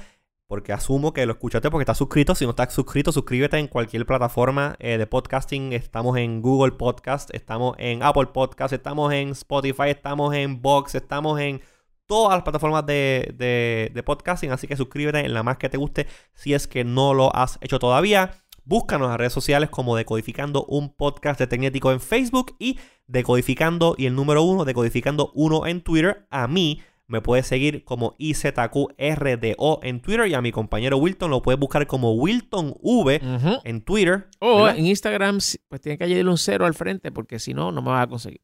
Porque 0.48 0.72
asumo 0.72 1.12
que 1.12 1.26
lo 1.26 1.32
escuchaste 1.34 1.70
porque 1.70 1.82
estás 1.82 1.98
suscrito. 1.98 2.34
Si 2.34 2.44
no 2.46 2.50
estás 2.52 2.72
suscrito, 2.72 3.12
suscríbete 3.12 3.58
en 3.58 3.66
cualquier 3.68 4.06
plataforma 4.06 4.76
eh, 4.78 4.96
de 4.96 5.06
podcasting. 5.06 5.74
Estamos 5.74 6.16
en 6.16 6.40
Google 6.40 6.72
Podcast, 6.72 7.28
estamos 7.34 7.76
en 7.78 8.02
Apple 8.02 8.28
Podcast, 8.32 8.72
estamos 8.72 9.12
en 9.12 9.28
Spotify, 9.30 9.90
estamos 9.90 10.34
en 10.34 10.62
Vox, 10.62 10.94
estamos 10.94 11.38
en 11.38 11.60
todas 12.06 12.38
las 12.38 12.44
plataformas 12.44 12.86
de, 12.86 13.90
de- 13.92 14.02
podcasting. 14.02 14.50
Así 14.50 14.66
que 14.66 14.74
suscríbete 14.74 15.20
en 15.20 15.34
la 15.34 15.42
más 15.42 15.58
que 15.58 15.68
te 15.68 15.76
guste 15.76 16.06
si 16.32 16.54
es 16.54 16.66
que 16.66 16.82
no 16.82 17.12
lo 17.12 17.34
has 17.36 17.58
hecho 17.60 17.78
todavía. 17.78 18.30
Búscanos 18.64 19.08
las 19.08 19.18
redes 19.18 19.34
sociales 19.34 19.68
como 19.68 19.96
Decodificando 19.96 20.64
un 20.64 20.94
podcast 20.94 21.38
de 21.40 21.46
Tecnético 21.46 21.92
en 21.92 22.00
Facebook 22.00 22.56
y 22.58 22.78
Decodificando 23.06 23.96
y 23.98 24.06
el 24.06 24.14
número 24.14 24.42
uno, 24.42 24.64
Decodificando 24.64 25.30
uno 25.34 25.66
en 25.66 25.82
Twitter. 25.82 26.26
A 26.30 26.48
mí 26.48 26.80
me 27.09 27.20
puedes 27.22 27.47
seguir 27.47 27.85
como 27.85 28.14
IZQRDO 28.18 29.80
en 29.82 30.01
Twitter 30.01 30.26
y 30.28 30.35
a 30.35 30.40
mi 30.43 30.52
compañero 30.52 30.98
Wilton 30.98 31.30
lo 31.30 31.43
puedes 31.43 31.59
buscar 31.59 31.86
como 31.86 32.12
Wilton 32.14 32.74
V 32.80 33.20
Ujú. 33.22 33.59
en 33.64 33.80
Twitter. 33.82 34.28
O 34.40 34.62
¿verdad? 34.64 34.78
en 34.78 34.86
Instagram, 34.86 35.39
pues 35.68 35.80
tiene 35.80 35.98
que 35.98 36.05
añadirle 36.05 36.30
un 36.30 36.39
cero 36.39 36.66
al 36.66 36.74
frente 36.74 37.10
porque 37.10 37.39
si 37.39 37.55
no, 37.55 37.72
no 37.72 37.82
me 37.82 37.90
vas 37.90 38.05
a 38.05 38.06
conseguir. 38.09 38.40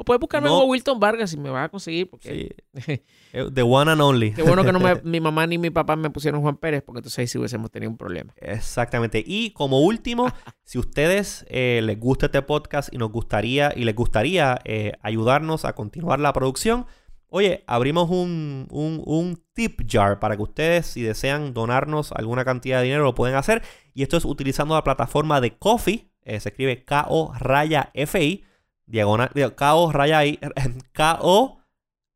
O 0.00 0.04
puedes 0.04 0.20
buscarme 0.20 0.48
No. 0.48 0.54
como 0.60 0.66
Wilton 0.70 1.00
Vargas 1.00 1.32
y 1.32 1.36
me 1.38 1.50
vas 1.50 1.64
a 1.66 1.68
conseguir 1.70 2.08
porque 2.08 2.56
Sí, 2.76 2.92
eh, 3.32 3.46
The 3.52 3.62
one 3.62 3.90
and 3.90 4.00
only. 4.00 4.32
qué 4.32 4.42
bueno 4.42 4.62
que 4.64 4.72
no 4.72 4.78
me, 4.78 4.94
mi 5.04 5.18
mamá 5.20 5.44
ni 5.48 5.58
mi 5.58 5.70
papá 5.70 5.96
me 5.96 6.08
pusieron 6.10 6.40
Juan 6.40 6.56
Pérez 6.56 6.82
porque 6.84 7.00
entonces 7.00 7.18
ahí 7.18 7.26
sí 7.26 7.36
hubiésemos 7.38 7.70
tenido 7.72 7.90
un 7.90 7.96
problema. 7.98 8.32
Exactamente. 8.36 9.22
Y 9.26 9.50
como 9.50 9.80
último, 9.80 10.28
si 10.64 10.78
ustedes 10.78 11.44
eh, 11.48 11.80
les 11.82 11.98
gusta 11.98 12.26
este 12.26 12.42
podcast 12.42 12.92
y 12.94 12.98
nos 12.98 13.10
gustaría 13.10 13.72
y 13.74 13.82
les 13.84 13.94
gustaría 13.96 14.58
eh, 14.64 14.92
ayudarnos 15.02 15.64
a 15.64 15.74
continuar 15.74 16.20
la 16.20 16.32
producción, 16.32 16.86
oye, 17.30 17.64
abrimos 17.66 18.10
un, 18.10 18.66
un, 18.70 19.02
un, 19.04 19.42
tip 19.52 19.82
jar 19.86 20.18
para 20.18 20.36
que 20.36 20.42
ustedes, 20.42 20.86
si 20.86 21.02
desean 21.02 21.52
donarnos 21.52 22.12
alguna 22.12 22.44
cantidad 22.44 22.78
de 22.78 22.84
dinero, 22.84 23.04
lo 23.04 23.14
pueden 23.14 23.36
hacer. 23.36 23.62
Y 23.94 24.02
esto 24.02 24.16
es 24.16 24.24
utilizando 24.24 24.74
la 24.74 24.84
plataforma 24.84 25.40
de 25.40 25.56
Coffee. 25.56 26.10
Eh, 26.22 26.40
se 26.40 26.50
escribe 26.50 26.84
K-O 26.84 27.32
raya 27.38 27.90
F-I, 27.94 28.44
diagonal, 28.86 29.30
K-O 29.56 29.92
raya 29.92 30.24
I, 30.24 30.38
K-O 30.92 31.60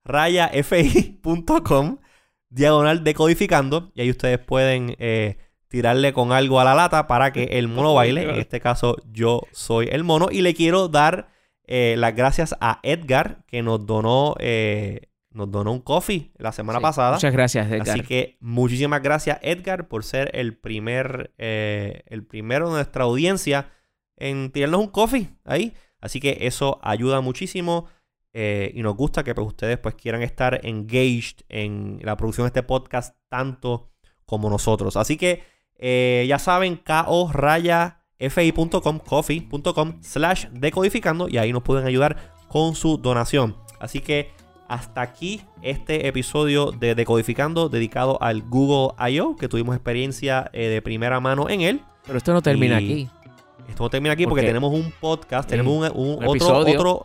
raya 0.05 0.47
F-I.com, 0.53 1.99
diagonal 2.49 3.05
decodificando. 3.05 3.91
Y 3.95 4.03
ahí 4.03 4.11
ustedes 4.11 4.39
pueden 4.39 4.97
eh, 4.99 5.39
tirarle 5.69 6.13
con 6.13 6.33
algo 6.33 6.61
a 6.61 6.65
la 6.65 6.75
lata 6.75 7.07
para 7.07 7.33
que 7.33 7.45
el 7.45 7.69
mono 7.69 7.95
baile. 7.95 8.23
En 8.23 8.39
este 8.39 8.61
caso, 8.61 8.97
yo 9.11 9.43
soy 9.53 9.89
el 9.91 10.05
mono. 10.05 10.29
Y 10.31 10.43
le 10.43 10.55
quiero 10.55 10.89
dar 10.89 11.32
eh, 11.75 11.97
las 11.97 12.15
gracias 12.15 12.55
a 12.61 12.81
Edgar, 12.83 13.45
que 13.47 13.63
nos 13.63 13.87
donó, 13.87 14.35
eh, 14.41 15.09
nos 15.31 15.51
donó 15.51 15.73
un 15.73 15.81
coffee 15.81 16.31
la 16.37 16.53
semana 16.53 16.81
pasada. 16.81 17.15
Muchas 17.15 17.33
gracias, 17.33 17.67
Edgar. 17.73 17.89
Así 17.89 18.03
que 18.03 18.37
muchísimas 18.41 19.03
gracias, 19.03 19.39
Edgar, 19.41 19.89
por 19.89 20.05
ser 20.05 20.31
el 20.35 20.55
primer, 20.55 21.33
eh, 21.39 22.03
el 22.09 22.27
primero 22.27 22.69
de 22.69 22.75
nuestra 22.75 23.05
audiencia 23.05 23.71
en 24.19 24.53
tirarnos 24.53 24.83
un 24.83 24.89
coffee 24.89 25.31
ahí. 25.47 25.73
Así 25.99 26.21
que 26.21 26.41
eso 26.43 26.79
ayuda 26.83 27.23
muchísimo. 27.23 27.89
y 28.35 28.83
nos 28.83 28.95
gusta 28.95 29.25
que 29.25 29.35
pues, 29.35 29.47
ustedes 29.47 29.79
pues 29.79 29.95
quieran 29.95 30.21
estar 30.21 30.61
engaged 30.67 31.41
en 31.49 32.01
la 32.03 32.19
producción 32.19 32.45
de 32.45 32.49
este 32.49 32.63
podcast 32.63 33.17
tanto 33.31 33.95
como 34.27 34.51
nosotros. 34.51 34.99
Así 34.99 35.17
que 35.17 35.43
ya 36.29 36.39
saben, 36.39 36.77
KO 36.77 37.31
raya 37.33 38.02
fi.com, 38.19 38.99
coffee.com 38.99 39.95
slash 40.01 40.47
decodificando 40.53 41.29
y 41.29 41.39
ahí 41.39 41.53
nos 41.53 41.63
pueden 41.63 41.87
ayudar 41.87 42.33
con 42.49 42.75
su 42.75 42.99
donación. 42.99 43.57
Así 43.81 44.01
que 44.01 44.31
hasta 44.69 45.03
aquí 45.03 45.43
este 45.61 46.07
episodio 46.07 46.73
de 46.73 46.95
Decodificando 46.95 47.69
dedicado 47.69 48.23
al 48.23 48.43
Google 48.43 48.95
I.O. 49.11 49.37
que 49.37 49.49
tuvimos 49.49 49.75
experiencia 49.75 50.51
eh, 50.53 50.69
de 50.69 50.81
primera 50.81 51.21
mano 51.21 51.51
en 51.51 51.61
él. 51.61 51.81
Pero 52.07 52.17
esto 52.17 52.33
no 52.33 52.41
termina 52.41 52.79
aquí. 52.79 53.09
Esto 53.69 53.85
no 53.85 53.91
termina 53.91 54.15
aquí 54.15 54.27
porque, 54.27 54.43
tenemos 54.43 54.73
un 54.73 54.93
podcast, 55.01 55.49
tenemos 55.49 55.91
un, 55.95 56.25
otro, 56.25 56.59
otro 56.59 57.05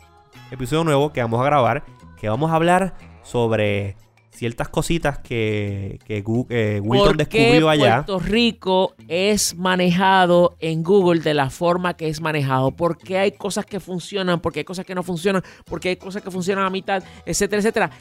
episodio 0.50 0.84
nuevo 0.84 1.12
que 1.12 1.22
vamos 1.22 1.40
a 1.42 1.44
grabar, 1.44 1.84
que 2.20 2.30
vamos 2.30 2.52
a 2.52 2.56
hablar 2.56 2.96
sobre 3.22 3.96
ciertas 4.38 4.70
cositas 4.70 5.18
que, 5.18 6.00
que 6.06 6.24
eh, 6.50 6.80
Wilton 6.84 7.18
descubrió 7.18 7.70
allá. 7.70 8.06
Puerto 8.06 8.20
Rico 8.20 8.96
es 9.08 9.56
manejado 9.56 10.56
en 10.60 10.84
Google 10.84 11.22
de 11.22 11.34
la 11.34 11.50
forma 11.50 11.96
que 11.96 12.08
es 12.08 12.22
manejado. 12.22 12.72
Porque 12.72 13.18
hay 13.18 13.32
cosas 13.32 13.66
que 13.66 13.80
funcionan, 13.80 14.40
porque 14.40 14.60
hay 14.60 14.64
cosas 14.64 14.86
que 14.86 14.94
no 14.94 15.02
funcionan, 15.02 15.42
porque 15.66 15.90
hay 15.90 15.96
cosas 15.96 16.22
que 16.22 16.30
funcionan 16.30 16.66
a 16.66 16.70
mitad, 16.70 17.04
etcétera, 17.26 17.60
etcétera. 17.60 17.92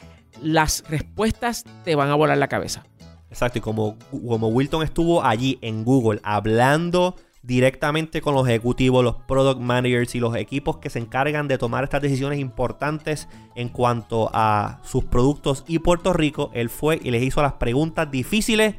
Las 0.41 0.83
respuestas 0.87 1.65
te 1.83 1.95
van 1.95 2.09
a 2.09 2.15
volar 2.15 2.37
la 2.37 2.47
cabeza. 2.47 2.85
Exacto, 3.29 3.57
y 3.57 3.61
como, 3.61 3.97
como 4.11 4.47
Wilton 4.49 4.83
estuvo 4.83 5.23
allí 5.23 5.57
en 5.61 5.83
Google 5.83 6.19
hablando 6.23 7.15
directamente 7.47 8.21
con 8.21 8.35
los 8.35 8.45
ejecutivos, 8.45 9.05
los 9.05 9.15
product 9.15 9.61
managers 9.61 10.13
y 10.15 10.19
los 10.19 10.35
equipos 10.35 10.77
que 10.77 10.89
se 10.89 10.99
encargan 10.99 11.47
de 11.47 11.57
tomar 11.57 11.85
estas 11.85 12.01
decisiones 12.01 12.39
importantes 12.39 13.29
en 13.55 13.69
cuanto 13.69 14.29
a 14.33 14.81
sus 14.83 15.05
productos 15.05 15.63
y 15.65 15.79
Puerto 15.79 16.11
Rico. 16.11 16.51
Él 16.53 16.69
fue 16.69 16.99
y 17.01 17.09
les 17.09 17.23
hizo 17.23 17.41
las 17.41 17.53
preguntas 17.53 18.11
difíciles 18.11 18.75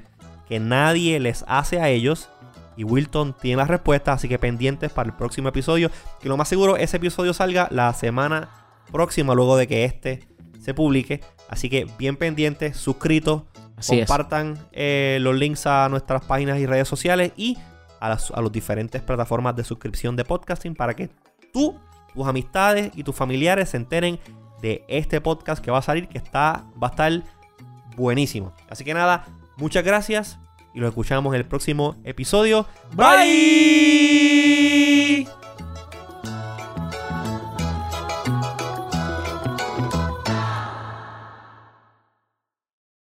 que 0.47 0.61
nadie 0.61 1.19
les 1.19 1.47
hace 1.49 1.81
a 1.81 1.89
ellos. 1.89 2.29
Y 2.77 2.85
Wilton 2.85 3.35
tiene 3.41 3.57
las 3.57 3.69
respuestas, 3.69 4.17
así 4.17 4.29
que 4.29 4.39
pendientes 4.39 4.93
para 4.93 5.09
el 5.09 5.17
próximo 5.17 5.49
episodio. 5.49 5.91
Que 6.21 6.29
lo 6.29 6.37
más 6.37 6.49
seguro 6.49 6.77
ese 6.77 6.99
episodio 6.99 7.33
salga 7.33 7.69
la 7.71 7.93
semana 7.95 8.51
próxima, 8.93 9.35
luego 9.35 9.57
de 9.57 9.67
que 9.67 9.87
este 9.87 10.29
se 10.61 10.75
publique. 10.75 11.23
Así 11.49 11.71
que 11.71 11.87
bien 11.99 12.17
pendientes, 12.17 12.77
suscritos, 12.77 13.45
compartan 13.85 14.59
eh, 14.73 15.17
los 15.23 15.35
links 15.35 15.67
a 15.67 15.89
nuestras 15.89 16.23
páginas 16.27 16.59
y 16.59 16.67
redes 16.67 16.87
sociales 16.87 17.33
y 17.35 17.57
a 18.01 18.09
las 18.09 18.31
a 18.31 18.43
diferentes 18.51 19.03
plataformas 19.03 19.57
de 19.57 19.65
suscripción 19.65 20.17
de 20.17 20.25
podcasting 20.25 20.75
para 20.75 20.95
que 20.95 21.11
tú, 21.53 21.79
tus 22.15 22.27
amistades 22.27 22.91
y 22.95 23.03
tus 23.03 23.15
familiares 23.15 23.71
se 23.71 23.77
enteren 23.77 24.19
de 24.61 24.85
este 24.89 25.21
podcast 25.21 25.65
que 25.65 25.71
va 25.71 25.79
a 25.79 25.83
salir, 25.83 26.09
que 26.09 26.19
está, 26.19 26.65
va 26.83 26.89
a 26.89 26.91
estar 26.91 27.23
buenísimo. 27.97 28.53
Así 28.69 28.85
que 28.85 28.95
nada, 28.95 29.27
muchas 29.57 29.85
gracias 29.85 30.39
y 30.75 30.81
lo 30.81 30.89
escuchamos 30.89 31.35
en 31.35 31.41
el 31.41 31.47
próximo 31.47 31.97
episodio. 32.05 32.67
Bye. 32.95 34.68